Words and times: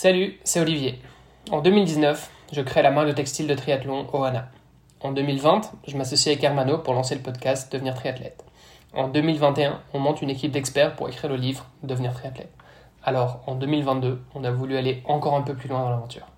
Salut, 0.00 0.38
c'est 0.44 0.60
Olivier. 0.60 1.02
En 1.50 1.60
2019, 1.60 2.30
je 2.52 2.60
crée 2.60 2.82
la 2.82 2.92
marque 2.92 3.08
de 3.08 3.12
textile 3.12 3.48
de 3.48 3.54
triathlon 3.56 4.06
Ohana. 4.12 4.46
En 5.00 5.10
2020, 5.10 5.72
je 5.88 5.96
m'associe 5.96 6.28
avec 6.28 6.44
Hermano 6.44 6.78
pour 6.78 6.94
lancer 6.94 7.16
le 7.16 7.20
podcast 7.20 7.72
Devenir 7.72 7.96
triathlète. 7.96 8.44
En 8.94 9.08
2021, 9.08 9.80
on 9.92 9.98
monte 9.98 10.22
une 10.22 10.30
équipe 10.30 10.52
d'experts 10.52 10.94
pour 10.94 11.08
écrire 11.08 11.28
le 11.28 11.36
livre 11.36 11.66
Devenir 11.82 12.14
triathlète. 12.14 12.52
Alors, 13.02 13.40
en 13.48 13.56
2022, 13.56 14.22
on 14.36 14.44
a 14.44 14.52
voulu 14.52 14.76
aller 14.76 15.02
encore 15.04 15.34
un 15.34 15.42
peu 15.42 15.56
plus 15.56 15.68
loin 15.68 15.80
dans 15.80 15.90
l'aventure. 15.90 16.28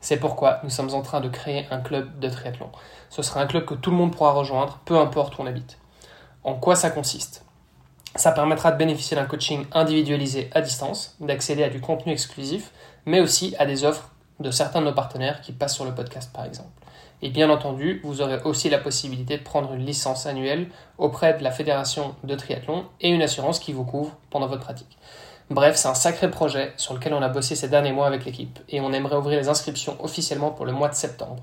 C'est 0.00 0.18
pourquoi 0.18 0.58
nous 0.64 0.70
sommes 0.70 0.92
en 0.92 1.02
train 1.02 1.20
de 1.20 1.28
créer 1.28 1.66
un 1.70 1.78
club 1.78 2.18
de 2.18 2.28
triathlon. 2.28 2.70
Ce 3.10 3.22
sera 3.22 3.40
un 3.42 3.46
club 3.46 3.64
que 3.64 3.74
tout 3.74 3.92
le 3.92 3.96
monde 3.96 4.12
pourra 4.12 4.32
rejoindre, 4.32 4.80
peu 4.86 4.98
importe 4.98 5.38
où 5.38 5.42
on 5.42 5.46
habite. 5.46 5.78
En 6.42 6.54
quoi 6.54 6.74
ça 6.74 6.90
consiste? 6.90 7.44
Ça 8.16 8.30
permettra 8.30 8.70
de 8.70 8.76
bénéficier 8.76 9.16
d'un 9.16 9.24
coaching 9.24 9.66
individualisé 9.72 10.48
à 10.52 10.60
distance, 10.60 11.16
d'accéder 11.18 11.64
à 11.64 11.68
du 11.68 11.80
contenu 11.80 12.12
exclusif, 12.12 12.70
mais 13.06 13.20
aussi 13.20 13.54
à 13.58 13.66
des 13.66 13.84
offres 13.84 14.10
de 14.40 14.50
certains 14.50 14.80
de 14.80 14.86
nos 14.86 14.94
partenaires 14.94 15.40
qui 15.40 15.52
passent 15.52 15.74
sur 15.74 15.84
le 15.84 15.94
podcast 15.94 16.30
par 16.32 16.44
exemple. 16.44 16.70
Et 17.22 17.30
bien 17.30 17.48
entendu, 17.48 18.00
vous 18.04 18.20
aurez 18.20 18.40
aussi 18.44 18.68
la 18.68 18.78
possibilité 18.78 19.38
de 19.38 19.42
prendre 19.42 19.72
une 19.72 19.86
licence 19.86 20.26
annuelle 20.26 20.68
auprès 20.98 21.34
de 21.34 21.42
la 21.42 21.50
fédération 21.50 22.14
de 22.24 22.34
triathlon 22.34 22.84
et 23.00 23.08
une 23.08 23.22
assurance 23.22 23.58
qui 23.58 23.72
vous 23.72 23.84
couvre 23.84 24.16
pendant 24.30 24.46
votre 24.46 24.62
pratique. 24.62 24.98
Bref, 25.50 25.76
c'est 25.76 25.88
un 25.88 25.94
sacré 25.94 26.30
projet 26.30 26.72
sur 26.76 26.94
lequel 26.94 27.14
on 27.14 27.22
a 27.22 27.28
bossé 27.28 27.54
ces 27.54 27.68
derniers 27.68 27.92
mois 27.92 28.06
avec 28.06 28.24
l'équipe 28.24 28.58
et 28.68 28.80
on 28.80 28.92
aimerait 28.92 29.16
ouvrir 29.16 29.38
les 29.38 29.48
inscriptions 29.48 29.96
officiellement 30.00 30.50
pour 30.50 30.66
le 30.66 30.72
mois 30.72 30.88
de 30.88 30.94
septembre. 30.94 31.42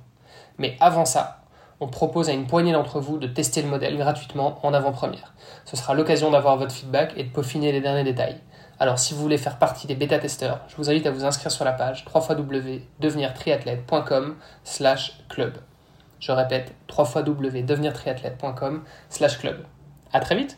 Mais 0.58 0.76
avant 0.80 1.06
ça, 1.06 1.42
on 1.80 1.88
propose 1.88 2.30
à 2.30 2.34
une 2.34 2.46
poignée 2.46 2.74
d'entre 2.74 3.00
vous 3.00 3.18
de 3.18 3.28
tester 3.28 3.62
le 3.62 3.68
modèle 3.68 3.98
gratuitement 3.98 4.60
en 4.64 4.74
avant-première. 4.74 5.34
Ce 5.66 5.76
sera 5.76 5.96
l'occasion 5.96 6.30
d'avoir 6.30 6.58
votre 6.58 6.74
feedback 6.74 7.14
et 7.18 7.24
de 7.24 7.30
peaufiner 7.30 7.72
les 7.72 7.82
derniers 7.82 8.04
détails. 8.04 8.40
Alors 8.82 8.98
si 8.98 9.14
vous 9.14 9.22
voulez 9.22 9.38
faire 9.38 9.60
partie 9.60 9.86
des 9.86 9.94
bêta-testeurs, 9.94 10.62
je 10.68 10.76
vous 10.76 10.90
invite 10.90 11.06
à 11.06 11.12
vous 11.12 11.24
inscrire 11.24 11.52
sur 11.52 11.64
la 11.64 11.72
page 11.72 12.04
www.devenirtriathlète.com 12.12 14.38
slash 14.64 15.22
club. 15.30 15.60
Je 16.20 16.32
répète, 16.32 16.74
www.devenirtriathlète.com 16.98 18.82
slash 19.08 19.38
club. 19.38 19.64
À 20.12 20.20
très 20.20 20.36
vite 20.36 20.58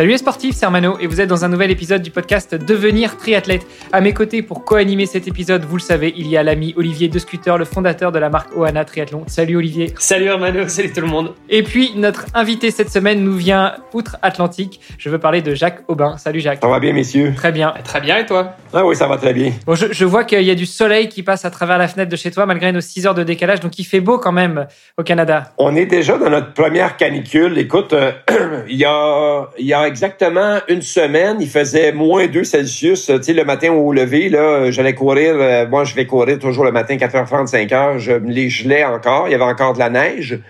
Salut 0.00 0.12
les 0.12 0.16
sportifs, 0.16 0.54
c'est 0.56 0.64
Armano 0.64 0.96
et 0.98 1.06
vous 1.06 1.20
êtes 1.20 1.28
dans 1.28 1.44
un 1.44 1.48
nouvel 1.48 1.70
épisode 1.70 2.00
du 2.00 2.10
podcast 2.10 2.54
Devenir 2.54 3.18
triathlète. 3.18 3.66
À 3.92 4.00
mes 4.00 4.14
côtés 4.14 4.40
pour 4.40 4.64
co-animer 4.64 5.04
cet 5.04 5.28
épisode, 5.28 5.66
vous 5.66 5.76
le 5.76 5.82
savez, 5.82 6.14
il 6.16 6.26
y 6.26 6.38
a 6.38 6.42
l'ami 6.42 6.72
Olivier 6.78 7.08
De 7.08 7.18
Scooter, 7.18 7.58
le 7.58 7.66
fondateur 7.66 8.10
de 8.10 8.18
la 8.18 8.30
marque 8.30 8.56
Ohana 8.56 8.86
Triathlon. 8.86 9.24
Salut 9.26 9.58
Olivier. 9.58 9.92
Salut 9.98 10.30
Armano, 10.30 10.66
salut 10.68 10.90
tout 10.90 11.02
le 11.02 11.06
monde. 11.06 11.34
Et 11.50 11.62
puis 11.62 11.92
notre 11.96 12.24
invité 12.32 12.70
cette 12.70 12.88
semaine 12.88 13.22
nous 13.22 13.34
vient 13.34 13.74
outre-Atlantique. 13.92 14.80
Je 14.96 15.10
veux 15.10 15.18
parler 15.18 15.42
de 15.42 15.54
Jacques 15.54 15.82
Aubin. 15.86 16.16
Salut 16.16 16.40
Jacques. 16.40 16.60
Ça 16.62 16.68
va 16.68 16.80
bien 16.80 16.94
messieurs? 16.94 17.34
Très 17.36 17.52
bien. 17.52 17.74
Très 17.84 18.00
bien 18.00 18.16
et 18.16 18.24
toi? 18.24 18.56
Ah 18.72 18.86
oui, 18.86 18.96
ça 18.96 19.06
va 19.06 19.18
très 19.18 19.34
bien. 19.34 19.52
Bon, 19.66 19.74
je, 19.74 19.92
je 19.92 20.04
vois 20.06 20.24
qu'il 20.24 20.40
y 20.40 20.50
a 20.50 20.54
du 20.54 20.64
soleil 20.64 21.10
qui 21.10 21.22
passe 21.22 21.44
à 21.44 21.50
travers 21.50 21.76
la 21.76 21.88
fenêtre 21.88 22.10
de 22.10 22.16
chez 22.16 22.30
toi 22.30 22.46
malgré 22.46 22.72
nos 22.72 22.80
6 22.80 23.06
heures 23.06 23.14
de 23.14 23.22
décalage, 23.22 23.60
donc 23.60 23.78
il 23.78 23.84
fait 23.84 24.00
beau 24.00 24.16
quand 24.16 24.32
même 24.32 24.66
au 24.96 25.02
Canada. 25.02 25.52
On 25.58 25.76
est 25.76 25.84
déjà 25.84 26.16
dans 26.16 26.30
notre 26.30 26.54
première 26.54 26.96
canicule. 26.96 27.58
Écoute, 27.58 27.92
euh, 27.92 28.12
il, 28.66 28.78
y 28.78 28.86
a, 28.86 29.46
il 29.58 29.66
y 29.66 29.74
a 29.74 29.89
exactement 29.90 30.58
une 30.68 30.82
semaine, 30.82 31.38
il 31.40 31.48
faisait 31.48 31.92
moins 31.92 32.26
2 32.26 32.44
Celsius. 32.44 33.06
Tu 33.06 33.22
sais, 33.22 33.32
le 33.32 33.44
matin 33.44 33.72
au 33.72 33.92
lever, 33.92 34.28
là, 34.28 34.70
j'allais 34.70 34.94
courir. 34.94 35.34
euh, 35.36 35.66
moi, 35.68 35.84
je 35.84 35.94
vais 35.94 36.06
courir 36.06 36.38
toujours 36.38 36.64
le 36.64 36.72
matin, 36.72 36.96
4h30, 36.96 37.50
5h. 37.50 37.98
Je 37.98 38.12
me 38.12 38.30
les 38.30 38.48
gelais 38.48 38.84
encore. 38.84 39.28
Il 39.28 39.32
y 39.32 39.34
avait 39.34 39.44
encore 39.44 39.74
de 39.74 39.78
la 39.78 39.90
neige. 39.90 40.40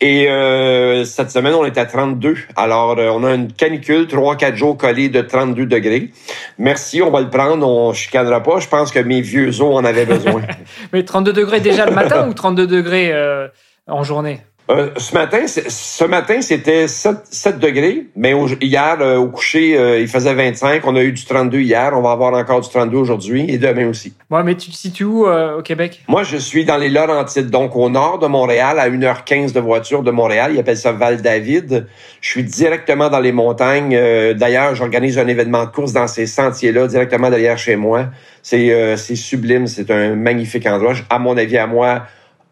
Et 0.00 0.28
euh, 0.28 1.04
cette 1.04 1.30
semaine, 1.30 1.54
on 1.54 1.64
est 1.64 1.78
à 1.78 1.86
32. 1.86 2.36
Alors, 2.56 2.98
euh, 2.98 3.10
on 3.14 3.22
a 3.22 3.34
une 3.34 3.52
canicule, 3.52 4.06
3-4 4.06 4.56
jours 4.56 4.76
collés 4.76 5.08
de 5.08 5.20
32 5.20 5.66
degrés. 5.66 6.10
Merci, 6.58 7.00
on 7.02 7.10
va 7.10 7.20
le 7.20 7.30
prendre. 7.30 7.64
On 7.66 7.92
chicanera 7.92 8.42
pas. 8.42 8.58
Je 8.58 8.66
pense 8.66 8.90
que 8.90 8.98
mes 8.98 9.20
vieux 9.20 9.48
os 9.60 9.76
en 9.76 9.84
avaient 9.84 10.04
besoin. 10.04 10.42
Mais 10.92 11.04
32 11.04 11.32
degrés 11.32 11.60
déjà 11.60 11.86
le 11.86 11.92
matin 11.92 12.26
ou 12.28 12.34
32 12.34 12.66
degrés 12.66 13.12
euh, 13.12 13.46
en 13.86 14.02
journée? 14.02 14.40
Euh, 14.70 14.90
ce 14.96 15.12
matin, 15.14 15.46
ce 15.46 16.04
matin, 16.04 16.40
c'était 16.40 16.86
7, 16.86 17.16
7 17.30 17.58
degrés, 17.58 18.06
mais 18.14 18.32
au- 18.32 18.46
hier, 18.60 18.96
euh, 19.00 19.16
au 19.16 19.26
coucher, 19.26 19.76
euh, 19.76 19.98
il 19.98 20.06
faisait 20.06 20.32
25. 20.32 20.86
On 20.86 20.94
a 20.94 21.02
eu 21.02 21.10
du 21.12 21.24
32 21.24 21.58
hier. 21.60 21.90
On 21.94 22.00
va 22.00 22.12
avoir 22.12 22.32
encore 22.32 22.60
du 22.60 22.68
32 22.68 22.96
aujourd'hui 22.96 23.44
et 23.48 23.58
demain 23.58 23.88
aussi. 23.88 24.14
Moi, 24.30 24.42
mais 24.44 24.54
tu 24.54 24.70
te 24.70 24.76
situes 24.76 25.04
où 25.04 25.26
au 25.26 25.62
Québec? 25.62 26.02
Moi, 26.08 26.22
je 26.22 26.36
suis 26.36 26.64
dans 26.64 26.76
les 26.76 26.88
Laurentides, 26.88 27.50
donc 27.50 27.74
au 27.74 27.90
nord 27.90 28.20
de 28.20 28.28
Montréal, 28.28 28.78
à 28.78 28.88
1h15 28.88 29.52
de 29.52 29.58
voiture 29.60 30.02
de 30.04 30.12
Montréal. 30.12 30.52
Ils 30.54 30.60
appellent 30.60 30.76
ça 30.76 30.92
Val-David. 30.92 31.86
Je 32.20 32.28
suis 32.30 32.44
directement 32.44 33.10
dans 33.10 33.20
les 33.20 33.32
montagnes. 33.32 33.98
D'ailleurs, 34.34 34.74
j'organise 34.76 35.18
un 35.18 35.26
événement 35.26 35.64
de 35.64 35.70
course 35.70 35.92
dans 35.92 36.06
ces 36.06 36.26
sentiers-là, 36.26 36.86
directement 36.86 37.30
derrière 37.30 37.58
chez 37.58 37.74
moi. 37.76 38.06
C'est 38.42 38.96
sublime. 39.16 39.66
C'est 39.66 39.90
un 39.90 40.14
magnifique 40.14 40.66
endroit. 40.66 40.94
À 41.10 41.18
mon 41.18 41.36
avis, 41.36 41.58
à 41.58 41.66
moi, 41.66 42.02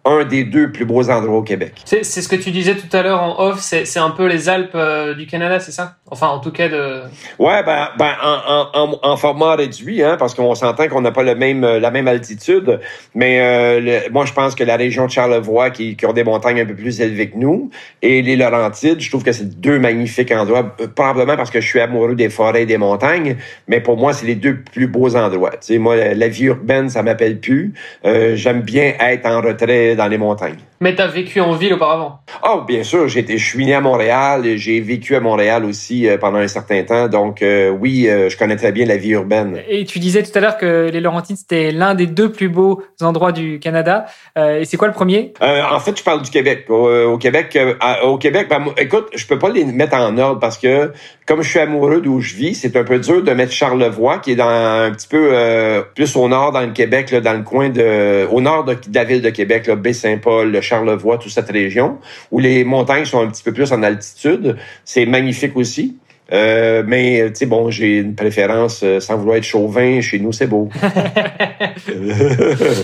un 0.05 0.25
des 0.25 0.45
deux 0.45 0.73
plus 0.73 0.87
beaux 0.87 1.11
endroits 1.11 1.39
au 1.39 1.43
Québec. 1.43 1.75
C'est 1.85 2.03
ce 2.05 2.27
que 2.29 2.37
tu 2.37 2.51
disais 2.51 2.75
tout 2.75 2.95
à 2.97 3.03
l'heure 3.03 3.23
en 3.23 3.39
off, 3.39 3.61
c'est 3.61 3.99
un 3.99 4.11
peu 4.11 4.27
les 4.27 4.49
Alpes 4.49 4.71
euh, 4.75 5.15
du 5.15 5.27
Canada, 5.27 5.61
c'est 5.61 5.73
ça? 5.73 5.97
Enfin, 6.11 6.29
en 6.29 6.39
tout 6.41 6.51
cas 6.51 6.69
de... 6.69 7.03
Ouais, 7.39 7.63
ben, 7.63 7.89
ben 7.99 8.13
en, 8.23 8.69
en, 8.73 8.91
en, 8.93 8.99
en 9.03 9.17
format 9.17 9.57
réduit, 9.57 10.03
hein, 10.03 10.17
parce 10.19 10.35
qu'on 10.35 10.55
s'entend 10.55 10.89
qu'on 10.89 11.03
n'a 11.03 11.13
pas 11.13 11.23
le 11.23 11.35
même, 11.35 11.65
euh, 11.65 11.79
la 11.79 11.91
même 11.91 12.09
altitude. 12.09 12.81
Mais 13.15 13.41
euh, 13.41 13.81
le- 13.81 14.11
moi, 14.11 14.25
je 14.25 14.33
pense 14.33 14.55
que 14.55 14.65
la 14.65 14.77
région 14.77 15.07
de 15.07 15.11
Charlevoix, 15.11 15.71
qui, 15.71 15.97
qui 15.97 16.07
ont 16.07 16.13
des 16.13 16.25
montagnes 16.25 16.63
un 16.63 16.67
peu 16.67 16.75
plus 16.75 17.01
élevées 17.01 17.31
que 17.31 17.37
nous, 17.37 17.71
et 18.01 18.23
les 18.23 18.37
Laurentides, 18.37 19.01
je 19.01 19.09
trouve 19.11 19.23
que 19.23 19.33
c'est 19.33 19.61
deux 19.61 19.79
magnifiques 19.79 20.33
endroits. 20.33 20.75
Probablement 20.97 21.37
parce 21.37 21.51
que 21.51 21.61
je 21.61 21.67
suis 21.67 21.81
amoureux 21.81 22.15
des 22.15 22.31
forêts 22.31 22.63
et 22.63 22.67
des 22.67 22.79
montagnes, 22.79 23.37
mais 23.69 23.81
pour 23.81 23.97
moi, 23.97 24.13
c'est 24.13 24.27
les 24.27 24.35
deux 24.35 24.57
plus 24.57 24.87
beaux 24.87 25.15
endroits. 25.15 25.51
Tu 25.51 25.75
sais, 25.75 25.79
moi, 25.79 25.95
la, 25.95 26.15
la 26.15 26.29
vie 26.29 26.45
urbaine, 26.45 26.89
ça 26.89 27.03
m'appelle 27.03 27.39
plus. 27.39 27.75
Euh, 28.07 28.35
J'aime 28.35 28.63
bien 28.63 28.95
être 28.99 29.27
en 29.27 29.41
retrait 29.41 29.90
dans 29.97 30.09
les 30.09 30.19
montagnes. 30.19 30.59
Mais 30.83 30.95
t'as 30.95 31.09
vécu 31.09 31.43
en 31.43 31.53
ville 31.53 31.75
auparavant 31.75 32.21
Oh, 32.43 32.63
bien 32.67 32.83
sûr, 32.83 33.07
j'ai 33.07 33.21
été, 33.21 33.37
je 33.37 33.47
suis 33.47 33.67
né 33.67 33.75
à 33.75 33.83
Montréal, 33.83 34.47
et 34.47 34.57
j'ai 34.57 34.81
vécu 34.81 35.15
à 35.15 35.21
Montréal 35.21 35.67
aussi 35.67 36.09
euh, 36.09 36.17
pendant 36.17 36.39
un 36.39 36.49
certain 36.49 36.83
temps, 36.85 37.07
donc 37.07 37.43
euh, 37.43 37.69
oui, 37.69 38.09
euh, 38.09 38.31
je 38.31 38.39
connais 38.39 38.57
très 38.57 38.73
bien 38.73 38.87
la 38.87 38.97
vie 38.97 39.11
urbaine. 39.11 39.61
Et 39.69 39.85
tu 39.85 39.99
disais 39.99 40.23
tout 40.23 40.31
à 40.35 40.41
l'heure 40.41 40.57
que 40.57 40.89
les 40.91 41.01
Laurentides, 41.01 41.37
c'était 41.37 41.71
l'un 41.71 41.95
des 41.95 42.07
deux 42.07 42.33
plus 42.33 42.49
beaux 42.49 42.83
endroits 43.03 43.33
du 43.33 43.59
Canada. 43.59 44.07
Euh, 44.39 44.61
et 44.61 44.65
c'est 44.65 44.79
quoi 44.79 44.89
le 44.89 44.95
premier? 44.95 45.35
Euh, 45.43 45.61
en 45.71 45.81
fait, 45.81 45.99
je 45.99 46.03
parle 46.03 46.23
du 46.23 46.31
Québec. 46.31 46.65
Au, 46.71 46.89
au 46.89 47.19
Québec, 47.19 47.55
euh, 47.57 47.75
au 48.05 48.17
Québec, 48.17 48.47
ben, 48.49 48.65
écoute, 48.79 49.09
je 49.15 49.27
peux 49.27 49.39
pas 49.39 49.51
les 49.51 49.67
mettre 49.67 49.97
en 49.97 50.17
ordre 50.17 50.41
parce 50.41 50.57
que 50.57 50.93
comme 51.31 51.43
je 51.43 51.49
suis 51.49 51.61
amoureux 51.61 52.01
d'où 52.01 52.21
je 52.21 52.35
vis, 52.35 52.55
c'est 52.57 52.75
un 52.77 52.83
peu 52.83 52.99
dur 52.99 53.23
de 53.23 53.31
mettre 53.33 53.53
Charlevoix, 53.53 54.19
qui 54.19 54.33
est 54.33 54.37
dans 54.37 54.49
un 54.49 54.91
petit 54.91 55.07
peu 55.07 55.29
euh, 55.31 55.81
plus 55.95 56.17
au 56.17 56.27
nord 56.27 56.51
dans 56.51 56.63
le 56.63 56.73
Québec, 56.73 57.13
là, 57.13 57.21
dans 57.21 57.35
le 57.35 57.43
coin 57.43 57.69
de, 57.69 58.27
au 58.33 58.41
nord 58.41 58.65
de, 58.65 58.75
de 58.75 58.95
la 58.95 59.05
ville 59.05 59.23
de 59.23 59.31
Québec, 59.31 59.69
là, 59.69 59.77
Baie-Saint-Paul, 59.77 60.51
le 60.51 60.61
Charlevoix, 60.71 61.19
toute 61.19 61.33
cette 61.33 61.51
région, 61.51 61.99
où 62.31 62.39
les 62.39 62.65
montagnes 62.65 63.05
sont 63.05 63.21
un 63.21 63.29
petit 63.29 63.43
peu 63.43 63.53
plus 63.53 63.73
en 63.73 63.83
altitude. 63.83 64.57
C'est 64.85 65.07
magnifique 65.07 65.57
aussi. 65.57 65.97
Euh, 66.33 66.85
mais, 66.87 67.25
tu 67.31 67.39
sais, 67.41 67.47
bon, 67.47 67.71
j'ai 67.71 67.99
une 67.99 68.15
préférence, 68.15 68.83
euh, 68.85 69.01
sans 69.01 69.17
vouloir 69.17 69.37
être 69.39 69.45
chauvin, 69.45 70.01
chez 70.01 70.21
nous, 70.21 70.33
c'est 70.33 70.47
beau. 70.47 70.69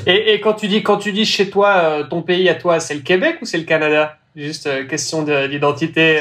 et, 0.07 0.33
et 0.35 0.41
quand 0.41 0.55
tu 0.55 0.67
dis 0.67 0.83
quand 0.83 0.97
tu 0.97 1.13
dis 1.13 1.25
chez 1.25 1.49
toi, 1.49 1.77
euh, 1.77 2.05
ton 2.05 2.23
pays 2.23 2.49
à 2.49 2.55
toi, 2.55 2.81
c'est 2.81 2.95
le 2.95 3.01
Québec 3.01 3.37
ou 3.41 3.45
c'est 3.45 3.59
le 3.59 3.65
Canada? 3.65 4.17
Juste 4.35 4.69
question 4.89 5.23
de- 5.23 5.47
d'identité. 5.47 6.19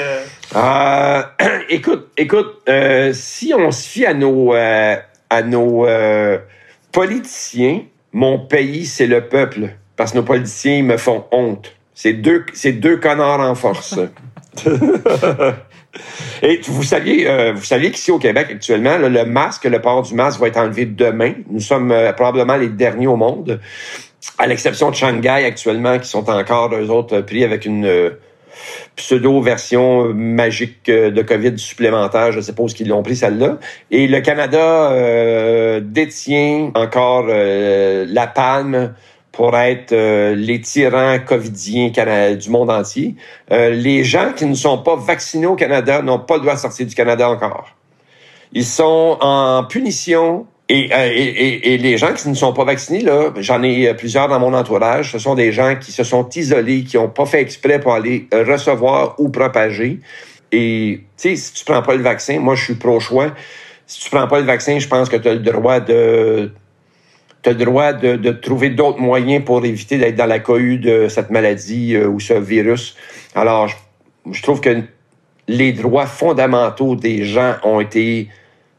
Euh, 0.56 1.22
écoute, 1.70 2.10
écoute, 2.16 2.70
si 3.14 3.54
on 3.58 3.72
se 3.72 3.88
fie 3.90 4.06
à 4.06 4.14
nos, 4.14 4.54
à 4.54 5.42
nos 5.44 5.86
politiciens, 6.92 7.82
mon 8.14 8.40
pays, 8.40 8.86
c'est 8.86 9.08
le 9.08 9.28
peuple. 9.28 9.72
Parce 9.96 10.12
que 10.12 10.18
nos 10.18 10.24
politiciens, 10.24 10.78
ils 10.78 10.84
me 10.84 10.98
font 10.98 11.26
honte. 11.32 11.74
C'est 11.94 12.14
deux, 12.14 12.46
c'est 12.54 12.74
deux 12.74 12.98
connards 12.98 13.40
en 13.40 13.56
force. 13.56 13.98
Et 16.42 16.60
vous 16.66 16.84
saviez, 16.84 17.30
euh, 17.30 17.54
vous 17.54 17.64
saviez 17.64 17.92
qu'ici 17.92 18.12
au 18.12 18.20
Québec 18.20 18.48
actuellement, 18.52 18.98
là, 18.98 19.10
le 19.10 19.26
masque, 19.26 19.66
le 19.66 19.80
port 19.80 20.02
du 20.04 20.14
masque 20.14 20.40
va 20.40 20.48
être 20.48 20.58
enlevé 20.58 20.86
demain. 20.86 21.34
Nous 21.50 21.60
sommes 21.60 21.92
euh, 21.92 22.12
probablement 22.14 22.58
les 22.58 22.70
derniers 22.70 23.08
au 23.08 23.16
monde, 23.16 23.60
à 24.38 24.48
l'exception 24.48 24.90
de 24.90 24.96
Shanghai 24.96 25.46
actuellement, 25.46 25.98
qui 26.00 26.10
sont 26.10 26.30
encore 26.30 26.74
eux 26.76 26.90
autres 26.90 27.22
pris 27.22 27.44
avec 27.44 27.66
une 27.66 27.86
euh, 27.86 28.10
pseudo-version 28.96 30.14
magique 30.14 30.86
de 30.86 31.22
COVID 31.22 31.58
supplémentaire. 31.58 32.32
Je 32.32 32.42
suppose 32.42 32.74
qu'ils 32.74 32.88
l'ont 32.88 33.04
pris 33.04 33.16
celle-là. 33.16 33.58
Et 33.92 34.08
le 34.08 34.22
Canada 34.22 35.82
détient 35.82 36.72
encore 36.74 37.28
la 37.28 38.28
palme 38.28 38.94
pour 39.36 39.56
être 39.58 39.92
euh, 39.92 40.34
les 40.34 40.62
tyrans 40.62 41.20
covidiens 41.20 41.92
du 42.36 42.50
monde 42.50 42.72
entier. 42.72 43.16
Euh, 43.52 43.70
les 43.70 44.06
gens 44.06 44.32
qui 44.34 44.46
ne 44.46 44.56
sont 44.56 44.78
pas 44.78 44.96
vaccinés 44.96 45.46
au 45.46 45.56
Canada 45.56 46.02
n'ont 46.02 46.20
pas 46.20 46.36
le 46.36 46.42
droit 46.42 46.56
de 46.56 46.60
sortir 46.60 46.86
du 46.86 46.96
Canada 46.96 47.30
encore. 47.30 47.76
Ils 48.54 48.64
sont 48.64 49.18
en 49.20 49.66
punition 49.66 50.48
et, 50.70 50.90
euh, 50.94 51.12
et, 51.14 51.78
les 51.78 51.98
gens 51.98 52.14
qui 52.14 52.28
ne 52.30 52.34
sont 52.34 52.54
pas 52.54 52.64
vaccinés, 52.64 53.02
là, 53.02 53.32
j'en 53.38 53.62
ai 53.62 53.94
plusieurs 53.94 54.30
dans 54.30 54.40
mon 54.40 54.54
entourage, 54.54 55.12
ce 55.12 55.20
sont 55.20 55.36
des 55.36 55.52
gens 55.52 55.76
qui 55.76 55.92
se 55.92 56.04
sont 56.04 56.28
isolés, 56.30 56.84
qui 56.86 56.98
n'ont 56.98 57.10
pas 57.10 57.26
fait 57.26 57.42
exprès 57.42 57.80
pour 57.80 57.94
aller 57.94 58.28
recevoir 58.32 59.16
ou 59.20 59.30
propager. 59.30 60.00
Et, 60.52 61.02
tu 61.18 61.30
sais, 61.30 61.36
si 61.36 61.54
tu 61.54 61.66
prends 61.66 61.84
pas 61.84 61.94
le 61.94 62.02
vaccin, 62.02 62.40
moi, 62.40 62.56
je 62.56 62.64
suis 62.64 62.76
pro-choix. 62.76 63.32
Si 63.86 64.00
tu 64.00 64.10
prends 64.10 64.28
pas 64.28 64.40
le 64.40 64.46
vaccin, 64.46 64.80
je 64.80 64.88
pense 64.88 65.10
que 65.10 65.18
tu 65.18 65.28
as 65.28 65.34
le 65.34 65.40
droit 65.40 65.82
de 65.82 66.52
tu 67.46 67.50
as 67.50 67.54
le 67.54 67.64
droit 67.64 67.94
de, 67.94 68.16
de 68.16 68.32
trouver 68.32 68.72
d'autres 68.72 69.00
moyens 69.00 69.46
pour 69.46 69.64
éviter 69.64 70.00
d'être 70.00 70.16
dans 70.16 70.26
la 70.26 70.40
cohue 70.40 70.80
de 70.80 71.08
cette 71.10 71.30
maladie 71.30 71.96
euh, 71.96 72.08
ou 72.08 72.20
ce 72.20 72.34
virus. 72.34 72.96
Alors, 73.36 73.68
je, 73.68 73.76
je, 74.32 74.42
trouve 74.42 74.62
que 74.62 74.82
les 75.48 75.72
droits 75.72 76.08
fondamentaux 76.08 76.96
des 76.96 77.24
gens 77.24 77.58
ont 77.64 77.80
été 77.82 78.30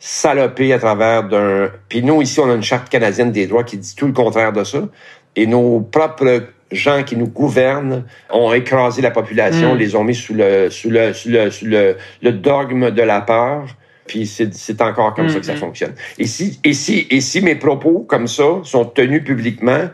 salopés 0.00 0.72
à 0.72 0.80
travers 0.80 1.28
d'un... 1.28 1.70
Puis 1.88 2.02
nous, 2.02 2.20
ici, 2.22 2.40
on 2.40 2.50
a 2.50 2.54
une 2.54 2.64
charte 2.64 2.88
canadienne 2.88 3.30
des 3.30 3.46
droits 3.46 3.62
qui 3.62 3.76
dit 3.76 3.94
tout 3.94 4.06
le 4.06 4.12
contraire 4.12 4.52
de 4.52 4.64
ça. 4.64 4.80
Et 5.36 5.46
nos 5.46 5.78
propres 5.80 6.48
gens 6.72 7.04
qui 7.04 7.16
nous 7.16 7.28
gouvernent 7.28 8.04
ont 8.30 8.52
écrasé 8.52 9.00
la 9.00 9.12
population, 9.12 9.76
mm. 9.76 9.78
les 9.78 9.94
ont 9.94 10.02
mis 10.02 10.16
sous 10.16 10.34
le, 10.34 10.70
sous 10.70 10.90
le, 10.90 11.12
sous 11.12 11.28
le, 11.28 11.50
sous 11.52 11.66
le, 11.66 11.96
le 12.20 12.32
dogme 12.32 12.90
de 12.90 13.02
la 13.02 13.20
peur. 13.20 13.66
Puis 14.06 14.26
c'est 14.26 14.80
encore 14.80 15.14
comme 15.14 15.28
ça 15.28 15.40
que 15.40 15.46
ça 15.46 15.54
mm-hmm. 15.54 15.58
fonctionne. 15.58 15.94
Et 16.18 16.26
si, 16.26 16.58
et, 16.64 16.72
si, 16.72 17.06
et 17.10 17.20
si 17.20 17.40
mes 17.40 17.54
propos 17.56 18.04
comme 18.08 18.26
ça 18.26 18.60
sont 18.62 18.84
tenus 18.84 19.24
publiquement, 19.24 19.88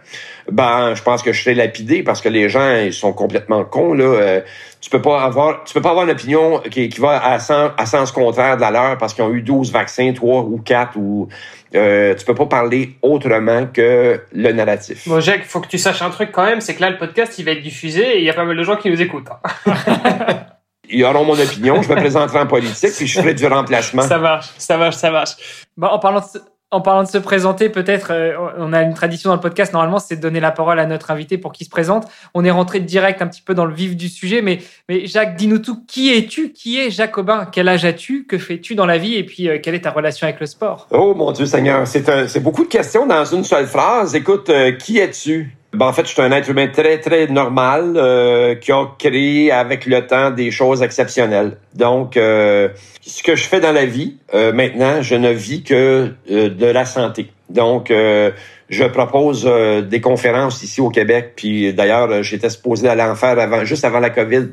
ben 0.50 0.94
je 0.94 1.02
pense 1.02 1.22
que 1.22 1.32
je 1.32 1.40
serai 1.40 1.54
lapidé 1.54 2.02
parce 2.02 2.20
que 2.20 2.28
les 2.28 2.48
gens 2.48 2.76
ils 2.76 2.92
sont 2.92 3.12
complètement 3.12 3.64
cons 3.64 3.94
là. 3.94 4.04
Euh, 4.04 4.40
tu 4.80 4.90
peux 4.90 5.00
pas 5.00 5.22
avoir 5.22 5.62
tu 5.64 5.74
peux 5.74 5.80
pas 5.80 5.90
avoir 5.90 6.04
une 6.04 6.10
opinion 6.10 6.60
qui, 6.70 6.88
qui 6.88 7.00
va 7.00 7.24
à 7.24 7.38
sens, 7.38 7.70
à 7.76 7.86
sens 7.86 8.10
contraire 8.10 8.56
de 8.56 8.60
la 8.60 8.70
leur 8.70 8.98
parce 8.98 9.14
qu'ils 9.14 9.24
ont 9.24 9.32
eu 9.32 9.42
12 9.42 9.70
vaccins, 9.70 10.12
3 10.12 10.42
ou 10.42 10.58
4 10.58 10.96
ou 10.96 11.28
euh, 11.74 12.14
tu 12.14 12.24
peux 12.24 12.34
pas 12.34 12.46
parler 12.46 12.96
autrement 13.02 13.66
que 13.66 14.20
le 14.32 14.52
narratif. 14.52 15.08
Bon, 15.08 15.20
Jacques, 15.20 15.44
faut 15.44 15.60
que 15.60 15.68
tu 15.68 15.78
saches 15.78 16.02
un 16.02 16.10
truc 16.10 16.30
quand 16.32 16.44
même, 16.44 16.60
c'est 16.60 16.74
que 16.74 16.80
là, 16.80 16.90
le 16.90 16.98
podcast, 16.98 17.38
il 17.38 17.44
va 17.44 17.52
être 17.52 17.62
diffusé 17.62 18.16
et 18.16 18.18
il 18.18 18.24
y 18.24 18.30
a 18.30 18.34
pas 18.34 18.44
mal 18.44 18.56
de 18.56 18.62
gens 18.62 18.76
qui 18.76 18.90
nous 18.90 19.00
écoutent. 19.00 19.28
Hein. 19.66 20.46
ils 20.92 21.04
auront 21.04 21.24
mon 21.24 21.38
opinion, 21.38 21.82
je 21.82 21.88
me 21.88 21.96
présenterai 21.96 22.40
en 22.40 22.46
politique, 22.46 22.92
puis 22.96 23.06
je 23.06 23.20
ferai 23.20 23.34
du 23.34 23.46
remplacement. 23.46 24.02
Ça 24.02 24.18
marche, 24.18 24.50
ça 24.58 24.76
marche, 24.76 24.96
ça 24.96 25.10
marche. 25.10 25.64
Bon, 25.76 25.88
en 25.88 25.98
parlant 25.98 26.20
de, 26.20 26.40
en 26.70 26.80
parlant 26.80 27.02
de 27.02 27.08
se 27.08 27.18
présenter, 27.18 27.68
peut-être, 27.68 28.12
euh, 28.12 28.32
on 28.56 28.72
a 28.72 28.82
une 28.82 28.94
tradition 28.94 29.28
dans 29.28 29.36
le 29.36 29.42
podcast, 29.42 29.74
normalement, 29.74 29.98
c'est 29.98 30.16
de 30.16 30.20
donner 30.22 30.40
la 30.40 30.52
parole 30.52 30.78
à 30.78 30.86
notre 30.86 31.10
invité 31.10 31.36
pour 31.36 31.52
qu'il 31.52 31.66
se 31.66 31.70
présente. 31.70 32.08
On 32.32 32.44
est 32.44 32.50
rentré 32.50 32.80
direct 32.80 33.20
un 33.20 33.26
petit 33.26 33.42
peu 33.42 33.52
dans 33.52 33.66
le 33.66 33.74
vif 33.74 33.94
du 33.94 34.08
sujet, 34.08 34.40
mais, 34.40 34.58
mais 34.88 35.06
Jacques, 35.06 35.36
dis-nous 35.36 35.58
tout, 35.58 35.84
qui 35.86 36.14
es-tu? 36.14 36.52
Qui 36.52 36.80
est 36.80 36.90
Jacques 36.90 37.18
Aubin? 37.18 37.46
Quel 37.52 37.68
âge 37.68 37.84
as-tu? 37.84 38.24
Que 38.26 38.38
fais-tu 38.38 38.74
dans 38.74 38.86
la 38.86 38.96
vie? 38.96 39.16
Et 39.16 39.24
puis, 39.24 39.48
euh, 39.48 39.58
quelle 39.62 39.74
est 39.74 39.82
ta 39.82 39.90
relation 39.90 40.26
avec 40.26 40.40
le 40.40 40.46
sport? 40.46 40.88
Oh 40.90 41.14
mon 41.14 41.32
Dieu 41.32 41.44
Seigneur, 41.44 41.86
c'est 41.86 42.40
beaucoup 42.42 42.64
de 42.64 42.70
questions 42.70 43.06
dans 43.06 43.24
une 43.26 43.44
seule 43.44 43.66
phrase. 43.66 44.14
Écoute, 44.14 44.48
euh, 44.48 44.72
qui 44.72 44.98
es-tu? 44.98 45.54
Ben, 45.72 45.86
en 45.86 45.92
fait, 45.92 46.06
je 46.06 46.12
suis 46.12 46.20
un 46.20 46.32
être 46.32 46.50
humain 46.50 46.69
très, 46.69 46.98
très 46.98 47.26
normal 47.28 47.94
euh, 47.96 48.54
qui 48.54 48.72
a 48.72 48.88
créé 48.98 49.50
avec 49.50 49.86
le 49.86 50.06
temps 50.06 50.30
des 50.30 50.50
choses 50.50 50.82
exceptionnelles. 50.82 51.56
Donc, 51.74 52.19
euh, 52.19 52.69
ce 53.00 53.22
que 53.22 53.36
je 53.36 53.44
fais 53.44 53.58
dans 53.58 53.72
la 53.72 53.86
vie, 53.86 54.19
euh, 54.34 54.52
maintenant, 54.52 55.00
je 55.00 55.14
ne 55.14 55.30
vis 55.30 55.62
que 55.62 56.12
de 56.28 56.66
la 56.66 56.84
santé. 56.84 57.32
Donc, 57.48 57.90
je 57.90 58.84
propose 58.84 59.44
des 59.44 60.00
conférences 60.00 60.62
ici 60.62 60.80
au 60.80 60.88
Québec. 60.88 61.32
Puis 61.36 61.74
d'ailleurs, 61.74 62.22
j'étais 62.22 62.48
supposé 62.48 62.88
aller 62.88 63.02
en 63.02 63.14
faire 63.14 63.38
avant, 63.38 63.64
juste 63.64 63.84
avant 63.84 64.00
la 64.00 64.08
COVID 64.08 64.48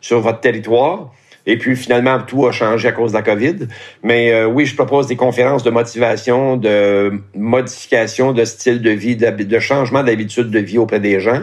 sur 0.00 0.20
votre 0.20 0.40
territoire. 0.40 1.12
Et 1.46 1.58
puis 1.58 1.76
finalement, 1.76 2.18
tout 2.20 2.46
a 2.46 2.52
changé 2.52 2.88
à 2.88 2.92
cause 2.92 3.12
de 3.12 3.18
la 3.18 3.22
COVID. 3.22 3.68
Mais 4.02 4.32
euh, 4.32 4.46
oui, 4.46 4.64
je 4.64 4.74
propose 4.74 5.06
des 5.06 5.16
conférences 5.16 5.62
de 5.62 5.70
motivation, 5.70 6.56
de 6.56 7.12
modification 7.34 8.32
de 8.32 8.44
style 8.44 8.80
de 8.80 8.90
vie, 8.90 9.16
de, 9.16 9.58
changement 9.58 10.02
d'habitude 10.02 10.50
de 10.50 10.58
vie 10.58 10.78
auprès 10.78 11.00
des 11.00 11.20
gens. 11.20 11.42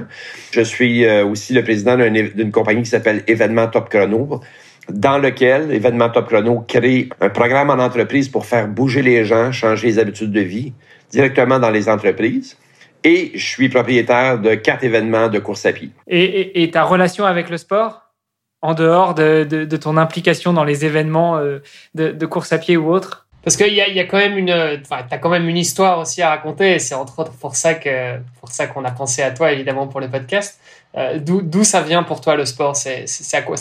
Je 0.51 0.61
suis 0.61 1.05
euh, 1.05 1.25
aussi 1.25 1.53
le 1.53 1.63
président 1.63 1.97
d'une 1.97 2.51
compagnie 2.51 2.83
qui 2.83 2.89
s'appelle 2.89 3.23
Événement 3.27 3.67
Top 3.67 3.89
Chrono 3.89 4.41
dans 4.89 5.19
lequel 5.19 5.71
Événement 5.71 6.09
Top 6.09 6.27
Chrono 6.27 6.65
crée 6.67 7.07
un 7.21 7.29
programme 7.29 7.69
en 7.69 7.77
entreprise 7.77 8.27
pour 8.27 8.45
faire 8.45 8.67
bouger 8.67 9.03
les 9.03 9.23
gens, 9.23 9.51
changer 9.51 9.87
les 9.87 9.99
habitudes 9.99 10.31
de 10.31 10.41
vie 10.41 10.73
directement 11.11 11.59
dans 11.59 11.69
les 11.69 11.87
entreprises. 11.87 12.57
Et 13.03 13.31
je 13.35 13.45
suis 13.45 13.69
propriétaire 13.69 14.39
de 14.39 14.55
quatre 14.55 14.83
événements 14.83 15.27
de 15.27 15.39
course 15.39 15.65
à 15.65 15.73
pied. 15.73 15.89
et 16.07 16.69
ta 16.71 16.83
relation 16.83 17.25
avec 17.25 17.49
le 17.49 17.57
sport? 17.57 18.00
En 18.61 18.73
dehors 18.73 19.15
de, 19.15 19.43
de, 19.43 19.77
ton 19.77 19.97
implication 19.97 20.53
dans 20.53 20.63
les 20.63 20.85
événements 20.85 21.37
euh, 21.37 21.59
de, 21.95 22.11
de, 22.11 22.25
course 22.25 22.53
à 22.53 22.59
pied 22.59 22.77
ou 22.77 22.93
autre 22.93 23.25
Parce 23.43 23.57
qu'il 23.57 23.73
y 23.73 23.81
a, 23.81 23.87
y 23.89 23.99
a 23.99 24.05
quand 24.05 24.17
même 24.17 24.37
une, 24.37 24.51
enfin, 24.51 25.03
t'as 25.09 25.17
quand 25.17 25.29
même 25.29 25.49
une 25.49 25.57
histoire 25.57 25.99
aussi 25.99 26.21
à 26.21 26.29
raconter. 26.29 26.75
Et 26.75 26.79
c'est 26.79 26.93
entre 26.95 27.19
autres 27.19 27.33
pour 27.33 27.55
ça 27.55 27.73
que, 27.73 28.17
pour 28.39 28.49
ça 28.49 28.67
qu'on 28.67 28.85
a 28.85 28.91
pensé 28.91 29.23
à 29.23 29.31
toi 29.31 29.51
évidemment 29.51 29.87
pour 29.87 29.99
le 29.99 30.09
podcast. 30.09 30.59
Euh, 30.97 31.19
D'où 31.19 31.63
ça 31.63 31.81
vient 31.81 32.03
pour 32.03 32.21
toi 32.21 32.35
le 32.35 32.45
sport? 32.45 32.75
C'est 32.75 33.05
à 33.33 33.41
quoi 33.41 33.55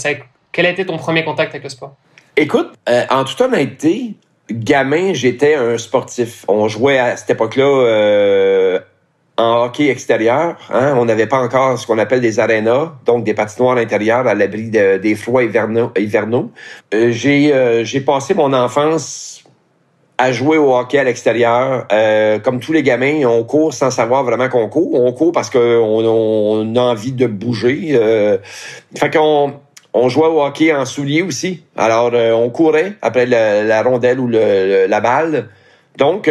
Quel 0.53 0.67
a 0.67 0.71
été 0.71 0.85
ton 0.85 0.99
premier 0.99 1.25
contact 1.25 1.51
avec 1.51 1.63
le 1.63 1.71
sport? 1.71 1.95
Écoute, 2.37 2.73
euh, 2.89 3.05
en 3.11 3.25
toute 3.25 3.41
honnêteté, 3.41 4.15
gamin, 4.51 5.13
j'étais 5.13 5.55
un 5.55 5.79
sportif. 5.79 6.45
On 6.49 6.69
jouait 6.69 6.99
à 6.99 7.17
cette 7.17 7.31
époque-là 7.31 7.65
euh, 7.65 8.81
en 9.41 9.65
hockey 9.65 9.89
extérieur. 9.89 10.57
Hein, 10.71 10.95
on 10.97 11.07
n'avait 11.07 11.27
pas 11.27 11.39
encore 11.39 11.79
ce 11.79 11.87
qu'on 11.87 11.99
appelle 11.99 12.21
des 12.21 12.39
arénas, 12.39 12.93
donc 13.07 13.25
des 13.25 13.35
patinoires 13.35 13.79
intérieures 13.79 14.27
à 14.27 14.35
l'abri 14.35 14.71
des 14.71 15.15
froids 15.15 15.43
hivernaux. 15.45 16.51
Euh, 16.95 17.11
j'ai, 17.11 17.53
euh, 17.53 17.85
j'ai 17.85 18.01
passé 18.01 18.35
mon 18.35 18.53
enfance 18.53 19.43
à 20.19 20.33
jouer 20.33 20.59
au 20.59 20.77
hockey 20.77 20.99
à 20.99 21.05
l'extérieur. 21.05 21.87
Euh, 21.91 22.39
comme 22.39 22.61
tous 22.61 22.73
les 22.73 22.83
gamins, 22.83 23.25
on 23.25 23.43
court 23.45 23.73
sans 23.73 23.91
savoir 23.91 24.25
vraiment 24.25 24.51
qu'on 24.51 24.69
court. 24.69 24.93
On 24.93 25.13
court 25.13 25.33
parce 25.33 25.49
qu'on 25.49 25.59
on 25.61 26.77
a 26.77 26.81
envie 26.81 27.13
de 27.13 27.27
bouger. 27.27 27.99
fait 28.95 29.11
qu'on 29.11 29.55
on 29.95 30.09
jouait 30.11 30.27
au 30.27 30.43
hockey 30.43 30.75
en 30.75 30.85
souliers 30.85 31.23
aussi. 31.23 31.65
Alors, 31.77 32.13
on 32.13 32.51
courait 32.51 32.93
après 33.01 33.25
la, 33.25 33.83
rondelle 33.83 34.21
ou 34.21 34.29
la 34.29 35.01
balle. 35.01 35.49
Donc, 35.97 36.31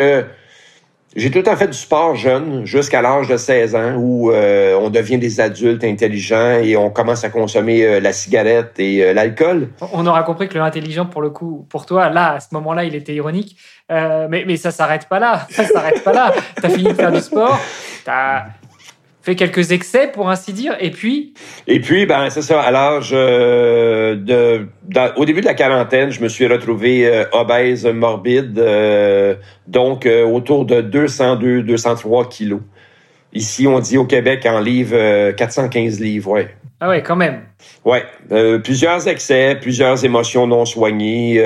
j'ai 1.16 1.32
tout 1.32 1.44
à 1.50 1.56
fait 1.56 1.68
du 1.68 1.78
sport 1.78 2.16
jeune, 2.16 2.66
jusqu'à 2.66 3.02
l'âge 3.02 3.28
de 3.28 3.36
16 3.36 3.76
ans, 3.76 3.96
où 3.98 4.32
euh, 4.32 4.78
on 4.80 4.92
devient 4.92 5.18
des 5.18 5.40
adultes 5.40 5.84
intelligents 5.84 6.60
et 6.62 6.78
on 6.78 6.92
commence 6.92 7.24
à 7.24 7.30
consommer 7.30 7.84
euh, 7.84 8.00
la 8.00 8.14
cigarette 8.14 8.74
et 8.78 9.04
euh, 9.04 9.14
l'alcool. 9.14 9.70
On 9.94 10.06
aura 10.06 10.22
compris 10.22 10.48
que 10.48 10.54
le 10.54 10.62
intelligent, 10.62 11.08
pour 11.08 11.24
le 11.24 11.32
coup, 11.32 11.66
pour 11.70 11.88
toi, 11.88 12.10
là, 12.10 12.34
à 12.34 12.40
ce 12.40 12.50
moment-là, 12.52 12.84
il 12.84 12.94
était 12.94 13.16
ironique. 13.16 13.58
mais, 13.90 14.44
mais 14.46 14.58
ça 14.58 14.70
s'arrête 14.70 15.08
pas 15.10 15.20
là. 15.20 15.48
Ça 15.50 15.66
s'arrête 15.66 16.04
pas 16.04 16.14
là. 16.14 16.34
T'as 16.62 16.70
fini 16.70 16.90
de 16.90 16.94
faire 16.94 17.12
du 17.12 17.22
sport. 17.22 17.60
T'as 18.06 18.46
fait 19.30 19.36
quelques 19.36 19.72
excès, 19.72 20.08
pour 20.12 20.30
ainsi 20.30 20.54
dire, 20.54 20.76
et 20.80 20.90
puis... 20.90 21.34
Et 21.68 21.80
puis, 21.80 22.06
ben 22.08 22.30
c'est 22.32 22.42
ça, 22.42 22.62
à 22.62 22.72
l'âge 22.72 23.12
euh, 23.14 24.16
de... 24.16 24.66
au 25.18 25.26
début 25.26 25.42
de 25.42 25.46
la 25.46 25.54
quarantaine, 25.54 26.10
je 26.10 26.22
me 26.22 26.28
suis 26.28 26.48
retrouvé 26.48 27.06
euh, 27.06 27.26
obèse, 27.32 27.86
morbide, 27.86 28.58
euh, 28.58 29.36
donc 29.68 30.08
autour 30.08 30.66
de 30.66 30.82
202, 30.82 31.62
203 31.62 32.28
kilos. 32.30 32.62
Ici, 33.34 33.68
on 33.68 33.80
dit 33.80 33.98
au 33.98 34.06
Québec 34.06 34.48
en 34.48 34.60
livres 34.60 35.32
415 35.32 36.00
livres, 36.00 36.32
ouais. 36.32 36.48
Ah 36.80 36.90
ouais, 36.90 37.04
quand 37.04 37.16
même. 37.16 37.42
Ouais, 37.86 38.04
plusieurs 38.64 39.08
excès, 39.08 39.58
plusieurs 39.62 40.04
émotions 40.04 40.48
non 40.48 40.66
soignées 40.66 41.44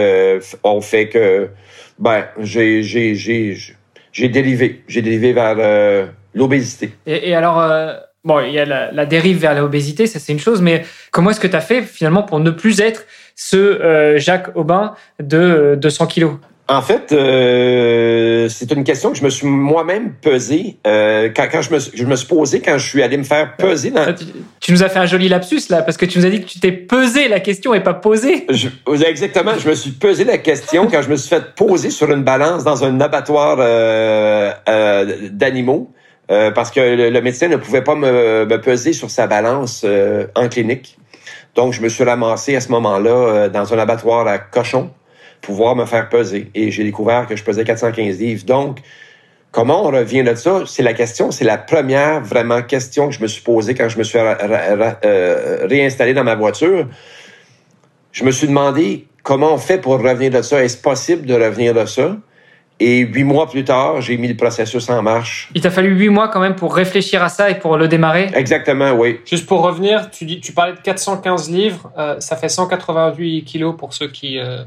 ont 0.64 0.80
fait 0.80 1.10
que, 1.10 1.50
ben, 2.00 2.24
j'ai 2.40 2.84
j'ai 2.84 3.16
j'ai 3.16 3.58
j'ai 4.14 4.30
dérivé, 4.30 4.84
j'ai 4.88 5.02
dérivé 5.02 5.34
vers 5.34 6.14
l'obésité. 6.34 6.92
Et, 7.06 7.36
alors, 7.36 7.60
euh, 7.60 7.94
bon, 8.24 8.40
il 8.42 8.54
y 8.54 8.60
a 8.60 8.66
la, 8.66 9.06
dérive 9.06 9.38
vers 9.38 9.60
l'obésité, 9.60 10.08
ça 10.08 10.20
c'est 10.20 10.34
une 10.34 10.40
chose, 10.40 10.62
mais 10.62 10.86
comment 11.12 11.32
est-ce 11.32 11.40
que 11.40 11.48
tu 11.48 11.56
as 11.56 11.62
fait 11.62 11.82
finalement 11.82 12.24
pour 12.24 12.40
ne 12.40 12.52
plus 12.52 12.80
être 12.82 13.06
ce 13.36 13.58
euh, 13.58 14.18
Jacques 14.18 14.56
Aubin 14.56 14.96
de 15.20 15.78
200 15.80 16.08
kilos? 16.08 16.34
En 16.70 16.82
fait, 16.82 17.12
euh, 17.12 18.48
c'est 18.48 18.72
une 18.72 18.86
question 18.86 19.12
que 19.12 19.18
je 19.18 19.24
me 19.26 19.30
suis 19.30 19.46
moi-même 19.46 20.14
pesé 20.14 20.78
quand, 20.86 21.48
quand 21.52 21.62
je, 21.62 21.74
me, 21.74 21.80
je, 21.94 22.06
me, 22.06 22.16
suis 22.16 22.28
posé 22.28 22.62
quand 22.62 22.78
je 22.78 22.88
suis 22.88 23.04
allé 23.04 23.18
me 23.18 23.24
faire 23.24 23.58
peser. 23.58 23.92
Dans... 23.92 24.16
Tu, 24.62 24.72
nous 24.72 24.82
as 24.82 24.88
fait 24.88 25.00
un 25.00 25.06
joli 25.06 25.28
lapsus 25.28 25.64
là, 25.70 25.82
parce 25.82 25.98
que 25.98 26.06
tu 26.06 26.20
nous 26.20 26.26
as 26.26 26.30
dit 26.30 26.40
que 26.40 26.48
tu 26.48 26.62
t'es 26.62 26.72
pesé 26.72 27.28
la 27.28 27.42
question 27.42 27.74
et 27.74 27.82
pas 27.82 27.94
posé. 27.94 28.48
Je, 28.50 28.70
exactement, 29.06 29.52
je 29.60 29.68
me 29.68 29.76
suis 29.76 29.92
pesé 29.92 30.24
la 30.24 30.38
question 30.38 30.88
quand 30.88 31.02
je 31.02 31.10
me 31.10 31.18
suis 31.18 31.28
fait 31.28 31.54
poser 31.54 31.90
sur 31.90 32.10
une 32.10 32.24
balance 32.24 32.64
dans 32.64 32.86
un 32.86 33.02
abattoir 33.02 33.58
d'animaux. 35.32 35.92
Euh, 36.34 36.52
parce 36.52 36.72
que 36.72 36.80
le, 36.80 37.22
médecin 37.22 37.48
ne 37.48 37.58
pouvait 37.58 37.84
pas 37.84 37.96
me, 37.96 38.58
peser 38.58 38.94
sur 38.94 39.12
sa 39.12 39.28
balance 39.28 39.84
euh, 39.86 40.26
en 40.36 40.50
clinique. 40.50 40.98
Donc, 41.54 41.74
je 41.74 41.82
me 41.82 41.90
suis 41.90 42.04
ramassé 42.04 42.56
à 42.56 42.62
ce 42.62 42.70
moment-là 42.72 43.12
euh, 43.12 43.50
dans 43.50 43.72
un 43.72 43.78
abattoir 43.78 44.26
à 44.28 44.40
cochon 44.40 44.90
pour 45.42 45.56
pouvoir 45.56 45.76
me 45.76 45.86
faire 45.86 46.10
peser. 46.10 46.50
Et 46.56 46.72
j'ai 46.72 46.84
découvert 46.84 47.28
que 47.28 47.36
je 47.36 47.44
pesais 47.44 47.64
415 47.64 48.20
livres. 48.20 48.46
Donc, 48.46 48.80
Comment 49.52 49.86
on 49.86 49.92
revient 49.92 50.24
de 50.24 50.34
ça? 50.34 50.64
C'est 50.66 50.82
la 50.82 50.94
question, 50.94 51.30
c'est 51.30 51.46
la 51.46 51.60
première 51.60 52.22
vraiment 52.22 52.64
question 52.64 53.10
que 53.10 53.14
je 53.14 53.22
me 53.22 53.28
suis 53.28 53.44
posée 53.44 53.76
quand 53.76 53.88
je 53.88 54.00
me 54.00 54.04
suis 54.04 54.18
réinstallé 54.18 56.16
dans 56.16 56.24
ma 56.24 56.34
voiture. 56.34 56.88
Je 58.12 58.24
me 58.24 58.32
suis 58.32 58.48
demandé 58.48 59.06
comment 59.22 59.54
on 59.54 59.60
fait 59.60 59.78
pour 59.78 59.94
revenir 60.02 60.32
de 60.32 60.42
ça? 60.42 60.64
Est-ce 60.64 60.78
possible 60.78 61.28
de 61.28 61.36
revenir 61.36 61.76
de 61.76 61.86
ça? 61.86 62.18
Et 62.80 63.00
huit 63.00 63.24
mois 63.24 63.50
plus 63.50 63.64
tard, 63.64 64.02
j'ai 64.02 64.18
mis 64.18 64.28
le 64.28 64.36
processus 64.36 64.90
en 64.90 65.02
marche. 65.02 65.50
Il 65.54 65.62
t'a 65.62 65.70
fallu 65.70 65.96
huit 65.96 66.10
mois 66.10 66.28
quand 66.28 66.40
même 66.40 66.56
pour 66.56 66.76
réfléchir 66.76 67.24
à 67.24 67.30
ça 67.30 67.50
et 67.50 67.56
pour 67.56 67.78
le 67.78 67.88
démarrer 67.88 68.30
Exactement, 68.34 68.92
oui. 68.92 69.20
Juste 69.26 69.46
pour 69.46 69.62
revenir, 69.62 70.10
tu, 70.10 70.26
dis, 70.26 70.40
tu 70.40 70.54
parlais 70.54 70.74
de 70.74 70.80
415 70.80 71.50
livres, 71.50 71.92
euh, 71.98 72.20
ça 72.20 72.36
fait 72.36 72.50
188 72.50 73.44
kilos 73.44 73.76
pour 73.78 73.94
ceux 73.94 74.08
qui... 74.08 74.40
Euh, 74.40 74.64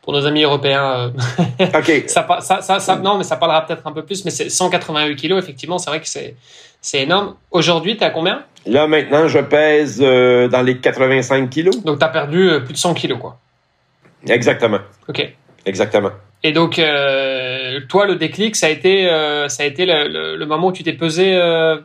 pour 0.00 0.14
nos 0.14 0.24
amis 0.24 0.42
européens. 0.42 1.12
Euh, 1.60 1.78
OK. 1.78 2.04
ça, 2.06 2.26
ça, 2.40 2.80
ça, 2.80 2.96
non, 2.96 3.18
mais 3.18 3.24
ça 3.24 3.36
parlera 3.36 3.66
peut-être 3.66 3.86
un 3.86 3.92
peu 3.92 4.02
plus, 4.02 4.24
mais 4.24 4.30
c'est 4.30 4.48
188 4.48 5.16
kilos, 5.16 5.42
effectivement, 5.42 5.76
c'est 5.76 5.90
vrai 5.90 6.00
que 6.00 6.08
c'est, 6.08 6.34
c'est 6.80 7.02
énorme. 7.02 7.34
Aujourd'hui, 7.50 7.98
tu 7.98 8.02
es 8.02 8.06
à 8.06 8.10
combien? 8.10 8.42
Là, 8.64 8.86
maintenant, 8.86 9.28
je 9.28 9.40
pèse 9.40 9.98
dans 9.98 10.62
les 10.62 10.78
85 10.78 11.50
kilos. 11.50 11.82
Donc, 11.84 11.98
tu 11.98 12.04
as 12.06 12.08
perdu 12.08 12.48
plus 12.64 12.72
de 12.72 12.78
100 12.78 12.94
kilos, 12.94 13.18
quoi. 13.20 13.36
Exactement. 14.26 14.78
OK. 15.08 15.30
Exactement. 15.66 16.12
Et 16.44 16.52
donc, 16.52 16.78
euh, 16.78 17.80
toi, 17.88 18.06
le 18.06 18.14
déclic, 18.14 18.54
ça 18.54 18.66
a 18.66 18.70
été, 18.70 19.10
euh, 19.10 19.48
ça 19.48 19.64
a 19.64 19.66
été 19.66 19.86
le, 19.86 20.36
le, 20.36 20.46
moment 20.46 20.68
où 20.68 20.72
tu 20.72 20.84
t'es 20.84 20.92
pesé 20.92 21.34
euh, 21.34 21.78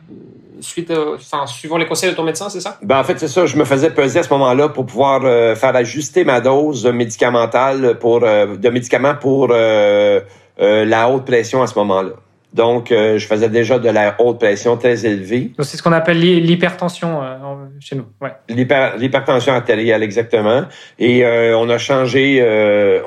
suite, 0.60 0.92
enfin, 0.92 1.46
suivant 1.46 1.76
les 1.76 1.86
conseils 1.86 2.10
de 2.10 2.14
ton 2.14 2.22
médecin, 2.22 2.48
c'est 2.48 2.60
ça? 2.60 2.78
Ben 2.82 2.98
en 2.98 3.04
fait, 3.04 3.18
c'est 3.18 3.28
ça. 3.28 3.46
Je 3.46 3.56
me 3.56 3.64
faisais 3.64 3.90
peser 3.90 4.20
à 4.20 4.22
ce 4.22 4.30
moment-là 4.30 4.68
pour 4.68 4.86
pouvoir 4.86 5.22
faire 5.56 5.74
ajuster 5.74 6.24
ma 6.24 6.40
dose 6.40 6.86
médicamentale 6.86 7.98
pour 7.98 8.20
de 8.20 8.68
médicaments 8.68 9.16
pour 9.16 9.48
la 9.48 11.10
haute 11.10 11.24
pression 11.24 11.62
à 11.62 11.66
ce 11.66 11.76
moment-là. 11.80 12.12
Donc, 12.54 12.92
euh, 12.92 13.18
je 13.18 13.26
faisais 13.26 13.48
déjà 13.48 13.80
de 13.80 13.88
la 13.88 14.14
haute 14.20 14.38
pression 14.38 14.76
très 14.76 15.04
élevée. 15.04 15.50
C'est 15.58 15.76
ce 15.76 15.82
qu'on 15.82 15.90
appelle 15.90 16.20
l'hypertension 16.20 17.20
euh, 17.20 17.36
chez 17.80 17.96
nous. 17.96 18.06
Ouais. 18.20 18.30
L'hypertension 18.48 19.52
artérielle, 19.52 20.04
exactement. 20.04 20.62
Et 21.00 21.26
euh, 21.26 21.58
on 21.58 21.68
a 21.68 21.78
changé, 21.78 22.40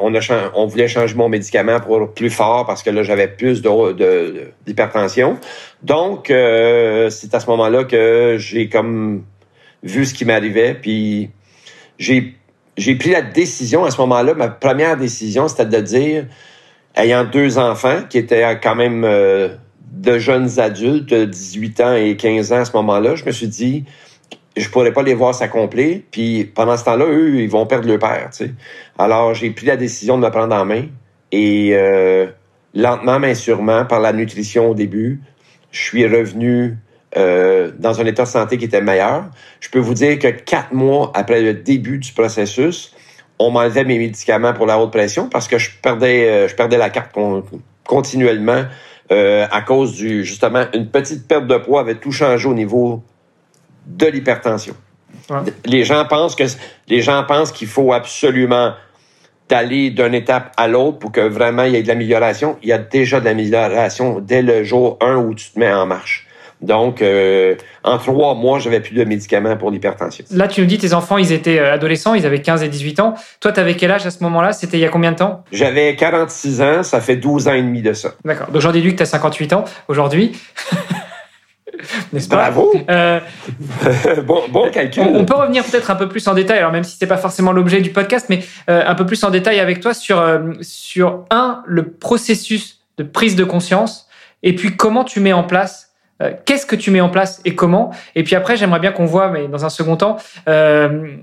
on 0.01 0.13
a 0.13 0.19
on 0.53 0.65
voulait 0.65 0.89
changer 0.89 1.15
mon 1.15 1.29
médicament 1.29 1.79
pour 1.79 2.13
plus 2.13 2.29
fort 2.29 2.65
parce 2.65 2.83
que 2.83 2.89
là, 2.89 3.03
j'avais 3.03 3.29
plus 3.29 3.61
d'hypertension. 3.61 5.31
De, 5.31 5.37
Donc, 5.87 6.25
c'est 6.27 7.33
à 7.33 7.39
ce 7.39 7.49
moment-là 7.49 7.85
que 7.85 8.35
j'ai 8.37 8.67
comme 8.67 9.23
vu 9.81 10.05
ce 10.05 10.13
qui 10.13 10.25
m'arrivait, 10.25 10.73
puis 10.73 11.29
j'ai 11.97 12.33
j'ai 12.75 12.95
pris 12.95 13.11
la 13.11 13.21
décision 13.21 13.85
à 13.85 13.91
ce 13.91 13.99
moment-là. 14.01 14.33
Ma 14.33 14.49
première 14.49 14.97
décision, 14.97 15.47
c'était 15.47 15.65
de 15.65 15.81
dire 15.81 16.25
ayant 16.97 17.23
deux 17.23 17.57
enfants 17.57 18.01
qui 18.09 18.17
étaient 18.17 18.59
quand 18.61 18.75
même 18.75 19.03
euh, 19.05 19.49
de 19.91 20.17
jeunes 20.17 20.59
adultes, 20.59 21.13
18 21.13 21.81
ans 21.81 21.93
et 21.95 22.17
15 22.17 22.51
ans 22.51 22.57
à 22.57 22.65
ce 22.65 22.73
moment-là, 22.73 23.15
je 23.15 23.25
me 23.25 23.31
suis 23.31 23.47
dit, 23.47 23.85
je 24.55 24.67
pourrais 24.69 24.91
pas 24.91 25.03
les 25.03 25.13
voir 25.13 25.33
s'accomplir. 25.33 26.01
Puis 26.11 26.45
pendant 26.45 26.75
ce 26.75 26.83
temps-là, 26.85 27.05
eux, 27.05 27.35
ils 27.35 27.49
vont 27.49 27.65
perdre 27.65 27.87
leur 27.87 27.99
père. 27.99 28.29
Tu 28.31 28.45
sais. 28.45 28.51
Alors 28.97 29.33
j'ai 29.33 29.51
pris 29.51 29.67
la 29.67 29.77
décision 29.77 30.17
de 30.17 30.25
me 30.25 30.31
prendre 30.31 30.55
en 30.55 30.65
main 30.65 30.85
et 31.31 31.71
euh, 31.73 32.27
lentement 32.73 33.19
mais 33.19 33.35
sûrement, 33.35 33.85
par 33.85 33.99
la 33.99 34.13
nutrition 34.13 34.71
au 34.71 34.73
début, 34.73 35.21
je 35.71 35.79
suis 35.79 36.07
revenu 36.07 36.77
euh, 37.15 37.71
dans 37.77 38.01
un 38.01 38.05
état 38.05 38.23
de 38.23 38.27
santé 38.27 38.57
qui 38.57 38.65
était 38.65 38.81
meilleur. 38.81 39.25
Je 39.59 39.69
peux 39.69 39.79
vous 39.79 39.93
dire 39.93 40.17
que 40.19 40.27
quatre 40.27 40.73
mois 40.73 41.11
après 41.13 41.41
le 41.41 41.53
début 41.53 41.99
du 41.99 42.11
processus, 42.11 42.93
on 43.39 43.51
m'enlevait 43.51 43.83
mes 43.83 43.99
médicaments 43.99 44.53
pour 44.53 44.65
la 44.65 44.79
haute 44.79 44.91
pression 44.91 45.29
parce 45.29 45.47
que 45.47 45.57
je 45.57 45.71
perdais, 45.81 46.27
euh, 46.27 46.47
je 46.47 46.55
perdais 46.55 46.77
la 46.77 46.89
carte 46.89 47.15
continuellement 47.85 48.65
euh, 49.11 49.47
à 49.51 49.61
cause 49.61 49.95
du 49.95 50.25
justement 50.25 50.65
une 50.73 50.89
petite 50.89 51.27
perte 51.27 51.47
de 51.47 51.57
poids 51.57 51.81
avait 51.81 51.95
tout 51.95 52.11
changé 52.11 52.47
au 52.47 52.53
niveau 52.53 53.03
de 53.85 54.07
l'hypertension. 54.07 54.75
Les 55.65 55.83
gens 55.83 56.05
pensent 56.05 56.35
que 56.35 56.43
les 56.87 57.01
gens 57.01 57.23
pensent 57.23 57.51
qu'il 57.51 57.67
faut 57.67 57.93
absolument 57.93 58.73
d'aller 59.49 59.91
d'une 59.91 60.13
étape 60.13 60.53
à 60.57 60.67
l'autre 60.67 60.99
pour 60.99 61.11
que 61.11 61.21
vraiment 61.21 61.63
il 61.63 61.73
y 61.73 61.75
ait 61.77 61.83
de 61.83 61.87
l'amélioration. 61.87 62.57
Il 62.63 62.69
y 62.69 62.73
a 62.73 62.77
déjà 62.77 63.19
de 63.21 63.25
l'amélioration 63.25 64.19
dès 64.19 64.41
le 64.41 64.63
jour 64.63 64.97
1 65.01 65.15
où 65.15 65.33
tu 65.33 65.51
te 65.51 65.59
mets 65.59 65.71
en 65.71 65.85
marche. 65.85 66.26
Donc, 66.61 67.01
euh, 67.01 67.55
en 67.83 67.97
trois 67.97 68.33
mois, 68.33 68.59
j'avais 68.59 68.79
plus 68.79 68.95
de 68.95 69.03
médicaments 69.03 69.55
pour 69.57 69.69
l'hypertension. 69.69 70.25
Là, 70.31 70.47
tu 70.47 70.61
nous 70.61 70.67
dis, 70.67 70.77
tes 70.77 70.93
enfants, 70.93 71.17
ils 71.17 71.31
étaient 71.31 71.59
euh, 71.59 71.73
adolescents, 71.73 72.15
ils 72.15 72.25
avaient 72.25 72.41
15 72.41 72.63
et 72.63 72.67
18 72.67 72.99
ans. 72.99 73.13
Toi, 73.39 73.51
tu 73.51 73.59
avais 73.59 73.75
quel 73.75 73.91
âge 73.91 74.05
à 74.05 74.11
ce 74.11 74.23
moment-là? 74.23 74.53
C'était 74.53 74.77
il 74.77 74.81
y 74.81 74.85
a 74.85 74.89
combien 74.89 75.11
de 75.11 75.17
temps? 75.17 75.43
J'avais 75.51 75.95
46 75.95 76.61
ans, 76.61 76.83
ça 76.83 76.99
fait 76.99 77.15
12 77.15 77.47
ans 77.47 77.53
et 77.53 77.61
demi 77.61 77.81
de 77.81 77.93
ça. 77.93 78.13
D'accord. 78.25 78.49
Donc, 78.49 78.61
j'en 78.61 78.71
déduis 78.71 78.93
que 78.93 78.97
tu 78.97 79.03
as 79.03 79.07
58 79.07 79.53
ans 79.53 79.65
aujourd'hui. 79.87 80.31
N'est-ce 82.11 82.27
pas? 82.27 82.37
Bravo! 82.37 82.73
Euh, 82.89 83.19
bon, 84.25 84.41
bon, 84.49 84.71
calcul. 84.71 85.03
On, 85.03 85.25
peut 85.25 85.35
revenir 85.35 85.63
peut-être 85.63 85.91
un 85.91 85.95
peu 85.95 86.09
plus 86.09 86.27
en 86.27 86.33
détail, 86.33 86.57
alors 86.57 86.71
même 86.71 86.83
si 86.83 86.97
c'est 86.97 87.05
pas 87.05 87.17
forcément 87.17 87.51
l'objet 87.51 87.81
du 87.81 87.91
podcast, 87.91 88.27
mais 88.29 88.43
un 88.67 88.95
peu 88.95 89.05
plus 89.05 89.23
en 89.23 89.29
détail 89.29 89.59
avec 89.59 89.79
toi 89.79 89.93
sur, 89.93 90.25
sur 90.61 91.25
un, 91.29 91.61
le 91.67 91.91
processus 91.91 92.79
de 92.97 93.03
prise 93.03 93.35
de 93.35 93.43
conscience, 93.43 94.07
et 94.41 94.55
puis 94.55 94.75
comment 94.75 95.03
tu 95.03 95.19
mets 95.19 95.33
en 95.33 95.43
place 95.43 95.86
euh, 96.21 96.31
qu'est-ce 96.45 96.65
que 96.65 96.75
tu 96.75 96.91
mets 96.91 97.01
en 97.01 97.09
place 97.09 97.41
et 97.45 97.55
comment? 97.55 97.91
Et 98.15 98.23
puis 98.23 98.35
après, 98.35 98.57
j'aimerais 98.57 98.79
bien 98.79 98.91
qu'on 98.91 99.05
voit, 99.05 99.29
mais 99.29 99.47
dans 99.47 99.65
un 99.65 99.69
second 99.69 99.95
temps, 99.97 100.17
euh, 100.47 101.17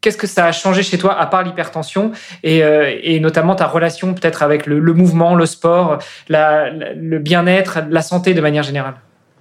qu'est-ce 0.00 0.16
que 0.16 0.26
ça 0.26 0.46
a 0.46 0.52
changé 0.52 0.82
chez 0.82 0.98
toi 0.98 1.18
à 1.18 1.26
part 1.26 1.42
l'hypertension 1.42 2.12
et, 2.42 2.62
euh, 2.62 3.18
notamment 3.20 3.54
ta 3.54 3.66
relation 3.66 4.14
peut-être 4.14 4.42
avec 4.42 4.66
le, 4.66 4.80
mouvement, 4.92 5.34
le 5.34 5.46
sport, 5.46 5.98
le 6.28 7.18
bien-être, 7.18 7.80
la 7.90 8.02
santé 8.02 8.34
de 8.34 8.40
manière 8.40 8.62
générale? 8.62 8.94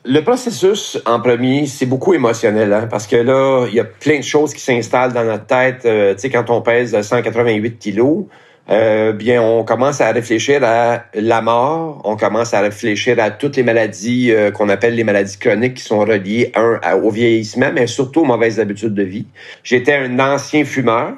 Le 0.07 0.21
processus, 0.21 1.01
en 1.07 1.19
premier, 1.19 1.65
c'est 1.65 1.88
beaucoup 1.88 2.13
émotionnel, 2.13 2.71
hein, 2.74 2.88
parce 2.88 3.07
que 3.07 3.15
là, 3.15 3.65
il 3.67 3.74
y 3.74 3.79
a 3.79 3.85
plein 3.85 4.19
de 4.19 4.24
choses 4.24 4.53
qui 4.53 4.62
s'installent 4.62 5.13
dans 5.13 5.24
notre 5.24 5.47
tête. 5.47 5.79
tu 5.81 6.21
sais, 6.21 6.29
quand 6.29 6.51
on 6.51 6.62
pèse 6.62 7.00
188 7.00 7.79
kilos, 7.79 8.25
euh, 8.69 9.13
bien, 9.13 9.43
on 9.43 9.63
commence 9.63 10.01
à 10.01 10.12
réfléchir 10.12 10.63
à 10.63 11.03
la 11.13 11.41
mort, 11.41 12.01
on 12.03 12.15
commence 12.15 12.53
à 12.55 12.62
réfléchir 12.62 13.19
à 13.19 13.29
toutes 13.29 13.57
les 13.57 13.63
maladies 13.63 14.31
euh, 14.31 14.50
qu'on 14.50 14.69
appelle 14.69 14.95
les 14.95 15.03
maladies 15.03 15.38
chroniques 15.38 15.75
qui 15.75 15.84
sont 15.84 16.00
reliées, 16.00 16.51
un, 16.55 16.79
au 16.95 17.12
vieillissement, 17.12 17.69
mais 17.72 17.86
surtout 17.86 18.22
aux 18.22 18.25
mauvaises 18.25 18.60
habitudes 18.60 18.95
de 18.95 19.03
vie. 19.03 19.27
J'étais 19.63 19.95
un 19.95 20.19
ancien 20.19 20.65
fumeur, 20.65 21.13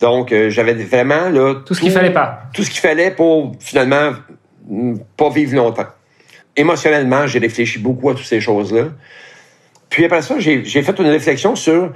donc 0.00 0.32
euh, 0.32 0.50
j'avais 0.50 0.74
vraiment 0.74 1.28
là 1.28 1.54
tout 1.64 1.74
ce 1.74 1.80
qu'il 1.80 1.92
fallait 1.92 2.12
pas, 2.12 2.42
tout 2.52 2.64
ce 2.64 2.70
qu'il 2.70 2.80
fallait 2.80 3.12
pour 3.12 3.52
finalement 3.60 4.12
pas 5.16 5.30
vivre 5.30 5.54
longtemps. 5.54 5.86
Émotionnellement, 6.56 7.28
j'ai 7.28 7.38
réfléchi 7.38 7.78
beaucoup 7.78 8.10
à 8.10 8.14
toutes 8.14 8.26
ces 8.26 8.40
choses-là. 8.40 8.86
Puis 9.88 10.04
après 10.04 10.22
ça, 10.22 10.34
j'ai 10.38 10.64
fait 10.64 10.98
une 10.98 11.06
réflexion 11.06 11.54
sur 11.54 11.92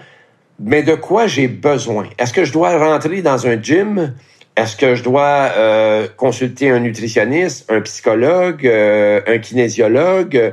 mais 0.61 0.83
de 0.83 0.95
quoi 0.95 1.27
j'ai 1.27 1.49
besoin? 1.49 2.07
Est-ce 2.19 2.33
que 2.33 2.45
je 2.45 2.53
dois 2.53 2.79
rentrer 2.79 3.23
dans 3.23 3.47
un 3.47 3.61
gym? 3.61 4.15
Est-ce 4.57 4.77
que 4.77 4.95
je 4.95 5.03
dois 5.03 5.51
euh, 5.57 6.07
consulter 6.17 6.71
un 6.71 6.79
nutritionniste, 6.79 7.71
un 7.71 7.81
psychologue, 7.81 8.67
euh, 8.67 9.21
un 9.27 9.39
kinésiologue? 9.39 10.53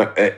Euh, 0.00 0.30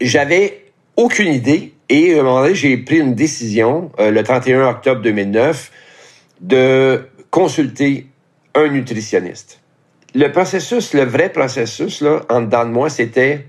j'avais 0.00 0.66
aucune 0.96 1.32
idée 1.32 1.72
et 1.88 2.14
à 2.14 2.20
un 2.20 2.22
moment 2.24 2.42
donné, 2.42 2.54
j'ai 2.54 2.76
pris 2.76 2.98
une 2.98 3.14
décision 3.14 3.90
le 3.98 4.22
31 4.22 4.68
octobre 4.68 5.00
2009 5.00 5.70
de 6.40 7.08
consulter 7.30 8.06
un 8.54 8.68
nutritionniste. 8.68 9.60
Le 10.14 10.30
processus, 10.32 10.92
le 10.94 11.04
vrai 11.04 11.30
processus, 11.30 12.00
là, 12.00 12.20
en 12.28 12.42
dedans 12.42 12.64
de 12.64 12.70
moi, 12.70 12.90
c'était 12.90 13.46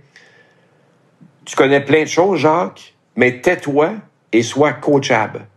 tu 1.48 1.56
connais 1.56 1.80
plein 1.80 2.04
de 2.04 2.10
choses, 2.10 2.42
Jacques, 2.42 2.94
mais 3.16 3.40
tais-toi 3.40 3.94
et 4.34 4.44
sois 4.44 4.74
coachable. 4.74 5.48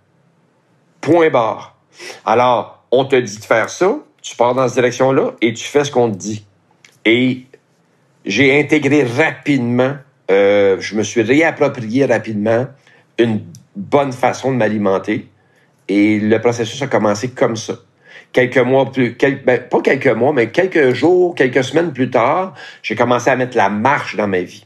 Point 1.00 1.30
barre. 1.30 1.79
Alors, 2.24 2.84
on 2.90 3.04
te 3.04 3.16
dit 3.16 3.38
de 3.38 3.44
faire 3.44 3.70
ça, 3.70 3.98
tu 4.22 4.36
pars 4.36 4.54
dans 4.54 4.66
cette 4.66 4.74
direction-là 4.74 5.32
et 5.40 5.52
tu 5.52 5.64
fais 5.64 5.84
ce 5.84 5.90
qu'on 5.90 6.10
te 6.10 6.16
dit. 6.16 6.44
Et 7.04 7.46
j'ai 8.24 8.58
intégré 8.58 9.04
rapidement, 9.04 9.94
euh, 10.30 10.76
je 10.80 10.94
me 10.94 11.02
suis 11.02 11.22
réapproprié 11.22 12.04
rapidement 12.04 12.66
une 13.18 13.42
bonne 13.76 14.12
façon 14.12 14.52
de 14.52 14.56
m'alimenter. 14.56 15.28
Et 15.88 16.20
le 16.20 16.40
processus 16.40 16.80
a 16.82 16.86
commencé 16.86 17.30
comme 17.30 17.56
ça. 17.56 17.74
Quelques 18.32 18.58
mois 18.58 18.92
plus, 18.92 19.16
ben, 19.44 19.60
pas 19.60 19.80
quelques 19.80 20.06
mois, 20.06 20.32
mais 20.32 20.50
quelques 20.50 20.92
jours, 20.92 21.34
quelques 21.34 21.64
semaines 21.64 21.92
plus 21.92 22.10
tard, 22.10 22.54
j'ai 22.82 22.94
commencé 22.94 23.28
à 23.28 23.36
mettre 23.36 23.56
la 23.56 23.70
marche 23.70 24.14
dans 24.14 24.28
ma 24.28 24.42
vie. 24.42 24.64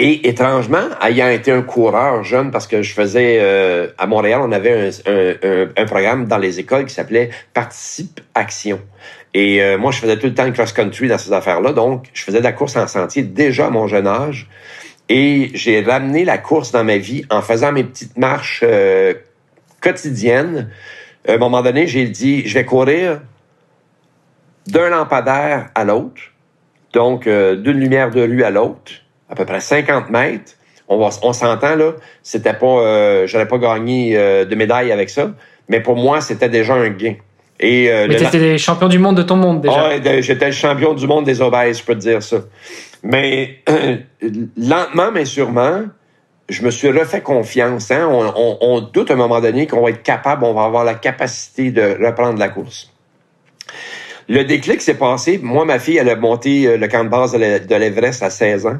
Et 0.00 0.28
étrangement, 0.28 0.84
ayant 1.02 1.28
été 1.28 1.50
un 1.50 1.62
coureur 1.62 2.22
jeune, 2.22 2.52
parce 2.52 2.68
que 2.68 2.82
je 2.82 2.94
faisais 2.94 3.38
euh, 3.40 3.88
à 3.98 4.06
Montréal, 4.06 4.40
on 4.44 4.52
avait 4.52 4.90
un, 5.06 5.84
programme 5.86 6.26
dans 6.26 6.38
les 6.38 6.60
écoles 6.60 6.84
qui 6.84 6.94
s'appelait 6.94 7.30
Participe 7.52 8.20
Action. 8.32 8.80
Et 9.34 9.60
euh, 9.60 9.76
moi, 9.76 9.90
je 9.90 9.98
faisais 9.98 10.16
tout 10.16 10.28
le 10.28 10.34
temps 10.34 10.44
le 10.44 10.52
cross-country 10.52 11.08
dans 11.08 11.18
ces 11.18 11.32
affaires-là. 11.32 11.72
Donc, 11.72 12.06
je 12.14 12.22
faisais 12.22 12.38
de 12.38 12.44
la 12.44 12.52
course 12.52 12.76
en 12.76 12.86
sentier 12.86 13.24
déjà 13.24 13.66
à 13.66 13.70
mon 13.70 13.88
jeune 13.88 14.06
âge. 14.06 14.48
Et 15.08 15.50
j'ai 15.54 15.82
ramené 15.82 16.24
la 16.24 16.38
course 16.38 16.70
dans 16.70 16.84
ma 16.84 16.98
vie 16.98 17.24
en 17.28 17.42
faisant 17.42 17.72
mes 17.72 17.82
petites 17.82 18.16
marches 18.16 18.62
euh, 18.62 19.14
quotidiennes. 19.80 20.70
À 21.26 21.32
un 21.32 21.38
moment 21.38 21.60
donné, 21.60 21.88
j'ai 21.88 22.06
dit, 22.06 22.46
je 22.46 22.54
vais 22.54 22.64
courir 22.64 23.20
d'un 24.68 24.90
lampadaire 24.90 25.70
à 25.74 25.82
l'autre, 25.82 26.22
donc 26.92 27.26
euh, 27.26 27.56
d'une 27.56 27.80
lumière 27.80 28.12
de 28.12 28.20
rue 28.20 28.44
à 28.44 28.50
l'autre, 28.50 28.92
à 29.28 29.34
peu 29.34 29.44
près 29.44 29.60
50 29.60 30.10
mètres. 30.10 30.52
On, 30.88 30.98
va, 30.98 31.10
on 31.22 31.32
s'entend 31.32 31.76
là, 31.76 31.92
c'était 32.22 32.54
pas, 32.54 32.66
euh, 32.66 33.26
j'aurais 33.26 33.46
pas 33.46 33.58
gagné 33.58 34.16
euh, 34.16 34.46
de 34.46 34.54
médaille 34.54 34.90
avec 34.90 35.10
ça, 35.10 35.32
mais 35.68 35.80
pour 35.80 35.96
moi 35.96 36.22
c'était 36.22 36.48
déjà 36.48 36.74
un 36.74 36.88
gain. 36.88 37.16
Et 37.60 37.90
euh, 37.90 38.06
mais 38.08 38.16
t'étais 38.16 38.56
champion 38.56 38.88
du 38.88 38.98
monde 38.98 39.16
de 39.16 39.22
ton 39.22 39.36
monde 39.36 39.60
déjà. 39.60 39.88
Ouais, 39.88 40.22
j'étais 40.22 40.46
le 40.46 40.52
champion 40.52 40.94
du 40.94 41.06
monde 41.06 41.24
des 41.26 41.42
obèses, 41.42 41.80
je 41.80 41.84
peux 41.84 41.94
te 41.94 42.00
dire 42.00 42.22
ça. 42.22 42.38
Mais 43.02 43.58
lentement 44.56 45.10
mais 45.12 45.26
sûrement, 45.26 45.82
je 46.48 46.62
me 46.62 46.70
suis 46.70 46.90
refait 46.90 47.20
confiance. 47.20 47.90
Hein? 47.90 48.08
On, 48.10 48.32
on, 48.34 48.58
on 48.62 48.80
doute 48.80 49.10
à 49.10 49.14
un 49.14 49.18
moment 49.18 49.40
donné 49.40 49.66
qu'on 49.66 49.82
va 49.82 49.90
être 49.90 50.02
capable, 50.02 50.44
on 50.44 50.54
va 50.54 50.64
avoir 50.64 50.84
la 50.84 50.94
capacité 50.94 51.70
de 51.70 51.98
reprendre 52.02 52.38
la 52.38 52.48
course. 52.48 52.90
Le 54.28 54.44
déclic 54.44 54.82
s'est 54.82 54.98
passé. 54.98 55.40
Moi, 55.42 55.64
ma 55.64 55.78
fille, 55.78 55.96
elle 55.96 56.10
a 56.10 56.16
monté 56.16 56.66
euh, 56.66 56.76
le 56.76 56.86
camp 56.86 57.02
de 57.02 57.08
base 57.08 57.32
de 57.32 57.74
l'Everest 57.74 58.22
à 58.22 58.28
16 58.28 58.66
ans. 58.66 58.76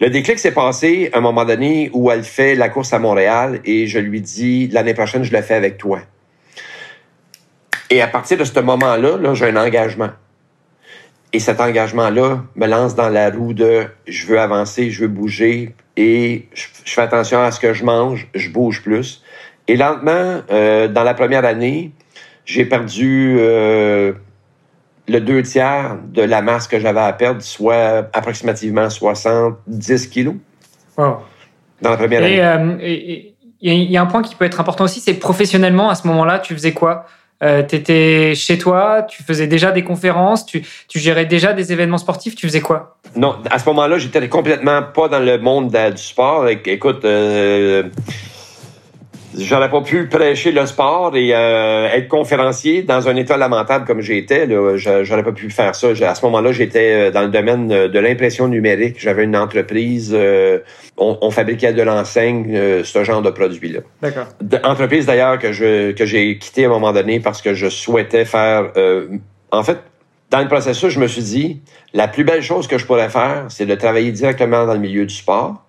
Le 0.00 0.08
déclic 0.08 0.38
s'est 0.38 0.52
passé 0.52 1.10
à 1.12 1.18
un 1.18 1.20
moment 1.20 1.44
donné 1.44 1.90
où 1.92 2.12
elle 2.12 2.22
fait 2.22 2.54
la 2.54 2.68
course 2.68 2.92
à 2.92 3.00
Montréal 3.00 3.60
et 3.64 3.88
je 3.88 3.98
lui 3.98 4.20
dis 4.20 4.68
l'année 4.68 4.94
prochaine, 4.94 5.24
je 5.24 5.32
le 5.32 5.42
fais 5.42 5.54
avec 5.54 5.78
toi. 5.78 6.00
Et 7.90 8.00
à 8.02 8.06
partir 8.06 8.38
de 8.38 8.44
ce 8.44 8.60
moment-là, 8.60 9.18
-là, 9.18 9.34
j'ai 9.34 9.46
un 9.46 9.56
engagement. 9.56 10.10
Et 11.32 11.40
cet 11.40 11.60
engagement-là 11.60 12.44
me 12.54 12.66
lance 12.68 12.94
dans 12.94 13.08
la 13.08 13.30
roue 13.30 13.52
de 13.52 13.86
je 14.06 14.26
veux 14.26 14.38
avancer, 14.38 14.92
je 14.92 15.00
veux 15.00 15.08
bouger 15.08 15.74
et 15.96 16.46
je, 16.54 16.66
fais 16.84 17.00
attention 17.00 17.42
à 17.42 17.50
ce 17.50 17.58
que 17.58 17.72
je 17.72 17.84
mange, 17.84 18.28
je 18.34 18.48
bouge 18.50 18.82
plus. 18.82 19.24
Et 19.66 19.76
lentement, 19.76 20.42
euh, 20.52 20.86
dans 20.86 21.02
la 21.02 21.14
première 21.14 21.44
année, 21.44 21.90
j'ai 22.44 22.64
perdu 22.64 23.36
euh, 23.40 24.12
le 25.08 25.20
deux 25.20 25.42
tiers 25.42 25.98
de 26.12 26.22
la 26.22 26.42
masse 26.42 26.66
que 26.66 26.80
j'avais 26.80 27.00
à 27.00 27.12
perdre, 27.12 27.42
soit 27.42 28.08
approximativement 28.12 28.88
70 28.88 30.08
kilos. 30.08 30.34
Dans 30.96 31.20
la 31.82 31.96
première 31.96 32.22
année. 32.22 32.42
Euh, 32.42 33.32
il 33.60 33.90
y 33.90 33.96
a 33.96 34.02
un 34.02 34.06
point 34.06 34.22
qui 34.22 34.34
peut 34.34 34.44
être 34.44 34.60
important 34.60 34.84
aussi, 34.84 35.00
c'est 35.00 35.14
professionnellement, 35.14 35.88
à 35.88 35.94
ce 35.94 36.06
moment-là, 36.06 36.38
tu 36.38 36.54
faisais 36.54 36.72
quoi? 36.72 37.06
Euh, 37.42 37.62
tu 37.62 37.76
étais 37.76 38.34
chez 38.34 38.58
toi, 38.58 39.02
tu 39.02 39.22
faisais 39.22 39.46
déjà 39.46 39.72
des 39.72 39.82
conférences, 39.82 40.46
tu, 40.46 40.62
tu, 40.88 40.98
gérais 40.98 41.26
déjà 41.26 41.52
des 41.52 41.72
événements 41.72 41.98
sportifs, 41.98 42.36
tu 42.36 42.46
faisais 42.46 42.60
quoi? 42.60 42.98
Non, 43.16 43.36
à 43.50 43.58
ce 43.58 43.66
moment-là, 43.70 43.98
j'étais 43.98 44.28
complètement 44.28 44.82
pas 44.82 45.08
dans 45.08 45.18
le 45.18 45.38
monde 45.38 45.70
du 45.70 46.02
sport. 46.02 46.46
Écoute, 46.48 47.04
euh, 47.04 47.84
j'aurais 49.38 49.70
pas 49.70 49.80
pu 49.80 50.06
prêcher 50.06 50.52
le 50.52 50.66
sport 50.66 51.16
et 51.16 51.34
euh, 51.34 51.88
être 51.88 52.08
conférencier 52.08 52.82
dans 52.82 53.08
un 53.08 53.16
état 53.16 53.36
lamentable 53.36 53.86
comme 53.86 54.00
j'étais. 54.00 54.48
J'aurais 54.76 55.22
pas 55.22 55.32
pu 55.32 55.50
faire 55.50 55.74
ça. 55.74 55.88
À 55.88 56.14
ce 56.14 56.24
moment-là, 56.26 56.52
j'étais 56.52 57.08
euh, 57.08 57.10
dans 57.10 57.22
le 57.22 57.28
domaine 57.28 57.68
de 57.68 57.98
l'impression 57.98 58.48
numérique. 58.48 58.96
J'avais 58.98 59.24
une 59.24 59.36
entreprise. 59.36 60.12
Euh, 60.14 60.58
on, 60.96 61.30
fabriquait 61.30 61.72
de 61.72 61.82
l'enseigne, 61.82 62.82
ce 62.84 63.04
genre 63.04 63.20
de 63.20 63.30
produit-là. 63.30 63.80
D'accord. 64.00 64.26
Entreprise 64.62 65.06
d'ailleurs 65.06 65.38
que 65.38 65.52
je 65.52 65.90
que 65.90 66.06
j'ai 66.06 66.38
quitté 66.38 66.64
à 66.64 66.68
un 66.68 66.70
moment 66.70 66.92
donné 66.92 67.18
parce 67.18 67.42
que 67.42 67.52
je 67.54 67.68
souhaitais 67.68 68.24
faire. 68.24 68.70
en 69.50 69.62
fait, 69.64 69.78
dans 70.30 70.40
le 70.40 70.48
processus, 70.48 70.90
je 70.90 71.00
me 71.00 71.08
suis 71.08 71.22
dit 71.22 71.62
la 71.92 72.06
plus 72.06 72.24
belle 72.24 72.42
chose 72.42 72.68
que 72.68 72.78
je 72.78 72.86
pourrais 72.86 73.08
faire, 73.08 73.46
c'est 73.48 73.66
de 73.66 73.74
travailler 73.74 74.12
directement 74.12 74.66
dans 74.66 74.74
le 74.74 74.80
milieu 74.80 75.06
du 75.06 75.14
sport. 75.14 75.64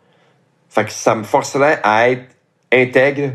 Fait 0.70 0.86
que 0.86 0.92
ça 0.92 1.16
me 1.16 1.24
forcerait 1.24 1.80
à 1.84 2.10
être 2.10 2.26
intègre 2.72 3.34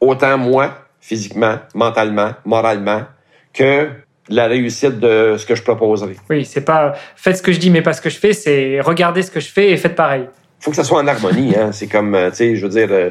autant 0.00 0.38
moi, 0.38 0.74
physiquement, 1.00 1.56
mentalement, 1.74 2.32
moralement, 2.44 3.02
que 3.52 3.88
la 4.28 4.46
réussite 4.46 5.00
de 5.00 5.36
ce 5.36 5.44
que 5.44 5.54
je 5.54 5.62
proposerai. 5.62 6.16
Oui, 6.28 6.44
c'est 6.44 6.64
pas 6.64 6.94
faites 7.16 7.38
ce 7.38 7.42
que 7.42 7.52
je 7.52 7.58
dis, 7.58 7.70
mais 7.70 7.82
pas 7.82 7.92
ce 7.92 8.00
que 8.00 8.10
je 8.10 8.18
fais, 8.18 8.32
c'est 8.32 8.80
regardez 8.80 9.22
ce 9.22 9.30
que 9.30 9.40
je 9.40 9.48
fais 9.48 9.70
et 9.70 9.76
faites 9.76 9.96
pareil. 9.96 10.26
faut 10.60 10.70
que 10.70 10.76
ça 10.76 10.84
soit 10.84 11.00
en 11.00 11.06
harmonie. 11.06 11.54
Hein. 11.56 11.72
c'est 11.72 11.88
comme, 11.88 12.14
euh, 12.14 12.30
tu 12.30 12.36
sais, 12.36 12.56
je 12.56 12.62
veux 12.62 12.70
dire, 12.70 12.88
euh, 12.90 13.10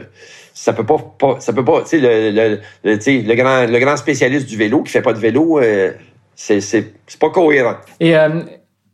ça 0.53 0.71
peut 0.73 0.85
pas, 0.85 0.97
ça 1.39 1.51
peut 1.51 1.65
pas, 1.65 1.81
tu 1.81 1.89
sais, 1.89 1.99
le, 1.99 2.31
le, 2.31 2.59
le, 2.83 3.35
grand, 3.35 3.65
le 3.65 3.79
grand 3.79 3.97
spécialiste 3.97 4.47
du 4.47 4.55
vélo 4.55 4.81
qui 4.83 4.91
fait 4.91 5.01
pas 5.01 5.13
de 5.13 5.19
vélo, 5.19 5.59
euh, 5.59 5.91
c'est, 6.35 6.93
pas 7.19 7.29
cohérent. 7.29 7.75
Et, 7.99 8.15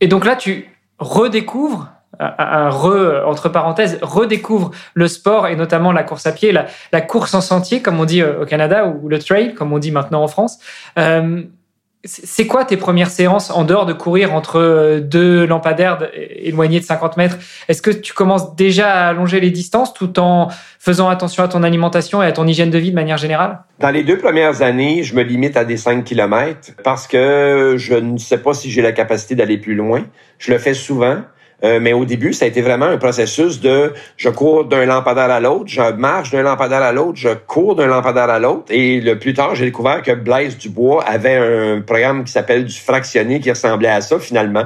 et 0.01 0.07
donc 0.07 0.25
là, 0.25 0.35
tu 0.35 0.67
redécouvres 0.97 1.94
un 2.19 2.69
re, 2.69 3.27
entre 3.27 3.49
parenthèses, 3.49 3.99
redécouvre 4.01 4.71
le 4.93 5.07
sport 5.07 5.47
et 5.47 5.55
notamment 5.55 5.91
la 5.91 6.03
course 6.03 6.25
à 6.25 6.31
pied, 6.31 6.51
la, 6.51 7.01
course 7.01 7.33
en 7.33 7.41
sentier, 7.41 7.81
comme 7.81 7.99
on 7.99 8.05
dit 8.05 8.21
euh, 8.21 8.43
au 8.43 8.45
Canada, 8.45 8.87
ou 8.87 9.09
le 9.09 9.19
trail, 9.19 9.53
comme 9.53 9.73
on 9.73 9.79
dit 9.79 9.91
maintenant 9.91 10.23
en 10.23 10.27
France. 10.27 10.59
Euh, 10.97 11.43
c'est 12.07 12.45
quoi 12.45 12.65
tes 12.65 12.77
premières 12.77 13.09
séances 13.09 13.49
en 13.49 13.63
dehors 13.63 13.87
de 13.87 13.93
courir 13.93 14.33
entre 14.33 14.59
euh, 14.59 14.99
deux 14.99 15.45
lampadaires 15.45 16.07
éloignés 16.13 16.79
de 16.79 16.85
50 16.85 17.17
mètres? 17.17 17.37
Est-ce 17.67 17.81
que 17.81 17.89
tu 17.89 18.13
commences 18.13 18.55
déjà 18.55 18.93
à 18.93 19.09
allonger 19.09 19.39
les 19.39 19.49
distances 19.49 19.93
tout 19.93 20.19
en 20.19 20.49
faisant 20.79 21.09
attention 21.09 21.43
à 21.43 21.47
ton 21.47 21.63
alimentation 21.63 22.21
et 22.21 22.27
à 22.27 22.31
ton 22.31 22.45
hygiène 22.45 22.69
de 22.69 22.77
vie 22.77 22.91
de 22.91 22.95
manière 22.95 23.17
générale? 23.17 23.59
Dans 23.79 23.89
les 23.89 24.03
deux 24.03 24.17
premières 24.17 24.61
années, 24.61 25.03
je 25.03 25.15
me 25.15 25.23
limite 25.23 25.57
à 25.57 25.65
des 25.65 25.77
5 25.77 26.03
km 26.03 26.71
parce 26.83 27.07
que 27.07 27.75
je 27.77 27.95
ne 27.95 28.17
sais 28.17 28.37
pas 28.37 28.53
si 28.53 28.69
j'ai 28.69 28.83
la 28.83 28.91
capacité 28.91 29.33
d'aller 29.33 29.57
plus 29.57 29.75
loin. 29.75 30.03
Je 30.37 30.51
le 30.51 30.59
fais 30.59 30.75
souvent. 30.75 31.17
Euh, 31.63 31.79
mais 31.81 31.93
au 31.93 32.05
début, 32.05 32.33
ça 32.33 32.45
a 32.45 32.47
été 32.47 32.61
vraiment 32.61 32.85
un 32.85 32.97
processus 32.97 33.61
de 33.61 33.93
je 34.17 34.29
cours 34.29 34.65
d'un 34.65 34.85
lampadaire 34.85 35.31
à 35.31 35.39
l'autre, 35.39 35.65
je 35.67 35.81
marche 35.93 36.31
d'un 36.31 36.41
lampadaire 36.41 36.81
à 36.81 36.91
l'autre, 36.91 37.17
je 37.17 37.29
cours 37.29 37.75
d'un 37.75 37.87
lampadaire 37.87 38.29
à 38.29 38.39
l'autre. 38.39 38.65
Et 38.69 38.99
le 38.99 39.17
plus 39.17 39.33
tard, 39.33 39.55
j'ai 39.55 39.65
découvert 39.65 40.01
que 40.01 40.11
Blaise 40.11 40.57
Dubois 40.57 41.03
avait 41.03 41.35
un 41.35 41.81
programme 41.81 42.23
qui 42.23 42.31
s'appelle 42.31 42.65
du 42.65 42.75
fractionné 42.75 43.39
qui 43.39 43.49
ressemblait 43.49 43.89
à 43.89 44.01
ça 44.01 44.19
finalement. 44.19 44.65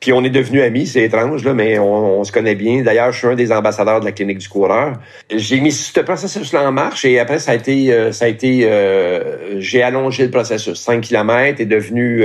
Puis 0.00 0.12
on 0.12 0.22
est 0.22 0.30
devenus 0.30 0.62
amis, 0.62 0.86
c'est 0.86 1.02
étrange, 1.02 1.44
là, 1.44 1.54
mais 1.54 1.78
on, 1.78 2.22
se 2.22 2.30
connaît 2.30 2.54
bien. 2.54 2.82
D'ailleurs, 2.82 3.10
je 3.10 3.18
suis 3.18 3.26
un 3.26 3.34
des 3.34 3.50
ambassadeurs 3.50 4.00
de 4.00 4.04
la 4.04 4.12
clinique 4.12 4.38
du 4.38 4.48
coureur. 4.48 4.92
J'ai 5.34 5.60
mis 5.60 5.72
ce 5.72 6.00
processus-là 6.00 6.68
en 6.68 6.72
marche 6.72 7.04
et 7.04 7.18
après, 7.18 7.38
ça 7.38 7.52
a 7.52 7.54
été, 7.54 7.92
euh, 7.92 8.12
été, 8.12 8.60
euh, 8.64 9.60
j'ai 9.60 9.82
allongé 9.82 10.24
le 10.24 10.30
processus. 10.30 10.78
5 10.80 11.00
km 11.00 11.60
est 11.60 11.66
devenu, 11.66 12.24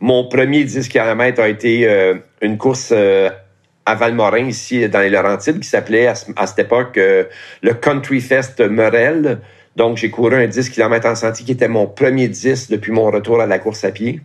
mon 0.00 0.28
premier 0.28 0.64
10 0.64 0.88
km 0.88 1.40
a 1.40 1.48
été 1.48 1.88
une 2.40 2.56
course 2.56 2.92
à 3.88 3.94
Valmorin, 3.94 4.46
ici, 4.48 4.86
dans 4.88 5.00
les 5.00 5.08
Laurentides, 5.08 5.60
qui 5.60 5.68
s'appelait 5.68 6.06
à, 6.06 6.14
cette 6.14 6.58
époque 6.58 6.98
euh, 6.98 7.24
le 7.62 7.72
Country 7.72 8.20
Fest 8.20 8.60
Morel. 8.60 9.38
Donc, 9.76 9.96
j'ai 9.96 10.10
couru 10.10 10.34
un 10.36 10.46
10 10.46 10.68
km 10.68 11.08
en 11.08 11.14
sentier 11.14 11.46
qui 11.46 11.52
était 11.52 11.68
mon 11.68 11.86
premier 11.86 12.28
10 12.28 12.68
depuis 12.68 12.92
mon 12.92 13.10
retour 13.10 13.40
à 13.40 13.46
la 13.46 13.58
course 13.58 13.84
à 13.84 13.90
pied. 13.90 14.20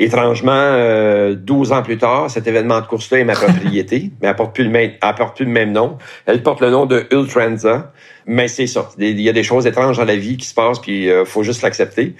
Étrangement, 0.00 0.52
euh, 0.52 1.34
12 1.34 1.72
ans 1.72 1.82
plus 1.82 1.98
tard, 1.98 2.30
cet 2.30 2.46
événement 2.46 2.80
de 2.80 2.86
course-là 2.86 3.18
est 3.18 3.24
ma 3.24 3.34
propriété, 3.34 4.10
mais 4.22 4.28
elle 4.28 4.36
porte 4.36 4.54
plus 4.54 4.64
le 4.64 4.70
même, 4.70 4.92
elle 5.02 5.14
porte 5.16 5.36
plus 5.36 5.44
le 5.44 5.50
même 5.50 5.72
nom. 5.72 5.98
Elle 6.26 6.42
porte 6.42 6.60
le 6.60 6.70
nom 6.70 6.86
de 6.86 7.06
Ultranza. 7.10 7.92
Mais 8.30 8.46
c'est 8.46 8.66
ça. 8.66 8.90
Il 8.98 9.18
y 9.22 9.28
a 9.30 9.32
des 9.32 9.42
choses 9.42 9.66
étranges 9.66 9.96
dans 9.96 10.04
la 10.04 10.14
vie 10.14 10.36
qui 10.36 10.46
se 10.46 10.52
passent, 10.52 10.80
puis 10.80 11.10
euh, 11.10 11.24
faut 11.24 11.42
juste 11.42 11.62
l'accepter. 11.62 12.14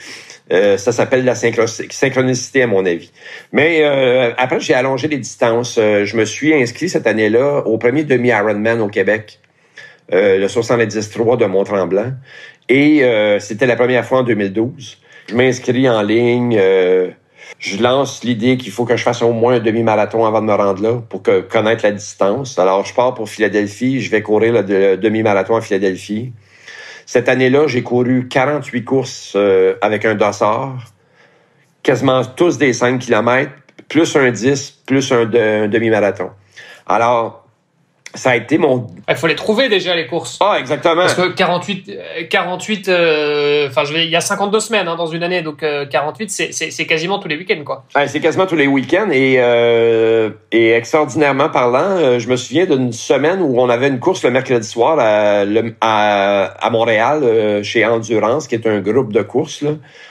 Euh, 0.51 0.79
ça 0.79 0.91
s'appelle 0.91 1.23
la 1.23 1.35
synchronicité, 1.35 2.63
à 2.63 2.67
mon 2.67 2.87
avis. 2.87 3.13
Mais 3.53 3.81
euh, 3.83 4.33
après, 4.39 4.59
j'ai 4.59 4.73
allongé 4.73 5.07
les 5.07 5.19
distances. 5.19 5.75
je 5.77 6.17
me 6.17 6.25
suis 6.25 6.55
inscrit 6.55 6.89
cette 6.89 7.07
année-là 7.07 7.59
au 7.67 7.77
premier 7.77 8.05
demi-Ironman 8.05 8.81
au 8.81 8.89
Québec, 8.89 9.39
le 10.11 10.49
73 10.49 11.11
de 11.39 11.45
Mont-Tremblant. 11.45 12.15
Et 12.71 13.03
c'était 13.39 13.67
la 13.67 13.77
première 13.77 14.07
fois 14.07 14.21
en 14.21 14.23
2012. 14.23 14.97
Je 15.29 15.35
m'inscris 15.35 15.91
en 15.91 16.01
ligne 16.01 16.59
je 17.59 17.83
lance 17.83 18.23
l'idée 18.25 18.57
qu'il 18.57 18.73
faut 18.73 18.85
que 18.85 18.97
je 18.97 19.03
fasse 19.03 19.23
au 19.23 19.33
moins 19.33 19.55
un 19.55 19.61
demi-marathon 19.61 20.25
avant 20.25 20.41
de 20.41 20.47
me 20.47 20.55
rendre 20.55 20.83
là 20.83 21.01
pour 21.09 21.23
que, 21.23 21.41
connaître 21.41 21.85
la 21.85 21.93
distance. 21.93 22.59
Alors, 22.59 22.85
je 22.85 22.95
pars 22.95 23.15
pour 23.15 23.29
Philadelphie. 23.29 24.01
Je 24.01 24.11
vais 24.11 24.23
courir 24.23 24.53
le, 24.53 24.97
demi-marathon 24.97 25.57
à 25.57 25.61
Philadelphie. 25.61 26.33
Cette 27.07 27.29
année-là, 27.29 27.67
j'ai 27.67 27.83
couru 27.83 28.29
48 28.29 28.85
courses 28.85 29.33
euh, 29.35 29.75
avec 29.81 30.05
un 30.05 30.15
dossard, 30.15 30.85
quasiment 31.83 32.25
tous 32.25 32.59
des 32.59 32.73
5 32.73 32.99
km, 32.99 33.51
plus 33.89 34.15
un 34.15 34.31
10, 34.31 34.83
plus 34.85 35.11
un 35.11 35.25
demi-marathon. 35.25 36.31
Alors, 36.87 37.48
ça 38.19 38.31
a 38.31 38.37
été 38.37 38.59
mon. 38.59 38.87
Il 39.09 39.15
faut 39.15 39.27
les 39.27 39.35
trouver 39.35 39.69
déjà 39.69 39.95
les 39.95 40.07
courses. 40.07 40.39
Ah 40.41 40.57
exactement. 40.59 41.03
Parce 41.03 41.15
que 41.15 41.29
48, 41.29 42.29
48, 42.29 42.89
euh, 42.89 43.69
enfin 43.69 43.85
je 43.85 43.93
vais, 43.93 44.05
il 44.05 44.11
y 44.11 44.17
a 44.17 44.21
52 44.21 44.61
semaines 44.61 44.89
hein, 44.89 44.97
dans 44.97 45.07
une 45.07 45.23
année, 45.23 45.43
donc 45.43 45.65
48 45.91 46.25
euh, 46.41 46.47
c'est 46.51 46.87
quasiment 46.87 47.19
tous 47.19 47.29
les 47.29 47.37
week-ends 47.37 47.63
quoi. 47.65 47.85
c'est 48.07 48.21
quasiment 48.21 48.47
tous 48.47 48.57
les 48.57 48.67
week-ends 48.67 49.09
et 49.13 49.37
euh, 49.39 50.31
et 50.53 50.73
extraordinairement 50.73 51.49
parlant, 51.49 52.19
je 52.19 52.29
me 52.29 52.37
souviens 52.37 52.67
d'une 52.67 52.93
semaine 52.93 53.41
où 53.41 53.61
on 53.61 53.69
avait 53.69 53.89
une 53.89 54.01
course 54.01 54.25
le 54.25 54.31
mercredi 54.31 54.67
soir 54.67 54.99
à, 54.99 55.45
à, 55.81 56.45
à 56.45 56.71
Montréal 56.71 57.63
chez 57.63 57.87
Endurance, 57.87 58.49
qui 58.49 58.57
est 58.57 58.67
un 58.67 58.81
groupe 58.81 59.13
de 59.13 59.23
courses 59.23 59.63
là. 59.63 59.71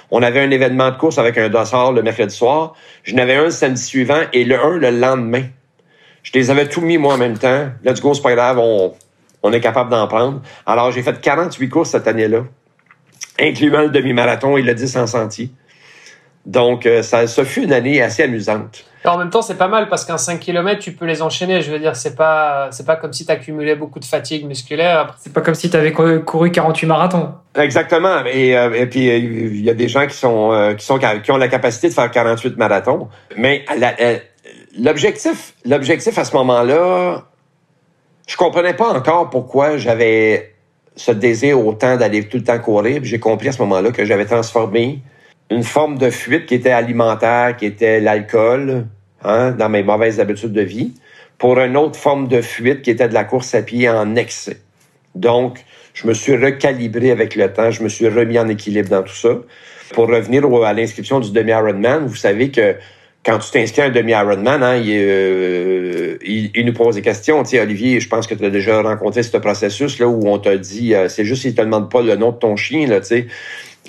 On 0.10 0.24
avait 0.24 0.40
un 0.40 0.52
événement 0.52 0.90
de 0.92 0.96
course 0.96 1.18
avec 1.18 1.38
un 1.38 1.50
dossard 1.50 1.92
le 1.92 2.02
mercredi 2.02 2.34
soir. 2.34 2.74
Je 3.04 3.14
n'avais 3.14 3.36
un 3.36 3.46
le 3.46 3.50
samedi 3.50 3.82
suivant 3.82 4.22
et 4.32 4.46
le 4.46 4.58
un 4.58 4.78
le 4.78 4.90
lendemain. 4.92 5.44
Je 6.28 6.38
les 6.38 6.52
avais 6.52 6.68
tout 6.68 6.82
mis 6.82 6.98
moi 6.98 7.14
en 7.14 7.18
même 7.18 7.38
temps. 7.38 7.70
Let's 7.86 8.02
go, 8.02 8.14
c'est 8.14 8.22
pas 8.22 8.36
grave, 8.36 8.60
on, 8.60 8.94
on 9.44 9.54
est 9.54 9.62
capable 9.62 9.90
d'en 9.90 10.08
prendre. 10.08 10.42
Alors, 10.66 10.92
j'ai 10.92 11.02
fait 11.02 11.22
48 11.22 11.70
courses 11.70 11.92
cette 11.92 12.06
année-là, 12.06 12.44
incluant 13.40 13.84
le 13.84 13.90
demi-marathon 13.90 14.58
et 14.58 14.62
le 14.62 14.76
10 14.76 14.98
en 14.98 15.08
sentier. 15.08 15.52
Donc, 16.46 16.86
euh, 16.86 17.02
ça, 17.02 17.28
ça 17.28 17.46
fut 17.46 17.64
une 17.64 17.72
année 17.72 18.02
assez 18.02 18.24
amusante. 18.24 18.84
Et 19.06 19.08
en 19.08 19.18
même 19.18 19.30
temps, 19.30 19.42
c'est 19.42 19.58
pas 19.58 19.70
mal 19.70 19.88
parce 19.88 20.04
qu'un 20.04 20.18
5 20.18 20.40
km, 20.40 20.82
tu 20.82 20.92
peux 20.92 21.06
les 21.06 21.22
enchaîner. 21.22 21.62
Je 21.62 21.72
veux 21.72 21.80
dire, 21.80 21.96
c'est 21.96 22.16
pas, 22.16 22.68
c'est 22.72 22.86
pas 22.86 22.98
comme 22.98 23.14
si 23.14 23.26
tu 23.26 23.32
accumulais 23.32 23.76
beaucoup 23.76 24.00
de 24.00 24.06
fatigue 24.06 24.46
musculaire. 24.46 25.16
C'est 25.20 25.32
pas 25.32 25.40
comme 25.40 25.56
si 25.56 25.70
tu 25.70 25.78
avais 25.78 25.94
couru 25.94 26.52
48 26.52 26.88
marathons. 26.88 27.34
Exactement. 27.56 28.26
Et, 28.26 28.58
euh, 28.58 28.74
et 28.74 28.86
puis, 28.86 29.08
il 29.08 29.62
y 29.62 29.70
a 29.70 29.74
des 29.74 29.88
gens 29.88 30.06
qui 30.08 30.16
sont, 30.16 30.52
euh, 30.52 30.74
qui 30.74 30.86
sont, 30.86 31.00
qui 31.24 31.32
ont 31.32 31.38
la 31.38 31.48
capacité 31.48 31.88
de 31.88 31.94
faire 31.94 32.12
48 32.12 32.58
marathons. 32.58 33.08
Mais 33.38 33.64
l'objectif, 34.80 35.54
l'objectif 35.66 36.18
à 36.18 36.26
ce 36.26 36.36
moment-là, 36.36 37.26
je 38.28 38.36
comprenais 38.36 38.74
pas 38.74 38.90
encore 38.90 39.30
pourquoi 39.30 39.78
j'avais 39.78 40.54
ce 40.96 41.12
désir 41.12 41.66
autant 41.66 41.98
d'aller 41.98 42.28
tout 42.28 42.38
le 42.38 42.44
temps 42.44 42.60
courir. 42.60 43.02
J'ai 43.04 43.20
compris 43.20 43.50
à 43.50 43.52
ce 43.52 43.62
moment-là 43.62 43.92
que 43.92 44.06
j'avais 44.06 44.26
transformé 44.26 45.00
une 45.50 45.64
forme 45.64 45.98
de 45.98 46.10
fuite 46.10 46.46
qui 46.46 46.56
était 46.56 46.72
alimentaire, 46.72 47.56
qui 47.56 47.66
était 47.66 48.00
l'alcool, 48.00 48.86
hein, 49.24 49.52
dans 49.52 49.70
mes 49.70 49.84
mauvaises 49.84 50.20
habitudes 50.20 50.52
de 50.52 50.62
vie, 50.62 50.94
pour 51.38 51.60
une 51.60 51.78
autre 51.78 51.98
forme 51.98 52.28
de 52.28 52.42
fuite 52.42 52.82
qui 52.82 52.90
était 52.90 53.08
de 53.08 53.14
la 53.14 53.24
course 53.24 53.54
à 53.56 53.62
pied 53.62 53.90
en 53.90 54.16
excès. 54.16 54.58
Donc, 55.16 55.64
je 55.94 56.08
me 56.08 56.14
suis 56.14 56.36
recalibré 56.36 57.12
avec 57.12 57.36
le 57.36 57.52
temps, 57.52 57.72
je 57.72 57.82
me 57.82 57.90
suis 57.90 58.08
remis 58.08 58.38
en 58.38 58.48
équilibre 58.50 58.90
dans 58.90 59.04
tout 59.04 59.16
ça. 59.16 59.30
Pour 59.94 60.08
revenir 60.08 60.46
à 60.66 60.74
l'inscription 60.74 61.20
du 61.20 61.32
demi-Ironman, 61.32 62.06
vous 62.06 62.16
savez 62.16 62.52
que 62.52 62.76
quand 63.28 63.40
tu 63.40 63.52
t'inscris 63.52 63.82
à 63.82 63.86
un 63.86 63.90
demi-Ironman, 63.90 64.64
hein, 64.64 64.82
euh, 64.88 66.18
il, 66.26 66.50
il, 66.56 66.66
nous 66.66 66.72
pose 66.72 66.96
des 66.96 67.02
questions. 67.02 67.44
Tu 67.44 67.50
sais, 67.50 67.60
Olivier, 67.60 68.00
je 68.00 68.08
pense 68.08 68.26
que 68.26 68.34
tu 68.34 68.46
as 68.46 68.50
déjà 68.50 68.82
rencontré 68.82 69.22
ce 69.22 69.36
processus 69.36 70.00
là 70.00 70.08
où 70.08 70.30
on 70.30 70.40
t'a 70.40 70.56
dit, 70.56 70.96
euh, 70.96 71.10
c'est 71.10 71.26
juste 71.26 71.42
qu'il 71.42 71.54
te 71.54 71.62
demande 71.62 71.92
pas 71.92 72.02
le 72.02 72.16
nom 72.16 72.32
de 72.32 72.38
ton 72.38 72.56
chien, 72.56 72.88
là, 72.88 73.02
tu 73.02 73.08
sais. 73.08 73.28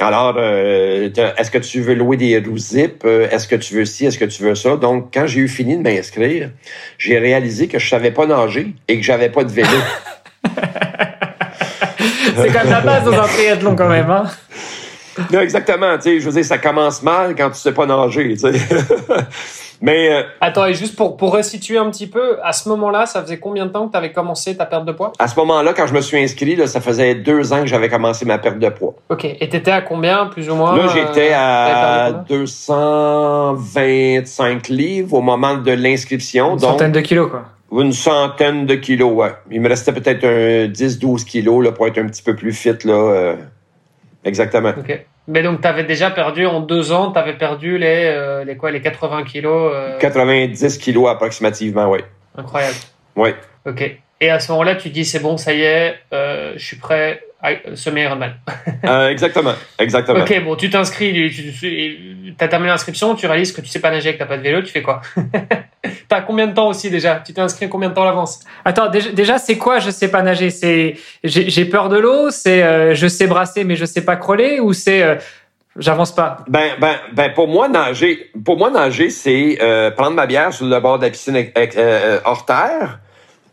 Alors, 0.01 0.35
euh, 0.38 1.09
est-ce 1.38 1.53
que 1.53 1.59
tu 1.59 1.81
veux 1.81 1.94
louer 1.94 2.16
des 2.16 2.37
roues 2.38 2.59
zip? 2.59 3.05
Euh, 3.05 3.29
est-ce 3.31 3.46
que 3.46 3.55
tu 3.55 3.74
veux 3.74 3.85
ci? 3.85 4.07
Est-ce 4.07 4.18
que 4.18 4.24
tu 4.24 4.42
veux 4.42 4.57
ça? 4.57 4.77
Donc, 4.77 5.11
quand 5.14 5.29
j'ai 5.29 5.40
eu 5.40 5.48
fini 5.48 5.77
de 5.77 5.83
m'inscrire, 5.83 6.51
j'ai 6.98 7.18
réalisé 7.20 7.68
que 7.68 7.79
je 7.79 7.88
savais 7.88 8.11
pas 8.11 8.27
nager 8.27 8.74
et 8.88 8.96
que 8.96 9.05
j'avais 9.05 9.29
pas 9.29 9.44
de 9.44 9.53
vélo. 9.53 9.68
C'est 12.37 12.53
comme 12.53 12.70
la 12.70 12.81
base 12.81 13.05
dans 13.05 13.20
un 13.20 13.27
triathlon 13.27 13.77
quand 13.77 13.88
même, 13.88 14.11
hein? 14.11 14.24
Non, 15.33 15.40
exactement. 15.40 15.96
Tu 15.96 16.02
sais, 16.02 16.20
je 16.20 16.26
veux 16.26 16.33
dire, 16.33 16.44
ça 16.44 16.59
commence 16.59 17.02
mal 17.02 17.35
quand 17.35 17.50
tu 17.50 17.59
sais 17.59 17.72
pas 17.72 17.87
nager. 17.87 18.37
Tu 18.37 18.38
sais. 18.38 18.52
Mais 19.81 20.11
euh, 20.11 20.24
attends, 20.40 20.66
et 20.66 20.74
juste 20.74 20.96
pour 20.96 21.16
pour 21.16 21.33
resituer 21.33 21.78
un 21.78 21.88
petit 21.90 22.09
peu, 22.09 22.38
à 22.42 22.52
ce 22.52 22.68
moment-là, 22.68 23.07
ça 23.07 23.22
faisait 23.22 23.38
combien 23.38 23.64
de 23.66 23.70
temps 23.70 23.87
que 23.87 23.92
tu 23.92 23.96
avais 23.96 24.11
commencé 24.11 24.57
ta 24.57 24.66
perte 24.66 24.85
de 24.85 24.90
poids? 24.92 25.12
À 25.20 25.28
ce 25.28 25.38
moment-là, 25.38 25.72
quand 25.72 25.87
je 25.87 25.94
me 25.94 26.00
suis 26.00 26.18
inscrit, 26.18 26.57
là, 26.57 26.66
ça 26.66 26.81
faisait 26.81 27.14
deux 27.14 27.52
ans 27.52 27.61
que 27.61 27.66
j'avais 27.66 27.88
commencé 27.88 28.24
ma 28.24 28.38
perte 28.38 28.59
de 28.59 28.68
poids. 28.70 28.94
Ok. 29.09 29.24
Et 29.24 29.48
t'étais 29.48 29.70
à 29.70 29.83
combien, 29.83 30.26
plus 30.26 30.50
ou 30.50 30.57
moins 30.57 30.76
Là, 30.76 30.88
j'étais 30.92 31.31
à 31.33 32.11
225 32.28 34.68
livres 34.68 35.14
au 35.14 35.20
moment 35.20 35.59
de 35.59 35.70
l'inscription. 35.72 36.54
Une 36.54 36.59
centaine 36.59 36.90
de 36.92 37.00
kilos, 37.00 37.31
quoi. 37.31 37.44
Une 37.70 37.92
centaine 37.92 38.66
de 38.66 38.74
kilos, 38.74 39.12
ouais. 39.12 39.33
Il 39.50 39.61
me 39.61 39.68
restait 39.68 39.92
peut-être 39.92 40.24
un 40.24 40.66
10-12 40.68 41.24
kilos 41.24 41.64
là, 41.64 41.70
pour 41.70 41.87
être 41.87 41.98
un 41.98 42.07
petit 42.07 42.22
peu 42.22 42.35
plus 42.35 42.52
fit 42.52 42.72
là. 42.85 42.94
Euh, 42.94 43.37
exactement. 44.24 44.72
Mais 45.26 45.42
donc, 45.42 45.61
tu 45.61 45.68
avais 45.68 45.85
déjà 45.85 46.11
perdu 46.11 46.46
en 46.46 46.61
deux 46.61 46.90
ans, 46.90 47.12
tu 47.12 47.18
avais 47.18 47.37
perdu 47.37 47.76
les, 47.76 48.04
euh, 48.07 48.44
les, 48.44 48.57
quoi, 48.57 48.70
les 48.70 48.81
80 48.81 49.24
kilos 49.24 49.72
90 50.00 50.64
euh? 50.64 50.81
kilos 50.81 51.09
approximativement, 51.09 51.90
oui. 51.90 52.00
Incroyable. 52.37 52.76
Oui. 53.14 53.31
OK. 53.66 53.98
Et 54.20 54.31
à 54.31 54.40
ce 54.40 54.50
moment-là, 54.52 54.74
tu 54.74 54.88
dis, 54.90 55.04
c'est 55.04 55.20
bon, 55.20 55.37
ça 55.37 55.52
y 55.52 55.62
est, 55.62 55.96
euh, 56.12 56.54
je 56.57 56.64
suis 56.64 56.76
prêt 56.76 57.22
à 57.40 57.51
semer 57.74 58.03
Ironman. 58.03 58.35
euh, 58.85 59.09
exactement, 59.09 59.55
exactement. 59.79 60.20
Ok, 60.20 60.42
bon, 60.44 60.57
tu 60.57 60.70
t'inscris, 60.70 61.31
tu, 61.31 61.53
tu 61.53 62.35
as 62.38 62.48
terminé 62.48 62.70
l'inscription, 62.70 63.14
tu 63.14 63.27
réalises 63.27 63.53
que 63.53 63.61
tu 63.61 63.68
sais 63.68 63.81
pas 63.81 63.90
nager, 63.90 64.14
que 64.14 64.18
t'as 64.18 64.27
pas 64.27 64.38
de 64.38 64.42
vélo, 64.42 64.62
tu 64.62 64.72
fais 64.72 64.83
quoi? 64.83 65.01
T'as 66.09 66.22
combien 66.22 66.46
de 66.46 66.55
temps 66.55 66.68
aussi 66.68 66.90
déjà? 66.90 67.22
Tu 67.24 67.33
t'es 67.33 67.40
inscrit 67.40 67.68
combien 67.68 67.90
de 67.90 67.94
temps 67.94 68.03
à 68.03 68.07
l'avance? 68.07 68.40
Attends, 68.64 68.88
déjà, 68.88 69.11
déjà 69.11 69.38
c'est 69.38 69.59
quoi 69.59 69.79
je 69.79 69.90
sais 69.90 70.11
pas 70.11 70.22
nager? 70.22 70.51
C'est 70.51 70.96
j'ai 71.22 71.64
peur 71.66 71.88
de 71.88 71.98
l'eau, 71.98 72.31
c'est 72.31 72.62
euh, 72.62 72.94
je 72.94 73.07
sais 73.07 73.27
brasser 73.27 73.62
mais 73.62 73.77
je 73.77 73.85
sais 73.85 74.05
pas 74.05 74.16
crawler 74.16 74.59
ou 74.59 74.72
c'est 74.72 75.03
euh, 75.03 75.16
j'avance 75.77 76.12
pas? 76.14 76.38
Ben 76.48 76.72
ben 76.81 76.96
ben 77.12 77.33
pour 77.33 77.46
moi 77.46 77.68
nager, 77.68 78.31
pour 78.44 78.57
moi 78.57 78.70
nager 78.70 79.11
c'est 79.11 79.59
euh, 79.61 79.90
prendre 79.90 80.16
ma 80.16 80.27
bière 80.27 80.53
sur 80.53 80.66
le 80.66 80.81
bord 80.81 80.98
de 80.98 81.05
la 81.05 81.11
piscine 81.11 81.46
hors 82.24 82.44
terre 82.44 82.98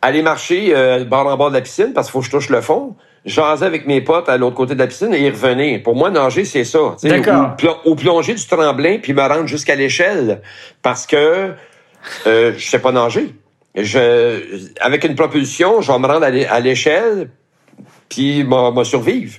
aller 0.06 0.22
marcher 0.22 0.76
euh, 0.76 1.04
bord 1.04 1.28
en 1.28 1.36
bord 1.36 1.50
de 1.50 1.56
la 1.56 1.62
piscine 1.62 1.92
parce 1.94 2.08
qu'il 2.08 2.14
faut 2.14 2.20
que 2.20 2.26
je 2.26 2.32
touche 2.32 2.50
le 2.50 2.62
fond, 2.62 2.96
jaser 3.26 3.66
avec 3.66 3.88
mes 3.88 4.02
potes 4.02 4.30
à 4.30 4.38
l'autre 4.38 4.56
côté 4.56 4.76
de 4.76 4.80
la 4.80 4.88
piscine 4.88 5.14
et 5.14 5.22
y 5.22 5.30
revenir. 5.30 5.82
Pour 5.84 5.96
moi, 5.96 6.10
nager, 6.10 6.46
c'est 6.46 6.64
ça. 6.64 6.96
D'accord. 7.04 7.56
Ou, 7.86 7.96
plonger 7.96 8.36
du 8.36 8.46
tremblin 8.46 9.00
puis 9.02 9.14
me 9.14 9.22
rendre 9.22 9.48
jusqu'à 9.48 9.76
l'échelle 9.76 10.42
parce 10.82 11.08
que 11.08 11.54
euh, 12.28 12.54
je 12.58 12.66
sais 12.66 12.80
pas 12.80 12.92
nager. 12.92 13.34
Je, 13.76 14.70
avec 14.80 15.04
une 15.04 15.16
propulsion, 15.16 15.82
je 15.82 15.92
vais 15.92 16.00
me 16.00 16.08
rendre 16.08 16.26
à 16.26 16.60
l'échelle 16.60 17.30
puis 18.10 18.44
me 18.44 18.84
survivre. 18.84 19.38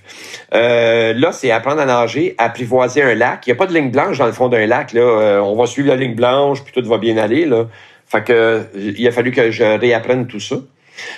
Euh, 0.55 1.15
là, 1.15 1.33
c'est 1.33 1.51
apprendre 1.51 1.81
à 1.81 1.87
nager, 1.87 2.35
apprivoiser 2.39 3.03
un 3.03 3.15
lac. 3.15 3.47
Il 3.47 3.51
n'y 3.51 3.53
a 3.53 3.57
pas 3.57 3.67
de 3.67 3.73
ligne 3.73 3.91
blanche 3.91 4.19
dans 4.19 4.27
le 4.27 4.33
fond 4.33 4.49
d'un 4.49 4.67
lac. 4.67 4.93
Là. 4.93 5.01
Euh, 5.01 5.41
on 5.41 5.57
va 5.57 5.67
suivre 5.67 5.89
la 5.89 5.97
ligne 5.97 6.15
blanche, 6.15 6.63
puis 6.65 6.73
tout 6.73 6.87
va 6.89 6.99
bien 6.99 7.17
aller. 7.17 7.47
Là. 7.47 7.67
Fait 8.07 8.25
que 8.25 8.67
il 8.75 9.07
a 9.07 9.13
fallu 9.13 9.31
que 9.31 9.51
je 9.51 9.65
réapprenne 9.65 10.27
tout 10.27 10.41
ça. 10.41 10.57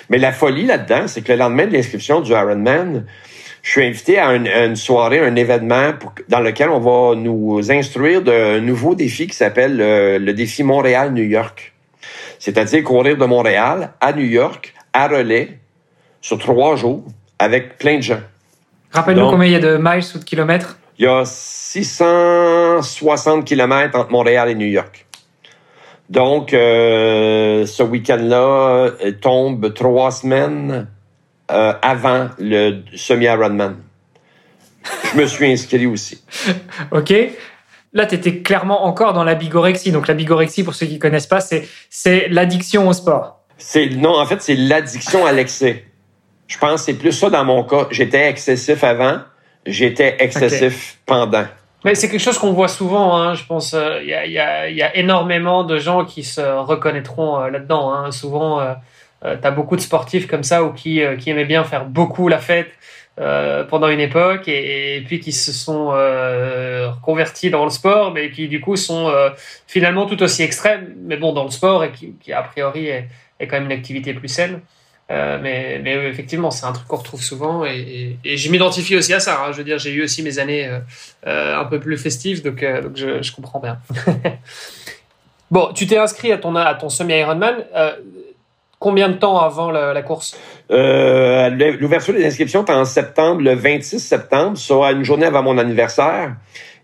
Mais 0.09 0.17
la 0.17 0.31
folie 0.31 0.65
là-dedans, 0.65 1.07
c'est 1.07 1.21
que 1.21 1.31
le 1.31 1.37
lendemain 1.37 1.67
de 1.67 1.73
l'inscription 1.73 2.21
du 2.21 2.31
Ironman, 2.31 3.05
je 3.61 3.71
suis 3.71 3.83
invité 3.83 4.17
à 4.17 4.33
une, 4.33 4.75
soirée, 4.75 5.19
un 5.19 5.35
événement 5.35 5.91
dans 6.29 6.39
lequel 6.39 6.69
on 6.69 6.79
va 6.79 7.15
nous 7.15 7.71
instruire 7.71 8.21
d'un 8.21 8.61
nouveau 8.61 8.95
défi 8.95 9.27
qui 9.27 9.35
s'appelle 9.35 9.77
le, 9.77 10.33
défi 10.33 10.63
Montréal-New 10.63 11.23
York. 11.23 11.73
C'est-à-dire 12.39 12.83
courir 12.83 13.17
de 13.17 13.25
Montréal 13.25 13.91
à 13.99 14.13
New 14.13 14.25
York, 14.25 14.73
à 14.93 15.07
relais, 15.07 15.59
sur 16.21 16.37
trois 16.37 16.77
jours, 16.77 17.03
avec 17.37 17.77
plein 17.77 17.97
de 17.97 18.03
gens. 18.03 18.21
Rappelle-nous 18.91 19.29
combien 19.29 19.47
il 19.47 19.51
y 19.51 19.55
a 19.55 19.59
de 19.59 19.77
miles 19.77 20.05
ou 20.15 20.19
de 20.19 20.23
kilomètres? 20.23 20.77
Il 20.97 21.05
y 21.05 21.07
a 21.07 21.23
660 21.25 23.45
kilomètres 23.45 23.97
entre 23.97 24.11
Montréal 24.11 24.49
et 24.49 24.55
New 24.55 24.67
York. 24.67 25.05
Donc, 26.09 26.53
euh, 26.53 27.67
ce 27.67 27.83
week-end-là 27.83 28.95
euh, 29.03 29.11
tombe 29.21 29.73
trois 29.73 30.11
semaines 30.11 30.87
euh, 31.51 31.73
avant 31.81 32.29
le 32.39 32.81
semi-Ironman. 32.95 33.77
Je 35.13 35.19
me 35.19 35.27
suis 35.27 35.51
inscrit 35.51 35.85
aussi. 35.85 36.23
OK. 36.91 37.13
Là, 37.93 38.05
tu 38.07 38.15
étais 38.15 38.39
clairement 38.39 38.85
encore 38.85 39.13
dans 39.13 39.23
la 39.23 39.35
bigorexie. 39.35 39.91
Donc, 39.91 40.07
la 40.07 40.15
bigorexie, 40.15 40.63
pour 40.63 40.73
ceux 40.73 40.87
qui 40.87 40.97
connaissent 40.97 41.27
pas, 41.27 41.41
c'est, 41.41 42.27
l'addiction 42.29 42.87
au 42.87 42.93
sport. 42.93 43.43
Non, 43.97 44.19
en 44.19 44.25
fait, 44.25 44.41
c'est 44.41 44.55
l'addiction 44.55 45.25
à 45.25 45.31
l'excès. 45.31 45.85
Je 46.47 46.57
pense 46.57 46.81
que 46.81 46.85
c'est 46.87 46.93
plus 46.97 47.11
ça 47.11 47.29
dans 47.29 47.45
mon 47.45 47.63
cas. 47.63 47.87
J'étais 47.91 48.29
excessif 48.29 48.83
avant, 48.83 49.19
j'étais 49.65 50.15
excessif 50.19 50.97
pendant. 51.05 51.45
Mais 51.85 51.95
c'est 51.95 52.09
quelque 52.09 52.19
chose 52.19 52.37
qu'on 52.37 52.51
voit 52.51 52.67
souvent, 52.67 53.15
hein, 53.15 53.35
je 53.35 53.45
pense. 53.45 53.71
Il 53.71 53.77
euh, 53.77 54.03
y, 54.03 54.13
a, 54.13 54.25
y, 54.27 54.37
a, 54.37 54.69
y, 54.69 54.81
a, 54.81 54.95
énormément 54.97 55.63
de 55.63 55.77
gens 55.77 56.03
qui 56.03 56.23
se 56.23 56.41
reconnaîtront 56.41 57.39
euh, 57.39 57.49
là-dedans. 57.49 57.93
Hein. 57.93 58.11
Souvent, 58.11 58.59
euh, 58.59 58.73
euh 59.23 59.37
tu 59.41 59.47
as 59.47 59.51
beaucoup 59.51 59.77
de 59.77 59.81
sportifs 59.81 60.27
comme 60.27 60.43
ça 60.43 60.63
ou 60.63 60.73
qui, 60.73 61.01
qui 61.19 61.29
aimaient 61.29 61.45
bien 61.45 61.63
faire 61.63 61.85
beaucoup 61.85 62.27
la 62.27 62.39
fête 62.39 62.71
pendant 63.69 63.89
une 63.89 63.99
époque 63.99 64.47
et, 64.47 64.95
et, 64.95 65.01
puis 65.01 65.19
qui 65.19 65.33
se 65.33 65.51
sont 65.51 65.87
reconvertis 65.87 67.49
dans 67.49 67.65
le 67.65 67.69
sport, 67.69 68.13
mais 68.13 68.31
qui 68.31 68.47
du 68.47 68.61
coup 68.61 68.77
sont 68.77 69.11
finalement 69.67 70.05
tout 70.05 70.23
aussi 70.23 70.41
extrêmes, 70.41 70.95
mais 71.03 71.17
bon, 71.17 71.33
dans 71.33 71.43
le 71.43 71.49
sport 71.49 71.83
et 71.83 71.91
qui, 71.91 72.13
qui 72.21 72.31
a 72.31 72.41
priori 72.43 72.87
est, 72.87 73.09
est 73.41 73.47
quand 73.47 73.57
même 73.57 73.65
une 73.65 73.77
activité 73.77 74.13
plus 74.13 74.29
saine. 74.29 74.61
Euh, 75.11 75.39
mais, 75.41 75.79
mais 75.83 75.95
effectivement, 76.07 76.51
c'est 76.51 76.65
un 76.65 76.71
truc 76.71 76.87
qu'on 76.87 76.97
retrouve 76.97 77.23
souvent 77.23 77.65
et, 77.65 78.17
et, 78.23 78.37
je 78.37 78.51
m'identifie 78.51 78.95
aussi 78.95 79.13
à 79.13 79.19
ça. 79.19 79.41
Hein. 79.41 79.51
Je 79.51 79.57
veux 79.57 79.63
dire, 79.63 79.79
j'ai 79.79 79.91
eu 79.91 80.03
aussi 80.03 80.21
mes 80.21 80.37
années 80.37 80.67
euh, 80.67 80.79
euh 81.25 81.57
un 81.57 81.65
peu 81.65 81.79
plus 81.79 81.97
festives, 81.97 82.43
donc, 82.43 82.63
je, 82.95 83.31
comprends 83.33 83.59
bien. 83.59 83.79
bon, 85.51 85.71
tu 85.73 85.87
t'es 85.87 85.97
inscrit 85.97 86.31
à 86.31 86.37
ton, 86.37 86.55
à 86.55 86.75
ton 86.75 86.89
semi-Ironman. 86.89 87.55
combien 88.77 89.09
de 89.09 89.15
temps 89.15 89.39
avant 89.39 89.71
la, 89.71 89.93
la 89.93 90.01
course? 90.03 90.37
L'ouverture 90.69 92.13
des 92.13 92.25
inscriptions 92.25 92.61
était 92.61 92.73
en 92.73 92.85
septembre, 92.85 93.41
le 93.41 93.55
26 93.55 93.99
septembre, 93.99 94.57
soit 94.59 94.91
une 94.91 95.03
journée 95.03 95.25
avant 95.25 95.41
mon 95.41 95.57
anniversaire. 95.57 96.35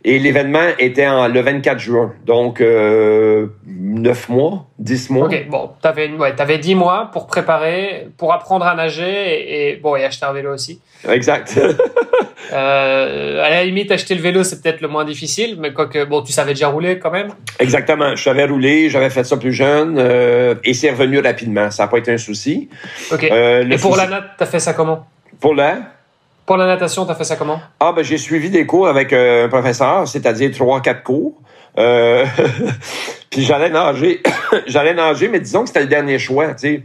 Et 0.07 0.19
l'événement 0.19 0.67
était 0.77 1.07
en, 1.07 1.27
le 1.27 1.41
24 1.41 1.79
juin. 1.79 2.13
Donc, 2.27 2.61
euh, 2.61 3.47
9 3.65 4.29
mois, 4.29 4.67
10 4.77 5.09
mois. 5.09 5.25
OK, 5.25 5.47
bon, 5.49 5.71
tu 5.81 5.87
avais, 5.87 6.11
ouais, 6.11 6.39
avais 6.39 6.59
10 6.59 6.75
mois 6.75 7.09
pour 7.11 7.25
préparer, 7.25 8.07
pour 8.15 8.31
apprendre 8.31 8.67
à 8.67 8.75
nager 8.75 9.03
et, 9.03 9.71
et 9.71 9.75
bon, 9.77 9.95
et 9.95 10.05
acheter 10.05 10.27
un 10.27 10.33
vélo 10.33 10.53
aussi. 10.53 10.79
Exact. 11.09 11.59
euh, 12.53 13.43
à 13.43 13.49
la 13.49 13.65
limite, 13.65 13.91
acheter 13.91 14.13
le 14.13 14.21
vélo, 14.21 14.43
c'est 14.43 14.61
peut-être 14.61 14.81
le 14.81 14.89
moins 14.89 15.05
difficile, 15.05 15.57
mais 15.59 15.73
quoi 15.73 15.87
que, 15.87 16.05
bon, 16.05 16.21
tu 16.21 16.31
savais 16.31 16.53
déjà 16.53 16.67
rouler 16.67 16.99
quand 16.99 17.09
même. 17.09 17.29
Exactement. 17.57 18.15
Je 18.15 18.21
savais 18.21 18.45
rouler, 18.45 18.91
j'avais 18.91 19.09
fait 19.09 19.23
ça 19.23 19.37
plus 19.37 19.53
jeune 19.53 19.95
euh, 19.97 20.53
et 20.63 20.75
c'est 20.75 20.91
revenu 20.91 21.17
rapidement. 21.17 21.71
Ça 21.71 21.83
n'a 21.83 21.87
pas 21.87 21.97
été 21.97 22.11
un 22.11 22.19
souci. 22.19 22.69
OK. 23.11 23.23
Euh, 23.23 23.67
et 23.67 23.77
pour 23.77 23.95
la 23.97 24.05
natte, 24.05 24.25
tu 24.37 24.43
as 24.43 24.45
fait 24.45 24.59
ça 24.59 24.73
comment? 24.73 25.07
Pour 25.39 25.55
la? 25.55 25.94
Pour 26.45 26.57
la 26.57 26.67
natation, 26.67 27.05
tu 27.05 27.11
as 27.11 27.15
fait 27.15 27.23
ça 27.23 27.35
comment? 27.35 27.59
Ah, 27.79 27.91
ben, 27.91 28.03
j'ai 28.03 28.19
suivi 28.19 28.51
des 28.51 28.67
cours 28.67 28.87
avec 28.87 29.13
euh, 29.13 29.45
un 29.45 29.49
professeur, 29.49 30.07
c'est-à-dire 30.07 30.51
trois, 30.51 30.79
quatre 30.79 31.01
cours. 31.01 31.33
Euh, 31.79 32.23
puis 33.31 33.41
j'allais 33.41 33.69
nager. 33.69 34.21
j'allais 34.67 34.93
nager, 34.93 35.27
mais 35.27 35.39
disons 35.39 35.61
que 35.61 35.67
c'était 35.69 35.81
le 35.81 35.87
dernier 35.87 36.19
choix, 36.19 36.53
tu 36.53 36.53
sais. 36.57 36.83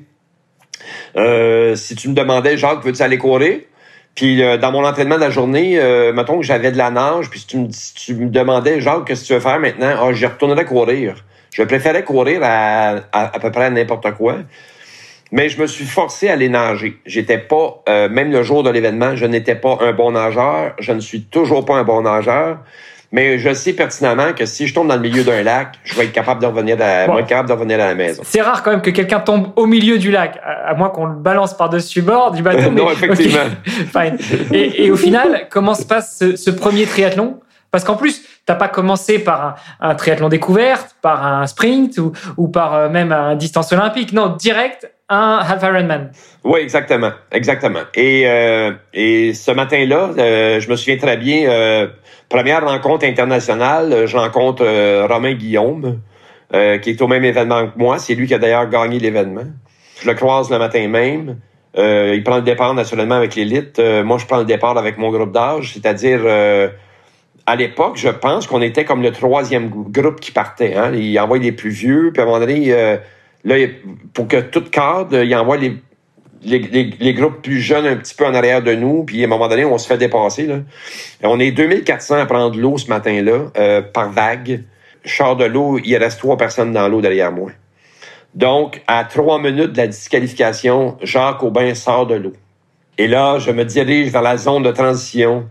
Euh, 1.16 1.76
si 1.76 1.94
tu 1.94 2.08
me 2.08 2.14
demandais, 2.14 2.56
Jacques, 2.56 2.82
veux-tu 2.82 3.02
aller 3.02 3.18
courir? 3.18 3.60
Puis 4.14 4.42
dans 4.58 4.72
mon 4.72 4.84
entraînement 4.84 5.16
de 5.16 5.20
la 5.20 5.30
journée, 5.30 5.78
mettons 6.12 6.38
que 6.38 6.42
j'avais 6.44 6.72
de 6.72 6.76
la 6.76 6.90
nage, 6.90 7.30
puis 7.30 7.40
si 7.40 7.46
tu 7.46 7.58
me, 7.58 7.68
si 7.70 7.94
tu 7.94 8.14
me 8.14 8.28
demandais, 8.28 8.80
Jacques, 8.80 9.04
qu'est-ce 9.06 9.22
que 9.22 9.26
tu 9.28 9.32
veux 9.34 9.40
faire 9.40 9.60
maintenant? 9.60 9.94
Ah, 10.00 10.12
j'y 10.12 10.26
retournerais 10.26 10.64
courir. 10.64 11.14
Je 11.52 11.62
préférais 11.62 12.02
courir 12.02 12.40
à, 12.42 12.96
à, 13.12 13.36
à 13.36 13.38
peu 13.38 13.52
près 13.52 13.70
n'importe 13.70 14.10
quoi. 14.12 14.38
Mais 15.32 15.48
je 15.48 15.60
me 15.60 15.66
suis 15.66 15.84
forcé 15.84 16.28
à 16.28 16.32
aller 16.32 16.48
nager. 16.48 16.98
J'étais 17.06 17.38
pas, 17.38 17.82
euh, 17.88 18.08
même 18.08 18.32
le 18.32 18.42
jour 18.42 18.62
de 18.62 18.70
l'événement, 18.70 19.14
je 19.16 19.26
n'étais 19.26 19.54
pas 19.54 19.78
un 19.80 19.92
bon 19.92 20.10
nageur. 20.12 20.72
Je 20.78 20.92
ne 20.92 21.00
suis 21.00 21.22
toujours 21.22 21.64
pas 21.64 21.74
un 21.76 21.84
bon 21.84 22.02
nageur. 22.02 22.58
Mais 23.12 23.38
je 23.40 23.52
sais 23.52 23.72
pertinemment 23.72 24.32
que 24.34 24.46
si 24.46 24.68
je 24.68 24.74
tombe 24.74 24.86
dans 24.86 24.94
le 24.94 25.00
milieu 25.00 25.24
d'un 25.24 25.42
lac, 25.42 25.74
je 25.82 25.96
vais 25.96 26.04
être 26.04 26.12
capable 26.12 26.40
de 26.40 26.46
revenir 26.46 26.76
à, 26.80 27.06
Bon. 27.08 27.16
capable 27.24 27.48
de 27.48 27.54
revenir 27.54 27.80
à 27.80 27.86
la 27.88 27.94
maison. 27.96 28.22
C'est 28.24 28.40
rare 28.40 28.62
quand 28.62 28.70
même 28.70 28.82
que 28.82 28.90
quelqu'un 28.90 29.18
tombe 29.18 29.48
au 29.56 29.66
milieu 29.66 29.98
du 29.98 30.12
lac, 30.12 30.38
à 30.44 30.68
à 30.70 30.74
moins 30.74 30.90
qu'on 30.90 31.06
le 31.06 31.16
balance 31.16 31.56
par-dessus 31.56 32.02
bord 32.02 32.30
du 32.30 32.42
bateau. 32.42 32.70
Non, 32.70 32.86
mais- 32.86 32.92
effectivement. 32.92 33.40
ok, 33.66 33.72
fine. 34.18 34.46
Et, 34.52 34.84
et 34.84 34.90
au 34.92 34.96
final, 34.96 35.48
comment 35.50 35.74
se 35.74 35.84
passe 35.84 36.18
ce, 36.20 36.36
ce 36.36 36.50
premier 36.50 36.86
triathlon? 36.86 37.40
Parce 37.72 37.82
qu'en 37.84 37.96
plus, 37.96 38.22
t'as 38.46 38.54
pas 38.54 38.68
commencé 38.68 39.18
par 39.18 39.56
un, 39.80 39.88
un 39.90 39.94
triathlon 39.96 40.28
découverte, 40.28 40.94
par 41.02 41.26
un 41.26 41.46
sprint 41.48 41.98
ou, 41.98 42.12
ou 42.36 42.46
par 42.48 42.74
euh, 42.74 42.88
même 42.88 43.10
un 43.10 43.34
distance 43.34 43.72
olympique. 43.72 44.12
Non, 44.12 44.28
direct, 44.36 44.88
un 45.10 45.38
half 45.38 45.62
Ironman. 45.62 46.12
Oui, 46.44 46.60
exactement, 46.60 47.10
exactement. 47.32 47.80
Et, 47.94 48.22
euh, 48.26 48.72
et 48.94 49.34
ce 49.34 49.50
matin-là, 49.50 50.10
euh, 50.16 50.60
je 50.60 50.70
me 50.70 50.76
souviens 50.76 50.96
très 50.96 51.16
bien, 51.16 51.50
euh, 51.50 51.88
première 52.28 52.64
rencontre 52.66 53.04
internationale, 53.04 54.06
je 54.06 54.16
rencontre 54.16 54.62
euh, 54.64 55.06
Romain 55.08 55.34
Guillaume, 55.34 56.00
euh, 56.54 56.78
qui 56.78 56.90
est 56.90 57.02
au 57.02 57.08
même 57.08 57.24
événement 57.24 57.66
que 57.66 57.76
moi. 57.76 57.98
C'est 57.98 58.14
lui 58.14 58.26
qui 58.26 58.34
a 58.34 58.38
d'ailleurs 58.38 58.68
gagné 58.70 58.98
l'événement. 58.98 59.44
Je 60.00 60.08
le 60.08 60.14
croise 60.14 60.50
le 60.50 60.58
matin 60.58 60.86
même. 60.88 61.38
Euh, 61.76 62.14
il 62.14 62.22
prend 62.24 62.36
le 62.36 62.42
départ 62.42 62.72
naturellement 62.74 63.16
avec 63.16 63.34
l'élite. 63.34 63.78
Moi, 63.78 64.18
je 64.18 64.26
prends 64.26 64.38
le 64.38 64.44
départ 64.44 64.78
avec 64.78 64.96
mon 64.96 65.10
groupe 65.10 65.32
d'âge, 65.32 65.72
c'est-à-dire 65.74 66.20
à 67.46 67.56
l'époque, 67.56 67.96
je 67.96 68.08
pense 68.08 68.46
qu'on 68.46 68.62
était 68.62 68.84
comme 68.84 69.02
le 69.02 69.10
troisième 69.12 69.68
grou- 69.68 69.86
groupe 69.88 70.20
qui 70.20 70.30
partait. 70.30 70.74
Hein? 70.76 70.92
Il 70.94 71.18
envoie 71.18 71.38
les 71.38 71.52
plus 71.52 71.70
vieux, 71.70 72.10
puis 72.12 72.20
à 72.20 72.24
un 72.24 72.26
moment 72.26 72.40
donné, 72.40 72.72
là, 73.44 73.56
pour 74.14 74.28
que 74.28 74.40
tout 74.40 74.64
cadre, 74.64 75.22
il 75.22 75.34
envoie 75.34 75.56
les, 75.56 75.76
les, 76.42 76.58
les- 76.98 77.14
groupes 77.14 77.42
plus 77.42 77.60
jeunes 77.60 77.86
un 77.86 77.96
petit 77.96 78.14
peu 78.14 78.26
en 78.26 78.34
arrière 78.34 78.62
de 78.62 78.74
nous, 78.74 79.04
puis 79.04 79.22
à 79.22 79.26
un 79.26 79.28
moment 79.28 79.48
donné, 79.48 79.64
on 79.64 79.78
se 79.78 79.86
fait 79.86 79.98
dépasser. 79.98 80.46
Là. 80.46 80.60
On 81.22 81.38
est 81.40 81.50
2400 81.50 82.16
à 82.16 82.26
prendre 82.26 82.58
l'eau 82.58 82.78
ce 82.78 82.88
matin-là, 82.88 83.50
euh, 83.58 83.82
par 83.82 84.10
vague. 84.10 84.62
Sors 85.04 85.36
de 85.36 85.44
l'eau, 85.46 85.78
il 85.82 85.96
reste 85.96 86.18
trois 86.18 86.36
personnes 86.36 86.72
dans 86.72 86.86
l'eau 86.88 87.00
derrière 87.00 87.32
moi. 87.32 87.50
Donc, 88.34 88.82
à 88.86 89.04
trois 89.04 89.40
minutes 89.40 89.72
de 89.72 89.78
la 89.78 89.86
disqualification, 89.86 90.96
Jacques 91.02 91.42
Aubin 91.42 91.74
sort 91.74 92.06
de 92.06 92.14
l'eau. 92.14 92.32
Et 92.98 93.08
là, 93.08 93.38
je 93.38 93.50
me 93.50 93.64
dirige 93.64 94.10
vers 94.12 94.22
la 94.22 94.36
zone 94.36 94.62
de 94.62 94.70
transition. 94.70 95.48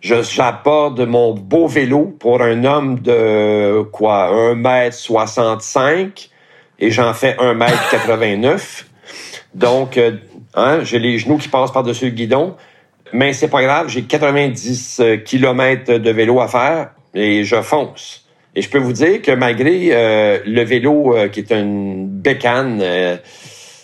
Je 0.00 0.22
j'aborde 0.22 1.00
mon 1.00 1.32
beau 1.32 1.66
vélo 1.66 2.14
pour 2.20 2.42
un 2.42 2.64
homme 2.64 3.00
de 3.00 3.82
quoi, 3.92 4.30
1m65 4.54 6.28
et 6.78 6.90
j'en 6.90 7.12
fais 7.14 7.34
1m89. 7.34 8.84
Donc, 9.54 9.96
euh, 9.96 10.12
hein, 10.54 10.80
j'ai 10.82 10.98
les 10.98 11.18
genoux 11.18 11.38
qui 11.38 11.48
passent 11.48 11.72
par-dessus 11.72 12.06
le 12.06 12.10
guidon. 12.10 12.56
Mais 13.12 13.32
c'est 13.32 13.48
pas 13.48 13.62
grave, 13.62 13.88
j'ai 13.88 14.02
90 14.02 15.00
km 15.24 15.98
de 15.98 16.10
vélo 16.10 16.40
à 16.40 16.48
faire 16.48 16.90
et 17.14 17.44
je 17.44 17.62
fonce. 17.62 18.26
Et 18.56 18.62
je 18.62 18.70
peux 18.70 18.78
vous 18.78 18.92
dire 18.92 19.22
que 19.22 19.32
malgré 19.32 19.90
euh, 19.92 20.38
le 20.46 20.62
vélo 20.62 21.14
euh, 21.14 21.28
qui 21.28 21.40
est 21.40 21.52
une 21.52 22.08
bécane, 22.08 22.80
euh, 22.82 23.16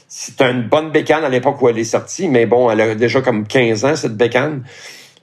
c'est 0.09 0.41
une 0.43 0.63
bonne 0.63 0.91
bécane 0.91 1.25
à 1.25 1.29
l'époque 1.29 1.61
où 1.63 1.69
elle 1.69 1.79
est 1.79 1.85
sortie, 1.85 2.29
mais 2.29 2.47
bon, 2.47 2.71
elle 2.71 2.81
a 2.81 2.95
déjà 2.95 3.21
comme 3.21 3.47
15 3.47 3.85
ans, 3.85 3.97
cette 3.97 4.17
bécane. 4.17 4.63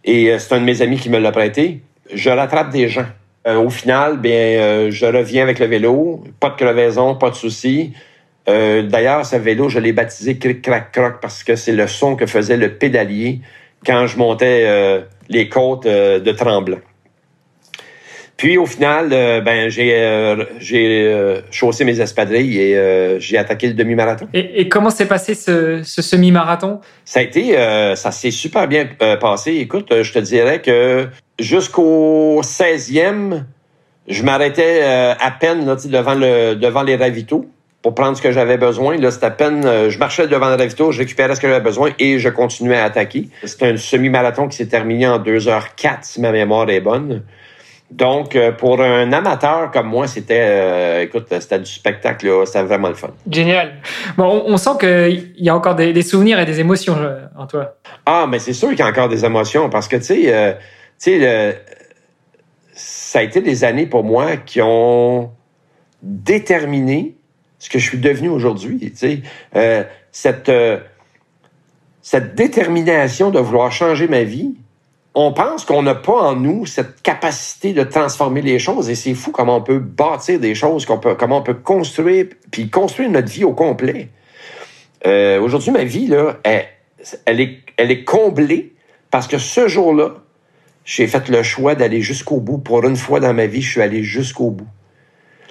Et 0.04 0.32
euh, 0.32 0.40
c'est 0.40 0.54
un 0.54 0.60
de 0.60 0.66
mes 0.66 0.82
amis 0.82 0.98
qui 0.98 1.10
me 1.10 1.20
l'a 1.20 1.32
prêté. 1.32 1.82
Je 2.14 2.30
rattrape 2.30 2.72
des 2.72 2.90
gens. 2.90 3.06
Euh, 3.48 3.56
au 3.58 3.70
final, 3.70 4.18
bien, 4.18 4.34
euh, 4.34 4.92
je 4.92 5.06
reviens 5.06 5.44
avec 5.44 5.60
le 5.60 5.66
vélo. 5.66 6.24
Pas 6.40 6.50
de 6.50 6.56
crevaison, 6.56 7.16
pas 7.16 7.30
de 7.30 7.36
souci. 7.36 7.94
Euh, 8.50 8.84
D'ailleurs, 8.84 9.26
ce 9.26 9.38
vélo, 9.38 9.70
je 9.70 9.80
l'ai 9.80 9.94
baptisé 9.94 10.38
Cric 10.38 10.62
Crac 10.62 10.92
Croc 10.92 11.20
parce 11.22 11.44
que 11.44 11.56
c'est 11.56 11.72
le 11.72 11.88
son 11.88 12.16
que 12.16 12.26
faisait 12.26 12.58
le 12.58 12.74
pédalier 12.74 13.40
quand 13.86 14.08
je 14.08 14.18
montais 14.18 15.06
les 15.30 15.48
côtes 15.48 15.88
de 15.88 16.32
Tremblant. 16.32 16.80
Puis 18.40 18.58
au 18.58 18.66
final, 18.66 19.10
euh, 19.12 19.42
ben 19.42 19.70
j'ai 19.70 19.94
euh, 19.96 20.46
j'ai 20.60 21.04
euh, 21.06 21.42
chaussé 21.52 21.84
mes 21.84 22.00
espadrilles 22.00 22.58
et 22.58 22.78
euh, 22.78 23.20
j'ai 23.20 23.38
attaqué 23.38 23.68
le 23.68 23.74
demi-marathon. 23.74 24.30
Et, 24.34 24.62
et 24.62 24.70
comment 24.70 24.90
s'est 24.90 25.10
passé 25.10 25.36
ce, 25.36 25.84
ce 25.84 26.02
semi-marathon? 26.02 26.80
Ça 27.04 27.20
a 27.20 27.24
été, 27.24 27.58
euh, 27.58 27.96
ça 27.96 28.12
s'est 28.12 28.32
super 28.32 28.70
bien 28.70 28.88
euh, 29.02 29.18
passé. 29.18 29.56
Écoute, 29.56 29.94
je 30.02 30.14
te 30.14 30.20
dirais 30.20 30.62
que 30.62 31.10
jusqu'au 31.38 32.40
16e, 32.42 33.44
je 34.08 34.24
m'arrêtais 34.24 34.84
euh, 34.84 35.14
à 35.20 35.32
peine 35.32 35.66
là, 35.66 35.76
devant 35.76 36.16
le 36.16 36.56
devant 36.56 36.84
les 36.84 36.96
ravitaux 36.96 37.46
pour 37.82 37.94
prendre 37.94 38.16
ce 38.16 38.22
que 38.22 38.32
j'avais 38.32 38.58
besoin. 38.58 38.98
Là, 38.98 39.12
c'était 39.12 39.26
à 39.26 39.32
peine, 39.32 39.66
euh, 39.66 39.90
je 39.90 40.00
marchais 40.00 40.28
devant 40.28 40.48
le 40.48 40.56
ravito, 40.56 40.94
je 40.94 41.00
récupérais 41.00 41.36
ce 41.36 41.42
que 41.42 41.48
j'avais 41.50 41.60
besoin 41.60 41.92
et 42.00 42.20
je 42.20 42.30
continuais 42.30 42.78
à 42.78 42.86
attaquer. 42.86 43.28
C'était 43.44 43.68
un 43.68 43.76
semi-marathon 43.76 44.48
qui 44.48 44.56
s'est 44.56 44.68
terminé 44.68 45.08
en 45.08 45.20
2h04, 45.20 45.98
si 46.04 46.22
ma 46.22 46.32
mémoire 46.32 46.70
est 46.70 46.80
bonne. 46.80 47.24
Donc, 47.92 48.36
euh, 48.36 48.52
pour 48.52 48.82
un 48.82 49.12
amateur 49.14 49.72
comme 49.72 49.88
moi, 49.88 50.06
c'était, 50.08 50.40
euh, 50.42 51.02
écoute, 51.02 51.26
c'était 51.30 51.58
du 51.60 51.66
spectacle, 51.72 52.28
là. 52.28 52.46
c'était 52.46 52.62
vraiment 52.64 52.88
le 52.90 52.94
fun. 52.94 53.10
Génial. 53.30 53.74
Bon, 54.16 54.44
on, 54.46 54.54
on 54.54 54.58
sent 54.58 54.70
qu'il 54.80 55.34
y 55.38 55.50
a 55.50 55.56
encore 55.56 55.74
des, 55.76 55.92
des 55.92 56.04
souvenirs 56.04 56.40
et 56.40 56.46
des 56.46 56.60
émotions 56.60 56.96
euh, 56.98 57.22
en 57.36 57.48
toi. 57.48 57.78
Ah, 58.06 58.28
mais 58.30 58.38
c'est 58.38 58.54
sûr 58.54 58.70
qu'il 58.70 58.80
y 58.80 58.84
a 58.84 58.88
encore 58.88 59.10
des 59.10 59.26
émotions 59.26 59.70
parce 59.70 59.88
que, 59.88 59.96
tu 59.96 60.04
sais, 60.04 60.22
euh, 60.28 60.54
tu 61.02 61.20
sais, 61.20 61.62
ça 62.74 63.20
a 63.20 63.22
été 63.24 63.42
des 63.42 63.64
années 63.64 63.88
pour 63.88 64.04
moi 64.04 64.38
qui 64.38 64.62
ont 64.62 65.32
déterminé 66.04 67.16
ce 67.58 67.70
que 67.70 67.80
je 67.80 67.90
suis 67.90 67.98
devenu 67.98 68.30
aujourd'hui. 68.30 68.78
Tu 68.80 68.96
sais, 68.96 69.22
Euh, 69.56 69.84
cette, 70.12 70.52
cette 72.02 72.36
détermination 72.36 73.32
de 73.32 73.40
vouloir 73.40 73.72
changer 73.72 74.08
ma 74.08 74.24
vie, 74.24 74.56
on 75.16 75.34
pense 75.34 75.66
qu'on 75.66 75.82
n'a 75.82 75.96
pas 75.96 76.14
en 76.14 76.36
nous 76.36 76.66
cette 76.66 77.02
capacité 77.02 77.74
de 77.74 77.84
transformer 77.84 78.42
les 78.42 78.60
choses 78.60 78.90
et 78.90 78.96
c'est 78.96 79.14
fou 79.14 79.32
comment 79.32 79.58
on 79.58 79.62
peut 79.62 79.80
bâtir 79.80 80.40
des 80.40 80.56
choses, 80.56 80.86
comment 80.86 81.38
on 81.38 81.42
peut 81.42 81.56
construire, 81.56 82.28
puis 82.52 82.70
construire 82.70 83.10
notre 83.10 83.30
vie 83.30 83.44
au 83.44 83.54
complet. 83.54 84.10
Euh, 85.06 85.40
aujourd'hui, 85.42 85.72
ma 85.72 85.84
vie, 85.84 86.08
là, 86.08 86.38
elle 86.44 87.42
est, 87.42 87.60
elle 87.78 87.92
est 87.92 88.04
comblée 88.04 88.74
parce 89.12 89.28
que 89.28 89.38
ce 89.38 89.68
jour-là, 89.68 90.16
j'ai 90.86 91.08
fait 91.08 91.30
le 91.30 91.44
choix 91.44 91.76
d'aller 91.76 92.02
jusqu'au 92.02 92.40
bout. 92.40 92.58
Pour 92.58 92.84
une 92.86 92.96
fois 92.96 93.20
dans 93.20 93.34
ma 93.34 93.46
vie, 93.46 93.62
je 93.62 93.72
suis 93.72 93.82
allé 93.82 94.04
jusqu'au 94.04 94.52
bout. 94.52 94.68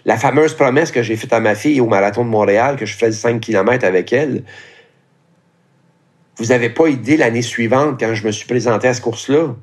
La 0.05 0.17
fameuse 0.17 0.55
promesse 0.55 0.91
que 0.91 1.03
j'ai 1.03 1.17
faite 1.17 1.33
à 1.33 1.41
ma 1.41 1.55
fille 1.55 1.81
au 1.81 1.87
marathon 1.87 2.25
de 2.25 2.31
Montréal, 2.31 2.77
que 2.77 2.87
je 2.87 2.97
faisais 2.97 3.13
5 3.13 3.41
km 3.41 3.85
avec 3.85 4.13
elle, 4.13 4.43
vous 6.39 6.47
n'avez 6.47 6.71
pas 6.71 6.89
idée 6.89 7.17
l'année 7.17 7.43
suivante, 7.43 7.99
quand 7.99 8.15
je 8.15 8.25
me 8.25 8.31
suis 8.31 8.47
présenté 8.47 8.87
à 8.87 8.95
ce 8.95 9.01
course-là, 9.01 9.55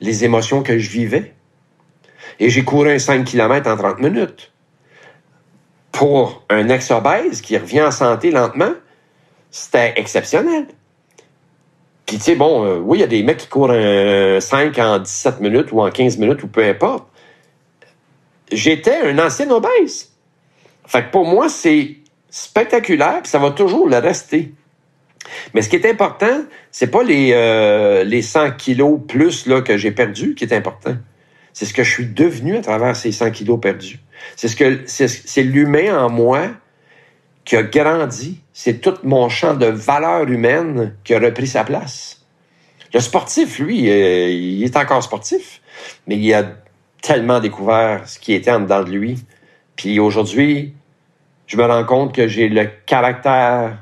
les 0.00 0.24
émotions 0.24 0.62
que 0.62 0.78
je 0.78 0.88
vivais? 0.88 1.34
Et 2.38 2.48
j'ai 2.48 2.64
couru 2.64 2.90
un 2.90 2.98
5 2.98 3.24
km 3.24 3.68
en 3.68 3.76
30 3.76 3.98
minutes. 3.98 4.52
Pour 5.90 6.44
un 6.48 6.68
ex-obèse 6.68 7.40
qui 7.40 7.58
revient 7.58 7.82
en 7.82 7.90
santé 7.90 8.30
lentement, 8.30 8.72
c'était 9.50 9.94
exceptionnel. 9.96 10.66
Puis, 12.06 12.16
tu 12.18 12.22
sais, 12.22 12.34
bon, 12.36 12.64
euh, 12.64 12.78
oui, 12.78 12.98
il 12.98 13.00
y 13.00 13.04
a 13.04 13.08
des 13.08 13.22
mecs 13.22 13.38
qui 13.38 13.48
courent 13.48 13.72
un 13.72 14.40
5 14.40 14.78
en 14.78 14.98
17 15.00 15.40
minutes 15.40 15.72
ou 15.72 15.80
en 15.80 15.90
15 15.90 16.18
minutes 16.18 16.42
ou 16.42 16.48
peu 16.48 16.64
importe. 16.64 17.06
J'étais 18.50 19.02
un 19.02 19.18
ancien 19.18 19.50
obèse. 19.50 20.12
Fait 20.86 21.04
que 21.04 21.10
pour 21.10 21.26
moi, 21.26 21.48
c'est 21.48 21.96
spectaculaire, 22.30 23.20
puis 23.22 23.30
ça 23.30 23.38
va 23.38 23.50
toujours 23.50 23.88
le 23.88 23.98
rester. 23.98 24.52
Mais 25.54 25.62
ce 25.62 25.68
qui 25.68 25.76
est 25.76 25.88
important, 25.88 26.42
c'est 26.70 26.90
pas 26.90 27.02
les, 27.02 27.30
euh, 27.32 28.04
les 28.04 28.22
100 28.22 28.52
kilos 28.52 29.00
plus 29.06 29.46
là, 29.46 29.60
que 29.62 29.76
j'ai 29.76 29.92
perdus 29.92 30.34
qui 30.34 30.44
est 30.44 30.52
important. 30.52 30.96
C'est 31.52 31.66
ce 31.66 31.74
que 31.74 31.84
je 31.84 31.90
suis 31.90 32.06
devenu 32.06 32.56
à 32.56 32.62
travers 32.62 32.96
ces 32.96 33.12
100 33.12 33.30
kilos 33.30 33.60
perdus. 33.60 34.00
C'est 34.36 34.48
ce 34.48 34.56
que 34.56 34.82
c'est 34.86 35.42
l'humain 35.42 35.96
en 36.04 36.10
moi 36.10 36.48
qui 37.44 37.56
a 37.56 37.62
grandi. 37.62 38.40
C'est 38.52 38.80
tout 38.80 38.94
mon 39.02 39.28
champ 39.28 39.54
de 39.54 39.66
valeur 39.66 40.28
humaine 40.28 40.94
qui 41.04 41.14
a 41.14 41.18
repris 41.18 41.46
sa 41.46 41.64
place. 41.64 42.24
Le 42.94 43.00
sportif, 43.00 43.58
lui, 43.58 43.90
euh, 43.90 44.28
il 44.28 44.62
est 44.64 44.76
encore 44.76 45.02
sportif, 45.02 45.60
mais 46.06 46.16
il 46.16 46.34
a 46.34 46.44
tellement 47.00 47.40
découvert 47.40 48.06
ce 48.08 48.18
qui 48.18 48.34
était 48.34 48.50
en 48.50 48.60
dedans 48.60 48.84
de 48.84 48.90
lui. 48.90 49.18
Puis 49.76 49.98
aujourd'hui, 49.98 50.74
je 51.46 51.56
me 51.56 51.64
rends 51.64 51.84
compte 51.84 52.14
que 52.14 52.28
j'ai 52.28 52.48
le 52.48 52.68
caractère 52.86 53.78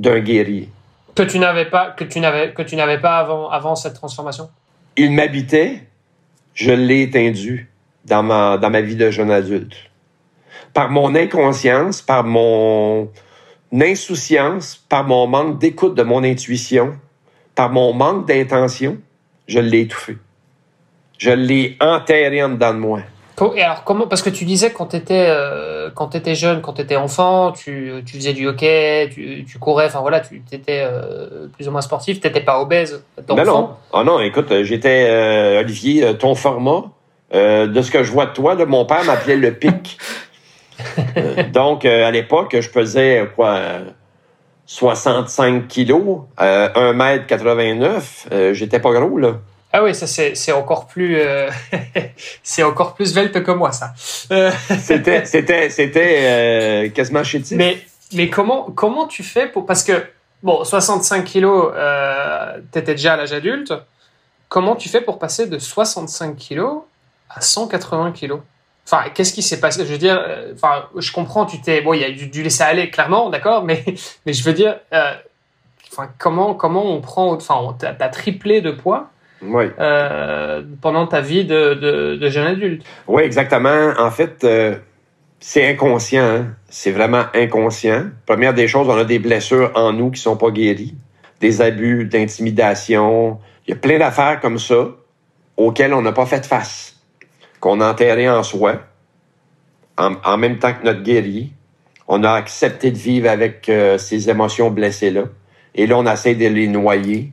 d'un 0.00 0.20
guerrier. 0.20 0.68
Que 1.14 1.22
tu 1.22 1.38
n'avais 1.38 1.66
pas, 1.66 1.90
que 1.90 2.04
tu 2.04 2.20
n'avais, 2.20 2.52
que 2.52 2.62
tu 2.62 2.76
n'avais 2.76 2.98
pas 2.98 3.18
avant, 3.18 3.50
avant 3.50 3.74
cette 3.74 3.94
transformation? 3.94 4.48
Il 4.96 5.12
m'habitait, 5.12 5.86
je 6.54 6.72
l'ai 6.72 7.02
éteindu. 7.02 7.70
dans 8.04 8.22
ma, 8.22 8.58
dans 8.58 8.70
ma 8.70 8.80
vie 8.80 8.96
de 8.96 9.10
jeune 9.10 9.30
adulte. 9.30 9.76
Par 10.72 10.90
mon 10.90 11.14
inconscience, 11.14 12.00
par 12.00 12.24
mon 12.24 13.10
insouciance, 13.72 14.84
par 14.88 15.04
mon 15.04 15.26
manque 15.26 15.58
d'écoute 15.58 15.94
de 15.94 16.02
mon 16.02 16.24
intuition, 16.24 16.96
par 17.54 17.70
mon 17.70 17.92
manque 17.92 18.26
d'intention, 18.26 18.98
je 19.46 19.60
l'ai 19.60 19.82
étouffé. 19.82 20.16
Je 21.18 21.30
l'ai 21.30 21.76
enterré 21.80 22.42
en 22.42 22.50
dedans 22.50 22.74
de 22.74 22.78
moi. 22.78 23.00
Et 23.56 23.62
alors, 23.62 23.84
comment, 23.84 24.06
parce 24.06 24.22
que 24.22 24.30
tu 24.30 24.44
disais 24.44 24.70
quand 24.70 24.86
tu 24.86 24.96
étais, 24.96 25.26
euh, 25.28 25.90
quand 25.94 26.14
étais 26.14 26.34
jeune, 26.34 26.60
quand 26.60 26.74
tu 26.74 26.82
étais 26.82 26.96
enfant, 26.96 27.52
tu, 27.52 27.92
tu, 28.04 28.16
faisais 28.16 28.34
du 28.34 28.46
hockey, 28.46 29.08
tu, 29.12 29.44
tu 29.48 29.58
courais, 29.58 29.86
enfin 29.86 30.00
voilà, 30.00 30.20
tu 30.20 30.42
étais 30.52 30.82
euh, 30.84 31.46
plus 31.54 31.68
ou 31.68 31.70
moins 31.70 31.80
sportif, 31.80 32.20
tu 32.20 32.26
n'étais 32.26 32.40
pas 32.40 32.60
obèse. 32.60 33.02
Ben 33.28 33.44
non. 33.44 33.70
Ah 33.92 34.04
non, 34.04 34.20
écoute, 34.20 34.52
j'étais, 34.62 35.06
euh, 35.08 35.60
Olivier, 35.60 36.04
euh, 36.04 36.12
ton 36.12 36.34
format, 36.34 36.84
de 37.32 37.80
ce 37.80 37.90
que 37.90 38.02
je 38.02 38.12
vois 38.12 38.26
de 38.26 38.32
toi, 38.32 38.54
là, 38.54 38.66
mon 38.66 38.84
père 38.84 39.04
m'appelait 39.04 39.36
le 39.36 39.54
pic. 39.54 39.98
donc, 41.52 41.84
à 41.84 42.10
l'époque, 42.10 42.56
je 42.58 42.68
pesais 42.68 43.28
quoi 43.36 43.60
65 44.66 45.68
kilos, 45.68 46.22
1m89. 46.38 48.52
J'étais 48.52 48.80
pas 48.80 48.92
gros, 48.92 49.16
là. 49.16 49.36
Ah 49.72 49.84
oui, 49.84 49.94
ça 49.94 50.06
c'est 50.08 50.52
encore 50.52 50.86
plus 50.86 51.20
euh, 51.20 51.48
c'est 52.42 52.64
encore 52.64 52.94
plus 52.94 53.14
velte 53.14 53.42
que 53.42 53.52
moi 53.52 53.70
ça. 53.70 53.92
Euh, 54.32 54.50
c'était 54.80 55.24
c'était 55.24 55.70
c'était 55.70 56.18
euh, 56.22 56.88
quasiment 56.88 57.22
chétif. 57.22 57.56
Mais 57.56 57.78
mais 58.12 58.28
comment 58.28 58.64
comment 58.64 59.06
tu 59.06 59.22
fais 59.22 59.46
pour 59.46 59.66
parce 59.66 59.84
que 59.84 60.04
bon 60.42 60.64
65 60.64 61.24
kilos 61.24 61.72
euh, 61.76 62.58
t'étais 62.72 62.94
déjà 62.94 63.14
à 63.14 63.16
l'âge 63.16 63.32
adulte. 63.32 63.72
Comment 64.48 64.74
tu 64.74 64.88
fais 64.88 65.00
pour 65.00 65.20
passer 65.20 65.46
de 65.46 65.60
65 65.60 66.34
kilos 66.34 66.82
à 67.28 67.40
180 67.40 68.10
kilos? 68.10 68.40
Enfin, 68.84 69.04
qu'est-ce 69.14 69.32
qui 69.32 69.42
s'est 69.42 69.60
passé? 69.60 69.86
Je 69.86 69.92
veux 69.92 69.98
dire, 69.98 70.20
enfin, 70.52 70.86
je 70.96 71.12
comprends, 71.12 71.46
tu 71.46 71.60
t'es 71.60 71.80
bon, 71.80 71.94
il 71.94 72.00
y 72.00 72.04
a 72.04 72.10
du, 72.10 72.42
laisser 72.42 72.64
aller 72.64 72.90
clairement, 72.90 73.30
d'accord, 73.30 73.62
mais 73.62 73.84
mais 74.26 74.32
je 74.32 74.42
veux 74.42 74.52
dire, 74.52 74.80
enfin, 75.92 76.10
comment 76.18 76.54
comment 76.54 76.84
on 76.84 77.00
prend, 77.00 77.32
enfin, 77.32 77.76
t'as 77.78 78.08
triplé 78.08 78.60
de 78.60 78.72
poids 78.72 79.12
oui. 79.42 79.64
Euh, 79.78 80.62
pendant 80.80 81.06
ta 81.06 81.20
vie 81.20 81.44
de, 81.44 81.74
de, 81.74 82.16
de, 82.16 82.28
jeune 82.28 82.46
adulte. 82.46 82.84
Oui, 83.06 83.22
exactement. 83.22 83.92
En 83.98 84.10
fait, 84.10 84.44
euh, 84.44 84.76
c'est 85.38 85.66
inconscient. 85.66 86.22
Hein. 86.22 86.46
C'est 86.68 86.90
vraiment 86.90 87.24
inconscient. 87.34 88.06
Première 88.26 88.54
des 88.54 88.68
choses, 88.68 88.88
on 88.88 88.96
a 88.96 89.04
des 89.04 89.18
blessures 89.18 89.72
en 89.74 89.92
nous 89.92 90.10
qui 90.10 90.20
sont 90.20 90.36
pas 90.36 90.50
guéries, 90.50 90.94
des 91.40 91.62
abus, 91.62 92.04
d'intimidation. 92.04 93.38
Il 93.66 93.70
y 93.70 93.72
a 93.72 93.76
plein 93.76 93.98
d'affaires 93.98 94.40
comme 94.40 94.58
ça 94.58 94.88
auxquelles 95.56 95.94
on 95.94 96.02
n'a 96.02 96.12
pas 96.12 96.26
fait 96.26 96.44
face, 96.44 96.96
qu'on 97.60 97.80
a 97.80 97.90
enterré 97.90 98.28
en 98.28 98.42
soi, 98.42 98.80
en, 99.96 100.14
en, 100.24 100.36
même 100.36 100.58
temps 100.58 100.72
que 100.72 100.84
notre 100.84 101.02
guéri. 101.02 101.52
On 102.08 102.24
a 102.24 102.32
accepté 102.32 102.90
de 102.90 102.98
vivre 102.98 103.28
avec 103.28 103.68
euh, 103.68 103.96
ces 103.96 104.28
émotions 104.28 104.70
blessées-là. 104.70 105.24
Et 105.74 105.86
là, 105.86 105.96
on 105.96 106.06
essaie 106.06 106.34
de 106.34 106.46
les 106.46 106.66
noyer 106.66 107.32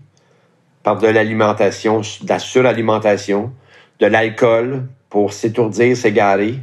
par 0.88 0.98
de 1.00 1.08
l'alimentation, 1.10 2.00
de 2.00 2.30
la 2.30 2.40
suralimentation, 2.40 3.52
de 4.00 4.06
l'alcool 4.06 4.84
pour 5.10 5.34
s'étourdir, 5.34 5.98
s'égarer, 5.98 6.60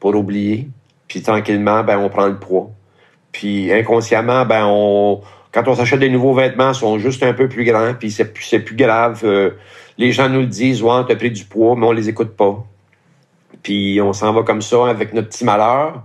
pour 0.00 0.16
oublier. 0.16 0.68
Puis 1.06 1.22
tranquillement, 1.22 1.84
ben, 1.84 1.96
on 1.96 2.08
prend 2.08 2.26
le 2.26 2.40
poids. 2.40 2.70
Puis 3.30 3.72
inconsciemment, 3.72 4.44
ben, 4.44 4.64
on, 4.66 5.20
quand 5.52 5.68
on 5.68 5.76
s'achète 5.76 6.00
des 6.00 6.10
nouveaux 6.10 6.34
vêtements, 6.34 6.70
ils 6.72 6.74
sont 6.74 6.98
juste 6.98 7.22
un 7.22 7.34
peu 7.34 7.48
plus 7.48 7.62
grands, 7.62 7.94
puis 7.94 8.10
c'est 8.10 8.32
plus, 8.32 8.58
plus 8.58 8.74
grave. 8.74 9.20
Euh, 9.22 9.50
les 9.96 10.10
gens 10.10 10.28
nous 10.28 10.40
le 10.40 10.46
disent, 10.46 10.82
ouais, 10.82 11.02
t'as 11.06 11.14
pris 11.14 11.30
du 11.30 11.44
poids, 11.44 11.76
mais 11.76 11.86
on 11.86 11.92
les 11.92 12.08
écoute 12.08 12.34
pas. 12.36 12.66
Puis 13.62 14.00
on 14.02 14.12
s'en 14.12 14.32
va 14.32 14.42
comme 14.42 14.60
ça 14.60 14.88
avec 14.88 15.12
notre 15.12 15.28
petit 15.28 15.44
malheur. 15.44 16.02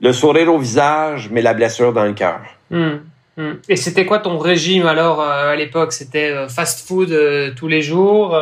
Le 0.00 0.12
sourire 0.12 0.54
au 0.54 0.58
visage, 0.58 1.30
mais 1.32 1.42
la 1.42 1.52
blessure 1.52 1.92
dans 1.92 2.04
le 2.04 2.12
cœur. 2.12 2.42
Hmm. 2.70 2.98
Hmm. 3.36 3.54
Et 3.68 3.76
c'était 3.76 4.06
quoi 4.06 4.18
ton 4.18 4.38
régime 4.38 4.86
alors 4.86 5.20
euh, 5.20 5.52
à 5.52 5.56
l'époque? 5.56 5.92
C'était 5.92 6.30
euh, 6.30 6.48
fast 6.48 6.86
food 6.86 7.10
euh, 7.10 7.52
tous 7.54 7.68
les 7.68 7.82
jours 7.82 8.36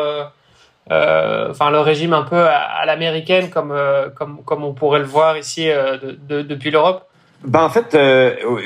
Enfin, 0.90 1.70
le 1.70 1.80
régime 1.80 2.12
un 2.12 2.24
peu 2.24 2.36
à, 2.36 2.84
l'américaine, 2.84 3.48
comme, 3.48 3.74
comme, 4.14 4.42
comme 4.44 4.64
on 4.64 4.74
pourrait 4.74 4.98
le 4.98 5.06
voir 5.06 5.38
ici 5.38 5.66
de, 5.66 6.42
depuis 6.42 6.70
l'Europe? 6.70 7.08
Ben, 7.42 7.62
en 7.62 7.70
fait, 7.70 7.96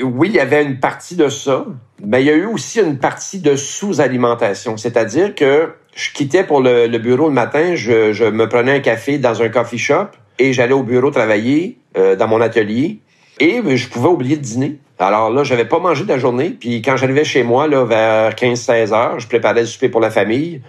oui, 0.03 0.27
il 0.27 0.35
y 0.35 0.39
avait 0.41 0.61
une 0.61 0.81
partie 0.81 1.15
de 1.15 1.29
ça, 1.29 1.63
mais 2.03 2.21
il 2.21 2.25
y 2.25 2.29
a 2.29 2.33
eu 2.33 2.45
aussi 2.45 2.81
une 2.81 2.97
partie 2.97 3.39
de 3.39 3.55
sous-alimentation. 3.55 4.75
C'est-à-dire 4.75 5.33
que 5.33 5.73
je 5.95 6.11
quittais 6.11 6.43
pour 6.43 6.59
le, 6.59 6.87
le 6.87 6.97
bureau 6.97 7.29
le 7.29 7.33
matin, 7.33 7.75
je, 7.75 8.11
je, 8.11 8.25
me 8.25 8.49
prenais 8.49 8.73
un 8.73 8.81
café 8.81 9.17
dans 9.17 9.41
un 9.41 9.47
coffee 9.47 9.77
shop 9.77 10.07
et 10.39 10.51
j'allais 10.51 10.73
au 10.73 10.83
bureau 10.83 11.11
travailler 11.11 11.77
dans 11.95 12.27
mon 12.27 12.41
atelier 12.41 12.99
et 13.39 13.61
je 13.77 13.87
pouvais 13.87 14.09
oublier 14.09 14.35
de 14.35 14.41
dîner. 14.41 14.79
Alors 14.99 15.29
là, 15.29 15.43
j'avais 15.43 15.65
pas 15.65 15.79
mangé 15.79 16.03
de 16.03 16.09
la 16.09 16.17
journée. 16.17 16.49
Puis 16.49 16.81
quand 16.81 16.97
j'arrivais 16.97 17.23
chez 17.23 17.43
moi, 17.43 17.67
là, 17.67 17.85
vers 17.85 18.31
15-16 18.31 18.93
heures, 18.93 19.19
je 19.19 19.27
préparais 19.27 19.61
le 19.61 19.65
souper 19.65 19.89
pour 19.89 20.01
la 20.01 20.11
famille. 20.11 20.61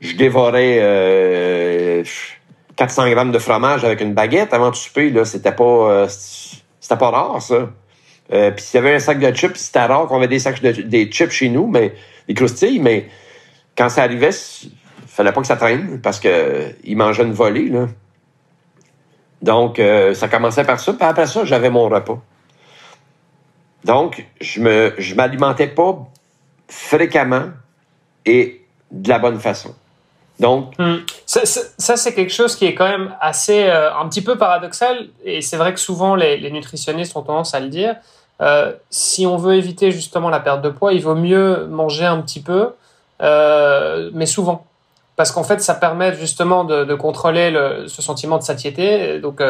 Je 0.00 0.14
dévorais 0.14 0.78
euh, 0.80 2.04
400 2.76 3.10
grammes 3.10 3.32
de 3.32 3.38
fromage 3.40 3.84
avec 3.84 4.00
une 4.00 4.14
baguette 4.14 4.54
avant 4.54 4.70
de 4.70 4.76
souper. 4.76 5.10
Là, 5.10 5.24
c'était 5.24 5.52
pas, 5.52 5.64
euh, 5.64 6.06
c'était 6.08 6.96
pas 6.96 7.10
rare, 7.10 7.42
ça. 7.42 7.68
Euh, 8.32 8.50
puis 8.52 8.64
s'il 8.64 8.78
y 8.78 8.86
avait 8.86 8.94
un 8.94 8.98
sac 9.00 9.18
de 9.18 9.34
chips, 9.34 9.56
c'était 9.56 9.84
rare 9.84 10.06
qu'on 10.06 10.18
avait 10.18 10.28
des 10.28 10.38
sacs 10.38 10.62
de 10.62 10.70
des 10.70 11.06
chips 11.10 11.30
chez 11.30 11.48
nous, 11.48 11.66
mais 11.66 11.94
des 12.28 12.34
croustilles. 12.34 12.78
Mais 12.78 13.08
quand 13.76 13.88
ça 13.88 14.02
arrivait, 14.02 14.30
il 14.62 14.70
fallait 15.06 15.32
pas 15.32 15.40
que 15.40 15.46
ça 15.46 15.56
traîne 15.56 16.00
parce 16.00 16.20
que 16.20 16.72
il 16.84 16.96
mangeait 16.96 17.24
une 17.24 17.32
volée. 17.32 17.68
Là. 17.68 17.88
Donc, 19.42 19.78
euh, 19.78 20.14
ça 20.14 20.28
commençait 20.28 20.64
par 20.64 20.78
ça. 20.78 20.92
Puis 20.92 21.04
après 21.04 21.26
ça, 21.26 21.44
j'avais 21.44 21.70
mon 21.70 21.88
repas. 21.88 22.22
Donc, 23.84 24.26
je 24.40 24.60
me, 24.60 24.94
je 24.98 25.14
m'alimentais 25.14 25.68
pas 25.68 25.98
fréquemment 26.68 27.46
et 28.26 28.62
de 28.90 29.08
la 29.08 29.18
bonne 29.18 29.38
façon. 29.38 29.74
Donc, 30.40 30.74
hmm. 30.78 30.98
ça, 31.26 31.96
c'est 31.96 32.14
quelque 32.14 32.32
chose 32.32 32.54
qui 32.54 32.64
est 32.64 32.74
quand 32.74 32.88
même 32.88 33.14
assez, 33.20 33.64
euh, 33.64 33.92
un 33.94 34.08
petit 34.08 34.22
peu 34.22 34.38
paradoxal, 34.38 35.08
et 35.24 35.42
c'est 35.42 35.56
vrai 35.56 35.74
que 35.74 35.80
souvent 35.80 36.14
les, 36.14 36.50
nutritionnistes 36.50 37.16
ont 37.16 37.22
tendance 37.22 37.54
à 37.54 37.60
le 37.60 37.68
dire. 37.68 37.96
Euh, 38.40 38.72
si 38.88 39.26
on 39.26 39.36
veut 39.36 39.56
éviter 39.56 39.90
justement 39.90 40.28
la 40.28 40.38
perte 40.38 40.62
de 40.62 40.68
poids, 40.68 40.92
il 40.92 41.02
vaut 41.02 41.16
mieux 41.16 41.66
manger 41.66 42.04
un 42.04 42.20
petit 42.20 42.40
peu, 42.40 42.70
euh, 43.20 44.10
mais 44.14 44.26
souvent 44.26 44.64
parce 45.16 45.32
qu'en 45.32 45.42
fait, 45.42 45.60
ça 45.60 45.74
permet 45.74 46.14
justement 46.14 46.62
de, 46.62 46.94
contrôler 46.94 47.50
le, 47.50 47.88
ce 47.88 48.02
sentiment 48.02 48.38
de 48.38 48.44
satiété, 48.44 49.18
donc 49.18 49.42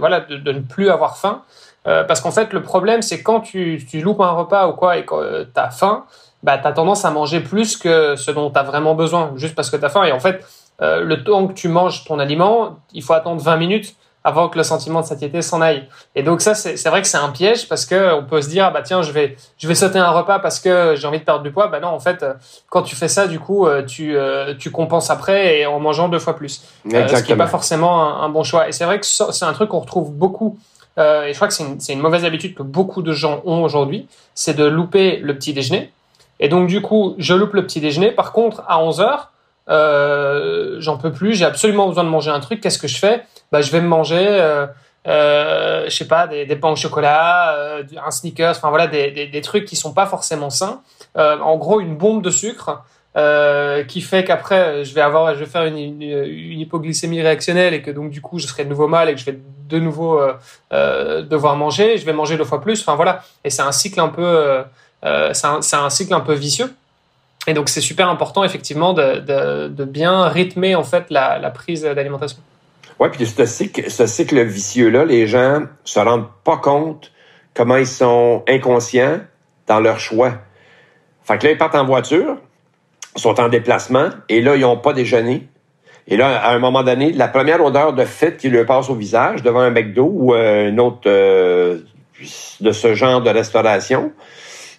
voilà, 0.00 0.18
de, 0.18 0.50
ne 0.50 0.58
plus 0.58 0.90
avoir 0.90 1.16
faim. 1.18 1.42
Euh, 1.86 2.04
parce 2.04 2.20
qu'en 2.20 2.30
fait, 2.30 2.52
le 2.52 2.62
problème, 2.62 3.02
c'est 3.02 3.22
quand 3.22 3.40
tu, 3.40 3.84
tu 3.88 4.00
loupes 4.00 4.20
un 4.20 4.30
repas 4.30 4.68
ou 4.68 4.72
quoi 4.72 4.96
et 4.96 5.04
que 5.04 5.14
euh, 5.14 5.44
tu 5.44 5.60
as 5.60 5.70
faim, 5.70 6.04
bah, 6.42 6.58
tu 6.58 6.66
as 6.66 6.72
tendance 6.72 7.04
à 7.04 7.10
manger 7.10 7.40
plus 7.40 7.76
que 7.76 8.16
ce 8.16 8.30
dont 8.30 8.50
tu 8.50 8.58
as 8.58 8.62
vraiment 8.62 8.94
besoin, 8.94 9.32
juste 9.36 9.54
parce 9.54 9.70
que 9.70 9.76
tu 9.76 9.84
as 9.84 9.88
faim. 9.88 10.04
Et 10.04 10.12
en 10.12 10.20
fait, 10.20 10.44
euh, 10.82 11.00
le 11.00 11.24
temps 11.24 11.46
que 11.46 11.54
tu 11.54 11.68
manges 11.68 12.04
ton 12.04 12.18
aliment, 12.18 12.78
il 12.92 13.02
faut 13.02 13.14
attendre 13.14 13.40
20 13.40 13.56
minutes 13.56 13.96
avant 14.26 14.48
que 14.48 14.56
le 14.56 14.64
sentiment 14.64 15.02
de 15.02 15.06
satiété 15.06 15.42
s'en 15.42 15.60
aille. 15.60 15.86
Et 16.14 16.22
donc 16.22 16.40
ça, 16.40 16.54
c'est 16.54 16.88
vrai 16.88 17.02
que 17.02 17.08
c'est 17.08 17.18
un 17.18 17.28
piège 17.28 17.68
parce 17.68 17.84
que 17.84 18.14
on 18.14 18.24
peut 18.24 18.40
se 18.40 18.48
dire, 18.48 18.64
ah 18.66 18.70
bah 18.70 18.80
tiens, 18.80 19.02
je 19.02 19.12
vais, 19.12 19.36
je 19.58 19.68
vais 19.68 19.74
sauter 19.74 19.98
un 19.98 20.10
repas 20.10 20.38
parce 20.38 20.60
que 20.60 20.94
j'ai 20.96 21.06
envie 21.06 21.18
de 21.18 21.24
perdre 21.24 21.42
du 21.42 21.50
poids. 21.50 21.68
Bah 21.68 21.78
non, 21.78 21.88
en 21.88 22.00
fait, 22.00 22.22
euh, 22.22 22.32
quand 22.70 22.82
tu 22.82 22.96
fais 22.96 23.08
ça, 23.08 23.26
du 23.26 23.38
coup, 23.38 23.66
euh, 23.66 23.82
tu, 23.82 24.16
tu 24.58 24.70
compenses 24.70 25.10
après 25.10 25.58
et 25.58 25.66
en 25.66 25.78
mangeant 25.78 26.08
deux 26.08 26.18
fois 26.18 26.36
plus. 26.36 26.62
ce 26.86 27.22
qui 27.22 27.32
n'est 27.32 27.38
pas 27.38 27.46
forcément 27.46 28.02
un, 28.02 28.24
un, 28.24 28.28
bon 28.30 28.44
choix. 28.44 28.66
Et 28.66 28.72
c'est 28.72 28.86
vrai 28.86 28.98
que 28.98 29.06
c'est 29.06 29.44
un 29.44 29.52
truc 29.52 29.68
qu'on 29.68 29.80
retrouve 29.80 30.10
beaucoup. 30.10 30.58
Et 30.96 31.30
je 31.30 31.34
crois 31.34 31.48
que 31.48 31.54
c'est 31.54 31.92
une, 31.92 32.00
mauvaise 32.00 32.24
habitude 32.24 32.54
que 32.54 32.62
beaucoup 32.62 33.02
de 33.02 33.12
gens 33.12 33.42
ont 33.44 33.64
aujourd'hui, 33.64 34.06
c'est 34.34 34.54
de 34.54 34.64
louper 34.64 35.16
le 35.16 35.34
petit 35.34 35.52
déjeuner. 35.52 35.92
Et 36.40 36.48
donc 36.48 36.68
du 36.68 36.80
coup, 36.80 37.14
je 37.18 37.34
loupe 37.34 37.54
le 37.54 37.64
petit 37.64 37.80
déjeuner. 37.80 38.10
Par 38.10 38.32
contre, 38.32 38.62
à 38.68 38.80
11 38.80 39.00
heures, 39.00 39.32
euh, 39.68 40.76
j'en 40.80 40.98
peux 40.98 41.12
plus, 41.12 41.34
j'ai 41.34 41.44
absolument 41.44 41.88
besoin 41.88 42.04
de 42.04 42.08
manger 42.08 42.30
un 42.30 42.40
truc. 42.40 42.60
Qu'est-ce 42.60 42.78
que 42.78 42.88
je 42.88 42.98
fais? 42.98 43.24
Bah, 43.52 43.60
je 43.60 43.70
vais 43.70 43.80
me 43.80 43.88
manger, 43.88 44.26
euh, 44.28 44.66
euh, 45.06 45.84
je 45.84 45.90
sais 45.90 46.08
pas, 46.08 46.26
des, 46.26 46.46
des 46.46 46.56
pains 46.56 46.70
au 46.70 46.76
chocolat, 46.76 47.54
euh, 47.56 47.82
un 48.04 48.10
sneakers, 48.10 48.56
enfin 48.56 48.70
voilà, 48.70 48.86
des, 48.86 49.10
des, 49.10 49.26
des, 49.26 49.40
trucs 49.42 49.64
qui 49.64 49.76
sont 49.76 49.92
pas 49.92 50.06
forcément 50.06 50.50
sains. 50.50 50.82
Euh, 51.16 51.38
en 51.38 51.56
gros, 51.56 51.80
une 51.80 51.96
bombe 51.96 52.22
de 52.22 52.30
sucre 52.30 52.82
euh, 53.16 53.84
qui 53.84 54.00
fait 54.00 54.24
qu'après, 54.24 54.84
je 54.84 54.94
vais 54.94 55.00
avoir, 55.00 55.34
je 55.34 55.40
vais 55.40 55.46
faire 55.46 55.64
une, 55.64 56.02
hypoglycémie 56.02 57.22
réactionnelle 57.22 57.74
et 57.74 57.82
que 57.82 57.90
donc 57.90 58.10
du 58.10 58.20
coup, 58.20 58.38
je 58.38 58.46
serai 58.46 58.64
de 58.64 58.70
nouveau 58.70 58.88
mal 58.88 59.08
et 59.08 59.14
que 59.14 59.20
je 59.20 59.26
vais 59.26 59.38
de 59.68 59.78
nouveau 59.78 60.20
devoir 60.70 61.56
manger. 61.56 61.96
Je 61.96 62.04
vais 62.04 62.12
manger 62.12 62.36
deux 62.36 62.44
fois 62.44 62.60
plus. 62.60 62.80
Enfin 62.80 62.96
voilà, 62.96 63.22
et 63.44 63.50
c'est 63.50 63.62
un 63.62 63.72
cycle 63.72 64.00
un 64.00 64.08
peu, 64.08 64.62
c'est 65.32 65.46
un, 65.76 65.90
cycle 65.90 66.14
un 66.14 66.20
peu 66.20 66.34
vicieux. 66.34 66.72
Et 67.46 67.54
donc 67.54 67.68
c'est 67.68 67.80
super 67.80 68.08
important 68.08 68.42
effectivement 68.42 68.92
de, 68.94 69.84
bien 69.84 70.28
rythmer 70.28 70.74
en 70.74 70.84
fait 70.84 71.06
la, 71.10 71.50
prise 71.50 71.82
d'alimentation. 71.82 72.38
Oui, 72.98 73.08
puis 73.10 73.26
ce 73.26 73.46
cycle, 73.46 73.90
ce 73.90 74.06
cycle 74.06 74.42
vicieux-là, 74.42 75.04
les 75.04 75.26
gens 75.26 75.62
se 75.84 75.98
rendent 75.98 76.28
pas 76.44 76.58
compte 76.58 77.10
comment 77.54 77.76
ils 77.76 77.86
sont 77.86 78.42
inconscients 78.48 79.20
dans 79.66 79.80
leur 79.80 79.98
choix. 79.98 80.34
Fait 81.22 81.38
que 81.38 81.46
là, 81.46 81.52
ils 81.52 81.58
partent 81.58 81.74
en 81.74 81.86
voiture, 81.86 82.36
sont 83.16 83.40
en 83.40 83.48
déplacement, 83.48 84.08
et 84.28 84.40
là, 84.40 84.56
ils 84.56 84.62
n'ont 84.62 84.76
pas 84.76 84.92
déjeuné. 84.92 85.46
Et 86.06 86.16
là, 86.16 86.38
à 86.38 86.54
un 86.54 86.58
moment 86.58 86.82
donné, 86.82 87.12
la 87.12 87.28
première 87.28 87.64
odeur 87.64 87.92
de 87.94 88.04
fête 88.04 88.36
qui 88.36 88.48
lui 88.48 88.64
passe 88.64 88.90
au 88.90 88.94
visage 88.94 89.42
devant 89.42 89.60
un 89.60 89.70
McDo 89.70 90.10
ou 90.12 90.34
euh, 90.34 90.68
une 90.68 90.80
autre 90.80 91.02
euh, 91.06 91.78
de 92.60 92.72
ce 92.72 92.94
genre 92.94 93.22
de 93.22 93.30
restauration, 93.30 94.12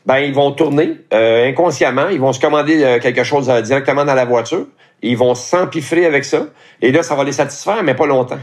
ben 0.05 0.19
ils 0.19 0.33
vont 0.33 0.51
tourner 0.51 0.97
euh, 1.13 1.47
inconsciemment, 1.47 2.09
ils 2.09 2.19
vont 2.19 2.31
se 2.31 2.39
commander 2.39 2.99
quelque 3.01 3.23
chose 3.23 3.47
directement 3.63 4.05
dans 4.05 4.13
la 4.13 4.25
voiture, 4.25 4.67
ils 5.01 5.17
vont 5.17 5.33
s'empiffrer 5.33 6.05
avec 6.05 6.25
ça, 6.25 6.45
et 6.81 6.91
là, 6.91 7.01
ça 7.01 7.15
va 7.15 7.23
les 7.23 7.31
satisfaire, 7.31 7.81
mais 7.83 7.95
pas 7.95 8.05
longtemps. 8.05 8.39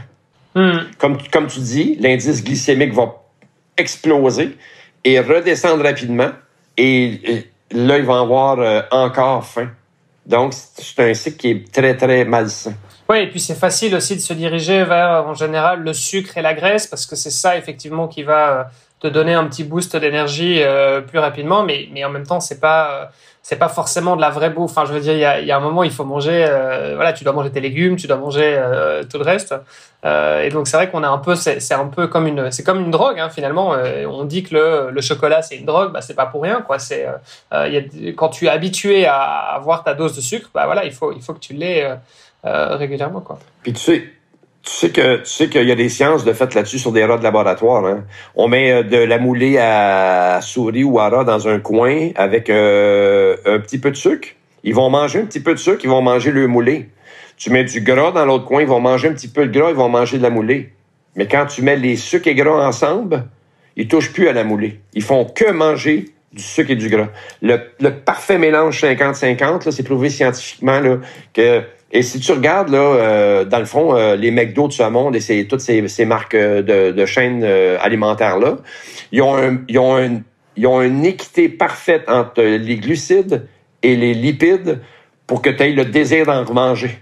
Hmm. 0.55 0.79
Comme, 0.97 1.17
comme 1.31 1.47
tu 1.47 1.61
dis, 1.61 1.97
l'indice 2.01 2.43
glycémique 2.43 2.93
va 2.93 3.23
exploser 3.77 4.57
et 5.05 5.19
redescendre 5.21 5.83
rapidement, 5.83 6.31
et, 6.77 7.45
là, 7.71 7.97
ils 7.97 8.05
vont 8.05 8.21
avoir 8.21 8.85
encore 8.91 9.45
faim. 9.45 9.69
Donc, 10.25 10.53
c'est 10.53 11.09
un 11.09 11.13
cycle 11.13 11.37
qui 11.37 11.49
est 11.51 11.71
très, 11.71 11.95
très 11.97 12.25
malsain. 12.25 12.73
Oui, 13.09 13.19
et 13.19 13.27
puis 13.27 13.39
c'est 13.39 13.55
facile 13.55 13.93
aussi 13.95 14.15
de 14.15 14.21
se 14.21 14.33
diriger 14.33 14.85
vers, 14.85 15.25
en 15.27 15.33
général, 15.33 15.81
le 15.81 15.93
sucre 15.93 16.37
et 16.37 16.41
la 16.41 16.53
graisse, 16.53 16.87
parce 16.87 17.05
que 17.05 17.15
c'est 17.15 17.31
ça, 17.31 17.57
effectivement, 17.57 18.07
qui 18.07 18.23
va 18.23 18.49
euh, 18.49 18.63
te 19.01 19.07
donner 19.07 19.33
un 19.33 19.45
petit 19.45 19.65
boost 19.65 19.97
d'énergie 19.97 20.61
euh, 20.61 21.01
plus 21.01 21.19
rapidement, 21.19 21.63
mais, 21.63 21.89
mais 21.91 22.05
en 22.05 22.09
même 22.09 22.25
temps, 22.25 22.39
c'est 22.39 22.61
pas 22.61 22.91
euh, 22.91 23.05
c'est 23.43 23.57
pas 23.57 23.67
forcément 23.67 24.15
de 24.15 24.21
la 24.21 24.29
vraie 24.31 24.49
bouffe. 24.49 24.71
Enfin, 24.71 24.85
je 24.85 24.93
veux 24.93 24.99
dire, 24.99 25.13
il 25.13 25.19
y 25.19 25.25
a, 25.25 25.39
y 25.41 25.51
a 25.51 25.57
un 25.57 25.59
moment, 25.59 25.83
il 25.83 25.91
faut 25.91 26.05
manger. 26.05 26.45
voilà, 26.95 27.13
tu 27.13 27.23
dois 27.23 27.33
manger 27.33 27.51
tes 27.51 27.59
légumes, 27.59 27.97
tu 27.97 28.07
dois 28.07 28.17
manger 28.17 28.57
tout 29.11 29.17
le 29.17 29.23
reste. 29.23 29.53
et 30.05 30.49
donc, 30.49 30.67
c'est 30.67 30.77
vrai 30.77 30.89
qu'on 30.89 31.03
a 31.03 31.09
un 31.09 31.17
peu, 31.17 31.35
c'est 31.35 31.73
un 31.73 31.87
peu 31.87 32.07
comme 32.07 32.25
une, 32.25 32.51
c'est 32.51 32.63
comme 32.63 32.79
une 32.79 32.91
drogue 32.91 33.19
hein, 33.19 33.29
finalement. 33.29 33.75
on 34.09 34.23
dit 34.23 34.43
que 34.43 34.55
le, 34.55 34.91
le 34.91 35.01
chocolat 35.01 35.41
c'est 35.41 35.57
une 35.57 35.65
drogue, 35.65 35.91
bah 35.91 36.01
c'est 36.01 36.15
pas 36.15 36.25
pour 36.25 36.41
rien 36.41 36.61
quoi. 36.61 36.79
C'est 36.79 37.05
quand 38.15 38.29
tu 38.29 38.45
es 38.45 38.49
habitué 38.49 39.05
à 39.05 39.19
avoir 39.55 39.83
ta 39.83 39.93
dose 39.93 40.15
de 40.15 40.21
sucre, 40.21 40.49
bah 40.53 40.65
voilà, 40.65 40.85
il 40.85 40.93
faut 40.93 41.11
il 41.11 41.21
faut 41.21 41.33
que 41.33 41.39
tu 41.39 41.53
l'aies 41.53 41.97
euh, 42.45 42.75
régulièrement. 42.75 43.21
Quoi. 43.21 43.39
Puis 43.61 43.71
tu 43.71 43.79
sais, 43.79 44.03
tu 44.63 44.71
sais 44.71 44.89
que 44.91 45.17
tu 45.17 45.25
sais 45.29 45.49
qu'il 45.49 45.67
y 45.67 45.71
a 45.71 45.75
des 45.75 45.89
sciences 45.89 46.23
de 46.23 46.31
fait 46.31 46.53
là-dessus 46.55 46.79
sur 46.79 46.93
des 46.93 47.03
rats 47.03 47.17
de 47.17 47.23
laboratoire. 47.23 47.85
Hein. 47.85 48.05
On 48.35 48.47
met 48.47 48.71
euh, 48.71 48.83
de 48.83 48.97
la 48.97 49.17
moulée 49.17 49.57
à 49.57 50.39
souris 50.41 50.85
ou 50.85 50.99
à 50.99 51.09
rat 51.09 51.25
dans 51.25 51.49
un 51.49 51.59
coin 51.59 52.11
avec 52.15 52.49
euh, 52.49 53.35
un 53.45 53.59
petit 53.59 53.77
peu 53.77 53.91
de 53.91 53.97
sucre. 53.97 54.29
Ils 54.63 54.73
vont 54.73 54.89
manger 54.89 55.19
un 55.19 55.25
petit 55.25 55.41
peu 55.41 55.53
de 55.53 55.59
sucre, 55.59 55.81
ils 55.83 55.89
vont 55.89 56.01
manger 56.01 56.31
le 56.31 56.47
moulé. 56.47 56.89
Tu 57.35 57.49
mets 57.49 57.65
du 57.65 57.81
gras 57.81 58.11
dans 58.11 58.25
l'autre 58.25 58.45
coin, 58.45 58.61
ils 58.61 58.67
vont 58.67 58.79
manger 58.79 59.09
un 59.09 59.13
petit 59.13 59.27
peu 59.27 59.45
de 59.45 59.51
gras, 59.51 59.69
ils 59.69 59.75
vont 59.75 59.89
manger 59.89 60.17
de 60.17 60.23
la 60.23 60.29
moulée. 60.29 60.71
Mais 61.17 61.27
quand 61.27 61.45
tu 61.45 61.61
mets 61.61 61.75
les 61.75 61.97
sucres 61.97 62.29
et 62.29 62.35
gras 62.35 62.65
ensemble, 62.65 63.25
ils 63.75 63.89
touchent 63.89 64.13
plus 64.13 64.29
à 64.29 64.33
la 64.33 64.45
moulée. 64.45 64.79
Ils 64.93 65.03
font 65.03 65.25
que 65.25 65.51
manger 65.51 66.05
du 66.31 66.41
sucre 66.41 66.71
et 66.71 66.75
du 66.77 66.87
gras. 66.87 67.09
Le, 67.41 67.59
le 67.81 67.91
parfait 67.91 68.37
mélange 68.37 68.81
50-50, 68.81 69.71
c'est 69.71 69.83
prouvé 69.83 70.09
scientifiquement 70.09 70.79
là, 70.79 70.99
que 71.33 71.63
et 71.95 72.01
si 72.01 72.19
tu 72.19 72.31
regardes, 72.31 72.69
là, 72.69 72.79
euh, 72.79 73.45
dans 73.45 73.59
le 73.59 73.65
fond, 73.65 73.95
euh, 73.95 74.15
les 74.15 74.31
McDo 74.31 74.67
de 74.67 74.73
ce 74.73 74.81
monde 74.81 75.15
et 75.15 75.47
toutes 75.47 75.61
ces, 75.61 75.87
ces 75.87 76.05
marques 76.05 76.33
euh, 76.33 76.63
de, 76.63 76.91
de 76.91 77.05
chaînes 77.05 77.43
alimentaires-là, 77.43 78.57
ils 79.11 79.21
ont, 79.21 79.37
un, 79.37 79.61
ils, 79.67 79.77
ont 79.77 79.95
un, 79.95 80.21
ils 80.57 80.65
ont 80.65 80.81
une 80.81 81.05
équité 81.05 81.49
parfaite 81.49 82.09
entre 82.09 82.41
les 82.41 82.77
glucides 82.77 83.47
et 83.83 83.95
les 83.95 84.15
lipides 84.15 84.81
pour 85.27 85.43
que 85.43 85.51
tu 85.51 85.61
aies 85.61 85.71
le 85.71 85.85
désir 85.85 86.25
d'en 86.25 86.51
manger. 86.51 86.97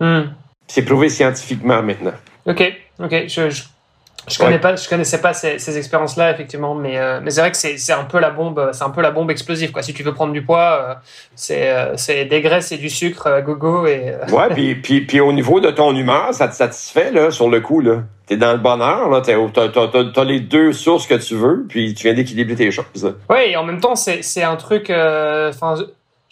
Hmm. 0.00 0.24
C'est 0.66 0.84
prouvé 0.84 1.08
scientifiquement 1.08 1.82
maintenant. 1.82 2.12
OK. 2.44 2.62
OK. 2.98 3.24
Je, 3.26 3.48
je 3.48 3.62
je 4.28 4.38
connais 4.38 4.58
pas, 4.58 4.76
je 4.76 4.88
connaissais 4.88 5.20
pas 5.20 5.34
ces, 5.34 5.58
ces 5.58 5.76
expériences-là 5.76 6.32
effectivement, 6.32 6.74
mais 6.74 6.98
euh, 6.98 7.20
mais 7.22 7.30
c'est 7.30 7.40
vrai 7.40 7.50
que 7.50 7.56
c'est 7.56 7.76
c'est 7.78 7.92
un 7.92 8.04
peu 8.04 8.18
la 8.18 8.30
bombe, 8.30 8.70
c'est 8.72 8.84
un 8.84 8.90
peu 8.90 9.02
la 9.02 9.10
bombe 9.10 9.30
explosive 9.30 9.70
quoi. 9.70 9.82
Si 9.82 9.92
tu 9.92 10.02
veux 10.02 10.14
prendre 10.14 10.32
du 10.32 10.42
poids, 10.42 10.86
euh, 10.88 10.94
c'est 11.34 11.70
euh, 11.70 11.96
c'est 11.96 12.24
des 12.24 12.40
graisses 12.40 12.72
et 12.72 12.78
du 12.78 12.90
sucre 12.90 13.26
à 13.26 13.42
gogo 13.42 13.86
et. 13.86 14.14
ouais, 14.32 14.48
puis, 14.50 14.74
puis 14.76 15.00
puis 15.02 15.20
au 15.20 15.32
niveau 15.32 15.60
de 15.60 15.70
ton 15.70 15.94
humeur, 15.94 16.32
ça 16.32 16.48
te 16.48 16.54
satisfait 16.54 17.10
là 17.10 17.30
sur 17.30 17.48
le 17.48 17.60
coup 17.60 17.80
là? 17.80 18.02
T'es 18.26 18.38
dans 18.38 18.52
le 18.52 18.58
bonheur 18.58 19.10
là, 19.10 19.20
t'as 19.20 19.34
t'as, 19.68 20.20
as, 20.20 20.24
les 20.24 20.40
deux 20.40 20.72
sources 20.72 21.06
que 21.06 21.14
tu 21.14 21.34
veux, 21.34 21.66
puis 21.68 21.92
tu 21.92 22.04
viens 22.04 22.14
d'équilibrer 22.14 22.54
tes 22.54 22.70
choses. 22.70 23.14
Ouais, 23.28 23.50
et 23.50 23.56
en 23.56 23.64
même 23.64 23.80
temps 23.80 23.96
c'est 23.96 24.22
c'est 24.22 24.42
un 24.42 24.56
truc, 24.56 24.90
enfin. 24.90 25.76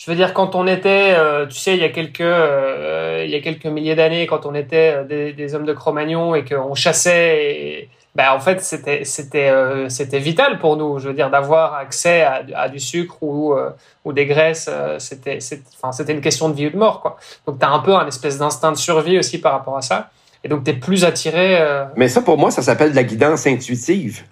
Je 0.02 0.10
veux 0.10 0.16
dire, 0.16 0.34
quand 0.34 0.54
on 0.54 0.66
était, 0.66 1.14
tu 1.48 1.56
sais, 1.56 1.74
il 1.74 1.80
y 1.80 1.84
a 1.84 1.88
quelques, 1.88 2.20
il 2.20 3.30
y 3.30 3.34
a 3.34 3.40
quelques 3.40 3.66
milliers 3.66 3.94
d'années, 3.94 4.26
quand 4.26 4.46
on 4.46 4.54
était 4.54 5.04
des, 5.04 5.32
des 5.32 5.54
hommes 5.54 5.64
de 5.64 5.72
Cro-Magnon 5.72 6.34
et 6.34 6.44
qu'on 6.44 6.74
chassait 6.74 7.44
et, 7.54 7.88
ben, 8.14 8.30
en 8.32 8.40
fait, 8.40 8.60
c'était 8.60 9.04
c'était 9.04 9.48
euh, 9.48 9.88
c'était 9.88 10.18
vital 10.18 10.58
pour 10.58 10.76
nous. 10.76 10.98
Je 10.98 11.08
veux 11.08 11.14
dire, 11.14 11.30
d'avoir 11.30 11.74
accès 11.74 12.22
à, 12.22 12.68
du 12.68 12.78
sucre 12.78 13.16
ou 13.22 13.54
euh, 13.54 13.70
ou 14.04 14.12
des 14.12 14.26
graisses, 14.26 14.68
euh, 14.70 14.98
c'était 14.98 15.38
enfin 15.76 15.92
c'était 15.92 16.12
une 16.12 16.20
question 16.20 16.50
de 16.50 16.54
vie 16.54 16.66
ou 16.66 16.70
de 16.70 16.76
mort, 16.76 17.00
quoi. 17.00 17.16
Donc, 17.46 17.58
tu 17.58 17.64
as 17.64 17.70
un 17.70 17.78
peu 17.78 17.94
un 17.94 18.06
espèce 18.06 18.38
d'instinct 18.38 18.72
de 18.72 18.76
survie 18.76 19.18
aussi 19.18 19.40
par 19.40 19.52
rapport 19.52 19.78
à 19.78 19.82
ça. 19.82 20.10
Et 20.44 20.48
donc, 20.48 20.64
tu 20.64 20.70
es 20.70 20.74
plus 20.74 21.04
attiré. 21.04 21.58
Mais 21.96 22.08
ça, 22.08 22.20
pour 22.20 22.36
moi, 22.36 22.50
ça 22.50 22.62
s'appelle 22.62 22.90
de 22.90 22.96
la 22.96 23.04
guidance 23.04 23.46
intuitive. 23.46 24.22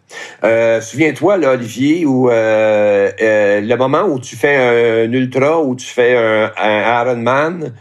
Souviens-toi, 0.80 1.36
là, 1.36 1.52
Olivier, 1.52 2.04
où 2.04 2.28
le 2.28 3.76
moment 3.76 4.02
où 4.02 4.18
tu 4.18 4.34
fais 4.34 4.56
un 4.56 5.12
ultra, 5.12 5.61
ou 5.62 5.76
tu 5.76 5.86
fais 5.86 6.16
un, 6.16 6.50
un 6.56 7.02
Ironman, 7.02 7.72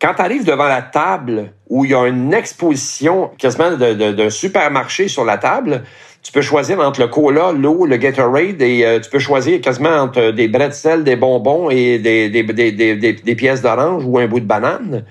quand 0.00 0.14
tu 0.14 0.22
arrives 0.22 0.44
devant 0.44 0.66
la 0.66 0.82
table 0.82 1.52
où 1.68 1.84
il 1.84 1.90
y 1.90 1.94
a 1.94 2.06
une 2.06 2.32
exposition 2.32 3.30
quasiment 3.38 3.72
d'un 3.72 4.30
supermarché 4.30 5.08
sur 5.08 5.24
la 5.24 5.36
table, 5.36 5.82
tu 6.22 6.32
peux 6.32 6.40
choisir 6.42 6.80
entre 6.80 7.00
le 7.00 7.08
cola, 7.08 7.52
l'eau, 7.52 7.84
le 7.84 7.96
Gatorade 7.96 8.60
et 8.62 8.84
euh, 8.84 9.00
tu 9.00 9.10
peux 9.10 9.18
choisir 9.18 9.60
quasiment 9.60 9.96
entre 9.96 10.32
des 10.32 10.48
bretzels, 10.48 11.04
des 11.04 11.16
bonbons 11.16 11.70
et 11.70 11.98
des, 11.98 12.28
des, 12.28 12.42
des, 12.42 12.96
des 13.12 13.34
pièces 13.34 13.62
d'orange 13.62 14.04
ou 14.04 14.18
un 14.18 14.26
bout 14.26 14.40
de 14.40 14.46
banane. 14.46 15.04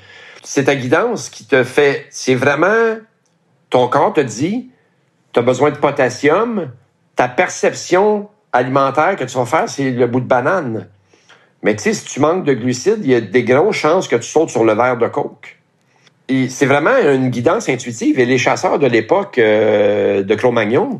C'est 0.51 0.63
ta 0.63 0.75
guidance 0.75 1.29
qui 1.29 1.45
te 1.45 1.63
fait... 1.63 2.07
C'est 2.09 2.33
vraiment... 2.33 2.97
Ton 3.69 3.87
corps 3.87 4.13
te 4.13 4.19
dit, 4.19 4.71
tu 5.31 5.39
as 5.39 5.43
besoin 5.43 5.69
de 5.69 5.77
potassium, 5.77 6.71
ta 7.15 7.27
perception 7.27 8.29
alimentaire 8.51 9.15
que 9.15 9.25
tu 9.25 9.37
vas 9.37 9.45
faire, 9.45 9.69
c'est 9.69 9.91
le 9.91 10.07
bout 10.07 10.21
de 10.21 10.25
banane. 10.25 10.87
Mais 11.61 11.75
tu 11.75 11.83
sais, 11.83 11.93
si 11.93 12.03
tu 12.03 12.19
manques 12.19 12.45
de 12.45 12.53
glucides, 12.53 13.01
il 13.03 13.11
y 13.11 13.13
a 13.13 13.21
des 13.21 13.43
grosses 13.43 13.75
chances 13.75 14.07
que 14.07 14.15
tu 14.15 14.27
sautes 14.27 14.49
sur 14.49 14.63
le 14.63 14.73
verre 14.73 14.97
de 14.97 15.07
coke. 15.07 15.59
Et 16.29 16.49
c'est 16.49 16.65
vraiment 16.65 16.97
une 16.97 17.29
guidance 17.29 17.69
intuitive. 17.69 18.19
Et 18.19 18.25
les 18.25 18.39
chasseurs 18.39 18.79
de 18.79 18.87
l'époque 18.87 19.37
euh, 19.37 20.23
de 20.23 20.33
Cro-Magnon, 20.33 20.99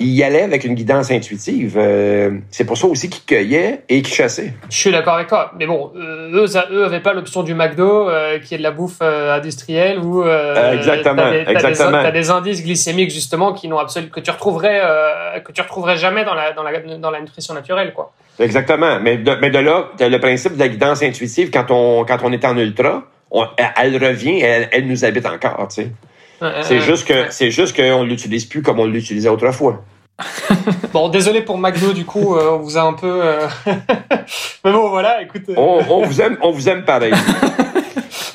ils 0.00 0.08
y 0.08 0.24
allaient 0.24 0.42
avec 0.42 0.64
une 0.64 0.74
guidance 0.74 1.10
intuitive. 1.10 1.76
Euh, 1.78 2.38
c'est 2.50 2.64
pour 2.64 2.76
ça 2.76 2.88
aussi 2.88 3.08
qu'ils 3.08 3.24
cueillaient 3.24 3.82
et 3.88 4.02
qu'ils 4.02 4.14
chassaient. 4.14 4.52
Je 4.68 4.76
suis 4.76 4.90
d'accord 4.90 5.14
avec 5.14 5.28
toi. 5.28 5.52
Mais 5.58 5.66
bon, 5.66 5.92
euh, 5.94 6.30
eux, 6.32 6.46
eux 6.72 6.84
avaient 6.84 7.00
pas 7.00 7.12
l'option 7.12 7.42
du 7.42 7.54
McDo, 7.54 8.08
qui 8.44 8.54
est 8.54 8.58
de 8.58 8.62
la 8.62 8.70
bouffe 8.72 9.02
industrielle, 9.02 9.98
ou 9.98 10.24
exactement, 10.24 11.22
as 11.22 11.30
des, 11.30 11.44
exactement. 11.46 12.10
Des, 12.10 12.30
indices 12.30 12.64
glycémiques 12.64 13.10
justement 13.10 13.52
qui 13.52 13.68
n'ont 13.68 13.78
absolument 13.78 14.12
que 14.12 14.20
tu 14.20 14.30
retrouverais 14.30 14.80
que 15.44 15.52
tu 15.52 15.60
retrouverais 15.60 15.96
jamais 15.96 16.24
dans 16.24 16.34
la 16.34 16.52
dans 16.52 16.62
la 16.62 16.78
dans 16.98 17.10
la 17.10 17.20
nutrition 17.20 17.54
naturelle, 17.54 17.92
quoi. 17.92 18.12
Exactement. 18.40 18.98
Mais 19.00 19.18
de, 19.18 19.36
mais 19.40 19.50
de 19.50 19.58
là, 19.58 19.90
le 20.00 20.18
principe 20.18 20.54
de 20.54 20.58
la 20.58 20.68
guidance 20.68 21.02
intuitive, 21.02 21.50
quand 21.50 21.70
on, 21.70 22.04
quand 22.04 22.18
on 22.22 22.32
est 22.32 22.44
en 22.44 22.56
ultra, 22.56 23.04
elle, 23.76 24.02
revient, 24.02 24.40
elle, 24.40 24.68
elle, 24.72 24.86
nous 24.86 25.04
habite 25.04 25.26
encore, 25.26 25.68
tu 25.68 25.82
sais. 25.82 25.90
C'est 26.62 26.80
juste 26.80 27.06
que 27.06 27.30
c'est 27.30 27.50
juste 27.50 27.76
qu'on 27.76 28.04
l'utilise 28.04 28.44
plus 28.44 28.62
comme 28.62 28.80
on 28.80 28.86
l'utilisait 28.86 29.28
autrefois. 29.28 29.82
bon, 30.92 31.08
désolé 31.08 31.40
pour 31.40 31.56
McDo, 31.58 31.92
du 31.92 32.04
coup, 32.04 32.36
euh, 32.36 32.50
on 32.52 32.58
vous 32.58 32.76
a 32.76 32.82
un 32.82 32.92
peu. 32.92 33.20
Euh, 33.24 33.48
mais 34.64 34.72
bon, 34.72 34.90
voilà, 34.90 35.22
écoute. 35.22 35.44
Euh. 35.48 35.54
On, 35.56 36.02
vous 36.02 36.20
aime, 36.20 36.36
on 36.42 36.50
vous 36.50 36.68
aime 36.68 36.84
pareil. 36.84 37.14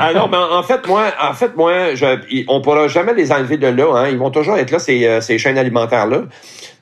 Alors, 0.00 0.28
ben, 0.28 0.48
en 0.50 0.62
fait, 0.64 0.86
moi, 0.88 1.06
en 1.20 1.32
fait, 1.32 1.56
moi, 1.56 1.94
je, 1.94 2.44
on 2.48 2.60
pourra 2.60 2.88
jamais 2.88 3.14
les 3.14 3.30
enlever 3.30 3.56
de 3.56 3.68
là. 3.68 3.94
Hein. 3.94 4.08
Ils 4.08 4.18
vont 4.18 4.30
toujours 4.30 4.56
être 4.56 4.72
là, 4.72 4.80
ces, 4.80 5.20
ces 5.20 5.38
chaînes 5.38 5.58
alimentaires 5.58 6.06
là. 6.06 6.22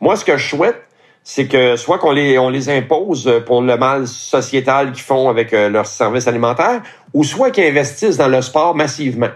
Moi, 0.00 0.16
ce 0.16 0.24
que 0.24 0.36
je 0.36 0.48
souhaite, 0.48 0.82
c'est 1.24 1.46
que 1.46 1.76
soit 1.76 1.98
qu'on 1.98 2.12
les, 2.12 2.38
on 2.38 2.48
les 2.48 2.68
impose 2.68 3.42
pour 3.46 3.62
le 3.62 3.76
mal 3.76 4.06
sociétal 4.06 4.92
qu'ils 4.92 5.04
font 5.04 5.28
avec 5.28 5.52
euh, 5.52 5.68
leurs 5.68 5.86
services 5.86 6.26
alimentaires, 6.26 6.82
ou 7.14 7.24
soit 7.24 7.50
qu'ils 7.50 7.64
investissent 7.64 8.16
dans 8.16 8.28
le 8.28 8.42
sport 8.42 8.74
massivement. 8.74 9.30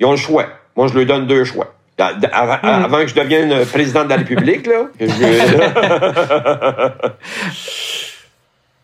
Ils 0.00 0.06
ont 0.06 0.12
le 0.12 0.16
choix. 0.16 0.46
Moi, 0.76 0.86
je 0.88 0.98
leur 0.98 1.06
donne 1.06 1.26
deux 1.26 1.44
choix. 1.44 1.74
Hmm. 1.98 2.04
Avant, 2.32 3.00
que 3.00 3.08
je 3.08 3.14
devienne 3.14 3.66
président 3.66 4.04
de 4.04 4.08
la 4.08 4.16
République, 4.16 4.66
là. 4.66 4.88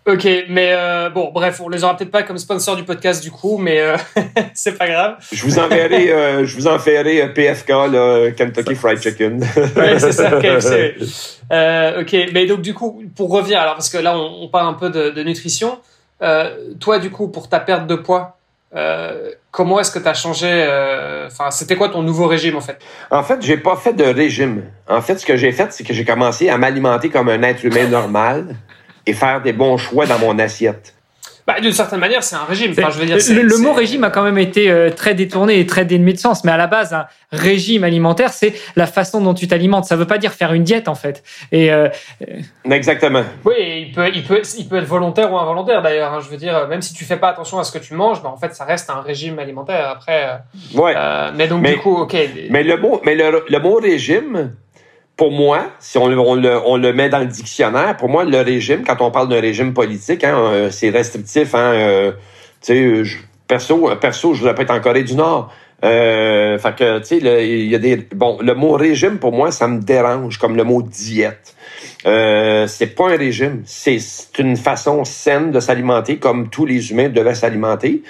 Ok, 0.06 0.24
mais 0.48 0.68
euh, 0.70 1.10
bon, 1.10 1.32
bref, 1.32 1.60
on 1.60 1.68
les 1.68 1.82
aura 1.82 1.96
peut-être 1.96 2.12
pas 2.12 2.22
comme 2.22 2.38
sponsor 2.38 2.76
du 2.76 2.84
podcast 2.84 3.20
du 3.20 3.32
coup, 3.32 3.58
mais 3.58 3.80
euh, 3.80 3.96
c'est 4.54 4.78
pas 4.78 4.86
grave. 4.86 5.16
Je 5.32 5.42
vous 5.42 5.58
enverrai, 5.58 6.12
euh, 6.12 6.46
je 6.46 6.54
vous 6.54 6.68
enverrai 6.68 7.34
PFK, 7.34 7.68
là, 7.68 8.30
Kentucky 8.30 8.76
Fried 8.76 9.02
Chicken. 9.02 9.44
ouais, 9.76 9.98
c'est 9.98 10.12
ça, 10.12 10.36
ok, 11.98 12.16
mais 12.32 12.46
donc 12.46 12.62
du 12.62 12.72
coup, 12.72 13.02
pour 13.16 13.30
revenir, 13.30 13.60
alors 13.60 13.74
parce 13.74 13.88
que 13.88 13.98
là, 13.98 14.16
on, 14.16 14.46
parle 14.46 14.68
un 14.68 14.74
peu 14.74 14.90
de, 14.90 15.10
de 15.10 15.22
nutrition. 15.24 15.80
toi, 16.78 17.00
du 17.00 17.10
coup, 17.10 17.26
pour 17.26 17.48
ta 17.48 17.58
perte 17.58 17.88
de 17.88 17.96
poids, 17.96 18.38
comment 19.50 19.80
est-ce 19.80 19.90
que 19.90 19.98
tu 19.98 20.08
as 20.08 20.14
changé 20.14 20.48
Enfin, 21.26 21.50
c'était 21.50 21.76
quoi 21.76 21.88
ton 21.88 22.02
nouveau 22.02 22.26
régime 22.26 22.56
en 22.56 22.60
fait? 22.60 22.78
En 23.10 23.22
fait, 23.22 23.40
j'ai 23.42 23.56
pas 23.56 23.76
fait 23.76 23.92
de 23.92 24.04
régime. 24.04 24.64
En 24.88 25.00
fait, 25.00 25.18
ce 25.18 25.26
que 25.26 25.36
j'ai 25.36 25.52
fait, 25.52 25.72
c'est 25.72 25.84
que 25.84 25.94
j'ai 25.94 26.04
commencé 26.04 26.48
à 26.48 26.58
m'alimenter 26.58 27.10
comme 27.10 27.28
un 27.28 27.42
être 27.42 27.64
humain 27.64 27.86
normal 27.88 28.56
et 29.06 29.12
faire 29.12 29.40
des 29.40 29.52
bons 29.52 29.76
choix 29.76 30.06
dans 30.06 30.18
mon 30.18 30.38
assiette. 30.38 30.95
Bah, 31.46 31.60
d'une 31.60 31.70
certaine 31.72 32.00
manière, 32.00 32.24
c'est 32.24 32.34
un 32.34 32.44
régime. 32.44 32.72
Enfin, 32.76 32.90
je 32.90 32.98
veux 32.98 33.06
dire, 33.06 33.14
le, 33.16 33.20
c'est- 33.20 33.34
le 33.34 33.56
mot 33.58 33.72
régime 33.72 34.02
a 34.02 34.10
quand 34.10 34.24
même 34.24 34.36
été 34.38 34.68
euh, 34.70 34.90
très 34.90 35.14
détourné 35.14 35.60
et 35.60 35.66
très 35.66 35.84
dénué 35.84 36.12
de 36.12 36.18
sens, 36.18 36.42
mais 36.42 36.50
à 36.50 36.56
la 36.56 36.66
base, 36.66 36.92
un 36.92 37.06
régime 37.30 37.84
alimentaire, 37.84 38.32
c'est 38.32 38.52
la 38.74 38.86
façon 38.86 39.20
dont 39.20 39.32
tu 39.32 39.46
t'alimentes. 39.46 39.84
Ça 39.84 39.94
veut 39.94 40.06
pas 40.06 40.18
dire 40.18 40.32
faire 40.32 40.52
une 40.52 40.64
diète 40.64 40.88
en 40.88 40.96
fait. 40.96 41.22
Et 41.52 41.72
euh, 41.72 41.88
Exactement. 42.68 43.22
Oui, 43.44 43.54
il 43.88 43.92
peut, 43.92 44.08
il 44.12 44.24
peut, 44.24 44.42
il 44.58 44.68
peut 44.68 44.76
être 44.78 44.84
volontaire 44.86 45.32
ou 45.32 45.38
involontaire 45.38 45.82
d'ailleurs. 45.82 46.12
hein. 46.14 46.20
Je 46.20 46.28
veux 46.28 46.36
dire, 46.36 46.66
même 46.68 46.82
si 46.82 46.94
tu 46.94 47.04
fais 47.04 47.16
pas 47.16 47.28
attention 47.28 47.58
à 47.58 47.64
ce 47.64 47.72
que 47.72 47.78
tu 47.78 47.94
manges, 47.94 48.22
bah, 48.22 48.28
en 48.28 48.36
fait, 48.36 48.54
ça 48.54 48.64
reste 48.64 48.90
un 48.90 49.00
régime 49.00 49.38
alimentaire. 49.38 49.88
Après, 49.88 50.28
euh, 50.28 50.80
Ouais. 50.80 50.94
euh, 50.96 51.30
mais 51.34 51.46
donc 51.48 51.62
Mais- 51.62 51.74
du 51.74 51.78
coup, 51.78 51.94
ok. 51.96 52.16
Mais 52.50 52.62
le 52.64 52.76
mot, 52.76 53.00
mais 53.04 53.14
le, 53.14 53.44
le 53.48 53.58
mot 53.60 53.76
régime, 53.76 54.52
pour 55.16 55.30
moi, 55.32 55.70
si 55.80 55.96
on, 55.98 56.08
le- 56.08 56.18
on 56.18 56.34
le, 56.34 56.58
on 56.66 56.76
le 56.76 56.92
met 56.92 57.08
dans 57.08 57.20
le 57.20 57.26
dictionnaire, 57.26 57.96
pour 57.96 58.08
moi, 58.08 58.24
le 58.24 58.40
régime, 58.40 58.82
quand 58.86 59.00
on 59.00 59.10
parle 59.10 59.28
d'un 59.28 59.40
régime 59.40 59.72
politique, 59.72 60.24
hein, 60.24 60.36
euh, 60.36 60.70
c'est 60.70 60.90
restrictif. 60.90 61.54
Hein, 61.54 61.72
euh, 61.72 62.12
sais, 62.60 63.04
je- 63.04 63.18
perso, 63.48 63.88
perso, 64.00 64.34
je 64.34 64.40
voudrais 64.40 64.54
pas 64.54 64.62
être 64.62 64.70
en 64.72 64.80
Corée 64.80 65.04
du 65.04 65.14
Nord. 65.14 65.52
Euh, 65.84 66.58
fait 66.58 66.74
que, 66.74 66.98
tu 67.00 67.20
sais, 67.20 67.48
il 67.48 67.66
y 67.66 67.74
a 67.74 67.78
des, 67.78 67.96
bon, 68.14 68.38
le 68.40 68.54
mot 68.54 68.72
régime, 68.72 69.18
pour 69.18 69.32
moi, 69.32 69.50
ça 69.52 69.68
me 69.68 69.80
dérange, 69.80 70.38
comme 70.38 70.56
le 70.56 70.64
mot 70.64 70.82
diète. 70.82 71.54
Euh, 72.06 72.66
c'est 72.66 72.94
pas 72.94 73.10
un 73.10 73.16
régime, 73.16 73.62
c'est 73.66 73.98
une 74.38 74.56
façon 74.56 75.04
saine 75.04 75.50
de 75.50 75.60
s'alimenter, 75.60 76.16
comme 76.18 76.48
tous 76.50 76.64
les 76.66 76.90
humains 76.90 77.08
devaient 77.08 77.34
s'alimenter. 77.34 78.02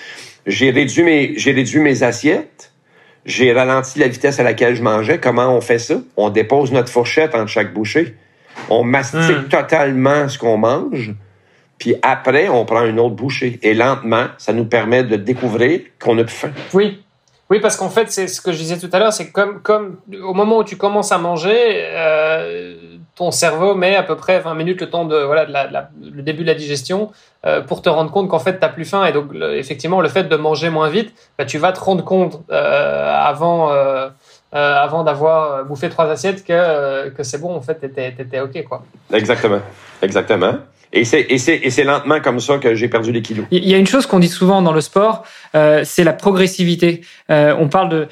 J'ai 0.46 0.70
réduit 0.70 1.02
mes, 1.02 1.32
j'ai 1.38 1.52
réduit 1.52 1.80
mes 1.80 2.02
assiettes. 2.02 2.72
J'ai 3.26 3.52
ralenti 3.52 3.98
la 3.98 4.08
vitesse 4.08 4.38
à 4.40 4.44
laquelle 4.44 4.74
je 4.76 4.82
mangeais. 4.82 5.18
Comment 5.18 5.54
on 5.54 5.60
fait 5.60 5.78
ça? 5.80 5.96
On 6.16 6.30
dépose 6.30 6.72
notre 6.72 6.88
fourchette 6.90 7.34
entre 7.34 7.48
chaque 7.48 7.74
bouchée. 7.74 8.14
On 8.70 8.84
mastique 8.84 9.20
Hmm. 9.20 9.48
totalement 9.48 10.28
ce 10.28 10.38
qu'on 10.38 10.56
mange. 10.56 11.12
Puis 11.78 11.94
après, 12.02 12.48
on 12.48 12.64
prend 12.64 12.84
une 12.84 12.98
autre 13.00 13.16
bouchée. 13.16 13.58
Et 13.62 13.74
lentement, 13.74 14.28
ça 14.38 14.52
nous 14.54 14.64
permet 14.64 15.02
de 15.04 15.16
découvrir 15.16 15.80
qu'on 16.00 16.16
a 16.18 16.24
plus 16.24 16.34
faim. 16.34 16.50
Oui. 16.72 17.02
Oui, 17.50 17.60
parce 17.60 17.76
qu'en 17.76 17.90
fait, 17.90 18.10
c'est 18.10 18.26
ce 18.28 18.40
que 18.40 18.50
je 18.52 18.56
disais 18.56 18.78
tout 18.78 18.88
à 18.92 18.98
l'heure, 18.98 19.12
c'est 19.12 19.30
comme, 19.30 19.60
comme 19.60 19.98
au 20.24 20.32
moment 20.32 20.58
où 20.58 20.64
tu 20.64 20.76
commences 20.76 21.12
à 21.12 21.18
manger, 21.18 21.54
euh, 21.56 22.74
ton 23.16 23.30
cerveau 23.30 23.74
met 23.74 23.96
à 23.96 24.02
peu 24.02 24.14
près 24.14 24.38
20 24.40 24.54
minutes 24.54 24.80
le 24.82 24.90
temps 24.90 25.04
de, 25.06 25.16
voilà, 25.16 25.46
de 25.46 25.52
la, 25.52 25.66
de 25.66 25.72
la- 25.72 25.88
le 26.14 26.22
début 26.22 26.42
de 26.42 26.48
la 26.48 26.54
digestion 26.54 27.10
euh, 27.46 27.62
pour 27.62 27.80
te 27.82 27.88
rendre 27.88 28.10
compte 28.10 28.28
qu'en 28.28 28.38
fait, 28.38 28.52
tu 28.54 28.60
n'as 28.60 28.68
plus 28.68 28.84
faim. 28.84 29.04
Et 29.06 29.12
donc, 29.12 29.32
le- 29.32 29.56
effectivement, 29.56 30.00
le 30.02 30.08
fait 30.08 30.24
de 30.24 30.36
manger 30.36 30.68
moins 30.70 30.90
vite, 30.90 31.14
bah, 31.38 31.44
tu 31.46 31.56
vas 31.58 31.72
te 31.72 31.80
rendre 31.80 32.04
compte 32.04 32.40
euh, 32.50 33.12
avant, 33.14 33.72
euh, 33.72 34.08
euh, 34.54 34.76
avant 34.76 35.02
d'avoir 35.02 35.64
bouffé 35.64 35.88
trois 35.88 36.10
assiettes 36.10 36.44
que, 36.44 36.52
euh, 36.52 37.10
que 37.10 37.22
c'est 37.22 37.38
bon, 37.40 37.54
en 37.56 37.60
fait, 37.62 37.80
tu 37.80 37.86
étais, 38.22 38.40
OK. 38.40 38.62
Quoi. 38.64 38.84
Exactement. 39.12 39.60
Exactement. 40.02 40.54
Et 40.92 41.04
c'est, 41.04 41.22
et 41.28 41.38
c'est, 41.38 41.56
et 41.56 41.70
c'est 41.70 41.84
lentement 41.84 42.20
comme 42.20 42.38
ça 42.38 42.58
que 42.58 42.74
j'ai 42.74 42.88
perdu 42.88 43.12
les 43.12 43.20
kilos. 43.22 43.44
il 43.50 43.66
y 43.68 43.74
a 43.74 43.76
une 43.78 43.86
chose 43.88 44.06
qu'on 44.06 44.18
dit 44.20 44.28
souvent 44.28 44.62
dans 44.62 44.72
le 44.72 44.80
sport, 44.80 45.24
euh, 45.54 45.82
c'est 45.84 46.04
la 46.04 46.12
progressivité. 46.12 47.00
Euh, 47.30 47.54
on 47.58 47.68
parle 47.68 47.88
de 47.88 48.08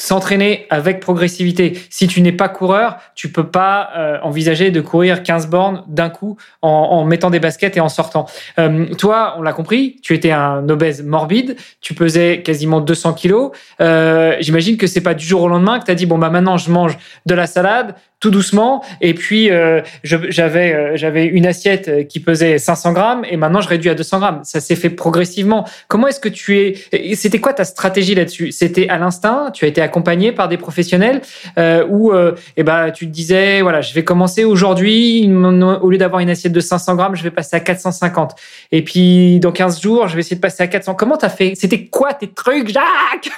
s'entraîner 0.00 0.66
avec 0.70 1.00
progressivité. 1.00 1.78
Si 1.90 2.06
tu 2.06 2.22
n'es 2.22 2.32
pas 2.32 2.48
coureur, 2.48 2.96
tu 3.14 3.30
peux 3.30 3.46
pas 3.46 3.90
euh, 3.96 4.18
envisager 4.22 4.70
de 4.70 4.80
courir 4.80 5.22
15 5.22 5.48
bornes 5.48 5.84
d'un 5.88 6.08
coup 6.08 6.38
en, 6.62 7.04
mettant 7.04 7.28
des 7.28 7.38
baskets 7.38 7.76
et 7.76 7.80
en 7.80 7.90
sortant. 7.90 8.26
Euh, 8.58 8.86
toi, 8.94 9.34
on 9.38 9.42
l'a 9.42 9.52
compris, 9.52 10.00
tu 10.02 10.14
étais 10.14 10.30
un 10.30 10.66
obèse 10.68 11.02
morbide, 11.02 11.56
tu 11.82 11.92
pesais 11.92 12.42
quasiment 12.42 12.80
200 12.80 13.12
kilos. 13.12 13.50
Euh, 13.80 14.36
J'imagine 14.40 14.78
que 14.78 14.86
c'est 14.86 15.02
pas 15.02 15.14
du 15.14 15.26
jour 15.26 15.42
au 15.42 15.48
lendemain 15.48 15.78
que 15.78 15.84
tu 15.84 15.94
dit 15.94 16.06
bon 16.06 16.18
bah 16.18 16.30
maintenant 16.30 16.56
je 16.56 16.70
mange 16.70 16.96
de 17.26 17.34
la 17.34 17.46
salade 17.46 17.94
tout 18.20 18.30
doucement 18.30 18.84
et 19.00 19.14
puis 19.14 19.50
euh, 19.50 19.80
j'avais 20.02 20.74
euh, 20.74 20.96
j'avais 20.96 21.24
une 21.24 21.46
assiette 21.46 22.06
qui 22.06 22.20
pesait 22.20 22.58
500 22.58 22.92
grammes 22.92 23.24
et 23.28 23.36
maintenant 23.36 23.62
je 23.62 23.68
réduis 23.68 23.90
à 23.90 23.94
200 23.94 24.18
grammes. 24.18 24.40
Ça 24.44 24.60
s'est 24.60 24.76
fait 24.76 24.90
progressivement. 24.90 25.66
Comment 25.88 26.06
est-ce 26.06 26.20
que 26.20 26.28
tu 26.28 26.58
es 26.58 27.14
C'était 27.14 27.38
quoi 27.38 27.54
ta 27.54 27.64
stratégie 27.64 28.14
là-dessus? 28.14 28.52
C'était 28.52 28.88
à 28.88 28.98
l'instinct? 28.98 29.50
Tu 29.52 29.64
as 29.64 29.68
été 29.68 29.80
accompagné 29.80 30.32
par 30.32 30.48
des 30.48 30.58
professionnels 30.58 31.22
euh, 31.58 31.86
ou 31.88 32.12
euh, 32.12 32.34
eh 32.56 32.62
ben 32.62 32.90
tu 32.90 33.06
te 33.06 33.10
disais 33.10 33.62
voilà 33.62 33.80
je 33.80 33.94
vais 33.94 34.04
commencer 34.04 34.44
aujourd'hui 34.44 35.26
au 35.30 35.90
lieu 35.90 35.98
d'avoir 35.98 36.20
une 36.20 36.30
assiette 36.30 36.52
de 36.52 36.60
500 36.60 36.96
grammes 36.96 37.16
je 37.16 37.22
vais 37.22 37.30
passer 37.30 37.56
à 37.56 37.60
450 37.60 38.34
et 38.72 38.84
puis 38.84 39.40
dans 39.40 39.52
15 39.52 39.80
jours 39.80 40.08
je 40.08 40.14
vais 40.14 40.20
essayer 40.20 40.36
de 40.36 40.40
passer 40.40 40.62
à 40.62 40.66
400. 40.66 40.94
Comment 40.94 41.16
t'as 41.16 41.30
fait? 41.30 41.54
C'était 41.54 41.86
quoi 41.86 42.12
tes 42.12 42.28
trucs 42.28 42.68
Jacques? 42.68 43.30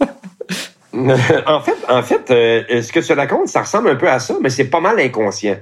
en 1.46 1.60
fait, 1.60 1.76
en 1.88 2.02
fait 2.02 2.30
euh, 2.30 2.82
ce 2.82 2.92
que 2.92 3.00
tu 3.00 3.12
racontes, 3.12 3.48
ça 3.48 3.62
ressemble 3.62 3.88
un 3.90 3.96
peu 3.96 4.08
à 4.08 4.18
ça, 4.18 4.36
mais 4.40 4.50
c'est 4.50 4.70
pas 4.70 4.80
mal 4.80 4.98
inconscient. 4.98 5.56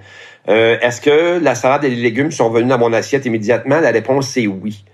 Euh, 0.48 0.78
Est-ce 0.80 1.00
que 1.00 1.42
la 1.42 1.54
salade 1.54 1.84
et 1.84 1.90
les 1.90 1.96
légumes 1.96 2.30
sont 2.30 2.50
venus 2.50 2.68
dans 2.68 2.78
mon 2.78 2.92
assiette 2.92 3.26
immédiatement? 3.26 3.80
La 3.80 3.90
réponse, 3.90 4.28
c'est 4.28 4.46
oui. 4.46 4.84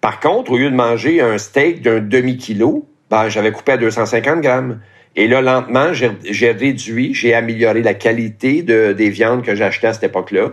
Par 0.00 0.20
contre, 0.20 0.52
au 0.52 0.58
lieu 0.58 0.70
de 0.70 0.76
manger 0.76 1.20
un 1.20 1.38
steak 1.38 1.82
d'un 1.82 2.00
demi-kilo, 2.00 2.86
ben, 3.10 3.28
j'avais 3.28 3.50
coupé 3.50 3.72
à 3.72 3.76
250 3.76 4.40
grammes. 4.40 4.80
Et 5.16 5.26
là, 5.26 5.40
lentement, 5.40 5.92
j'ai 5.92 6.50
réduit, 6.52 7.14
j'ai 7.14 7.34
amélioré 7.34 7.82
la 7.82 7.94
qualité 7.94 8.62
de, 8.62 8.92
des 8.92 9.10
viandes 9.10 9.42
que 9.42 9.56
j'achetais 9.56 9.88
à 9.88 9.92
cette 9.92 10.04
époque-là, 10.04 10.50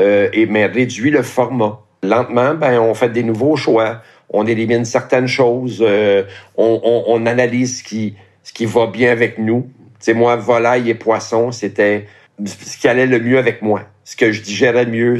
euh, 0.00 0.28
et 0.32 0.44
mais 0.44 0.66
réduit 0.66 1.10
le 1.10 1.22
format. 1.22 1.80
Lentement, 2.02 2.54
ben, 2.54 2.78
on 2.80 2.92
fait 2.92 3.08
des 3.08 3.22
nouveaux 3.22 3.56
choix, 3.56 4.02
on 4.28 4.46
élimine 4.46 4.84
certaines 4.84 5.28
choses, 5.28 5.82
on, 5.82 6.80
on, 6.84 7.04
on 7.06 7.24
analyse 7.24 7.78
ce 7.78 7.84
qui, 7.84 8.14
ce 8.44 8.52
qui 8.52 8.66
va 8.66 8.86
bien 8.86 9.10
avec 9.10 9.38
nous. 9.38 9.68
Tu 9.98 10.12
sais, 10.12 10.14
moi, 10.14 10.36
volaille 10.36 10.90
et 10.90 10.94
poisson, 10.94 11.50
c'était 11.50 12.06
ce 12.44 12.76
qui 12.76 12.86
allait 12.86 13.06
le 13.06 13.18
mieux 13.18 13.38
avec 13.38 13.62
moi. 13.62 13.82
Ce 14.04 14.14
que 14.14 14.30
je 14.30 14.42
digérais 14.42 14.86
mieux, 14.86 15.18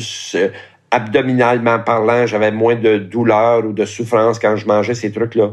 abdominalement 0.90 1.80
parlant, 1.80 2.26
j'avais 2.26 2.52
moins 2.52 2.76
de 2.76 2.98
douleur 2.98 3.64
ou 3.64 3.72
de 3.72 3.84
souffrance 3.84 4.38
quand 4.38 4.56
je 4.56 4.66
mangeais 4.66 4.94
ces 4.94 5.10
trucs-là. 5.10 5.50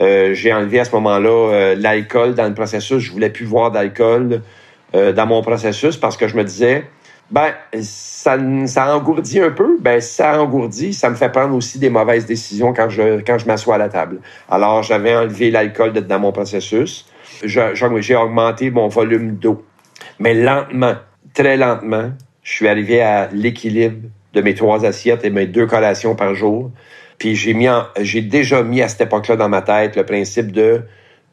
Euh, 0.00 0.34
j'ai 0.34 0.52
enlevé 0.52 0.80
à 0.80 0.84
ce 0.84 0.92
moment-là 0.92 1.52
euh, 1.52 1.74
l'alcool 1.76 2.34
dans 2.34 2.48
le 2.48 2.54
processus. 2.54 2.98
Je 2.98 3.12
voulais 3.12 3.30
plus 3.30 3.44
voir 3.44 3.70
d'alcool 3.70 4.40
euh, 4.94 5.12
dans 5.12 5.26
mon 5.26 5.42
processus 5.42 5.96
parce 5.96 6.16
que 6.16 6.26
je 6.26 6.36
me 6.36 6.44
disais, 6.44 6.84
ben, 7.32 7.54
ça, 7.80 8.36
ça 8.66 8.94
engourdit 8.94 9.40
un 9.40 9.50
peu. 9.50 9.78
Ben, 9.80 10.02
ça 10.02 10.40
engourdit, 10.40 10.92
ça 10.92 11.08
me 11.08 11.14
fait 11.14 11.30
prendre 11.30 11.54
aussi 11.56 11.78
des 11.78 11.88
mauvaises 11.88 12.26
décisions 12.26 12.74
quand 12.74 12.90
je, 12.90 13.22
quand 13.22 13.38
je 13.38 13.46
m'assois 13.46 13.76
à 13.76 13.78
la 13.78 13.88
table. 13.88 14.20
Alors, 14.50 14.82
j'avais 14.82 15.16
enlevé 15.16 15.50
l'alcool 15.50 15.92
dans 15.94 16.18
mon 16.18 16.30
processus. 16.30 17.06
J'ai 17.42 18.16
augmenté 18.16 18.70
mon 18.70 18.88
volume 18.88 19.36
d'eau. 19.36 19.64
Mais 20.18 20.34
lentement, 20.34 20.94
très 21.32 21.56
lentement, 21.56 22.10
je 22.42 22.52
suis 22.52 22.68
arrivé 22.68 23.00
à 23.00 23.30
l'équilibre 23.32 24.08
de 24.34 24.40
mes 24.42 24.54
trois 24.54 24.84
assiettes 24.84 25.24
et 25.24 25.30
mes 25.30 25.46
deux 25.46 25.66
collations 25.66 26.14
par 26.14 26.34
jour. 26.34 26.70
Puis 27.18 27.34
j'ai 27.34 27.54
mis 27.54 27.68
j'ai 28.00 28.20
déjà 28.20 28.62
mis 28.62 28.82
à 28.82 28.88
cette 28.88 29.02
époque-là 29.02 29.36
dans 29.36 29.48
ma 29.48 29.62
tête 29.62 29.96
le 29.96 30.04
principe 30.04 30.52
de 30.52 30.82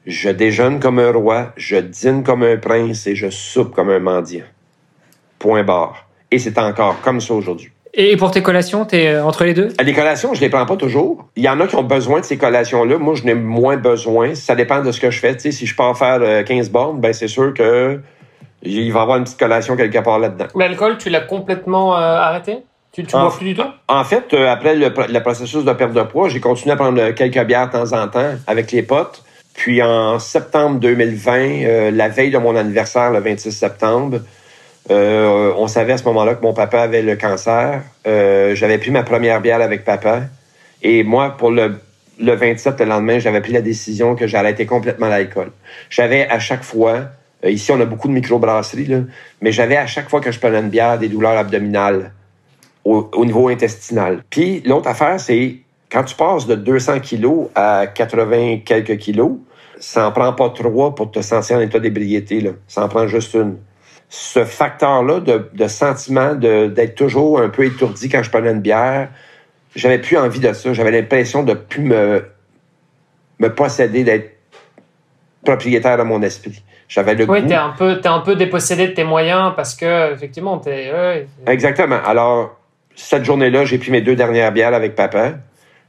je 0.05 0.29
déjeune 0.29 0.79
comme 0.79 0.97
un 0.97 1.11
roi, 1.11 1.51
je 1.57 1.75
dîne 1.75 2.23
comme 2.23 2.43
un 2.43 2.55
prince 2.55 3.05
et 3.05 3.15
je 3.15 3.29
soupe 3.29 3.75
comme 3.75 3.89
un 3.89 3.99
mendiant. 3.99 4.45
Point 5.39 5.63
barre. 5.63 6.05
Et 6.31 6.37
c'est 6.39 6.57
encore 6.59 6.99
comme 7.01 7.19
ça 7.21 7.33
aujourd'hui. 7.33 7.71
Et 7.95 8.15
pour 8.17 8.29
tes 8.29 8.43
collations, 8.43 8.85
t'es 8.85 9.07
euh, 9.07 9.25
entre 9.25 9.45
les 9.45 9.53
deux? 9.55 9.69
Les 9.83 9.93
collations, 9.93 10.33
je 10.35 10.41
les 10.41 10.49
prends 10.49 10.65
pas 10.67 10.75
toujours. 10.75 11.25
Il 11.35 11.43
y 11.43 11.49
en 11.49 11.59
a 11.59 11.65
qui 11.65 11.75
ont 11.75 11.81
besoin 11.83 12.19
de 12.19 12.25
ces 12.25 12.37
collations-là. 12.37 12.99
Moi, 12.99 13.15
je 13.15 13.23
n'ai 13.23 13.33
moins 13.33 13.77
besoin. 13.77 14.35
Ça 14.35 14.53
dépend 14.53 14.83
de 14.83 14.91
ce 14.91 14.99
que 14.99 15.09
je 15.09 15.19
fais. 15.19 15.37
Si 15.39 15.65
je 15.65 15.75
pars 15.75 15.97
faire 15.97 16.19
euh, 16.21 16.43
15 16.43 16.69
bornes, 16.69 16.99
ben 16.99 17.13
c'est 17.13 17.27
sûr 17.27 17.51
que 17.53 17.99
il 18.61 18.91
va 18.91 18.99
y 18.99 19.01
avoir 19.01 19.17
une 19.17 19.23
petite 19.23 19.39
collation 19.39 19.75
quelque 19.75 19.97
part 19.99 20.19
là-dedans. 20.19 20.45
L'alcool, 20.55 20.97
tu 20.99 21.09
l'as 21.09 21.21
complètement 21.21 21.95
euh, 21.95 21.99
arrêté? 21.99 22.57
Tu, 22.91 23.03
tu 23.05 23.11
bois 23.13 23.33
plus 23.35 23.45
du 23.45 23.55
tout? 23.55 23.63
En 23.87 24.03
fait, 24.03 24.33
euh, 24.33 24.51
après 24.51 24.75
le, 24.75 24.91
pro- 24.93 25.07
le 25.07 25.19
processus 25.21 25.63
de 25.63 25.71
perte 25.73 25.93
de 25.93 26.01
poids, 26.03 26.27
j'ai 26.29 26.39
continué 26.41 26.73
à 26.73 26.75
prendre 26.75 27.01
euh, 27.01 27.13
quelques 27.13 27.41
bières 27.45 27.67
de 27.67 27.71
temps 27.71 27.93
en 27.93 28.07
temps 28.07 28.33
avec 28.47 28.71
les 28.71 28.83
potes. 28.83 29.23
Puis 29.55 29.81
en 29.81 30.19
septembre 30.19 30.79
2020, 30.79 31.31
euh, 31.37 31.91
la 31.91 32.07
veille 32.09 32.31
de 32.31 32.37
mon 32.37 32.55
anniversaire, 32.55 33.11
le 33.11 33.19
26 33.19 33.51
septembre, 33.51 34.19
euh, 34.91 35.53
on 35.57 35.67
savait 35.67 35.93
à 35.93 35.97
ce 35.97 36.03
moment-là 36.05 36.35
que 36.35 36.41
mon 36.41 36.53
papa 36.53 36.81
avait 36.81 37.01
le 37.01 37.15
cancer. 37.15 37.83
Euh, 38.07 38.55
j'avais 38.55 38.77
pris 38.77 38.91
ma 38.91 39.03
première 39.03 39.41
bière 39.41 39.61
avec 39.61 39.83
papa. 39.83 40.23
Et 40.81 41.03
moi, 41.03 41.35
pour 41.37 41.51
le, 41.51 41.79
le 42.19 42.33
27, 42.33 42.79
le 42.79 42.85
lendemain, 42.85 43.19
j'avais 43.19 43.41
pris 43.41 43.51
la 43.51 43.61
décision 43.61 44.15
que 44.15 44.27
j'arrêtais 44.27 44.65
complètement 44.65 45.07
l'alcool. 45.07 45.51
J'avais 45.89 46.27
à 46.27 46.39
chaque 46.39 46.63
fois, 46.63 47.01
euh, 47.45 47.51
ici 47.51 47.71
on 47.71 47.79
a 47.79 47.85
beaucoup 47.85 48.07
de 48.07 48.13
microbrasseries, 48.13 48.85
là, 48.85 48.99
mais 49.41 49.51
j'avais 49.51 49.77
à 49.77 49.87
chaque 49.87 50.09
fois 50.09 50.21
que 50.21 50.31
je 50.31 50.39
prenais 50.39 50.59
une 50.59 50.69
bière 50.69 50.97
des 50.97 51.07
douleurs 51.07 51.37
abdominales 51.37 52.11
au, 52.83 53.09
au 53.13 53.25
niveau 53.25 53.49
intestinal. 53.49 54.23
Puis 54.29 54.61
l'autre 54.65 54.87
affaire, 54.87 55.19
c'est 55.19 55.57
quand 55.91 56.03
tu 56.03 56.15
passes 56.15 56.47
de 56.47 56.55
200 56.55 56.99
kilos 56.99 57.47
à 57.55 57.87
80 57.87 58.59
quelques 58.65 58.97
kilos, 58.97 59.33
ça 59.79 60.07
en 60.07 60.11
prend 60.11 60.33
pas 60.33 60.49
trois 60.49 60.93
pour 60.93 61.11
te 61.11 61.21
sentir 61.21 61.57
en 61.57 61.61
état 61.61 61.79
d'ébriété. 61.79 62.51
Ça 62.67 62.83
en 62.83 62.89
prend 62.89 63.07
juste 63.07 63.33
une. 63.33 63.57
Ce 64.09 64.43
facteur-là 64.43 65.19
de, 65.19 65.49
de 65.53 65.67
sentiment 65.67 66.33
de- 66.33 66.67
d'être 66.67 66.95
toujours 66.95 67.39
un 67.39 67.49
peu 67.49 67.65
étourdi 67.65 68.09
quand 68.09 68.23
je 68.23 68.29
prenais 68.29 68.51
une 68.51 68.59
bière, 68.61 69.09
j'avais 69.75 69.99
plus 69.99 70.17
envie 70.17 70.39
de 70.39 70.51
ça. 70.51 70.73
J'avais 70.73 70.91
l'impression 70.91 71.43
de 71.43 71.53
plus 71.53 71.83
me, 71.83 72.25
me 73.39 73.47
posséder, 73.53 74.03
d'être 74.03 74.31
propriétaire 75.45 75.97
de 75.97 76.03
mon 76.03 76.21
esprit. 76.21 76.63
J'avais 76.87 77.13
le 77.13 77.29
Oui, 77.29 77.41
goût. 77.43 77.47
t'es 77.47 77.53
un, 77.55 77.69
peu, 77.77 78.01
t'es 78.01 78.07
un 78.09 78.19
peu 78.19 78.35
dépossédé 78.35 78.87
de 78.87 78.93
tes 78.93 79.03
moyens 79.03 79.53
parce 79.55 79.75
que, 79.75 80.11
effectivement, 80.13 80.57
t'es. 80.57 80.91
Exactement. 81.45 81.99
Alors, 82.03 82.57
cette 82.95 83.23
journée-là, 83.25 83.63
j'ai 83.63 83.77
pris 83.77 83.91
mes 83.91 84.01
deux 84.01 84.15
dernières 84.15 84.51
bières 84.51 84.73
avec 84.73 84.95
papa. 84.95 85.33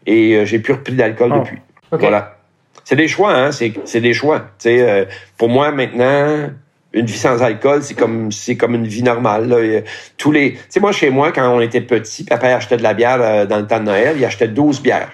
et 0.07 0.35
euh, 0.37 0.45
j'ai 0.45 0.59
plus 0.59 0.75
repris 0.75 0.95
d'alcool 0.95 1.33
Oh. 1.35 1.39
depuis. 1.41 1.59
Ok. 1.91 2.01
Voilà. 2.01 2.37
C'est 2.85 2.97
des 2.97 3.09
choix, 3.09 3.33
hein. 3.35 3.51
C'est, 3.53 3.73
c'est 3.85 4.01
des 4.01 4.13
choix. 4.13 4.41
Tu 4.41 4.45
sais, 4.69 4.81
euh, 4.83 5.05
pour 5.39 5.49
moi, 5.49 5.71
maintenant, 5.73 6.51
une 6.93 7.07
vie 7.07 7.19
sans 7.19 7.43
alcool, 7.43 7.83
c'est 7.83 7.95
comme, 7.95 8.33
c'est 8.33 8.57
comme 8.57 8.75
une 8.75 8.87
vie 8.87 9.03
normale. 9.03 9.49
là. 9.49 9.57
Euh, 9.57 9.83
Tous 10.17 10.33
les, 10.33 10.55
tu 10.55 10.59
sais, 10.69 10.81
moi, 10.81 10.93
chez 10.93 11.11
moi, 11.11 11.33
quand 11.33 11.49
on 11.55 11.61
était 11.61 11.81
petit, 11.81 12.25
papa 12.25 12.49
achetait 12.49 12.77
de 12.77 12.83
la 12.83 12.95
bière 12.95 13.19
euh, 13.21 13.47
dans 13.47 13.59
le 13.59 13.67
temps 13.67 13.79
de 13.79 13.85
Noël. 13.85 14.17
Il 14.17 14.25
achetait 14.25 14.49
12 14.49 14.83
bières. 14.83 15.11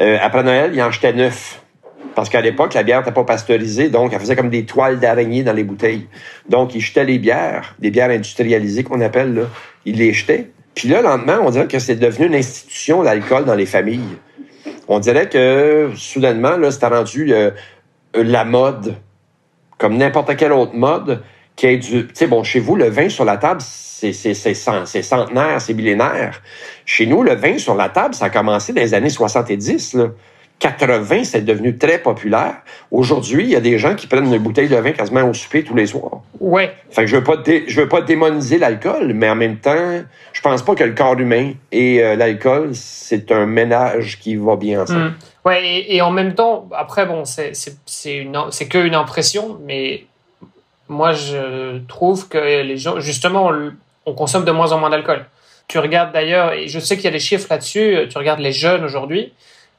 Euh, 0.00 0.18
après 0.20 0.42
Noël, 0.42 0.72
il 0.74 0.82
en 0.82 0.88
achetait 0.88 1.12
9. 1.12 1.62
Parce 2.14 2.28
qu'à 2.28 2.40
l'époque, 2.40 2.74
la 2.74 2.82
bière 2.82 2.98
n'était 2.98 3.12
pas 3.12 3.22
pasteurisée, 3.22 3.90
donc 3.90 4.12
elle 4.12 4.18
faisait 4.18 4.34
comme 4.34 4.50
des 4.50 4.64
toiles 4.64 4.98
d'araignée 4.98 5.44
dans 5.44 5.52
les 5.52 5.62
bouteilles. 5.62 6.08
Donc, 6.48 6.74
il 6.74 6.80
jetait 6.80 7.04
les 7.04 7.18
bières, 7.18 7.76
des 7.78 7.92
bières 7.92 8.10
industrialisées 8.10 8.82
qu'on 8.82 9.00
appelle, 9.00 9.34
là. 9.34 9.42
Il 9.84 9.98
les 9.98 10.12
jetait. 10.12 10.50
Puis 10.74 10.88
là, 10.88 11.00
lentement, 11.00 11.38
on 11.42 11.50
dirait 11.50 11.68
que 11.68 11.78
c'est 11.78 11.96
devenu 11.96 12.26
une 12.26 12.34
institution, 12.34 13.02
l'alcool, 13.02 13.44
dans 13.44 13.54
les 13.54 13.66
familles. 13.66 14.16
On 14.88 14.98
dirait 14.98 15.28
que, 15.28 15.90
soudainement, 15.94 16.56
là, 16.56 16.70
c'était 16.70 16.86
rendu 16.86 17.32
euh, 17.32 17.50
la 18.14 18.44
mode, 18.44 18.96
comme 19.78 19.96
n'importe 19.96 20.36
quelle 20.36 20.52
autre 20.52 20.74
mode, 20.74 21.22
qui 21.56 21.66
est 21.66 21.76
du... 21.78 22.06
Tu 22.06 22.14
sais, 22.14 22.26
bon, 22.26 22.42
chez 22.44 22.60
vous, 22.60 22.76
le 22.76 22.88
vin 22.88 23.08
sur 23.08 23.24
la 23.24 23.36
table, 23.36 23.60
c'est 23.60 24.12
c'est- 24.12 24.34
c'est 24.34 24.54
cent- 24.54 24.86
c'est 24.86 25.02
centenaire, 25.02 25.60
c'est 25.60 25.74
millénaire. 25.74 26.40
Chez 26.86 27.06
nous, 27.06 27.22
le 27.22 27.34
vin 27.34 27.58
sur 27.58 27.74
la 27.74 27.88
table, 27.88 28.14
ça 28.14 28.26
a 28.26 28.30
commencé 28.30 28.72
dans 28.72 28.80
les 28.80 28.94
années 28.94 29.10
70, 29.10 29.94
là. 29.94 30.06
80, 30.60 31.22
c'est 31.22 31.44
devenu 31.44 31.76
très 31.78 31.98
populaire. 31.98 32.56
Aujourd'hui, 32.90 33.44
il 33.44 33.50
y 33.50 33.54
a 33.54 33.60
des 33.60 33.78
gens 33.78 33.94
qui 33.94 34.08
prennent 34.08 34.26
une 34.32 34.38
bouteille 34.42 34.68
de 34.68 34.74
vin 34.74 34.90
quasiment 34.90 35.22
au 35.22 35.32
souper 35.32 35.62
tous 35.62 35.74
les 35.76 35.86
soirs. 35.86 36.20
Ouais. 36.40 36.72
Fait 36.90 37.02
que 37.02 37.06
je 37.06 37.14
veux 37.16 37.22
pas 37.22 37.36
dé- 37.36 37.62
je 37.68 37.80
veux 37.80 37.88
pas 37.88 38.00
démoniser 38.00 38.58
l'alcool, 38.58 39.12
mais 39.14 39.28
en 39.30 39.36
même 39.36 39.58
temps, 39.58 40.00
je 40.32 40.40
pense 40.40 40.62
pas 40.62 40.74
que 40.74 40.82
le 40.82 40.94
corps 40.94 41.16
humain 41.18 41.52
et 41.70 42.02
euh, 42.02 42.16
l'alcool, 42.16 42.70
c'est 42.72 43.30
un 43.30 43.46
ménage 43.46 44.18
qui 44.18 44.34
va 44.34 44.56
bien 44.56 44.82
ensemble. 44.82 45.00
Mm. 45.10 45.14
Ouais, 45.44 45.64
et, 45.64 45.96
et 45.96 46.02
en 46.02 46.10
même 46.10 46.34
temps, 46.34 46.68
après, 46.74 47.06
bon, 47.06 47.24
c'est 47.24 47.52
que 47.52 48.78
une 48.78 48.94
impression, 48.94 49.58
mais 49.64 50.06
moi, 50.88 51.12
je 51.12 51.78
trouve 51.86 52.28
que 52.28 52.38
les 52.38 52.76
gens, 52.76 53.00
justement, 53.00 53.48
on, 53.48 53.72
on 54.06 54.14
consomme 54.14 54.44
de 54.44 54.50
moins 54.50 54.72
en 54.72 54.78
moins 54.78 54.90
d'alcool. 54.90 55.26
Tu 55.68 55.78
regardes 55.78 56.12
d'ailleurs, 56.12 56.52
et 56.52 56.68
je 56.68 56.78
sais 56.78 56.96
qu'il 56.96 57.04
y 57.04 57.08
a 57.08 57.12
des 57.12 57.18
chiffres 57.18 57.46
là-dessus, 57.50 58.06
tu 58.10 58.18
regardes 58.18 58.40
les 58.40 58.52
jeunes 58.52 58.84
aujourd'hui, 58.84 59.32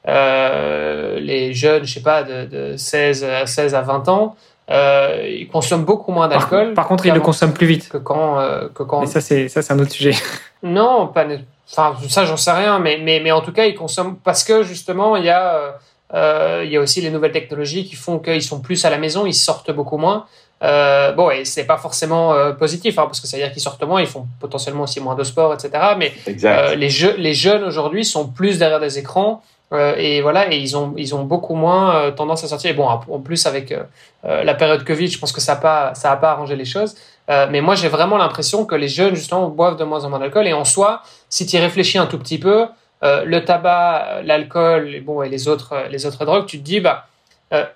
euh, 0.08 1.18
les 1.18 1.52
jeunes, 1.52 1.84
je 1.84 1.94
sais 1.94 2.02
pas, 2.02 2.22
de, 2.22 2.44
de 2.46 2.76
16, 2.76 3.24
à 3.24 3.46
16 3.46 3.74
à 3.74 3.82
20 3.82 4.08
ans, 4.08 4.36
euh, 4.70 5.26
ils 5.28 5.48
consomment 5.48 5.84
beaucoup 5.84 6.12
moins 6.12 6.28
d'alcool. 6.28 6.74
par 6.74 6.86
contre, 6.86 7.06
ils 7.06 7.12
le 7.12 7.20
consomment 7.20 7.52
plus 7.52 7.66
vite. 7.66 7.88
que 7.88 7.98
quand, 7.98 8.38
euh, 8.38 8.68
que 8.72 8.84
quand 8.84 9.00
Mais 9.00 9.06
ça, 9.06 9.20
c'est 9.20 9.72
un 9.72 9.78
autre 9.78 9.90
sujet. 9.90 10.14
non, 10.62 11.08
pas. 11.08 11.26
Enfin, 11.70 11.96
ça, 12.08 12.24
j'en 12.24 12.36
sais 12.36 12.50
rien, 12.52 12.78
mais, 12.78 12.98
mais, 12.98 13.20
mais 13.20 13.32
en 13.32 13.40
tout 13.40 13.52
cas, 13.52 13.64
ils 13.64 13.74
consomment 13.74 14.16
parce 14.24 14.42
que 14.44 14.62
justement, 14.62 15.16
il 15.16 15.24
y 15.24 15.30
a, 15.30 15.54
euh, 15.54 15.70
euh, 16.14 16.62
il 16.64 16.72
y 16.72 16.76
a 16.76 16.80
aussi 16.80 17.00
les 17.00 17.10
nouvelles 17.10 17.32
technologies 17.32 17.84
qui 17.84 17.94
font 17.94 18.18
qu'ils 18.18 18.42
sont 18.42 18.60
plus 18.60 18.84
à 18.84 18.90
la 18.90 18.98
maison, 18.98 19.26
ils 19.26 19.34
sortent 19.34 19.70
beaucoup 19.70 19.96
moins. 19.98 20.26
Euh, 20.62 21.12
bon, 21.12 21.30
et 21.30 21.44
c'est 21.44 21.64
pas 21.64 21.78
forcément 21.78 22.34
euh, 22.34 22.52
positif, 22.52 22.98
hein, 22.98 23.04
parce 23.06 23.20
que 23.20 23.26
ça 23.26 23.36
veut 23.36 23.42
dire 23.42 23.52
qu'ils 23.52 23.62
sortent 23.62 23.82
moins, 23.84 24.00
ils 24.00 24.06
font 24.06 24.26
potentiellement 24.40 24.82
aussi 24.82 25.00
moins 25.00 25.14
de 25.14 25.24
sport, 25.24 25.54
etc. 25.54 25.70
Mais 25.96 26.12
les, 26.26 26.90
jeux, 26.90 27.14
les 27.16 27.34
jeunes 27.34 27.64
aujourd'hui 27.64 28.04
sont 28.04 28.26
plus 28.28 28.58
derrière 28.58 28.80
des 28.80 28.98
écrans. 28.98 29.42
euh, 29.72 29.94
et 29.96 30.20
voilà, 30.20 30.52
et 30.52 30.58
ils 30.58 30.76
ont, 30.76 30.94
ils 30.96 31.14
ont 31.14 31.22
beaucoup 31.24 31.54
moins 31.54 31.94
euh, 31.94 32.10
tendance 32.10 32.42
à 32.44 32.48
sortir. 32.48 32.72
Et 32.72 32.74
bon, 32.74 32.86
en 32.86 33.20
plus, 33.20 33.46
avec 33.46 33.72
euh, 33.72 33.84
la 34.44 34.54
période 34.54 34.84
Covid, 34.84 35.08
je 35.08 35.18
pense 35.18 35.32
que 35.32 35.40
ça 35.40 35.54
n'a 35.54 35.60
pas, 35.60 35.94
ça 35.94 36.10
a 36.12 36.16
pas 36.16 36.32
arrangé 36.32 36.56
les 36.56 36.64
choses. 36.64 36.94
Euh, 37.30 37.46
mais 37.50 37.60
moi, 37.60 37.74
j'ai 37.74 37.88
vraiment 37.88 38.16
l'impression 38.16 38.64
que 38.64 38.74
les 38.74 38.88
jeunes, 38.88 39.14
justement, 39.14 39.48
boivent 39.48 39.76
de 39.76 39.84
moins 39.84 40.04
en 40.04 40.10
moins 40.10 40.18
d'alcool. 40.18 40.46
Et 40.46 40.52
en 40.52 40.64
soi, 40.64 41.02
si 41.28 41.46
tu 41.46 41.56
y 41.56 41.58
réfléchis 41.58 41.98
un 41.98 42.06
tout 42.06 42.18
petit 42.18 42.38
peu, 42.38 42.66
euh, 43.02 43.24
le 43.24 43.44
tabac, 43.44 44.04
euh, 44.06 44.22
l'alcool, 44.22 45.00
bon, 45.04 45.22
et 45.22 45.28
les 45.28 45.48
autres, 45.48 45.84
les 45.90 46.06
autres 46.06 46.24
drogues, 46.24 46.46
tu 46.46 46.58
te 46.58 46.64
dis, 46.64 46.80
bah, 46.80 47.06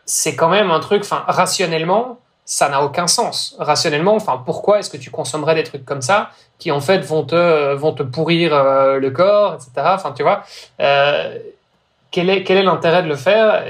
c'est 0.05 0.37
quand 0.37 0.49
même 0.49 0.71
un 0.71 0.79
truc, 0.79 1.03
enfin, 1.03 1.25
rationnellement, 1.27 2.21
ça 2.45 2.69
n'a 2.69 2.83
aucun 2.83 3.09
sens. 3.09 3.57
Rationnellement, 3.59 4.15
enfin, 4.15 4.41
pourquoi 4.45 4.79
est-ce 4.79 4.91
que 4.91 4.97
tu 4.97 5.11
consommerais 5.11 5.57
des 5.57 5.65
trucs 5.65 5.85
comme 5.85 6.03
ça 6.03 6.31
qui, 6.61 6.71
en 6.71 6.81
fait, 6.81 6.99
vont 6.99 7.25
te, 7.25 7.75
vont 7.75 7.93
te 7.93 8.05
pourrir 8.05 8.51
le 8.53 9.11
corps, 9.11 9.55
etc. 9.55 9.71
Enfin, 9.95 10.13
tu 10.13 10.23
vois, 10.23 10.45
quel 10.79 12.31
est, 12.31 12.45
quel 12.45 12.59
est 12.59 12.63
l'intérêt 12.63 13.03
de 13.03 13.09
le 13.09 13.17
faire? 13.17 13.65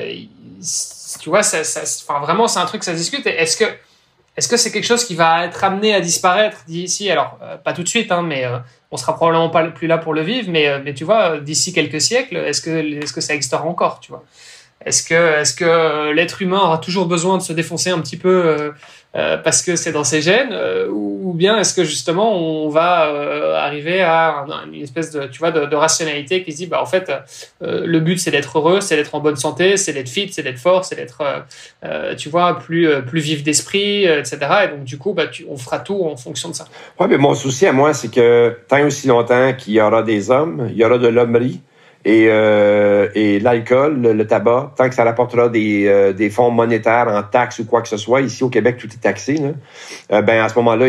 Tu 1.20 1.30
vois, 1.30 1.42
ça, 1.42 1.64
ça, 1.64 2.18
vraiment, 2.20 2.48
c'est 2.48 2.60
un 2.60 2.66
truc, 2.66 2.84
ça 2.84 2.92
discute. 2.92 3.26
Est-ce 3.26 3.56
que 3.56 3.64
est-ce 4.36 4.48
que 4.48 4.56
c'est 4.56 4.72
quelque 4.72 4.86
chose 4.86 5.04
qui 5.04 5.14
va 5.14 5.44
être 5.44 5.62
amené 5.62 5.94
à 5.94 6.00
disparaître 6.00 6.64
d'ici 6.66 7.10
Alors, 7.10 7.38
euh, 7.42 7.56
pas 7.56 7.72
tout 7.72 7.82
de 7.82 7.88
suite, 7.88 8.10
hein, 8.10 8.22
mais 8.22 8.44
euh, 8.44 8.58
on 8.94 8.96
sera 8.96 9.14
probablement 9.16 9.50
pas 9.50 9.64
plus 9.64 9.88
là 9.88 9.98
pour 9.98 10.14
le 10.14 10.22
vivre. 10.22 10.48
Mais, 10.50 10.68
euh, 10.68 10.92
tu 10.92 11.02
vois, 11.02 11.32
euh, 11.32 11.40
d'ici 11.40 11.72
quelques 11.72 12.00
siècles, 12.00 12.36
est-ce 12.36 12.60
que, 12.60 13.02
est-ce 13.02 13.12
que 13.12 13.20
ça 13.20 13.34
existera 13.34 13.64
encore 13.64 13.98
Tu 13.98 14.12
vois? 14.12 14.22
Est-ce 14.84 15.02
que, 15.02 15.64
euh, 15.64 16.12
l'être 16.12 16.42
humain 16.42 16.58
aura 16.58 16.78
toujours 16.78 17.06
besoin 17.06 17.38
de 17.38 17.42
se 17.42 17.52
défoncer 17.52 17.90
un 17.90 18.00
petit 18.00 18.16
peu 18.16 18.28
euh, 18.28 18.70
euh, 19.16 19.36
parce 19.38 19.62
que 19.62 19.76
c'est 19.76 19.92
dans 19.92 20.04
ses 20.04 20.20
gènes, 20.20 20.54
ou, 20.90 21.32
bien 21.34 21.58
est-ce 21.58 21.74
que 21.74 21.84
justement 21.84 22.36
on 22.36 22.68
va 22.68 23.10
arriver 23.60 24.02
à 24.02 24.44
un- 24.48 24.72
une 24.72 24.82
espèce 24.82 25.10
de, 25.10 25.26
tu 25.26 25.40
de, 25.40 25.74
rationalité 25.76 26.42
qui 26.42 26.52
se 26.52 26.58
dit, 26.58 26.66
bah 26.66 26.80
en 26.82 26.86
fait, 26.86 27.12
le 27.60 27.98
but 28.00 28.18
c'est 28.18 28.30
d'être 28.30 28.58
heureux, 28.58 28.80
c'est 28.80 28.96
d'être 28.96 29.14
en 29.14 29.20
bonne 29.20 29.36
santé, 29.36 29.76
c'est 29.76 29.92
d'être 29.92 30.08
fit, 30.08 30.32
c'est 30.32 30.42
d'être 30.42 30.58
fort, 30.58 30.84
c'est 30.84 30.96
d'être, 30.96 31.22
tu 32.16 32.28
vois, 32.28 32.58
plus 32.58 32.88
plus 33.02 33.20
vif 33.20 33.42
d'esprit, 33.42 34.04
etc. 34.04 34.38
Et 34.64 34.68
donc 34.68 34.84
du 34.84 34.98
coup, 34.98 35.12
bah 35.12 35.24
on 35.48 35.56
fera 35.56 35.78
tout 35.80 36.04
en 36.04 36.16
fonction 36.16 36.48
de 36.48 36.54
ça. 36.54 36.66
Ouais, 36.98 37.08
mais 37.08 37.18
mon 37.18 37.34
souci 37.34 37.66
à 37.66 37.72
moi, 37.72 37.94
c'est 37.94 38.12
que 38.12 38.56
tant 38.68 38.84
aussi 38.84 39.06
longtemps 39.06 39.52
qu'il 39.56 39.74
y 39.74 39.80
aura 39.80 40.02
des 40.02 40.30
hommes, 40.30 40.68
il 40.70 40.76
y 40.76 40.84
aura 40.84 40.98
de 40.98 41.08
l'hommerie 41.08 41.60
et, 42.04 42.26
euh, 42.28 43.08
et 43.14 43.40
l'alcool, 43.40 44.00
le, 44.02 44.26
tabac, 44.26 44.72
tant 44.76 44.88
que 44.88 44.94
ça 44.94 45.04
rapportera 45.04 45.48
des, 45.48 45.86
euh, 45.86 46.12
des 46.12 46.28
fonds 46.28 46.50
monétaires 46.50 47.08
en 47.08 47.22
taxes 47.22 47.60
ou 47.60 47.64
quoi 47.64 47.80
que 47.80 47.88
ce 47.88 47.96
soit, 47.96 48.20
ici 48.20 48.44
au 48.44 48.50
Québec, 48.50 48.76
tout 48.76 48.88
est 48.88 49.00
taxé, 49.00 49.36
là, 49.36 49.52
euh, 50.12 50.20
ben 50.20 50.42
à 50.42 50.48
ce 50.50 50.54
moment-là, 50.56 50.86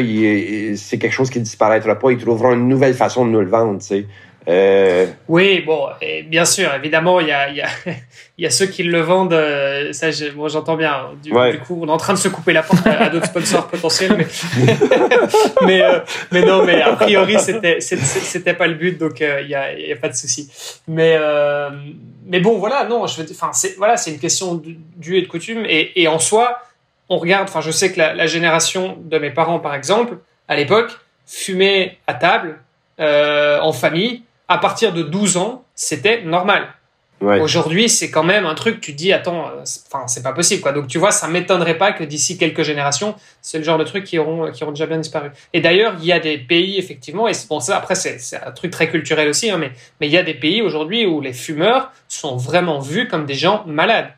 c'est 0.76 0.98
quelque 0.98 1.14
chose 1.14 1.30
qui 1.30 1.40
ne 1.40 1.46
disparaîtra 1.46 1.96
pas. 1.96 2.12
Ils 2.12 2.18
trouveront 2.18 2.54
une 2.54 2.68
nouvelle 2.68 2.94
façon 2.94 3.26
de 3.26 3.32
nous 3.32 3.40
le 3.40 3.48
vendre, 3.48 3.80
tu 3.80 3.86
sais. 3.86 4.06
Euh, 4.48 5.08
Oui, 5.28 5.62
bon, 5.62 5.88
et 6.02 6.22
bien 6.24 6.46
sûr, 6.46 6.72
évidemment, 6.76 7.20
il 7.20 7.28
y 7.28 7.32
a, 7.32 7.50
y, 7.50 7.62
a, 7.62 7.68
y 8.38 8.46
a 8.46 8.50
ceux 8.50 8.68
qui 8.68 8.84
le 8.84 9.00
vendent, 9.02 9.34
euh, 9.34 9.92
ça, 9.92 10.08
moi 10.36 10.50
j'entends 10.50 10.76
bien. 10.76 11.10
Du, 11.24 11.34
Ouais. 11.34 11.54
du 11.54 11.60
coup, 11.60 11.80
on 11.82 11.88
est 11.88 11.92
en 11.92 11.98
train 11.98 12.14
de 12.14 12.20
se 12.20 12.28
couper 12.28 12.54
la 12.54 12.62
porte 12.62 12.86
à, 12.86 13.06
à 13.06 13.10
d'autres 13.10 13.26
sponsors 13.26 13.68
potentiels, 13.68 14.16
mais, 14.18 14.28
mais, 15.66 15.82
euh, 15.82 16.00
mais 16.32 16.42
non, 16.44 16.64
mais 16.64 16.82
a 16.82 16.94
priori, 16.96 17.38
c'était 17.40 18.54
pas 18.54 18.68
le 18.68 18.76
but, 18.76 18.98
donc 19.00 19.20
il 19.20 19.48
y, 19.48 19.56
a, 19.56 19.74
y 19.78 19.92
a 19.92 19.96
pas 19.96 20.10
de 20.10 20.16
souci. 20.16 20.52
Mais, 20.88 21.18
mais 22.28 22.40
bon, 22.40 22.58
voilà, 22.60 22.84
non, 22.86 23.08
je 23.08 23.22
enfin, 23.24 23.52
c'est 23.54 23.76
voilà, 23.78 23.98
c'est 23.98 24.12
une 24.12 24.20
question 24.20 24.56
du, 24.56 24.78
du 24.98 25.18
et 25.18 25.22
de 25.22 25.28
coutume, 25.28 25.66
et, 25.68 25.92
et 26.02 26.08
en 26.08 26.20
soi, 26.20 26.60
on 27.10 27.18
regarde, 27.18 27.48
enfin, 27.48 27.62
je 27.62 27.72
sais 27.72 27.92
que 27.92 27.98
la, 28.00 28.14
la 28.14 28.26
génération 28.28 28.98
de 29.04 29.18
mes 29.18 29.30
parents, 29.32 29.60
par 29.60 29.74
exemple, 29.76 30.18
à 30.48 30.56
l'époque, 30.56 30.92
fumait 31.28 31.98
à 32.08 32.14
table, 32.14 32.60
en 33.00 33.74
famille, 33.74 34.22
à 34.48 34.58
partir 34.58 34.94
de 34.94 35.02
12 35.04 35.38
ans, 35.38 35.64
c'était 35.76 36.22
normal. 36.24 36.68
ouais. 37.22 37.40
Aujourd'hui, 37.40 37.88
c'est 37.90 38.12
quand 38.12 38.24
même 38.24 38.46
un 38.46 38.54
truc, 38.56 38.82
tu 38.82 38.92
te 38.92 38.98
dis, 38.98 39.14
attends, 39.14 39.48
euh, 39.48 39.62
c'est- 39.64 39.82
enfin, 39.92 40.06
c'est 40.08 40.22
pas 40.22 40.34
possible, 40.34 40.62
quoi. 40.62 40.74
Donc, 40.74 40.88
tu 40.88 40.98
vois, 41.00 41.12
ça 41.12 41.28
m'étonnerait 41.30 41.78
pas 41.78 41.94
que 41.94 42.04
d'ici 42.04 42.38
quelques 42.38 42.62
générations, 42.64 43.16
c'est 43.42 43.58
le 43.58 43.64
genre 43.64 43.78
de 43.78 43.86
trucs 43.86 44.04
qui 44.04 44.20
auront, 44.20 44.52
qui 44.52 44.64
auront 44.64 44.74
déjà 44.74 44.86
bien 44.86 44.98
disparu. 44.98 45.30
Et 45.54 45.62
d'ailleurs, 45.62 45.94
il 46.00 46.06
y 46.06 46.12
a 46.12 46.20
des 46.20 46.38
pays, 46.38 46.78
effectivement, 46.78 47.28
et 47.28 47.34
c'est- 47.34 47.48
bon, 47.48 47.60
ça, 47.62 47.78
après, 47.78 47.96
c'est 47.96 48.20
un 48.46 48.52
truc 48.52 48.70
très 48.72 48.90
culturel 48.90 49.30
aussi, 49.30 49.50
hein, 49.50 49.58
mais, 49.58 49.72
mais 50.02 50.08
il 50.08 50.12
y 50.14 50.18
a 50.18 50.24
des 50.24 50.34
pays 50.34 50.62
aujourd'hui 50.62 51.06
où 51.06 51.22
les 51.22 51.34
fumeurs 51.34 51.92
sont 52.10 52.36
vraiment 52.36 52.80
vus 52.80 53.08
comme 53.08 53.26
des 53.26 53.34
gens 53.36 53.64
malades. 53.66 54.10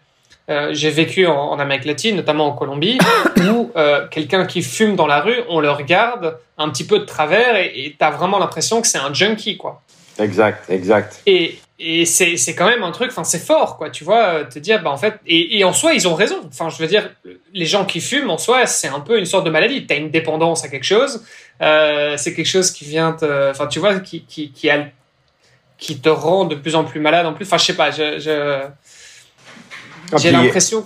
Euh, 0.49 0.69
J'ai 0.73 0.89
vécu 0.89 1.27
en, 1.27 1.35
en 1.51 1.59
Amérique 1.59 1.85
latine, 1.85 2.15
notamment 2.15 2.47
en 2.47 2.53
Colombie, 2.53 2.97
où 3.51 3.69
euh, 3.75 4.07
quelqu'un 4.09 4.45
qui 4.45 4.61
fume 4.63 4.95
dans 4.95 5.05
la 5.07 5.19
rue, 5.21 5.41
on 5.49 5.59
le 5.59 5.69
regarde 5.69 6.37
un 6.57 6.69
petit 6.69 6.85
peu 6.87 6.99
de 6.99 7.05
travers 7.05 7.55
et 7.57 7.95
tu 7.97 8.03
as 8.05 8.09
vraiment 8.11 8.39
l'impression 8.39 8.81
que 8.81 8.87
c'est 8.87 8.97
un 8.97 9.13
junkie, 9.13 9.55
quoi. 9.57 9.81
Exact, 10.19 10.69
exact. 10.69 11.21
Et, 11.25 11.59
et 11.79 12.05
c'est 12.05 12.55
quand 12.55 12.67
même 12.67 12.83
un 12.83 12.91
truc, 12.91 13.11
enfin 13.11 13.23
c'est 13.23 13.43
fort, 13.43 13.77
quoi, 13.77 13.89
tu 13.89 14.03
vois, 14.03 14.25
euh, 14.25 14.43
te 14.45 14.57
dire, 14.59 14.81
bah 14.81 14.89
en 14.89 14.97
fait, 14.97 15.19
et, 15.27 15.59
et 15.59 15.63
en 15.63 15.73
soi, 15.73 15.93
ils 15.93 16.07
ont 16.07 16.15
raison. 16.15 16.37
Enfin, 16.47 16.69
je 16.69 16.77
veux 16.77 16.87
dire, 16.87 17.11
les 17.53 17.65
gens 17.65 17.85
qui 17.85 18.01
fument, 18.01 18.31
en 18.31 18.37
soi, 18.37 18.65
c'est 18.65 18.87
un 18.87 18.99
peu 18.99 19.19
une 19.19 19.25
sorte 19.25 19.45
de 19.45 19.51
maladie. 19.51 19.85
Tu 19.85 19.93
as 19.93 19.97
une 19.97 20.09
dépendance 20.09 20.63
à 20.63 20.69
quelque 20.69 20.85
chose, 20.85 21.23
euh, 21.61 22.17
c'est 22.17 22.33
quelque 22.33 22.47
chose 22.47 22.71
qui 22.71 22.85
vient. 22.85 23.15
Enfin, 23.51 23.67
tu 23.67 23.79
vois, 23.79 23.99
qui, 23.99 24.23
qui, 24.25 24.51
qui, 24.51 24.69
qui 25.77 25.99
te 25.99 26.09
rend 26.09 26.45
de 26.45 26.55
plus 26.55 26.75
en 26.75 26.83
plus 26.83 26.99
malade 26.99 27.25
en 27.25 27.33
plus. 27.33 27.45
Enfin, 27.45 27.57
je 27.57 27.65
sais 27.65 27.75
pas, 27.75 27.91
je 27.91 28.67
Ah, 30.11 30.17
j'ai 30.17 30.31
l'impression 30.31 30.85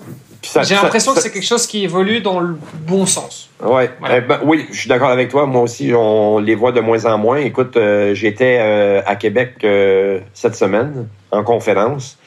j'ai 0.63 0.75
l'impression 0.75 1.13
que 1.13 1.21
c'est 1.21 1.31
quelque 1.31 1.45
chose 1.45 1.67
qui 1.67 1.83
évolue 1.83 2.21
dans 2.21 2.39
le 2.39 2.57
bon 2.87 3.05
sens. 3.05 3.49
Ouais. 3.61 3.89
Voilà. 3.99 4.17
Eh 4.17 4.21
ben, 4.21 4.39
oui, 4.43 4.67
je 4.71 4.79
suis 4.79 4.89
d'accord 4.89 5.09
avec 5.09 5.29
toi. 5.29 5.45
Moi 5.45 5.61
aussi, 5.61 5.93
on 5.95 6.39
les 6.39 6.55
voit 6.55 6.71
de 6.71 6.81
moins 6.81 7.05
en 7.05 7.17
moins. 7.17 7.37
Écoute, 7.37 7.77
euh, 7.77 8.13
j'étais 8.15 8.57
euh, 8.59 9.01
à 9.05 9.15
Québec 9.15 9.55
euh, 9.63 10.19
cette 10.33 10.55
semaine 10.55 11.07
en 11.31 11.43
conférence. 11.43 12.17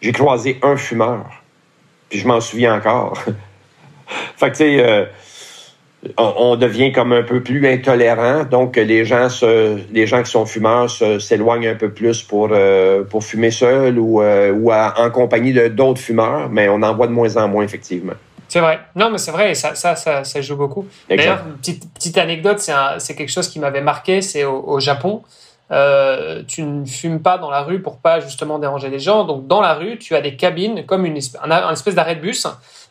J'ai 0.00 0.12
croisé 0.12 0.58
un 0.62 0.76
fumeur. 0.76 1.26
Puis 2.08 2.20
je 2.20 2.28
m'en 2.28 2.40
souviens 2.40 2.76
encore. 2.76 3.18
fait 4.36 4.50
que, 4.50 4.56
tu 4.56 4.78
sais, 4.78 5.08
on, 6.16 6.56
devient 6.56 6.92
comme 6.92 7.12
un 7.12 7.22
peu 7.22 7.42
plus 7.42 7.66
intolérant. 7.66 8.44
Donc, 8.44 8.76
les 8.76 9.04
gens, 9.04 9.28
se, 9.28 9.78
les 9.92 10.06
gens 10.06 10.22
qui 10.22 10.30
sont 10.30 10.46
fumeurs 10.46 10.90
s'éloignent 10.90 11.68
un 11.68 11.74
peu 11.74 11.90
plus 11.90 12.22
pour, 12.22 12.50
euh, 12.52 13.02
pour 13.02 13.24
fumer 13.24 13.50
seul 13.50 13.98
ou, 13.98 14.22
euh, 14.22 14.52
ou 14.52 14.72
en 14.72 15.10
compagnie 15.10 15.52
d'autres 15.70 16.00
fumeurs, 16.00 16.48
mais 16.50 16.68
on 16.68 16.82
en 16.82 16.94
voit 16.94 17.08
de 17.08 17.12
moins 17.12 17.36
en 17.36 17.48
moins, 17.48 17.64
effectivement. 17.64 18.14
C'est 18.48 18.60
vrai. 18.60 18.80
Non, 18.96 19.10
mais 19.10 19.18
c'est 19.18 19.30
vrai, 19.30 19.54
ça, 19.54 19.74
ça, 19.74 19.94
ça, 19.96 20.40
joue 20.40 20.56
beaucoup. 20.56 20.86
D'ailleurs, 21.08 21.44
petite, 21.60 21.92
petite 21.92 22.16
anecdote, 22.16 22.60
c'est 22.98 23.14
quelque 23.14 23.30
chose 23.30 23.48
qui 23.48 23.58
m'avait 23.58 23.82
marqué, 23.82 24.22
c'est 24.22 24.44
au, 24.44 24.80
Japon. 24.80 25.22
Euh, 25.70 26.42
tu 26.48 26.62
ne 26.62 26.86
fumes 26.86 27.20
pas 27.20 27.36
dans 27.36 27.50
la 27.50 27.60
rue 27.60 27.82
pour 27.82 27.98
pas 27.98 28.20
justement 28.20 28.58
déranger 28.58 28.88
les 28.88 28.98
gens. 28.98 29.24
Donc 29.24 29.46
dans 29.46 29.60
la 29.60 29.74
rue, 29.74 29.98
tu 29.98 30.14
as 30.14 30.22
des 30.22 30.34
cabines 30.34 30.86
comme 30.86 31.04
une, 31.04 31.18
un 31.42 31.72
espèce 31.72 31.94
d'arrêt 31.94 32.16
de 32.16 32.22
bus 32.22 32.46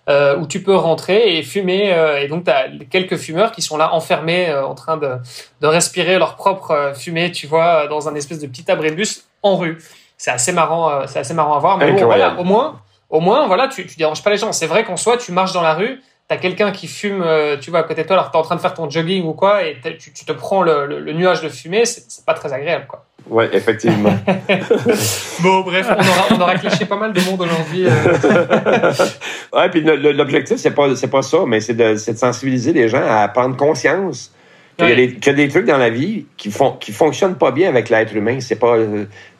euh, 0.09 0.37
où 0.37 0.47
tu 0.47 0.63
peux 0.63 0.75
rentrer 0.75 1.37
et 1.37 1.43
fumer. 1.43 1.93
Euh, 1.93 2.21
et 2.21 2.27
donc, 2.27 2.45
tu 2.45 2.51
as 2.51 2.67
quelques 2.89 3.17
fumeurs 3.17 3.51
qui 3.51 3.61
sont 3.61 3.77
là 3.77 3.93
enfermés 3.93 4.49
euh, 4.49 4.65
en 4.65 4.73
train 4.73 4.97
de, 4.97 5.17
de 5.61 5.67
respirer 5.67 6.17
leur 6.17 6.35
propre 6.35 6.93
fumée, 6.95 7.31
tu 7.31 7.47
vois, 7.47 7.87
dans 7.87 8.07
un 8.07 8.15
espèce 8.15 8.39
de 8.39 8.47
petit 8.47 8.69
abri 8.71 8.89
de 8.91 8.95
bus 8.95 9.25
en 9.43 9.57
rue. 9.57 9.77
C'est 10.17 10.31
assez 10.31 10.51
marrant, 10.51 11.05
c'est 11.05 11.19
assez 11.19 11.33
marrant 11.33 11.55
à 11.55 11.59
voir. 11.59 11.77
Mais 11.77 11.91
bon, 11.91 12.05
voilà, 12.05 12.39
au 12.39 12.43
moins, 12.43 12.81
au 13.09 13.19
moins, 13.19 13.45
voilà, 13.47 13.67
tu, 13.67 13.85
tu 13.85 13.97
déranges 13.97 14.23
pas 14.23 14.31
les 14.31 14.37
gens. 14.37 14.51
C'est 14.51 14.65
vrai 14.65 14.83
qu'en 14.83 14.97
soi, 14.97 15.17
tu 15.17 15.31
marches 15.31 15.53
dans 15.53 15.61
la 15.61 15.75
rue, 15.75 16.01
t'as 16.27 16.37
quelqu'un 16.37 16.71
qui 16.71 16.87
fume, 16.87 17.25
tu 17.61 17.69
vois, 17.69 17.79
à 17.79 17.83
côté 17.83 18.03
de 18.03 18.07
toi, 18.07 18.17
alors 18.17 18.31
t'es 18.31 18.37
en 18.37 18.41
train 18.41 18.55
de 18.55 18.61
faire 18.61 18.73
ton 18.73 18.89
jogging 18.89 19.23
ou 19.23 19.33
quoi, 19.33 19.63
et 19.63 19.77
tu, 19.99 20.11
tu, 20.11 20.25
te 20.25 20.31
prends 20.33 20.61
le, 20.61 20.85
le, 20.85 21.13
nuage 21.13 21.41
de 21.41 21.49
fumée, 21.49 21.85
c'est 21.85 22.25
pas 22.25 22.33
très 22.33 22.51
agréable, 22.51 22.85
quoi. 22.87 23.05
Oui, 23.29 23.45
effectivement. 23.51 24.13
bon, 25.41 25.61
bref, 25.61 25.87
on 25.89 25.99
aura, 25.99 26.27
on 26.31 26.41
aura 26.41 26.55
cliché 26.55 26.85
pas 26.85 26.95
mal 26.95 27.13
de 27.13 27.21
monde 27.21 27.41
aujourd'hui. 27.41 27.85
Euh. 27.85 28.93
oui, 29.53 29.69
puis 29.71 29.81
l'objectif, 29.81 30.57
c'est 30.57 30.71
pas, 30.71 30.87
pas 31.11 31.21
ça, 31.21 31.39
mais 31.45 31.59
c'est 31.59 31.73
de, 31.73 31.93
de 31.93 32.17
sensibiliser 32.17 32.73
les 32.73 32.87
gens 32.87 33.03
à 33.05 33.27
prendre 33.27 33.57
conscience 33.57 34.31
qu'il 34.77 34.89
y, 34.89 35.29
a 35.29 35.33
des 35.33 35.47
trucs 35.47 35.65
dans 35.65 35.77
la 35.77 35.89
vie 35.89 36.25
qui 36.37 36.51
font 36.51 36.73
qui 36.73 36.91
fonctionnent 36.91 37.37
pas 37.37 37.51
bien 37.51 37.67
avec 37.67 37.89
l'être 37.89 38.15
humain. 38.15 38.39
C'est 38.39 38.59
pas 38.59 38.77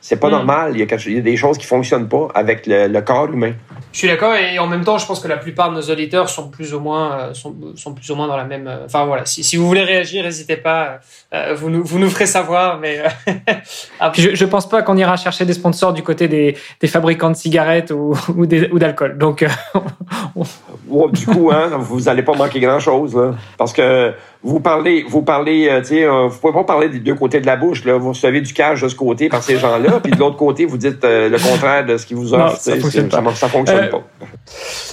c'est 0.00 0.20
pas 0.20 0.28
mm. 0.28 0.32
normal. 0.32 0.72
Il 0.74 0.78
y, 0.78 0.82
a, 0.82 0.96
il 1.06 1.14
y, 1.14 1.18
a, 1.18 1.20
des 1.20 1.36
choses 1.36 1.58
qui 1.58 1.66
fonctionnent 1.66 2.08
pas 2.08 2.28
avec 2.34 2.66
le, 2.66 3.00
corps 3.00 3.30
humain. 3.32 3.52
Je 3.92 3.98
suis 3.98 4.08
d'accord 4.08 4.34
et 4.34 4.58
en 4.58 4.66
même 4.66 4.84
temps, 4.84 4.98
je 4.98 5.06
pense 5.06 5.20
que 5.20 5.28
la 5.28 5.36
plupart 5.36 5.70
de 5.70 5.76
nos 5.76 5.82
auditeurs 5.82 6.28
sont 6.28 6.50
plus 6.50 6.74
ou 6.74 6.80
moins 6.80 7.18
euh, 7.18 7.34
sont, 7.34 7.54
sont 7.74 7.94
plus 7.94 8.10
ou 8.10 8.14
moins 8.14 8.28
dans 8.28 8.36
la 8.36 8.44
même. 8.44 8.66
Euh, 8.66 8.84
enfin 8.84 9.04
voilà, 9.06 9.24
si, 9.24 9.42
si 9.42 9.56
vous 9.56 9.66
voulez 9.66 9.82
réagir, 9.82 10.24
n'hésitez 10.24 10.56
pas. 10.56 11.00
Euh, 11.32 11.54
vous 11.54 11.70
nous 11.70 11.82
vous 11.82 11.98
nous 11.98 12.10
ferez 12.10 12.26
savoir, 12.26 12.78
mais 12.78 13.02
je, 14.14 14.34
je 14.34 14.44
pense 14.44 14.68
pas 14.68 14.82
qu'on 14.82 14.96
ira 14.96 15.16
chercher 15.16 15.44
des 15.44 15.54
sponsors 15.54 15.92
du 15.92 16.02
côté 16.02 16.28
des, 16.28 16.56
des 16.80 16.86
fabricants 16.86 17.30
de 17.30 17.36
cigarettes 17.36 17.90
ou 17.90 18.14
ou, 18.36 18.42
ou 18.42 18.78
d'alcool. 18.78 19.18
Donc 19.18 19.44
du 21.12 21.26
coup, 21.26 21.50
hein, 21.50 21.70
vous 21.78 22.08
allez 22.08 22.22
pas 22.22 22.34
manquer 22.34 22.60
grand 22.60 22.80
chose 22.80 23.16
là, 23.16 23.34
parce 23.56 23.72
que 23.72 24.12
vous 24.42 24.60
parlez, 24.60 25.04
vous 25.08 25.22
parlez, 25.22 25.68
euh, 25.68 25.80
tu 25.80 25.88
sais, 25.88 26.04
euh, 26.04 26.28
vous 26.28 26.38
pouvez 26.38 26.52
pas 26.52 26.64
parler 26.64 26.88
des 26.88 27.00
deux 27.00 27.14
côtés 27.14 27.40
de 27.40 27.46
la 27.46 27.56
bouche. 27.56 27.84
Là. 27.84 27.96
Vous 27.96 28.10
recevez 28.10 28.40
du 28.40 28.52
cash 28.52 28.82
de 28.82 28.88
ce 28.88 28.94
côté 28.94 29.28
par 29.28 29.42
ces 29.42 29.56
gens-là, 29.88 30.00
puis 30.00 30.12
de 30.12 30.18
l'autre 30.18 30.36
côté, 30.36 30.64
vous 30.64 30.76
dites 30.76 31.04
euh, 31.04 31.28
le 31.28 31.38
contraire 31.38 31.84
de 31.84 31.96
ce 31.96 32.06
qu'ils 32.06 32.16
vous 32.16 32.34
offrent. 32.34 32.56
ça 32.56 32.76
fonctionne 32.76 33.08
pas. 33.08 33.34
Ça, 33.34 33.48
fonctionne 33.48 33.90
pas. 33.90 34.02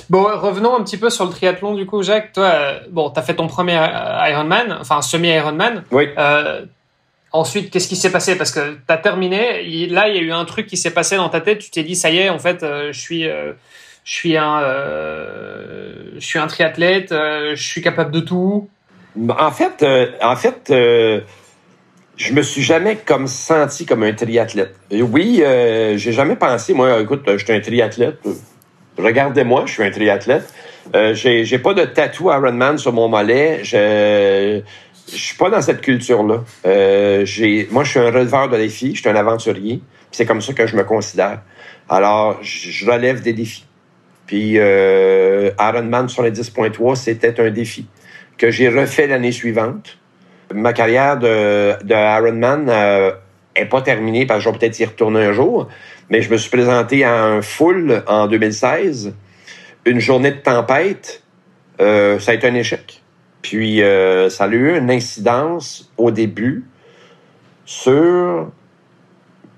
Bon, 0.10 0.24
revenons 0.24 0.76
un 0.76 0.84
petit 0.84 0.98
peu 0.98 1.10
sur 1.10 1.26
le 1.26 1.32
triathlon, 1.32 1.76
du 1.76 1.86
coup, 1.86 2.04
Jacques. 2.04 2.34
Toi, 2.34 2.52
bon, 2.90 3.10
tu 3.10 3.20
as 3.20 3.24
fait 3.24 3.36
ton 3.36 3.48
premier 3.48 3.80
Ironman, 4.30 4.78
enfin 4.80 5.02
semi-Ironman. 5.02 5.84
Oui. 5.92 6.10
Ensuite, 7.32 7.70
qu'est-ce 7.70 7.90
qui 7.90 7.98
s'est 7.98 8.12
passé? 8.12 8.38
Parce 8.38 8.52
que 8.52 8.76
tu 8.76 8.80
as 8.88 8.98
terminé, 8.98 9.88
là, 9.90 10.08
il 10.08 10.16
y 10.16 10.20
a 10.20 10.22
eu 10.22 10.32
un 10.32 10.46
truc 10.46 10.68
qui 10.68 10.78
s'est 10.78 10.92
passé 10.92 11.18
dans 11.18 11.28
ta 11.28 11.42
tête, 11.42 11.60
tu 11.60 11.70
t'es 11.70 11.84
dit, 11.84 11.96
ça 11.96 12.10
y 12.10 12.20
est, 12.20 12.30
en 12.30 12.40
fait, 12.40 12.62
je 12.62 12.98
suis... 12.98 13.24
je 13.24 13.54
suis 14.04 14.38
un, 14.38 14.62
je 16.18 16.26
suis 16.26 16.40
un 16.40 16.48
triathlète, 16.48 17.10
je 17.12 17.62
suis 17.62 17.82
capable 17.82 18.12
de 18.12 18.22
tout. 18.22 18.70
En 19.30 19.52
fait, 19.52 19.84
euh, 19.84 20.12
en 20.22 20.36
fait, 20.36 20.70
euh, 20.72 21.22
je 22.18 22.34
me 22.34 22.42
suis 22.42 22.62
jamais 22.62 22.98
comme 22.98 23.28
senti 23.28 23.86
comme 23.86 24.04
un 24.04 24.14
triathlète. 24.14 24.76
oui, 24.92 25.42
euh, 25.44 25.98
j'ai 25.98 26.12
jamais 26.12 26.36
pensé, 26.36 26.74
moi, 26.74 27.02
écoute, 27.02 27.24
je 27.28 27.44
suis 27.44 27.54
un 27.54 27.60
triathlète. 27.60 28.20
Regardez-moi, 28.98 29.64
je 29.66 29.74
suis 29.74 29.84
un 29.84 29.92
triathlète. 29.92 30.52
Euh, 30.96 31.14
j'ai 31.14 31.60
pas 31.60 31.74
de 31.74 31.84
tatou 31.84 32.32
Ironman 32.32 32.78
sur 32.78 32.94
mon 32.94 33.08
mollet. 33.08 33.60
Je 33.64 34.62
je 35.08 35.18
suis 35.18 35.38
pas 35.38 35.52
dans 35.52 35.62
cette 35.62 35.82
culture-là. 35.82 36.44
j'ai 37.26 37.68
moi, 37.70 37.84
je 37.84 37.92
suis 37.92 38.00
un 38.00 38.10
releveur 38.10 38.50
de 38.50 38.58
défis. 38.58 38.96
Je 38.96 39.02
suis 39.02 39.10
un 39.10 39.16
aventurier. 39.16 39.82
C'est 40.12 40.26
comme 40.26 40.42
ça 40.42 40.54
que 40.54 40.66
je 40.66 40.76
me 40.76 40.84
considère. 40.84 41.42
Alors, 41.90 42.40
je 42.42 42.90
relève 42.90 43.22
des 43.22 43.34
défis. 43.34 43.66
Puis 44.26 44.58
euh, 44.58 45.52
Ironman 45.60 46.10
sur 46.10 46.24
les 46.24 46.32
10.3, 46.32 46.96
c'était 46.96 47.40
un 47.40 47.50
défi 47.52 47.88
que 48.38 48.52
j'ai 48.52 48.70
refait 48.70 49.08
l'année 49.08 49.32
suivante. 49.32 49.98
Ma 50.54 50.74
carrière 50.74 51.18
de, 51.18 51.76
de 51.84 51.94
Ironman 51.94 52.68
euh, 52.70 53.12
est 53.56 53.66
pas 53.66 53.82
terminée 53.82 54.26
parce 54.26 54.40
que 54.40 54.44
je 54.46 54.50
vais 54.50 54.58
peut-être 54.60 54.80
y 54.80 54.86
retourner 54.86 55.24
un 55.24 55.32
jour, 55.32 55.68
mais 56.10 56.22
je 56.22 56.30
me 56.30 56.38
suis 56.38 56.50
présenté 56.50 57.04
à 57.04 57.24
un 57.24 57.42
full 57.42 58.04
en 58.08 58.28
2016. 58.28 59.16
Une 59.86 60.00
journée 60.00 60.32
de 60.32 60.38
tempête, 60.38 61.24
euh, 61.82 62.20
ça 62.20 62.32
a 62.32 62.34
été 62.36 62.48
un 62.48 62.56
échec. 62.56 63.02
Puis 63.42 63.84
euh, 63.84 64.30
ça 64.30 64.46
a 64.46 64.48
eu 64.48 64.78
une 64.78 64.90
incidence 64.90 65.92
au 65.98 66.12
début 66.12 66.66
sur 67.66 68.52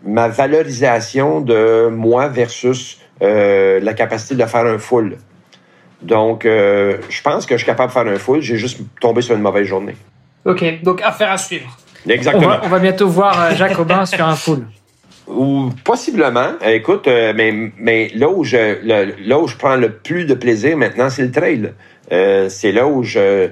ma 0.03 0.27
valorisation 0.27 1.41
de 1.41 1.89
moi 1.89 2.27
versus 2.27 2.99
euh, 3.21 3.79
la 3.79 3.93
capacité 3.93 4.35
de 4.35 4.45
faire 4.45 4.65
un 4.65 4.77
full. 4.77 5.17
Donc, 6.01 6.45
euh, 6.45 6.97
je 7.09 7.21
pense 7.21 7.45
que 7.45 7.55
je 7.55 7.63
suis 7.63 7.65
capable 7.65 7.89
de 7.89 7.93
faire 7.93 8.07
un 8.07 8.19
full. 8.19 8.41
J'ai 8.41 8.57
juste 8.57 8.79
tombé 9.01 9.21
sur 9.21 9.35
une 9.35 9.41
mauvaise 9.41 9.65
journée. 9.65 9.95
OK. 10.48 10.82
Donc, 10.82 11.02
affaire 11.04 11.32
à 11.32 11.38
suivre. 11.38 11.78
Exactement. 12.08 12.58
On 12.64 12.68
va, 12.68 12.80
bientôt 12.80 13.08
voir 13.08 13.39
euh, 13.41 13.56
Jacques 13.56 13.78
Aubin 13.80 14.06
sur 14.06 14.26
un 14.26 14.36
full. 14.36 14.66
Ou 15.28 15.70
possiblement. 15.84 16.54
Écoute, 16.66 17.08
euh, 17.08 17.34
mais, 17.36 17.54
mais 17.78 18.10
là, 18.16 18.30
où 18.30 18.43
je, 18.43 18.78
là 19.28 19.39
où 19.39 19.48
je 19.48 19.58
prends 19.58 19.76
le 19.76 19.91
plus 19.91 20.26
de 20.26 20.34
plaisir 20.34 20.78
maintenant, 20.78 21.10
c'est 21.10 21.24
le 21.24 21.32
trail. 21.32 21.74
c'est 22.50 22.72
là 22.72 22.88
où 22.88 23.04
je 23.04 23.50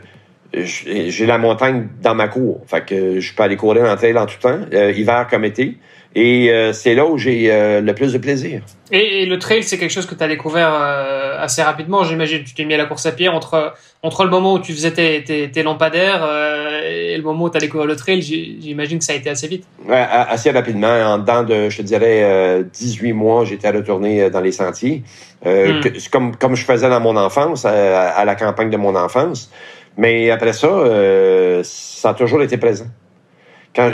j'ai 0.54 1.26
la 1.26 1.38
montagne 1.38 1.90
dans 2.02 2.16
ma 2.16 2.30
cour. 2.30 2.62
Fait 2.66 2.86
que 2.86 3.20
je 3.20 3.34
peux 3.34 3.44
aller 3.44 3.58
courir 3.58 3.92
en 3.92 3.96
trail 3.98 4.18
en 4.18 4.26
tout 4.26 4.40
temps, 4.40 4.60
hiver 4.72 5.28
comme 5.30 5.44
été. 5.44 5.78
Et 6.18 6.50
euh, 6.50 6.72
c'est 6.72 6.96
là 6.96 7.06
où 7.06 7.18
j'ai 7.18 7.52
euh, 7.52 7.82
le 7.82 7.94
plus 7.94 8.14
de 8.14 8.18
plaisir. 8.18 8.62
Et, 8.90 9.26
le 9.26 9.38
trail, 9.38 9.64
c'est 9.64 9.78
quelque 9.78 9.92
chose 9.92 10.06
que 10.06 10.16
tu 10.16 10.24
as 10.24 10.30
découvert 10.30 10.72
euh, 10.74 11.38
assez 11.38 11.62
rapidement, 11.62 12.06
j'imagine. 12.06 12.42
Tu 12.46 12.54
t'es 12.54 12.64
mis 12.64 12.74
à 12.74 12.78
la 12.78 12.86
course 12.86 13.06
à 13.06 13.12
pied 13.12 13.28
entre, 13.28 13.74
entre 14.02 14.24
le 14.24 14.30
moment 14.30 14.54
où 14.54 14.60
tu 14.60 14.72
faisais 14.72 14.92
tes, 14.92 15.26
tes, 15.26 15.52
tes 15.52 15.62
lampadaires 15.62 16.26
et 16.86 17.18
le 17.18 17.24
moment 17.24 17.46
où 17.46 17.50
tu 17.50 17.58
as 17.58 17.60
découvert 17.60 17.86
le 17.86 17.98
trail. 17.98 18.22
J'imagine 18.22 19.00
que 19.00 19.04
ça 19.04 19.12
a 19.12 19.16
été 19.18 19.30
assez 19.30 19.50
vite. 19.50 19.66
Ouais, 19.86 20.06
assez 20.10 20.52
rapidement. 20.52 20.88
En 20.88 21.18
dedans 21.18 21.44
de, 21.44 21.70
je 21.70 21.78
te 21.78 21.82
dirais, 21.82 22.64
18 22.72 23.12
mois, 23.12 23.44
j'étais 23.44 23.70
retourné 23.70 24.30
dans 24.30 24.42
les 24.42 24.54
sentiers. 24.54 25.04
Hmm. 25.44 25.82
comme, 26.12 26.36
comme 26.38 26.56
je 26.56 26.64
faisais 26.64 26.90
dans 26.90 27.02
mon 27.02 27.18
enfance, 27.18 27.66
à, 27.66 28.24
la 28.24 28.36
campagne 28.36 28.70
de 28.70 28.78
mon 28.78 28.96
enfance. 28.96 29.52
Mais 29.98 30.32
après 30.32 30.54
ça, 30.54 30.70
ça 31.64 32.10
a 32.12 32.14
toujours 32.14 32.42
été 32.42 32.56
présent. 32.56 32.88
Quand, 33.76 33.92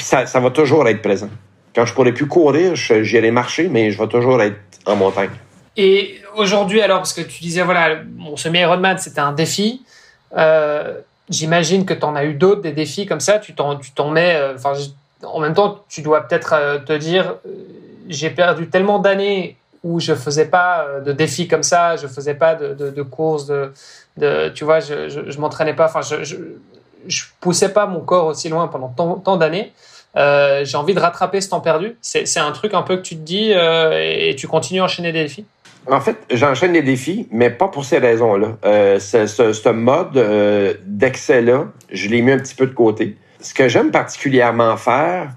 ça, 0.00 0.26
ça 0.26 0.40
va 0.40 0.50
toujours 0.50 0.88
être 0.88 1.02
présent. 1.02 1.28
Quand 1.74 1.86
je 1.86 1.94
pourrai 1.94 2.12
plus 2.12 2.26
courir, 2.26 2.74
j'irai 2.74 3.30
marcher, 3.30 3.68
mais 3.68 3.90
je 3.90 3.98
vais 3.98 4.08
toujours 4.08 4.42
être 4.42 4.56
en 4.86 4.96
montagne. 4.96 5.30
Et 5.76 6.20
aujourd'hui, 6.36 6.82
alors, 6.82 6.98
parce 6.98 7.14
que 7.14 7.22
tu 7.22 7.40
disais, 7.40 7.62
voilà, 7.62 8.00
mon 8.16 8.36
semi-Ironman, 8.36 8.98
c'était 8.98 9.20
un 9.20 9.32
défi. 9.32 9.82
Euh, 10.36 11.00
J'imagine 11.30 11.86
que 11.86 11.94
tu 11.94 12.04
en 12.04 12.14
as 12.14 12.24
eu 12.24 12.34
d'autres, 12.34 12.60
des 12.60 12.72
défis 12.72 13.06
comme 13.06 13.20
ça. 13.20 13.38
Tu 13.38 13.54
t'en 13.54 14.10
mets. 14.10 14.34
Euh, 14.36 14.56
en 15.24 15.40
même 15.40 15.54
temps, 15.54 15.82
tu 15.88 16.02
dois 16.02 16.22
peut-être 16.22 16.52
euh, 16.52 16.78
te 16.78 16.92
dire 16.92 17.36
j'ai 18.08 18.28
perdu 18.28 18.68
tellement 18.68 18.98
d'années 18.98 19.56
où 19.84 19.98
je 20.00 20.14
faisais 20.14 20.46
pas 20.46 20.86
de 21.04 21.12
défis 21.12 21.48
comme 21.48 21.62
ça, 21.62 21.96
je 21.96 22.06
faisais 22.06 22.34
pas 22.34 22.54
de, 22.54 23.02
courses, 23.02 23.50
tu 24.54 24.64
vois, 24.64 24.80
je, 24.80 25.08
je, 25.08 25.30
je 25.30 25.38
m'entraînais 25.40 25.74
pas. 25.74 25.86
Enfin, 25.86 26.02
je 26.02 26.36
poussais 27.40 27.72
pas 27.72 27.86
mon 27.86 28.00
corps 28.00 28.26
aussi 28.26 28.48
loin 28.48 28.68
pendant 28.68 28.88
tant, 28.88 29.36
d'années. 29.36 29.72
Euh, 30.16 30.64
j'ai 30.64 30.76
envie 30.76 30.94
de 30.94 31.00
rattraper 31.00 31.40
ce 31.40 31.50
temps 31.50 31.60
perdu. 31.60 31.96
C'est 32.00 32.38
un 32.38 32.52
truc 32.52 32.74
un 32.74 32.82
peu 32.82 32.96
que 32.96 33.02
tu 33.02 33.16
te 33.16 33.20
dis 33.20 33.52
euh, 33.54 33.92
et 33.92 34.34
tu 34.36 34.46
continues 34.46 34.80
à 34.80 34.84
enchaîner 34.84 35.12
des 35.12 35.22
défis? 35.22 35.46
En 35.90 36.00
fait, 36.00 36.16
j'enchaîne 36.30 36.74
des 36.74 36.82
défis, 36.82 37.26
mais 37.32 37.50
pas 37.50 37.66
pour 37.66 37.84
ces 37.84 37.98
raisons-là. 37.98 38.56
Euh, 38.64 39.00
ce, 39.00 39.68
mode 39.70 40.78
d'excès-là, 40.86 41.66
je 41.90 42.08
l'ai 42.08 42.22
mis 42.22 42.32
un 42.32 42.38
petit 42.38 42.54
peu 42.54 42.66
de 42.66 42.74
côté. 42.74 43.16
Ce 43.40 43.52
que 43.52 43.68
j'aime 43.68 43.90
particulièrement 43.90 44.76
faire, 44.76 45.30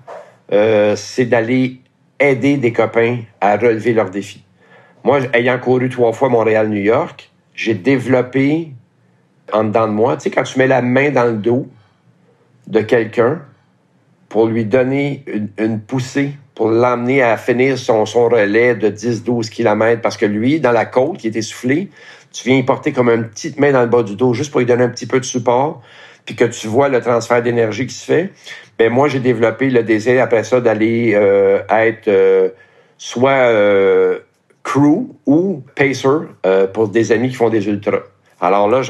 c'est 0.96 1.26
d'aller 1.26 1.82
aider 2.20 2.58
des 2.58 2.72
copains 2.72 3.20
à 3.42 3.58
relever 3.58 3.94
leurs 3.94 4.12
défis. 4.12 4.44
Moi, 5.04 5.20
ayant 5.34 5.58
couru 5.60 5.90
trois 5.90 6.14
fois 6.14 6.30
Montréal-New 6.30 6.82
York, 6.82 7.32
j'ai 7.56 7.74
développé 7.74 8.72
en 9.54 9.66
dedans 9.66 9.88
de 9.88 9.94
moi. 9.94 10.18
Tu 10.18 10.24
sais, 10.24 10.32
quand 10.32 10.44
tu 10.44 10.60
mets 10.60 10.68
la 10.68 10.82
main 10.82 11.12
dans 11.12 11.26
le 11.26 11.38
dos 11.38 11.68
de 12.68 12.82
quelqu'un 12.82 13.42
pour 14.30 14.48
lui 14.48 14.66
donner 14.66 15.24
une, 15.58 15.80
poussée, 15.80 16.32
pour 16.56 16.70
l'emmener 16.70 17.22
à 17.22 17.38
finir 17.38 17.78
son, 17.78 18.04
relais 18.04 18.76
de 18.76 18.90
10-12 18.90 19.50
km, 19.50 20.02
parce 20.02 20.18
que 20.18 20.26
lui, 20.26 20.60
dans 20.60 20.72
la 20.72 20.86
côte, 20.86 21.18
qui 21.18 21.28
est 21.28 21.36
essoufflé, 21.36 21.90
tu 22.32 22.50
viens 22.50 22.58
y 22.58 22.64
porter 22.64 22.92
comme 22.92 23.10
une 23.10 23.30
petite 23.30 23.60
main 23.60 23.72
dans 23.72 23.82
le 23.82 23.88
bas 23.88 24.04
du 24.04 24.16
dos 24.16 24.34
juste 24.34 24.52
pour 24.52 24.60
lui 24.60 24.66
donner 24.66 24.84
un 24.84 24.90
petit 24.90 25.06
peu 25.06 25.20
de 25.20 25.26
support, 25.26 25.82
puis 26.26 26.36
que 26.36 26.44
tu 26.46 26.68
vois 26.68 26.90
le 26.90 27.02
transfert 27.02 27.42
d'énergie 27.42 27.88
qui 27.88 27.94
se 27.94 28.06
fait. 28.06 28.34
Ben 28.78 28.92
moi, 28.92 29.08
j'ai 29.08 29.20
développé 29.20 29.70
le 29.70 29.84
désir 29.84 30.22
après 30.22 30.44
ça 30.44 30.60
d'aller 30.60 31.14
euh, 31.16 31.62
être 31.70 32.08
euh, 32.10 32.50
soit 32.98 33.32
euh, 33.32 34.20
crew 34.64 35.08
ou 35.26 35.64
pacer 35.76 36.08
pour 36.74 36.90
des 36.90 37.12
amis 37.12 37.30
qui 37.30 37.36
font 37.36 37.50
des 37.50 37.68
ultras. 37.68 38.02
Alors 38.42 38.68
là, 38.68 38.82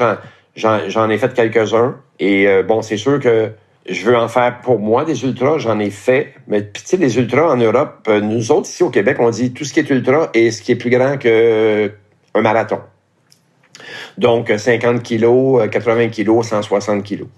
j'en 0.56 1.10
ai 1.10 1.18
fait 1.18 1.32
quelques-uns. 1.34 1.96
Et 2.18 2.62
bon, 2.62 2.82
c'est 2.82 2.96
sûr 2.96 3.20
que 3.20 3.50
je 3.88 4.04
veux 4.04 4.16
en 4.16 4.28
faire 4.28 4.60
pour 4.62 4.80
moi 4.80 5.04
des 5.04 5.22
ultras, 5.24 5.58
j'en 5.58 5.78
ai 5.78 5.90
fait. 5.90 6.34
Mais 6.48 6.70
tu 6.70 6.82
sais, 6.84 6.96
les 6.96 7.18
ultras 7.18 7.52
en 7.52 7.56
Europe, 7.56 8.08
nous 8.08 8.50
autres 8.50 8.68
ici 8.68 8.82
au 8.82 8.90
Québec, 8.90 9.18
on 9.20 9.30
dit 9.30 9.52
tout 9.52 9.64
ce 9.64 9.72
qui 9.72 9.80
est 9.80 9.90
ultra 9.90 10.30
et 10.34 10.50
ce 10.50 10.62
qui 10.62 10.72
est 10.72 10.76
plus 10.76 10.90
grand 10.90 11.18
qu'un 11.18 11.90
marathon. 12.34 12.80
Donc, 14.18 14.52
50 14.56 15.02
kilos, 15.02 15.68
80 15.70 16.08
kilos, 16.08 16.46
160 16.46 17.02
kilos. 17.02 17.28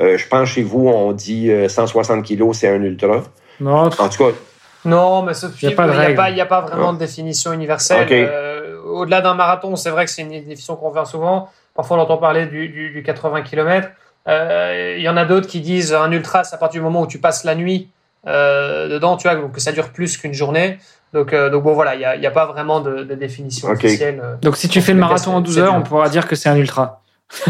Euh, 0.00 0.18
je 0.18 0.28
pense 0.28 0.48
chez 0.48 0.62
vous, 0.62 0.88
on 0.88 1.12
dit 1.12 1.50
160 1.68 2.18
euh, 2.18 2.22
kilos, 2.22 2.58
c'est 2.58 2.68
un 2.68 2.82
ultra. 2.82 3.22
Non. 3.60 3.90
En 3.98 4.08
tout 4.08 4.24
cas. 4.24 4.36
Non, 4.84 5.22
mais 5.22 5.32
il 5.62 5.68
n'y 5.68 6.40
a, 6.40 6.46
pas 6.46 6.60
vraiment 6.60 6.92
de 6.92 6.98
définition 6.98 7.52
universelle. 7.52 8.06
Euh, 8.10 8.80
au-delà 8.84 9.20
d'un 9.20 9.34
marathon, 9.34 9.74
c'est 9.76 9.90
vrai 9.90 10.04
que 10.04 10.10
c'est 10.10 10.22
une 10.22 10.28
définition 10.28 10.76
qu'on 10.76 10.90
voit 10.90 11.06
souvent. 11.06 11.48
Parfois, 11.76 11.98
on 11.98 12.00
entend 12.00 12.16
parler 12.16 12.46
du, 12.46 13.02
80 13.04 13.42
km. 13.42 13.88
Il 14.26 15.02
y 15.02 15.08
en 15.08 15.16
a 15.16 15.24
d'autres 15.24 15.46
qui 15.46 15.60
disent 15.60 15.92
un 15.94 16.10
ultra, 16.10 16.44
c'est 16.44 16.54
à 16.54 16.58
partir 16.58 16.80
du 16.80 16.84
moment 16.84 17.02
où 17.02 17.06
tu 17.06 17.18
passes 17.18 17.44
la 17.44 17.54
nuit 17.54 17.90
dedans, 18.24 19.16
tu 19.16 19.28
vois, 19.28 19.36
donc 19.36 19.52
que 19.52 19.60
ça 19.60 19.72
dure 19.72 19.90
plus 19.90 20.16
qu'une 20.16 20.34
journée. 20.34 20.78
Donc, 21.12 21.32
euh, 21.32 21.48
donc 21.50 21.62
bon, 21.62 21.72
voilà, 21.72 21.94
il 21.94 22.20
n'y 22.20 22.26
a, 22.26 22.30
pas 22.30 22.46
vraiment 22.46 22.80
de, 22.80 23.02
définition 23.14 23.68
officielle. 23.68 24.20
Euh, 24.22 24.36
donc, 24.42 24.56
si 24.56 24.68
tu 24.68 24.80
fais 24.80 24.92
le 24.92 24.98
marathon 24.98 25.34
en 25.34 25.40
12 25.40 25.58
heures, 25.58 25.74
on 25.74 25.82
pourra 25.82 26.08
dire 26.08 26.26
que 26.26 26.34
c'est 26.34 26.48
un 26.48 26.56
ultra. 26.56 27.00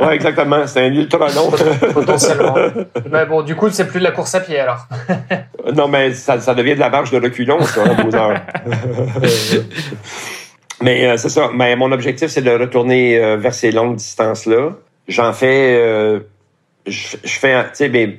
oui, 0.00 0.08
exactement. 0.10 0.66
C'est 0.66 0.86
un 0.86 0.92
ultra 0.92 1.28
long. 1.28 1.50
Potentiellement. 1.92 2.54
Mais 3.10 3.24
bon, 3.26 3.42
du 3.42 3.54
coup, 3.54 3.70
c'est 3.70 3.86
plus 3.86 4.00
de 4.00 4.04
la 4.04 4.10
course 4.10 4.34
à 4.34 4.40
pied 4.40 4.58
alors. 4.58 4.88
non, 5.72 5.88
mais 5.88 6.12
ça, 6.14 6.40
ça, 6.40 6.54
devient 6.54 6.74
de 6.74 6.80
la 6.80 6.90
marche 6.90 7.10
de 7.10 7.20
reculons, 7.20 7.62
ça, 7.62 7.84
12 7.94 8.14
heures. 8.14 8.34
mais 10.82 11.06
euh, 11.06 11.16
c'est 11.16 11.28
ça. 11.28 11.50
Mais 11.54 11.76
mon 11.76 11.92
objectif, 11.92 12.28
c'est 12.28 12.42
de 12.42 12.50
retourner 12.50 13.36
vers 13.36 13.54
ces 13.54 13.72
longues 13.72 13.96
distances-là. 13.96 14.70
J'en 15.08 15.32
fais. 15.32 16.20
je, 16.86 17.16
fais. 17.24 17.62
Tu 17.64 17.70
sais, 17.74 17.88
mais 17.88 18.18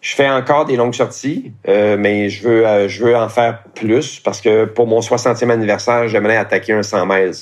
je 0.00 0.14
fais 0.14 0.28
encore 0.28 0.64
des 0.64 0.76
longues 0.76 0.94
sorties, 0.94 1.52
euh, 1.66 1.96
mais 1.98 2.28
je 2.28 2.46
veux, 2.46 2.66
euh, 2.66 2.88
je 2.88 3.04
veux 3.04 3.16
en 3.16 3.28
faire 3.28 3.62
plus 3.74 4.20
parce 4.20 4.40
que 4.40 4.64
pour 4.64 4.86
mon 4.86 5.00
60e 5.00 5.50
anniversaire, 5.50 6.08
j'aimerais 6.08 6.36
attaquer 6.36 6.72
un 6.72 6.82
100 6.82 7.06
miles. 7.06 7.32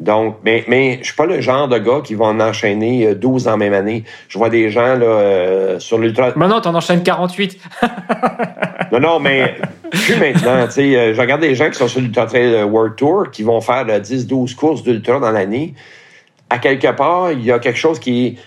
Donc, 0.00 0.36
mais, 0.44 0.64
mais 0.68 0.98
je 1.00 1.06
suis 1.06 1.16
pas 1.16 1.26
le 1.26 1.40
genre 1.40 1.66
de 1.66 1.78
gars 1.78 2.00
qui 2.04 2.14
va 2.14 2.26
en 2.26 2.38
enchaîner 2.38 3.14
12 3.14 3.46
euh, 3.46 3.52
en 3.52 3.56
même 3.56 3.74
année. 3.74 4.04
Je 4.28 4.38
vois 4.38 4.48
des 4.48 4.70
gens 4.70 4.94
là 4.94 5.80
sur 5.80 5.98
l'ultra. 5.98 6.32
Maintenant, 6.36 6.60
t'en 6.60 6.74
enchaînes 6.74 7.02
48. 7.02 7.58
non, 8.92 9.00
non, 9.00 9.20
mais 9.20 9.56
plus 9.90 10.16
maintenant. 10.16 10.66
Tu 10.66 10.72
sais, 10.72 11.14
je 11.14 11.20
regarde 11.20 11.40
des 11.40 11.54
gens 11.54 11.68
qui 11.68 11.78
sont 11.78 11.88
sur 11.88 12.00
l'Ultra 12.00 12.26
Trail 12.26 12.62
World 12.62 12.94
Tour 12.96 13.30
qui 13.32 13.42
vont 13.42 13.60
faire 13.60 13.86
10-12 13.86 14.54
courses 14.54 14.82
d'ultra 14.82 15.18
dans 15.18 15.32
l'année. 15.32 15.74
À 16.48 16.58
quelque 16.58 16.92
part, 16.92 17.32
il 17.32 17.44
y 17.44 17.50
a 17.50 17.58
quelque 17.58 17.78
chose 17.78 17.98
qui 17.98 18.38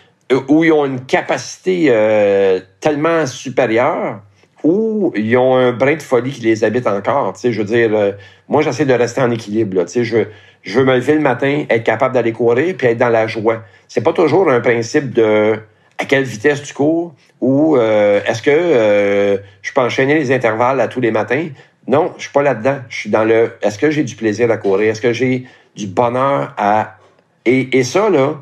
où 0.48 0.64
ils 0.64 0.72
ont 0.72 0.86
une 0.86 1.02
capacité 1.02 1.88
euh, 1.90 2.60
tellement 2.80 3.26
supérieure, 3.26 4.22
où 4.64 5.12
ils 5.16 5.36
ont 5.38 5.56
un 5.56 5.72
brin 5.72 5.96
de 5.96 6.02
folie 6.02 6.32
qui 6.32 6.42
les 6.42 6.64
habite 6.64 6.88
encore. 6.88 7.34
Tu 7.34 7.42
sais, 7.42 7.52
je 7.52 7.60
veux 7.60 7.66
dire, 7.68 7.90
euh, 7.94 8.12
moi, 8.48 8.62
j'essaie 8.62 8.86
de 8.86 8.94
rester 8.94 9.22
en 9.22 9.32
équilibre. 9.32 9.78
Là, 9.78 9.86
tu 9.86 9.92
sais, 9.92 10.04
je, 10.04 10.18
je 10.64 10.80
veux 10.80 10.86
me 10.86 10.96
lever 10.96 11.16
le 11.16 11.22
matin, 11.22 11.66
être 11.70 11.84
capable 11.84 12.14
d'aller 12.14 12.34
courir, 12.34 12.76
puis 12.78 12.88
être 12.88 12.98
dans 12.98 13.10
la 13.10 13.28
joie. 13.28 13.64
C'est 13.88 14.02
pas 14.02 14.14
toujours 14.14 14.50
un 14.50 14.62
principe 14.62 15.12
de 15.12 15.60
à 15.98 16.06
quelle 16.06 16.24
vitesse 16.24 16.64
tu 16.64 16.74
cours 16.74 17.14
ou 17.42 17.78
euh, 17.78 18.22
est-ce 18.26 18.42
que 18.42 19.42
je 19.62 19.74
peux 19.74 19.82
enchaîner 19.82 20.16
les 20.16 20.32
intervalles 20.32 20.80
à 20.80 20.88
tous 20.88 21.00
les 21.00 21.12
matins? 21.12 21.48
Non, 21.88 22.14
je 22.18 22.24
suis 22.24 22.32
pas 22.32 22.42
là-dedans. 22.42 22.78
Je 22.90 22.98
suis 22.98 23.10
dans 23.10 23.24
le 23.24 23.54
est-ce 23.62 23.80
que 23.80 23.92
j'ai 23.92 24.04
du 24.04 24.16
plaisir 24.16 24.50
à 24.52 24.58
courir? 24.58 24.92
Est-ce 24.92 25.02
que 25.02 25.14
j'ai 25.14 25.46
du 25.76 25.88
bonheur 25.88 26.54
à. 26.58 26.98
Et, 27.46 27.78
et 27.78 27.84
ça, 27.84 28.10
là, 28.10 28.36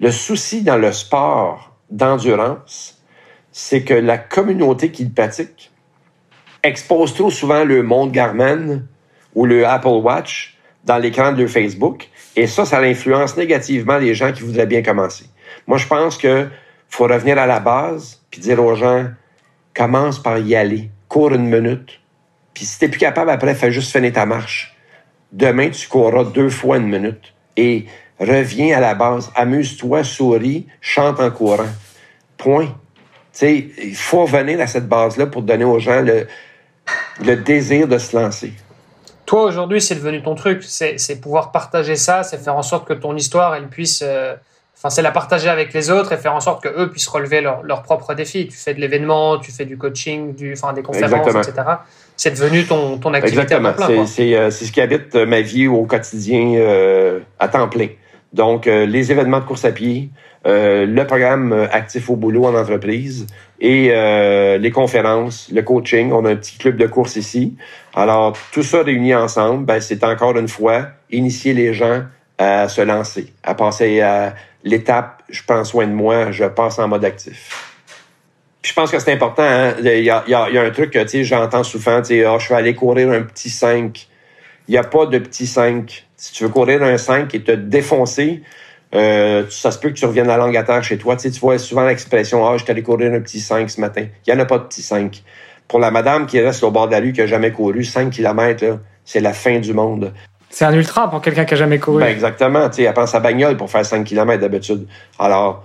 le 0.00 0.10
souci 0.10 0.62
dans 0.62 0.76
le 0.76 0.92
sport 0.92 1.74
d'endurance, 1.90 3.02
c'est 3.50 3.82
que 3.82 3.94
la 3.94 4.18
communauté 4.18 4.90
qui 4.90 5.04
le 5.04 5.10
pratique 5.10 5.70
expose 6.62 7.14
trop 7.14 7.30
souvent 7.30 7.64
le 7.64 7.82
monde 7.82 8.12
Garmin 8.12 8.82
ou 9.34 9.46
le 9.46 9.66
Apple 9.66 9.88
Watch 9.88 10.57
dans 10.88 10.98
l'écran 10.98 11.32
de 11.32 11.46
Facebook. 11.46 12.08
Et 12.34 12.46
ça, 12.46 12.64
ça 12.64 12.80
influence 12.80 13.36
négativement 13.36 13.98
les 13.98 14.14
gens 14.14 14.32
qui 14.32 14.42
voudraient 14.42 14.66
bien 14.66 14.82
commencer. 14.82 15.26
Moi, 15.66 15.78
je 15.78 15.86
pense 15.86 16.16
que 16.16 16.48
faut 16.88 17.04
revenir 17.04 17.38
à 17.38 17.46
la 17.46 17.60
base 17.60 18.22
puis 18.30 18.40
dire 18.40 18.62
aux 18.62 18.74
gens, 18.74 19.06
commence 19.74 20.20
par 20.20 20.38
y 20.38 20.54
aller, 20.56 20.90
cours 21.08 21.32
une 21.32 21.48
minute. 21.48 22.00
Puis 22.54 22.64
si 22.64 22.78
t'es 22.78 22.88
plus 22.88 22.98
capable 22.98 23.30
après, 23.30 23.54
fais 23.54 23.70
juste 23.70 23.92
finir 23.92 24.12
ta 24.12 24.26
marche. 24.26 24.76
Demain, 25.30 25.70
tu 25.70 25.86
courras 25.88 26.24
deux 26.24 26.48
fois 26.48 26.78
une 26.78 26.88
minute. 26.88 27.34
Et 27.56 27.84
reviens 28.18 28.76
à 28.76 28.80
la 28.80 28.94
base, 28.94 29.30
amuse-toi, 29.36 30.02
souris, 30.04 30.66
chante 30.80 31.20
en 31.20 31.30
courant. 31.30 31.68
Point. 32.36 32.74
sais, 33.32 33.68
il 33.82 33.94
faut 33.94 34.24
venir 34.24 34.60
à 34.60 34.66
cette 34.66 34.88
base-là 34.88 35.26
pour 35.26 35.42
donner 35.42 35.64
aux 35.64 35.78
gens 35.78 36.02
le 37.20 37.36
désir 37.36 37.86
de 37.86 37.98
se 37.98 38.16
lancer. 38.16 38.52
Toi, 39.28 39.44
aujourd'hui, 39.44 39.82
c'est 39.82 39.94
devenu 39.94 40.22
ton 40.22 40.34
truc. 40.34 40.64
C'est 40.64 41.20
pouvoir 41.20 41.52
partager 41.52 41.96
ça, 41.96 42.22
c'est 42.22 42.38
faire 42.38 42.56
en 42.56 42.62
sorte 42.62 42.88
que 42.88 42.94
ton 42.94 43.14
histoire, 43.14 43.54
elle 43.54 43.68
puisse. 43.68 44.02
Euh, 44.02 44.34
enfin, 44.78 44.88
c'est 44.88 45.02
la 45.02 45.10
partager 45.10 45.50
avec 45.50 45.74
les 45.74 45.90
autres 45.90 46.12
et 46.12 46.16
faire 46.16 46.34
en 46.34 46.40
sorte 46.40 46.62
qu'eux 46.62 46.88
puissent 46.88 47.08
relever 47.08 47.42
leurs 47.42 47.62
leur 47.62 47.82
propres 47.82 48.14
défis. 48.14 48.48
Tu 48.48 48.56
fais 48.56 48.72
de 48.72 48.80
l'événement, 48.80 49.36
tu 49.38 49.52
fais 49.52 49.66
du 49.66 49.76
coaching, 49.76 50.34
du, 50.34 50.54
enfin, 50.54 50.72
des 50.72 50.82
conférences, 50.82 51.46
etc. 51.46 51.52
C'est 52.16 52.30
devenu 52.30 52.64
ton, 52.64 52.96
ton 52.96 53.12
activité 53.12 53.54
Exactement. 53.54 53.74
Euh, 53.90 54.06
c'est 54.50 54.64
ce 54.64 54.72
qui 54.72 54.80
habite 54.80 55.14
ma 55.14 55.42
vie 55.42 55.68
au 55.68 55.84
quotidien 55.84 56.54
euh, 56.54 57.20
à 57.38 57.48
temps 57.48 57.68
plein. 57.68 57.88
Donc, 58.32 58.66
euh, 58.66 58.86
les 58.86 59.12
événements 59.12 59.40
de 59.40 59.44
course 59.44 59.66
à 59.66 59.72
pied, 59.72 60.08
euh, 60.46 60.86
le 60.86 61.06
programme 61.06 61.52
euh, 61.52 61.66
Actif 61.70 62.08
au 62.10 62.16
boulot 62.16 62.46
en 62.46 62.54
entreprise 62.54 63.26
et 63.60 63.88
les 64.58 64.70
conférences, 64.70 65.48
le 65.52 65.62
coaching. 65.62 66.12
On 66.12 66.24
a 66.24 66.30
un 66.30 66.36
petit 66.36 66.58
club 66.58 66.76
de 66.76 66.86
course 66.86 67.16
ici. 67.16 67.56
Alors, 67.92 68.36
tout 68.52 68.62
ça 68.62 68.84
réuni 68.84 69.12
ensemble, 69.14 69.64
ben, 69.64 69.80
c'est 69.80 70.04
encore 70.04 70.38
une 70.38 70.46
fois 70.46 70.86
initier 71.10 71.54
les 71.54 71.74
gens 71.74 72.04
à 72.38 72.68
se 72.68 72.80
lancer, 72.80 73.32
à 73.42 73.56
passer 73.56 74.00
à 74.00 74.36
l'étape 74.62 75.24
«je 75.28 75.42
prends 75.44 75.64
soin 75.64 75.88
de 75.88 75.92
moi, 75.92 76.30
je 76.30 76.44
passe 76.44 76.78
en 76.78 76.86
mode 76.86 77.04
actif». 77.04 77.74
je 78.62 78.72
pense 78.72 78.90
que 78.90 78.98
c'est 78.98 79.12
important. 79.12 79.42
Hein. 79.42 79.74
Il, 79.80 79.86
y 79.86 80.10
a, 80.10 80.22
il, 80.26 80.30
y 80.30 80.34
a, 80.34 80.62
un 80.62 80.70
truc 80.70 80.92
que 80.92 81.24
j'entends 81.24 81.64
souvent, 81.64 82.00
tu 82.00 82.08
sais, 82.08 82.26
oh, 82.26 82.38
je 82.38 82.48
vais 82.48 82.54
aller 82.54 82.74
courir 82.74 83.10
un 83.10 83.22
petit 83.22 83.50
5. 83.50 84.06
Il 84.68 84.72
n'y 84.72 84.78
a 84.78 84.84
pas 84.84 85.06
de 85.06 85.18
petit 85.18 85.46
5 85.46 86.06
si 86.18 86.32
tu 86.32 86.44
veux 86.44 86.50
courir 86.50 86.82
un 86.82 86.98
5 86.98 87.34
et 87.34 87.42
te 87.42 87.52
défoncer, 87.52 88.42
euh, 88.94 89.44
ça 89.50 89.70
se 89.70 89.78
peut 89.78 89.90
que 89.90 89.94
tu 89.94 90.06
reviennes 90.06 90.30
à 90.30 90.36
la 90.36 90.44
langue 90.44 90.56
à 90.56 90.62
terre 90.62 90.82
chez 90.82 90.96
toi. 90.96 91.16
Tu, 91.16 91.22
sais, 91.22 91.30
tu 91.30 91.40
vois 91.40 91.58
souvent 91.58 91.86
l'expression 91.86 92.46
Ah, 92.46 92.56
je 92.56 92.62
suis 92.62 92.70
allé 92.70 92.82
courir 92.82 93.12
un 93.12 93.20
petit 93.20 93.40
5 93.40 93.68
ce 93.68 93.80
matin. 93.80 94.06
Il 94.26 94.32
n'y 94.32 94.38
en 94.38 94.42
a 94.42 94.46
pas 94.46 94.58
de 94.58 94.64
petit 94.64 94.82
5. 94.82 95.22
Pour 95.66 95.78
la 95.78 95.90
madame 95.90 96.26
qui 96.26 96.40
reste 96.40 96.64
au 96.64 96.70
bord 96.70 96.86
de 96.86 96.92
la 96.92 97.00
rue, 97.00 97.12
qui 97.12 97.20
n'a 97.20 97.26
jamais 97.26 97.52
couru, 97.52 97.84
5 97.84 98.10
km, 98.10 98.78
c'est 99.04 99.20
la 99.20 99.34
fin 99.34 99.58
du 99.58 99.74
monde. 99.74 100.12
C'est 100.48 100.64
un 100.64 100.72
ultra 100.72 101.10
pour 101.10 101.20
quelqu'un 101.20 101.44
qui 101.44 101.52
n'a 101.52 101.58
jamais 101.58 101.78
couru. 101.78 102.00
Ben 102.00 102.08
exactement. 102.08 102.68
Tu 102.70 102.76
sais, 102.76 102.82
elle 102.84 102.94
prend 102.94 103.06
sa 103.06 103.20
bagnole 103.20 103.56
pour 103.58 103.70
faire 103.70 103.84
5 103.84 104.04
km 104.04 104.40
d'habitude. 104.40 104.86
Alors, 105.18 105.64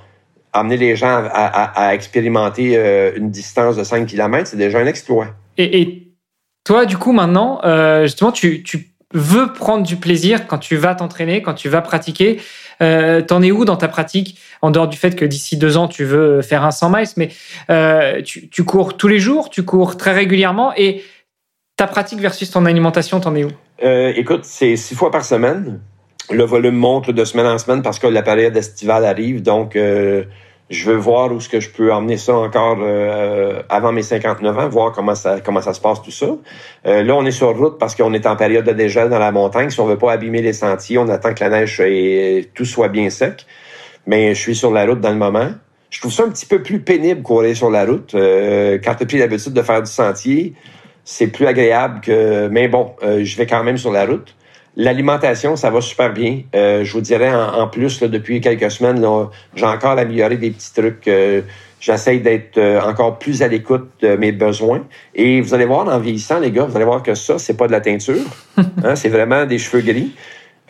amener 0.52 0.76
les 0.76 0.96
gens 0.98 1.24
à, 1.32 1.94
expérimenter 1.96 2.78
euh, 2.78 3.14
une 3.16 3.32
distance 3.32 3.78
de 3.78 3.84
5 3.84 4.06
km, 4.06 4.48
c'est 4.48 4.58
déjà 4.58 4.80
un 4.80 4.86
exploit. 4.86 5.28
Et, 5.58 6.10
toi, 6.66 6.86
du 6.86 6.98
coup, 6.98 7.12
maintenant, 7.12 7.60
euh, 7.64 8.04
justement, 8.04 8.32
tu, 8.32 8.64
tu 8.64 8.93
veux 9.14 9.54
prendre 9.54 9.86
du 9.86 9.96
plaisir 9.96 10.48
quand 10.48 10.58
tu 10.58 10.76
vas 10.76 10.96
t'entraîner, 10.96 11.42
quand 11.42 11.54
tu 11.54 11.70
vas 11.70 11.82
pratiquer. 11.82 12.42
Euh, 12.82 13.22
T'en 13.22 13.42
es 13.42 13.52
où 13.52 13.66
dans 13.66 13.78
ta 13.78 13.88
pratique 13.88 14.38
En 14.62 14.72
dehors 14.72 14.88
du 14.88 14.98
fait 14.98 15.16
que 15.16 15.26
d'ici 15.26 15.58
deux 15.58 15.78
ans, 15.78 15.88
tu 15.88 16.04
veux 16.04 16.42
faire 16.42 16.64
un 16.64 16.72
100 16.72 16.90
miles, 16.90 17.08
mais 17.18 17.30
euh, 17.70 18.22
tu, 18.22 18.64
cours 18.64 18.98
tous 18.98 19.08
les 19.08 19.20
jours, 19.20 19.50
tu 19.50 19.64
cours 19.64 19.98
très 19.98 20.14
régulièrement 20.14 20.74
et 20.76 21.04
ta 21.78 21.88
pratique 21.88 22.20
versus 22.20 22.52
ton 22.52 22.66
alimentation, 22.66 23.20
t'en 23.20 23.36
es 23.36 23.44
où? 23.44 23.52
Euh, 23.84 24.14
Écoute, 24.16 24.46
c'est 24.46 24.76
six 24.76 24.96
fois 24.96 25.12
par 25.12 25.26
semaine. 25.26 25.80
Le 26.32 26.44
volume 26.44 26.76
monte 26.76 27.12
de 27.12 27.26
semaine 27.26 27.48
en 27.48 27.58
semaine 27.58 27.82
parce 27.82 28.00
que 28.00 28.08
la 28.08 28.22
période 28.22 28.56
estivale 28.56 29.06
arrive, 29.06 29.42
donc 29.42 29.78
je 30.74 30.90
veux 30.90 30.98
voir 30.98 31.32
où 31.32 31.40
ce 31.40 31.48
que 31.48 31.60
je 31.60 31.70
peux 31.70 31.94
emmener 31.94 32.18
ça 32.18 32.36
encore 32.36 32.80
euh, 32.82 33.62
avant 33.70 33.92
mes 33.92 34.02
59 34.02 34.58
ans, 34.58 34.68
voir 34.68 34.92
comment 34.92 35.16
ça 35.16 35.40
comment 35.40 35.62
ça 35.62 35.74
se 35.74 35.80
passe 35.80 36.02
tout 36.02 36.12
ça. 36.12 36.28
Euh, 36.88 37.04
là, 37.04 37.16
on 37.16 37.26
est 37.26 37.32
sur 37.32 37.56
route 37.56 37.78
parce 37.78 37.96
qu'on 37.96 38.14
est 38.14 38.26
en 38.26 38.36
période 38.36 38.66
de 38.66 38.72
dégel 38.72 39.10
dans 39.10 39.20
la 39.20 39.32
montagne. 39.32 39.70
Si 39.70 39.80
on 39.80 39.86
veut 39.86 39.98
pas 39.98 40.12
abîmer 40.12 40.42
les 40.42 40.54
sentiers, 40.54 40.98
on 40.98 41.08
attend 41.10 41.34
que 41.34 41.44
la 41.44 41.50
neige 41.50 41.80
et 41.80 42.50
tout 42.56 42.66
soit 42.66 42.90
bien 42.90 43.10
sec. 43.10 43.46
Mais 44.08 44.34
je 44.34 44.40
suis 44.40 44.56
sur 44.56 44.72
la 44.72 44.86
route 44.86 45.00
dans 45.00 45.12
le 45.12 45.18
moment. 45.18 45.52
Je 45.92 46.00
trouve 46.00 46.12
ça 46.12 46.24
un 46.24 46.30
petit 46.30 46.48
peu 46.48 46.64
plus 46.64 46.80
pénible 46.80 47.22
courir 47.22 47.56
sur 47.56 47.70
la 47.70 47.86
route. 47.86 48.16
Euh, 48.16 48.80
quand 48.84 48.96
tu 48.96 49.04
as 49.04 49.06
pris 49.06 49.18
l'habitude 49.20 49.54
de 49.54 49.62
faire 49.62 49.82
du 49.82 49.92
sentier, 49.92 50.56
c'est 51.06 51.28
plus 51.28 51.46
agréable 51.46 52.02
que. 52.02 52.48
Mais 52.48 52.68
bon, 52.68 52.96
je 53.02 53.38
vais 53.38 53.46
quand 53.46 53.64
même 53.64 53.78
sur 53.78 53.92
la 53.92 54.06
route. 54.06 54.36
L'alimentation, 54.76 55.56
ça 55.56 55.70
va 55.70 55.82
super 55.82 56.12
bien. 56.12 56.42
Euh, 56.56 56.84
je 56.84 56.94
vous 56.94 57.02
dirais, 57.02 57.32
en, 57.34 57.68
plus, 57.68 58.02
depuis 58.02 58.42
quelques 58.42 58.72
semaines, 58.72 59.06
j'ai 59.56 59.66
encore 59.66 59.98
amélioré 59.98 60.38
des 60.38 60.52
petits 60.52 60.74
trucs. 60.74 61.08
Euh, 61.08 61.42
J'essaie 61.84 62.20
d'être 62.20 62.58
euh, 62.58 62.80
encore 62.80 63.20
plus 63.20 63.42
à 63.42 63.50
l'écoute 63.50 63.90
de 64.00 64.16
mes 64.16 64.32
besoins. 64.32 64.88
Et 65.16 65.42
vous 65.42 65.54
allez 65.54 65.66
voir, 65.66 65.86
en 65.90 66.00
vieillissant, 66.00 66.40
les 66.40 66.50
gars, 66.50 66.64
vous 66.64 66.78
allez 66.78 66.86
voir 66.86 67.04
que 67.04 67.14
ça, 67.14 67.38
c'est 67.38 67.58
pas 67.58 67.68
de 67.68 67.74
la 67.74 67.82
teinture. 67.82 68.24
Hein, 68.86 68.96
c'est 68.96 69.10
vraiment 69.10 69.46
des 69.46 69.58
cheveux 69.58 69.82
gris. 69.82 70.14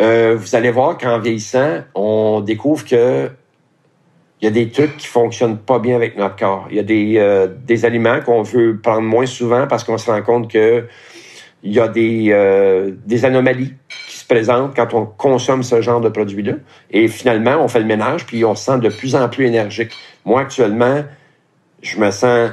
Euh, 0.02 0.36
vous 0.36 0.56
allez 0.56 0.72
voir 0.72 0.98
qu'en 0.98 1.20
vieillissant, 1.20 1.82
on 1.94 2.42
découvre 2.42 2.84
que 2.84 3.30
il 4.42 4.46
y 4.46 4.48
a 4.48 4.52
des 4.52 4.70
trucs 4.70 4.98
qui 4.98 5.06
fonctionnent 5.06 5.60
pas 5.60 5.78
bien 5.78 5.96
avec 5.96 6.18
notre 6.18 6.36
corps. 6.36 6.66
Il 6.72 6.78
y 6.78 6.80
a 6.80 6.84
des, 6.84 7.14
euh, 7.18 7.48
des 7.48 7.86
aliments 7.86 8.20
qu'on 8.22 8.42
veut 8.42 8.80
prendre 8.82 9.02
moins 9.02 9.28
souvent 9.28 9.68
parce 9.68 9.84
qu'on 9.84 10.00
se 10.00 10.10
rend 10.10 10.22
compte 10.24 10.52
que 10.52 10.86
il 11.62 11.74
y 11.74 11.80
a 11.80 11.88
des, 11.88 12.30
euh, 12.32 12.92
des 13.06 13.24
anomalies 13.24 13.74
quand 14.76 14.94
on 14.94 15.06
consomme 15.06 15.64
ce 15.64 15.82
genre 15.82 16.02
de 16.02 16.10
produits-là. 16.10 16.54
Et 16.92 17.08
finalement, 17.08 17.58
on 17.64 17.68
fait 17.68 17.80
le 17.80 17.86
ménage, 17.86 18.26
puis 18.26 18.44
on 18.46 18.56
se 18.56 18.66
sent 18.66 18.80
de 18.80 18.90
plus 18.90 19.16
en 19.16 19.30
plus 19.30 19.46
énergique. 19.46 19.92
Moi, 20.26 20.42
actuellement, 20.42 21.04
je 21.82 22.00
me 22.00 22.12
sens 22.12 22.52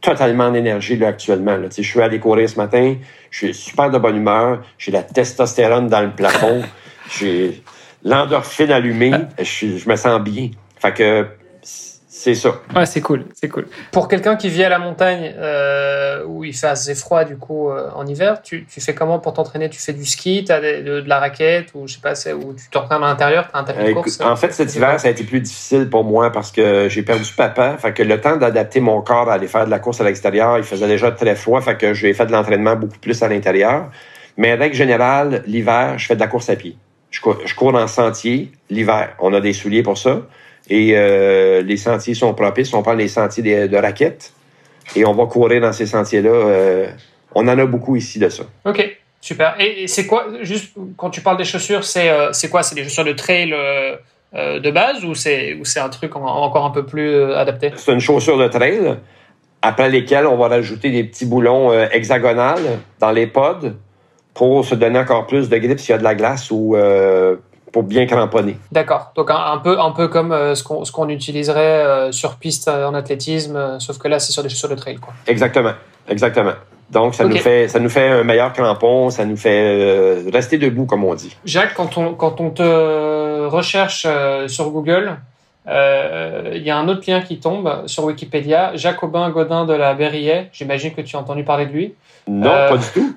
totalement 0.00 0.44
en 0.44 0.54
énergie 0.54 0.96
là, 0.96 1.08
actuellement. 1.08 1.56
Là. 1.56 1.68
Je 1.76 1.82
suis 1.82 2.00
allé 2.00 2.20
courir 2.20 2.48
ce 2.48 2.56
matin, 2.56 2.96
je 3.30 3.38
suis 3.38 3.54
super 3.54 3.90
de 3.90 3.98
bonne 3.98 4.16
humeur, 4.16 4.62
j'ai 4.78 4.92
la 4.92 5.02
testostérone 5.02 5.88
dans 5.88 6.02
le 6.02 6.10
plafond, 6.10 6.62
j'ai 7.18 7.62
l'endorphine 8.04 8.70
allumée, 8.70 9.12
je, 9.38 9.78
je 9.78 9.88
me 9.88 9.96
sens 9.96 10.20
bien. 10.20 10.50
Fait 10.78 10.92
que 10.92 11.26
c'est 12.18 12.34
ça. 12.34 12.60
Ouais, 12.74 12.84
c'est 12.84 13.00
cool, 13.00 13.26
c'est 13.32 13.48
cool. 13.48 13.68
Pour 13.92 14.08
quelqu'un 14.08 14.34
qui 14.34 14.48
vit 14.48 14.64
à 14.64 14.68
la 14.68 14.80
montagne 14.80 15.34
euh, 15.38 16.24
où 16.26 16.42
il 16.42 16.52
fait 16.52 16.66
assez 16.66 16.96
froid 16.96 17.22
du 17.22 17.36
coup 17.36 17.70
euh, 17.70 17.90
en 17.94 18.04
hiver, 18.08 18.42
tu, 18.42 18.66
tu, 18.66 18.80
fais 18.80 18.92
comment 18.92 19.20
pour 19.20 19.34
t'entraîner? 19.34 19.70
Tu 19.70 19.78
fais 19.78 19.92
du 19.92 20.04
ski, 20.04 20.42
tu 20.44 20.50
as 20.50 20.60
de, 20.60 21.00
de, 21.00 21.08
la 21.08 21.20
raquette 21.20 21.68
ou 21.74 21.86
je 21.86 21.94
sais 21.94 22.00
pas, 22.00 22.14
où 22.34 22.54
tu 22.54 22.68
t'entraînes 22.72 23.04
à 23.04 23.06
l'intérieur, 23.06 23.48
tu 23.48 23.56
as 23.56 23.60
un 23.60 23.62
tapis 23.62 23.84
de 23.84 23.92
course 23.92 24.20
En 24.20 24.34
fait, 24.34 24.52
cet 24.52 24.74
hiver, 24.74 24.98
ça 24.98 25.06
a 25.06 25.12
été 25.12 25.22
plus 25.22 25.40
difficile 25.40 25.88
pour 25.88 26.02
moi 26.02 26.32
parce 26.32 26.50
que 26.50 26.88
j'ai 26.88 27.02
perdu 27.02 27.32
papa. 27.36 27.76
Fait 27.78 27.92
que 27.92 28.02
le 28.02 28.20
temps 28.20 28.36
d'adapter 28.36 28.80
mon 28.80 29.00
corps 29.00 29.30
à 29.30 29.34
aller 29.34 29.46
faire 29.46 29.66
de 29.66 29.70
la 29.70 29.78
course 29.78 30.00
à 30.00 30.04
l'extérieur, 30.04 30.58
il 30.58 30.64
faisait 30.64 30.88
déjà 30.88 31.12
très 31.12 31.36
froid, 31.36 31.60
fait 31.60 31.76
que 31.76 31.94
j'ai 31.94 32.12
fait 32.14 32.26
de 32.26 32.32
l'entraînement 32.32 32.74
beaucoup 32.74 32.98
plus 32.98 33.22
à 33.22 33.28
l'intérieur. 33.28 33.90
Mais 34.36 34.54
règle 34.54 34.74
générale, 34.74 35.44
l'hiver, 35.46 35.96
je 35.98 36.06
fais 36.08 36.16
de 36.16 36.20
la 36.20 36.26
course 36.26 36.50
à 36.50 36.56
pied. 36.56 36.76
Je 37.12 37.20
cours, 37.20 37.38
je 37.44 37.54
cours 37.54 37.76
en 37.76 37.86
sentier 37.86 38.50
l'hiver. 38.70 39.10
On 39.20 39.32
a 39.34 39.40
des 39.40 39.52
souliers 39.52 39.84
pour 39.84 39.96
ça. 39.96 40.22
Et 40.70 40.92
euh, 40.94 41.62
les 41.62 41.76
sentiers 41.76 42.14
sont 42.14 42.34
propices. 42.34 42.72
On 42.74 42.82
prend 42.82 42.94
les 42.94 43.08
sentiers 43.08 43.42
de, 43.42 43.66
de 43.66 43.76
raquettes 43.76 44.32
et 44.94 45.04
on 45.04 45.14
va 45.14 45.26
courir 45.26 45.62
dans 45.62 45.72
ces 45.72 45.86
sentiers-là. 45.86 46.30
Euh, 46.30 46.86
on 47.34 47.46
en 47.48 47.58
a 47.58 47.66
beaucoup 47.66 47.96
ici 47.96 48.18
de 48.18 48.28
ça. 48.28 48.44
OK, 48.64 48.98
super. 49.20 49.54
Et, 49.58 49.86
c'est 49.86 50.06
quoi, 50.06 50.26
juste 50.42 50.74
quand 50.96 51.10
tu 51.10 51.20
parles 51.20 51.38
des 51.38 51.44
chaussures, 51.44 51.84
c'est 51.84 52.10
euh, 52.10 52.32
quoi? 52.50 52.62
C'est 52.62 52.74
des 52.74 52.84
chaussures 52.84 53.04
de 53.04 53.12
trail 53.12 53.54
de 54.34 54.70
base 54.70 55.04
ou 55.04 55.14
c'est 55.14 55.80
un 55.80 55.88
truc 55.88 56.14
encore 56.16 56.66
un 56.66 56.70
peu 56.70 56.84
plus 56.84 57.32
adapté? 57.32 57.72
C'est 57.76 57.92
une 57.92 58.00
chaussure 58.00 58.36
de 58.36 58.48
trail 58.48 58.98
après 59.62 59.88
lesquelles 59.88 60.26
on 60.26 60.36
va 60.36 60.48
rajouter 60.48 60.90
des 60.90 61.02
petits 61.04 61.24
boulons 61.24 61.72
hexagonales 61.72 62.78
dans 63.00 63.10
les 63.10 63.26
pods 63.26 63.72
pour 64.34 64.64
se 64.64 64.74
donner 64.74 64.98
encore 64.98 65.26
plus 65.26 65.48
de 65.48 65.56
grippe 65.56 65.80
s'il 65.80 65.90
y 65.90 65.94
a 65.94 65.98
de 65.98 66.04
la 66.04 66.14
glace 66.14 66.50
ou 66.50 66.76
pour 67.72 67.82
bien 67.82 68.06
cramponner. 68.06 68.56
D'accord. 68.72 69.12
Donc 69.14 69.30
un, 69.30 69.58
peu, 69.58 69.80
un 69.80 69.90
peu 69.90 70.08
comme 70.08 70.32
euh, 70.32 70.54
ce 70.54 70.62
qu'on 70.92 71.08
utiliserait 71.08 71.60
euh, 71.60 72.12
sur 72.12 72.36
piste 72.36 72.68
euh, 72.68 72.86
en 72.86 72.94
athlétisme, 72.94 73.78
sauf 73.78 73.98
que 73.98 74.08
là 74.08 74.18
c'est 74.18 74.32
sur 74.32 74.42
des 74.42 74.48
chaussures 74.48 74.68
de 74.68 74.74
trail. 74.74 74.96
Quoi. 74.96 75.12
Exactement, 75.26 75.72
exactement. 76.08 76.52
Donc 76.90 77.14
ça 77.14 77.24
nous 77.24 77.36
fait 77.36 77.68
ça 77.68 77.80
nous 77.80 77.90
fait 77.90 78.08
un 78.08 78.24
meilleur 78.24 78.52
crampon, 78.54 79.10
ça 79.10 79.26
nous 79.26 79.36
fait 79.36 80.22
rester 80.32 80.56
debout 80.56 80.86
comme 80.86 81.04
on 81.04 81.14
dit. 81.14 81.36
Jacques, 81.44 81.74
quand 81.74 81.98
on 81.98 82.14
quand 82.14 82.40
on 82.40 82.48
te 82.48 83.46
recherche 83.46 84.06
sur 84.46 84.70
Google, 84.70 85.18
il 85.66 86.62
y 86.62 86.70
a 86.70 86.78
un 86.78 86.88
autre 86.88 87.02
lien 87.06 87.20
qui 87.20 87.40
tombe 87.40 87.82
sur 87.84 88.04
Wikipédia, 88.04 88.74
Jacobin 88.74 89.28
Godin 89.28 89.66
de 89.66 89.74
la 89.74 89.92
Berrier. 89.92 90.48
J'imagine 90.50 90.94
que 90.94 91.02
tu 91.02 91.14
as 91.16 91.18
entendu 91.18 91.44
parler 91.44 91.66
de 91.66 91.72
lui. 91.72 91.94
Non, 92.26 92.48
pas 92.48 92.78
du 92.78 92.86
tout 92.94 93.14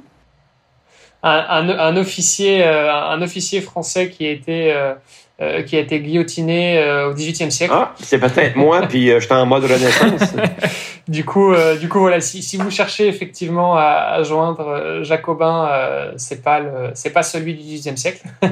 un, 1.23 1.69
un, 1.69 1.97
officier, 1.97 2.63
euh, 2.65 2.93
un 2.93 3.21
officier 3.21 3.61
français 3.61 4.09
qui 4.09 4.25
a 4.25 4.31
été, 4.31 4.73
euh, 4.73 4.93
euh, 5.41 5.61
qui 5.63 5.75
a 5.75 5.79
été 5.79 5.99
guillotiné 5.99 6.83
au 7.07 7.13
XVIIIe 7.13 7.51
siècle. 7.51 7.73
Ah, 7.75 7.93
c'est 7.99 8.19
peut-être 8.19 8.55
moi, 8.55 8.81
puis 8.89 9.07
j'étais 9.07 9.33
en 9.33 9.45
mode 9.45 9.63
renaissance. 9.63 10.33
du 11.07 11.25
coup, 11.25 11.53
du 11.79 11.89
coup 11.89 11.99
voilà, 11.99 12.21
si, 12.21 12.41
si, 12.41 12.57
vous 12.57 12.71
cherchez 12.71 13.07
effectivement 13.07 13.75
à, 13.75 14.15
à 14.15 14.23
joindre 14.23 15.03
Jacobin, 15.03 15.69
c'est 16.17 16.43
pas 16.43 16.59
le, 16.59 16.91
c'est 16.93 17.11
pas 17.11 17.23
celui 17.23 17.53
du 17.53 17.63
XVIIIe 17.63 17.97
siècle. 17.97 18.21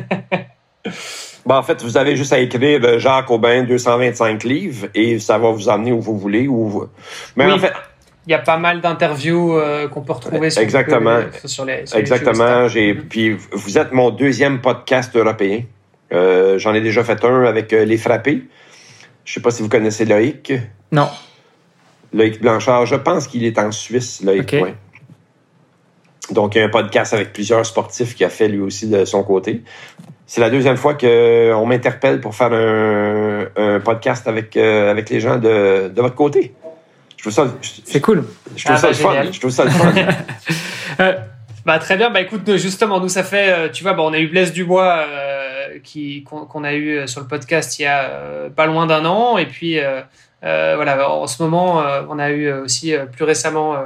Bon, 1.46 1.56
en 1.56 1.64
fait, 1.64 1.82
vous 1.82 1.98
avez 1.98 2.16
juste 2.16 2.34
à 2.34 2.40
écrire 2.40 3.00
Jacques 3.00 3.32
Aubin 3.32 3.64
225 3.64 4.44
livres 4.44 4.88
et 4.94 5.20
ça 5.20 5.38
va 5.38 5.50
vous 5.50 5.70
emmener 5.70 5.92
où 5.92 6.00
vous 6.00 6.18
voulez. 6.18 6.48
Où 6.48 6.88
Mais 7.36 7.52
en 7.52 7.58
fait, 7.58 7.74
y 8.30 8.36
a 8.36 8.40
pas 8.40 8.58
mal 8.58 8.80
d'interviews 8.82 9.58
euh, 9.58 9.88
qu'on 9.88 10.02
peut 10.02 10.14
retrouver 10.14 10.50
sur, 10.50 10.62
Exactement. 10.62 11.22
sur 11.46 11.66
les 11.66 11.84
Exactement. 11.96 12.68
J'ai 12.68 12.94
puis 12.94 13.36
vous 13.52 13.78
êtes 13.78 13.92
mon 13.92 14.12
deuxième 14.12 14.62
podcast 14.62 15.16
européen. 15.16 15.64
Euh, 16.14 16.58
j'en 16.60 16.74
ai 16.74 16.82
déjà 16.82 17.04
fait 17.04 17.24
un 17.26 17.44
avec 17.46 17.74
euh, 17.74 17.86
les 17.86 17.98
frappés. 17.98 18.44
Je 19.26 19.34
sais 19.34 19.42
pas 19.42 19.52
si 19.52 19.64
vous 19.64 19.70
connaissez 19.70 20.06
Loïc. 20.06 20.54
Non. 20.92 21.10
Loïc 22.14 22.42
Blanchard. 22.42 22.86
Je 22.86 22.96
pense 22.96 23.28
qu'il 23.28 23.44
est 23.46 23.58
en 23.58 23.72
Suisse, 23.72 24.22
Loïc. 24.24 24.56
Donc, 26.32 26.54
il 26.54 26.60
y 26.60 26.62
a 26.62 26.66
un 26.66 26.70
podcast 26.70 27.14
avec 27.16 27.34
plusieurs 27.34 27.66
sportifs 27.66 28.14
qui 28.14 28.24
a 28.24 28.30
fait 28.30 28.48
lui 28.48 28.60
aussi 28.60 28.88
de 28.88 29.06
son 29.06 29.24
côté. 29.24 29.64
C'est 30.28 30.42
la 30.42 30.52
deuxième 30.52 30.78
fois 30.78 30.94
qu'on 30.94 31.66
m'interpelle 31.66 32.22
pour 32.22 32.36
faire 32.36 32.54
un, 32.54 33.80
podcast 33.80 34.28
avec, 34.28 34.56
avec 34.56 35.10
les 35.10 35.20
gens 35.20 35.38
de, 35.38 35.88
de 35.88 36.02
votre 36.02 36.14
côté. 36.14 36.54
C'est 37.84 38.02
cool. 38.02 38.24
Je 38.56 38.64
trouve, 38.64 38.76
ah, 38.76 38.80
ça 38.80 38.88
bah, 38.88 38.94
fun. 38.94 39.32
je 39.32 39.40
trouve 39.40 39.52
ça 39.52 39.66
le 39.66 39.72
fun. 39.72 39.94
Euh, 41.00 41.14
bah, 41.66 41.80
très 41.80 41.96
bien. 41.96 42.10
Bah, 42.10 42.20
écoute, 42.20 42.58
justement, 42.58 43.00
nous, 43.00 43.08
ça 43.08 43.24
fait, 43.24 43.54
euh, 43.54 43.70
tu 43.70 43.84
vois, 43.84 43.94
bah, 43.94 44.04
on 44.04 44.12
a 44.12 44.20
eu 44.20 44.28
Blaise 44.28 44.52
Dubois 44.52 45.06
euh, 45.08 45.80
qui, 45.82 46.24
qu'on, 46.24 46.64
a 46.66 46.74
eu 46.74 47.08
sur 47.08 47.22
le 47.22 47.28
podcast 47.28 47.80
il 47.80 47.84
y 47.84 47.86
a 47.86 48.50
pas 48.54 48.66
loin 48.66 48.86
d'un 48.86 49.06
an. 49.06 49.38
Et 49.38 49.46
puis, 49.46 49.80
voilà, 50.42 51.10
en 51.10 51.26
ce 51.28 51.42
moment, 51.42 51.82
on 52.10 52.20
a 52.20 52.32
eu 52.32 52.52
aussi 52.52 52.94
plus 53.14 53.24
récemment 53.24 53.78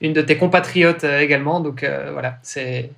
une 0.00 0.12
de 0.12 0.22
tes 0.22 0.36
compatriotes 0.36 1.02
également. 1.02 1.58
Donc, 1.58 1.84
voilà, 2.12 2.36
c'est, 2.42 2.90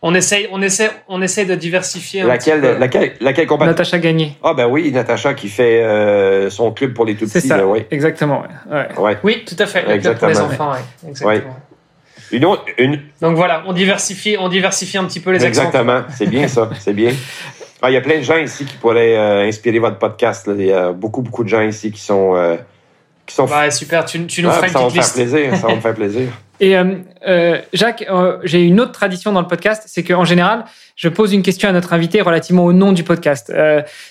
on 0.00 0.14
essaye, 0.14 0.48
on 0.52 0.62
essaie, 0.62 0.90
on 1.08 1.20
essaie 1.22 1.44
de 1.44 1.54
diversifier. 1.54 2.22
Un 2.22 2.26
laquelle, 2.26 2.60
petit 2.60 2.72
peu. 2.72 2.78
laquelle, 2.78 3.12
laquelle 3.20 3.46
compagnie 3.46 3.70
Natacha 3.70 3.98
Gagné. 3.98 4.36
Ah 4.42 4.54
ben 4.54 4.66
oui, 4.66 4.92
Natacha 4.92 5.34
qui 5.34 5.48
fait 5.48 5.82
euh, 5.82 6.50
son 6.50 6.70
club 6.72 6.94
pour 6.94 7.04
les 7.04 7.14
tout 7.14 7.26
petits. 7.26 7.40
C'est 7.40 7.48
ça, 7.48 7.66
oui. 7.66 7.84
exactement. 7.90 8.44
Ouais. 8.70 8.96
Ouais. 8.96 9.18
Oui, 9.24 9.44
tout 9.44 9.56
à 9.58 9.66
fait. 9.66 9.82
Le 9.82 9.92
exactement. 9.92 10.32
club 10.32 10.38
pour 10.38 10.48
les 10.48 10.54
enfants, 10.54 10.72
ouais. 10.72 11.10
exactement. 11.10 11.56
Une 12.30 12.44
autre, 12.44 12.64
une... 12.76 13.00
Donc 13.22 13.36
voilà, 13.36 13.62
on 13.66 13.72
diversifie, 13.72 14.36
on 14.38 14.48
diversifie 14.48 14.98
un 14.98 15.04
petit 15.06 15.20
peu 15.20 15.30
les 15.30 15.44
Exactement, 15.44 15.92
accents. 15.92 16.14
c'est 16.16 16.26
bien 16.26 16.46
ça, 16.46 16.68
c'est 16.78 16.92
bien. 16.92 17.12
Ah, 17.80 17.90
il 17.90 17.94
y 17.94 17.96
a 17.96 18.00
plein 18.02 18.18
de 18.18 18.22
gens 18.22 18.36
ici 18.36 18.66
qui 18.66 18.76
pourraient 18.76 19.16
euh, 19.16 19.48
inspirer 19.48 19.78
votre 19.78 19.98
podcast. 19.98 20.50
Il 20.52 20.66
y 20.66 20.72
a 20.72 20.92
beaucoup, 20.92 21.22
beaucoup 21.22 21.42
de 21.42 21.48
gens 21.48 21.62
ici 21.62 21.90
qui 21.90 22.00
sont... 22.00 22.34
Qui 23.28 23.34
sont... 23.34 23.46
Ouais, 23.46 23.70
super, 23.70 24.06
tu, 24.06 24.26
tu 24.26 24.42
nous 24.42 24.50
feras 24.50 24.66
une 24.66 24.72
petite 24.72 24.96
liste. 24.96 25.14
Plaisir, 25.14 25.54
ça 25.54 25.66
va 25.66 25.74
me 25.76 25.80
faire 25.80 25.94
plaisir. 25.94 26.28
Et 26.60 26.76
euh, 26.76 26.94
euh, 27.26 27.60
Jacques, 27.72 28.04
euh, 28.10 28.38
j'ai 28.42 28.62
une 28.62 28.80
autre 28.80 28.92
tradition 28.92 29.32
dans 29.32 29.42
le 29.42 29.46
podcast, 29.46 29.84
c'est 29.86 30.02
qu'en 30.02 30.24
général, 30.24 30.64
je 30.96 31.08
pose 31.08 31.32
une 31.32 31.42
question 31.42 31.68
à 31.68 31.72
notre 31.72 31.92
invité 31.92 32.20
relativement 32.20 32.64
au 32.64 32.72
nom 32.72 32.92
du 32.92 33.04
podcast. 33.04 33.52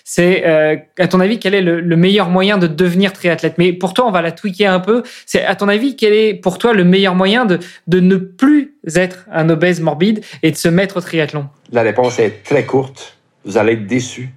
C'est, 0.06 0.46
à 0.46 1.08
ton 1.08 1.20
avis, 1.20 1.40
quel 1.40 1.54
est 1.56 1.62
le, 1.62 1.82
le, 1.82 1.96
meilleur 1.98 2.30
moyen 2.30 2.58
de 2.58 2.68
devenir 2.68 3.12
triathlète? 3.12 3.58
Mais 3.58 3.74
pour 3.74 3.94
toi, 3.94 4.08
on 4.08 4.12
va 4.12 4.22
la 4.22 4.32
tweaker 4.32 4.72
un 4.72 4.80
peu. 4.80 5.04
C'est, 5.26 5.44
à 5.44 5.56
ton 5.56 5.68
avis, 5.68 5.98
quel 5.98 6.14
est 6.14 6.34
pour 6.36 6.60
toi 6.60 6.74
le 6.74 6.86
meilleur 6.86 7.16
moyen 7.16 7.46
de, 7.46 7.60
de 7.88 8.00
ne 8.00 8.16
plus 8.16 8.76
être 8.96 9.26
un 9.34 9.50
obèse 9.50 9.82
morbide 9.82 10.24
et 10.44 10.52
de 10.52 10.56
se 10.56 10.70
mettre 10.70 10.98
au 10.98 11.02
triathlon? 11.02 11.50
La 11.74 11.82
réponse 11.82 12.20
est 12.20 12.44
très 12.46 12.64
courte. 12.64 13.18
Vous 13.44 13.58
allez 13.58 13.74
être 13.74 13.88
déçu. 13.88 14.30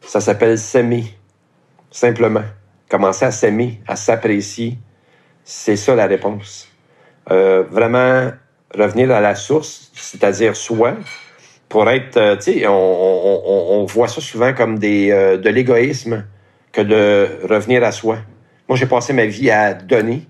Ça 0.00 0.20
s'appelle 0.20 0.56
s'aimer, 0.56 1.04
simplement. 1.90 2.44
Commencer 2.90 3.24
à 3.24 3.30
s'aimer, 3.30 3.80
à 3.86 3.94
s'apprécier. 3.94 4.76
C'est 5.44 5.76
ça 5.76 5.94
la 5.94 6.06
réponse. 6.06 6.68
Euh, 7.30 7.62
vraiment 7.70 8.32
revenir 8.76 9.12
à 9.12 9.20
la 9.20 9.36
source, 9.36 9.92
c'est-à-dire 9.94 10.56
soi, 10.56 10.96
pour 11.68 11.88
être, 11.88 12.16
euh, 12.16 12.36
tu 12.36 12.60
sais, 12.60 12.66
on, 12.66 13.86
voit 13.88 14.08
ça 14.08 14.20
souvent 14.20 14.52
comme 14.52 14.78
des, 14.78 15.10
euh, 15.12 15.36
de 15.36 15.48
l'égoïsme 15.50 16.24
que 16.72 16.80
de 16.80 17.28
revenir 17.48 17.84
à 17.84 17.92
soi. 17.92 18.18
Moi, 18.68 18.76
j'ai 18.76 18.86
passé 18.86 19.12
ma 19.12 19.26
vie 19.26 19.50
à 19.50 19.72
donner. 19.74 20.22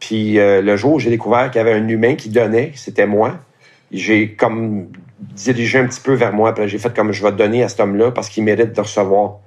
Puis 0.00 0.34
le 0.34 0.76
jour 0.76 0.94
où 0.94 0.98
j'ai 0.98 1.08
découvert 1.08 1.50
qu'il 1.50 1.60
y 1.60 1.62
avait 1.62 1.72
un 1.72 1.88
humain 1.88 2.14
qui 2.14 2.28
donnait, 2.28 2.72
c'était 2.74 3.06
moi, 3.06 3.38
j'ai 3.90 4.34
comme 4.34 4.88
dirigé 5.20 5.78
un 5.78 5.86
petit 5.86 6.00
peu 6.00 6.12
vers 6.12 6.32
moi. 6.32 6.54
Puis 6.54 6.68
j'ai 6.68 6.78
fait 6.78 6.94
comme 6.94 7.12
je 7.12 7.22
vais 7.22 7.32
donner 7.32 7.62
à 7.62 7.68
cet 7.68 7.80
homme-là 7.80 8.10
parce 8.10 8.28
qu'il 8.28 8.44
mérite 8.44 8.72
de 8.72 8.80
recevoir. 8.80 9.38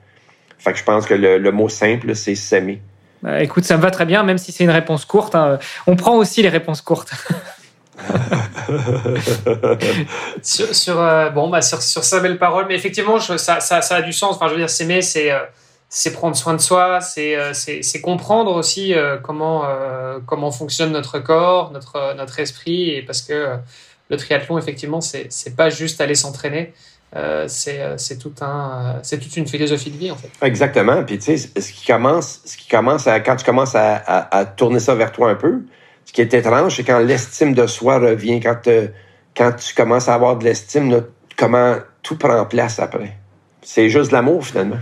Fait 0.59 0.73
que 0.73 0.79
je 0.79 0.83
pense 0.83 1.05
que 1.05 1.13
le, 1.13 1.37
le 1.37 1.51
mot 1.51 1.69
simple, 1.69 2.15
c'est 2.15 2.35
s'aimer. 2.35 2.81
Bah, 3.21 3.41
écoute, 3.41 3.63
ça 3.63 3.77
me 3.77 3.81
va 3.81 3.91
très 3.91 4.05
bien, 4.05 4.23
même 4.23 4.37
si 4.37 4.51
c'est 4.51 4.63
une 4.63 4.69
réponse 4.69 5.05
courte. 5.05 5.35
Hein. 5.35 5.59
On 5.87 5.95
prend 5.95 6.15
aussi 6.15 6.41
les 6.41 6.49
réponses 6.49 6.81
courtes. 6.81 7.11
sur, 10.43 10.75
sur 10.75 11.01
euh, 11.01 11.29
bon, 11.29 11.49
bah, 11.49 11.61
sur, 11.61 11.81
sur 11.81 12.03
sa 12.03 12.19
belle 12.19 12.37
parole, 12.37 12.65
mais 12.67 12.75
effectivement, 12.75 13.17
je, 13.17 13.37
ça, 13.37 13.59
ça, 13.59 13.81
ça, 13.81 13.95
a 13.95 14.01
du 14.01 14.13
sens. 14.13 14.35
Enfin, 14.35 14.47
je 14.47 14.53
veux 14.53 14.59
dire, 14.59 14.69
s'aimer, 14.69 15.01
c'est 15.01 15.31
euh, 15.31 15.39
c'est 15.89 16.11
prendre 16.11 16.35
soin 16.35 16.53
de 16.53 16.59
soi, 16.59 17.01
c'est 17.01 17.35
euh, 17.35 17.53
c'est 17.53 18.01
comprendre 18.01 18.53
aussi 18.55 18.93
comment, 19.23 19.63
comment 20.25 20.51
fonctionne 20.51 20.91
notre 20.91 21.19
corps, 21.19 21.71
notre, 21.71 22.13
notre 22.15 22.39
esprit, 22.39 22.89
et 22.89 23.01
parce 23.01 23.21
que 23.21 23.55
le 24.09 24.17
triathlon, 24.17 24.57
effectivement, 24.57 24.99
c'est 25.01 25.55
pas 25.55 25.69
juste 25.69 26.01
aller 26.01 26.15
s'entraîner. 26.15 26.73
C'est 27.47 28.19
tout 28.19 28.33
un 28.41 28.99
c'est 29.03 29.19
toute 29.19 29.35
une 29.37 29.47
philosophie 29.47 29.91
de 29.91 29.97
vie 29.97 30.11
en 30.11 30.15
fait. 30.15 30.29
Exactement. 30.41 31.03
Puis 31.03 31.19
tu 31.19 31.37
sais, 31.37 31.61
ce 31.61 31.71
qui 31.71 31.85
commence, 31.85 32.41
ce 32.45 32.57
qui 32.57 32.67
commence 32.67 33.07
à, 33.07 33.19
quand 33.19 33.35
tu 33.35 33.45
commences 33.45 33.75
à, 33.75 33.95
à, 33.95 34.37
à 34.37 34.45
tourner 34.45 34.79
ça 34.79 34.95
vers 34.95 35.11
toi 35.11 35.29
un 35.29 35.35
peu, 35.35 35.61
ce 36.07 36.13
qui 36.13 36.21
est 36.21 36.33
étrange, 36.33 36.77
c'est 36.77 36.85
quand 36.85 36.99
l'estime 36.99 37.53
de 37.53 37.67
soi 37.67 37.99
revient, 37.99 38.39
quand, 38.39 38.65
euh, 38.67 38.87
quand 39.35 39.51
tu 39.51 39.75
commences 39.75 40.07
à 40.07 40.15
avoir 40.15 40.37
de 40.37 40.45
l'estime, 40.45 41.03
comment 41.35 41.75
tout 42.01 42.17
prend 42.17 42.45
place 42.45 42.79
après. 42.79 43.17
C'est 43.61 43.89
juste 43.89 44.13
l'amour, 44.13 44.45
finalement. 44.45 44.77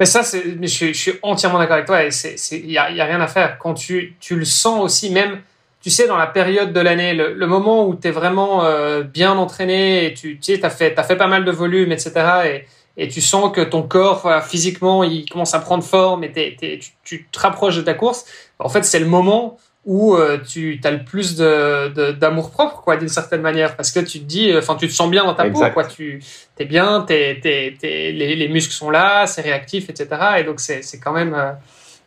Mais 0.00 0.06
ça, 0.06 0.22
je, 0.22 0.66
je, 0.66 0.92
suis 0.92 1.12
entièrement 1.22 1.58
d'accord 1.58 1.76
avec 1.76 1.86
toi. 1.86 2.02
Il 2.02 2.66
n'y 2.66 2.76
a, 2.76 2.90
y 2.90 3.00
a, 3.00 3.04
rien 3.04 3.20
à 3.20 3.28
faire. 3.28 3.58
Quand 3.58 3.74
tu, 3.74 4.16
tu, 4.18 4.34
le 4.34 4.44
sens 4.44 4.80
aussi, 4.82 5.10
même, 5.10 5.40
tu 5.86 5.92
sais, 5.92 6.08
dans 6.08 6.16
la 6.16 6.26
période 6.26 6.72
de 6.72 6.80
l'année, 6.80 7.14
le, 7.14 7.46
moment 7.46 7.86
où 7.86 7.94
tu 7.94 8.08
es 8.08 8.10
vraiment 8.10 8.64
euh, 8.64 9.04
bien 9.04 9.38
entraîné 9.38 10.06
et 10.06 10.14
tu, 10.14 10.36
tu 10.40 10.56
sais, 10.56 10.64
as 10.64 10.70
fait, 10.70 10.98
as 10.98 11.04
fait 11.04 11.14
pas 11.14 11.28
mal 11.28 11.44
de 11.44 11.52
volume, 11.52 11.92
etc. 11.92 12.12
Et, 12.44 12.64
et 12.96 13.06
tu 13.06 13.20
sens 13.20 13.52
que 13.54 13.60
ton 13.60 13.84
corps, 13.84 14.28
physiquement, 14.42 15.04
il 15.04 15.30
commence 15.30 15.54
à 15.54 15.60
prendre 15.60 15.84
forme 15.84 16.24
et 16.24 16.56
tu, 16.80 16.90
tu, 17.04 17.26
te 17.30 17.38
rapproches 17.38 17.76
de 17.76 17.82
ta 17.82 17.94
course. 17.94 18.24
En 18.58 18.68
fait, 18.68 18.84
c'est 18.84 18.98
le 18.98 19.06
moment 19.06 19.58
où 19.84 20.16
euh, 20.16 20.38
tu 20.38 20.80
as 20.82 20.90
le 20.90 21.04
plus 21.04 21.36
de, 21.36 22.10
d'amour 22.10 22.50
propre 22.50 22.82
quoi 22.82 22.96
d'une 22.96 23.06
certaine 23.08 23.42
manière 23.42 23.76
parce 23.76 23.92
que 23.92 24.00
tu 24.00 24.18
te 24.18 24.24
dis 24.24 24.52
enfin 24.56 24.74
tu 24.74 24.88
te 24.88 24.92
sens 24.92 25.08
bien 25.08 25.24
dans 25.24 25.34
ta 25.34 25.48
peau 25.48 25.62
quoi 25.72 25.84
tu 25.84 26.20
es 26.58 26.64
bien 26.64 27.02
t'es, 27.02 27.38
t'es, 27.40 27.76
t'es, 27.78 28.10
les, 28.10 28.34
les, 28.34 28.48
muscles 28.48 28.72
sont 28.72 28.90
là 28.90 29.28
c'est 29.28 29.42
réactif 29.42 29.88
etc 29.88 30.08
et 30.38 30.42
donc 30.42 30.58
c'est, 30.58 30.82
c'est 30.82 30.98
quand 30.98 31.12
même 31.12 31.34
euh, 31.34 31.52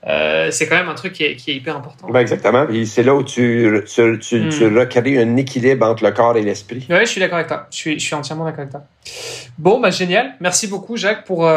euh, 0.08 0.50
c'est 0.52 0.68
quand 0.68 0.78
même 0.78 0.89
un 0.89 0.95
truc 0.95 1.14
qui 1.14 1.24
est, 1.24 1.36
qui 1.36 1.52
est 1.52 1.56
hyper 1.56 1.76
important. 1.76 2.08
Ben 2.10 2.20
exactement. 2.20 2.66
C'est 2.86 3.04
là 3.04 3.16
où 3.16 3.24
tu, 3.24 3.84
tu, 3.86 4.20
tu, 4.20 4.39
hmm. 4.39 4.78
recrées 4.78 5.22
un 5.22 5.36
équilibre 5.36 5.86
entre 5.86 6.04
le 6.04 6.12
corps 6.12 6.38
et 6.38 6.41
l'esprit. 6.41 6.86
Oui, 6.89 7.00
je 7.02 7.06
suis 7.06 7.20
d'accord 7.20 7.38
avec 7.38 7.47
toi. 7.47 7.68
Je 7.70 7.76
suis, 7.76 8.00
je 8.00 8.06
suis 8.06 8.16
entièrement 8.16 8.45
d'accord 8.45 8.62
avec 8.62 8.72
toi. 8.72 8.84
Bon, 9.58 9.80
bah, 9.80 9.89
génial. 9.89 10.36
Merci 10.39 10.68
beaucoup, 10.68 10.95
Jacques, 10.95 11.26
pour, 11.26 11.50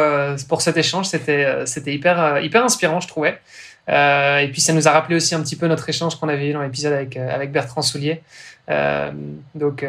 pour 0.49 0.62
cet 0.62 0.76
échange. 0.76 1.07
C'était, 1.07 1.66
c'était 1.66 1.95
hyper, 1.95 2.40
hyper 2.43 2.64
inspirant, 2.64 3.01
je 3.01 3.09
trouvais. 3.09 3.38
Euh, 3.88 4.38
et 4.38 4.49
puis 4.49 4.61
ça 4.61 4.72
nous 4.72 4.86
a 4.86 4.93
rappelé 4.93 5.16
aussi 5.16 5.34
un 5.34 5.43
petit 5.43 5.57
peu 5.57 5.66
notre 5.66 5.88
échange 5.88 6.14
qu'on 6.16 6.28
avait 6.28 6.49
eu 6.49 6.53
dans 6.53 6.62
l'épisode 6.62 6.93
avec, 6.93 7.16
euh, 7.16 7.34
avec 7.34 7.51
Bertrand 7.51 7.82
Soulier, 7.82 8.12
euh, 8.12 8.20
donc 9.55 9.85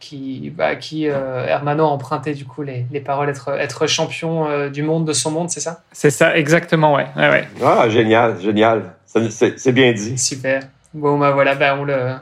qui, 0.00 0.52
bah, 0.56 0.76
qui 0.76 1.04
Hermano 1.04 1.84
a 1.84 1.88
emprunté 1.88 2.34
du 2.34 2.44
coup 2.44 2.62
les, 2.62 2.86
les 2.90 3.00
paroles 3.00 3.28
être, 3.28 3.50
être 3.58 3.86
champion 3.86 4.68
du 4.68 4.82
monde 4.82 5.06
de 5.06 5.12
son 5.12 5.30
monde, 5.30 5.50
c'est 5.50 5.60
ça? 5.60 5.82
C'est 5.92 6.10
ça, 6.10 6.36
exactement, 6.36 6.94
ouais. 6.94 7.06
ouais, 7.16 7.30
ouais. 7.30 7.48
Ah, 7.64 7.88
génial, 7.88 8.40
génial. 8.40 8.94
C'est 9.06 9.72
bien 9.72 9.92
dit. 9.92 10.18
Super. 10.18 10.62
Bon, 10.92 11.18
bah 11.18 11.30
voilà, 11.30 11.54
bah, 11.54 11.76
on 11.78 11.84
le 11.84 12.12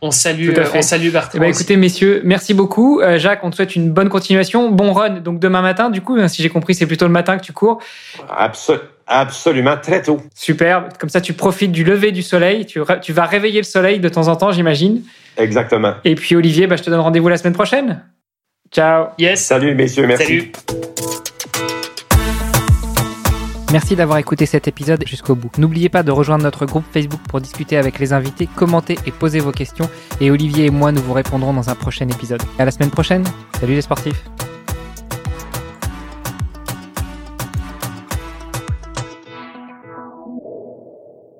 on 0.00 0.10
salue, 0.10 0.50
on 0.74 0.82
salue 0.82 1.10
Bertrand. 1.10 1.38
Eh 1.38 1.40
ben, 1.40 1.46
écoutez, 1.48 1.76
messieurs, 1.76 2.20
merci 2.24 2.52
beaucoup. 2.54 3.00
Jacques, 3.16 3.40
on 3.42 3.50
te 3.50 3.56
souhaite 3.56 3.76
une 3.76 3.90
bonne 3.90 4.08
continuation. 4.08 4.70
Bon 4.70 4.92
run, 4.92 5.20
donc 5.20 5.38
demain 5.40 5.62
matin, 5.62 5.90
du 5.90 6.00
coup, 6.00 6.16
hein, 6.16 6.28
si 6.28 6.42
j'ai 6.42 6.50
compris, 6.50 6.74
c'est 6.74 6.86
plutôt 6.86 7.06
le 7.06 7.12
matin 7.12 7.38
que 7.38 7.42
tu 7.42 7.52
cours. 7.52 7.80
Absolument. 8.28 8.84
Absolument, 9.06 9.76
très 9.76 10.02
tôt. 10.02 10.20
Super. 10.34 10.88
Comme 10.98 11.10
ça, 11.10 11.20
tu 11.20 11.32
profites 11.34 11.72
du 11.72 11.84
lever 11.84 12.12
du 12.12 12.22
soleil. 12.22 12.66
Tu, 12.66 12.80
tu 13.02 13.12
vas 13.12 13.24
réveiller 13.26 13.58
le 13.58 13.64
soleil 13.64 14.00
de 14.00 14.08
temps 14.08 14.28
en 14.28 14.36
temps, 14.36 14.52
j'imagine. 14.52 15.02
Exactement. 15.36 15.94
Et 16.04 16.14
puis, 16.14 16.36
Olivier, 16.36 16.66
bah, 16.66 16.76
je 16.76 16.82
te 16.82 16.90
donne 16.90 17.00
rendez-vous 17.00 17.28
la 17.28 17.36
semaine 17.36 17.54
prochaine. 17.54 18.02
Ciao. 18.70 19.08
Yes. 19.18 19.44
Salut, 19.44 19.74
messieurs. 19.74 20.06
Merci. 20.06 20.24
Salut. 20.24 20.52
Merci 23.74 23.96
d'avoir 23.96 24.18
écouté 24.18 24.46
cet 24.46 24.68
épisode 24.68 25.02
jusqu'au 25.04 25.34
bout. 25.34 25.50
N'oubliez 25.58 25.88
pas 25.88 26.04
de 26.04 26.12
rejoindre 26.12 26.44
notre 26.44 26.64
groupe 26.64 26.84
Facebook 26.92 27.20
pour 27.28 27.40
discuter 27.40 27.76
avec 27.76 27.98
les 27.98 28.12
invités, 28.12 28.48
commenter 28.54 28.96
et 29.04 29.10
poser 29.10 29.40
vos 29.40 29.50
questions. 29.50 29.90
Et 30.20 30.30
Olivier 30.30 30.66
et 30.66 30.70
moi, 30.70 30.92
nous 30.92 31.02
vous 31.02 31.12
répondrons 31.12 31.52
dans 31.52 31.70
un 31.70 31.74
prochain 31.74 32.08
épisode. 32.08 32.42
À 32.60 32.64
la 32.64 32.70
semaine 32.70 32.90
prochaine. 32.90 33.24
Salut 33.58 33.74
les 33.74 33.82
sportifs. 33.82 34.22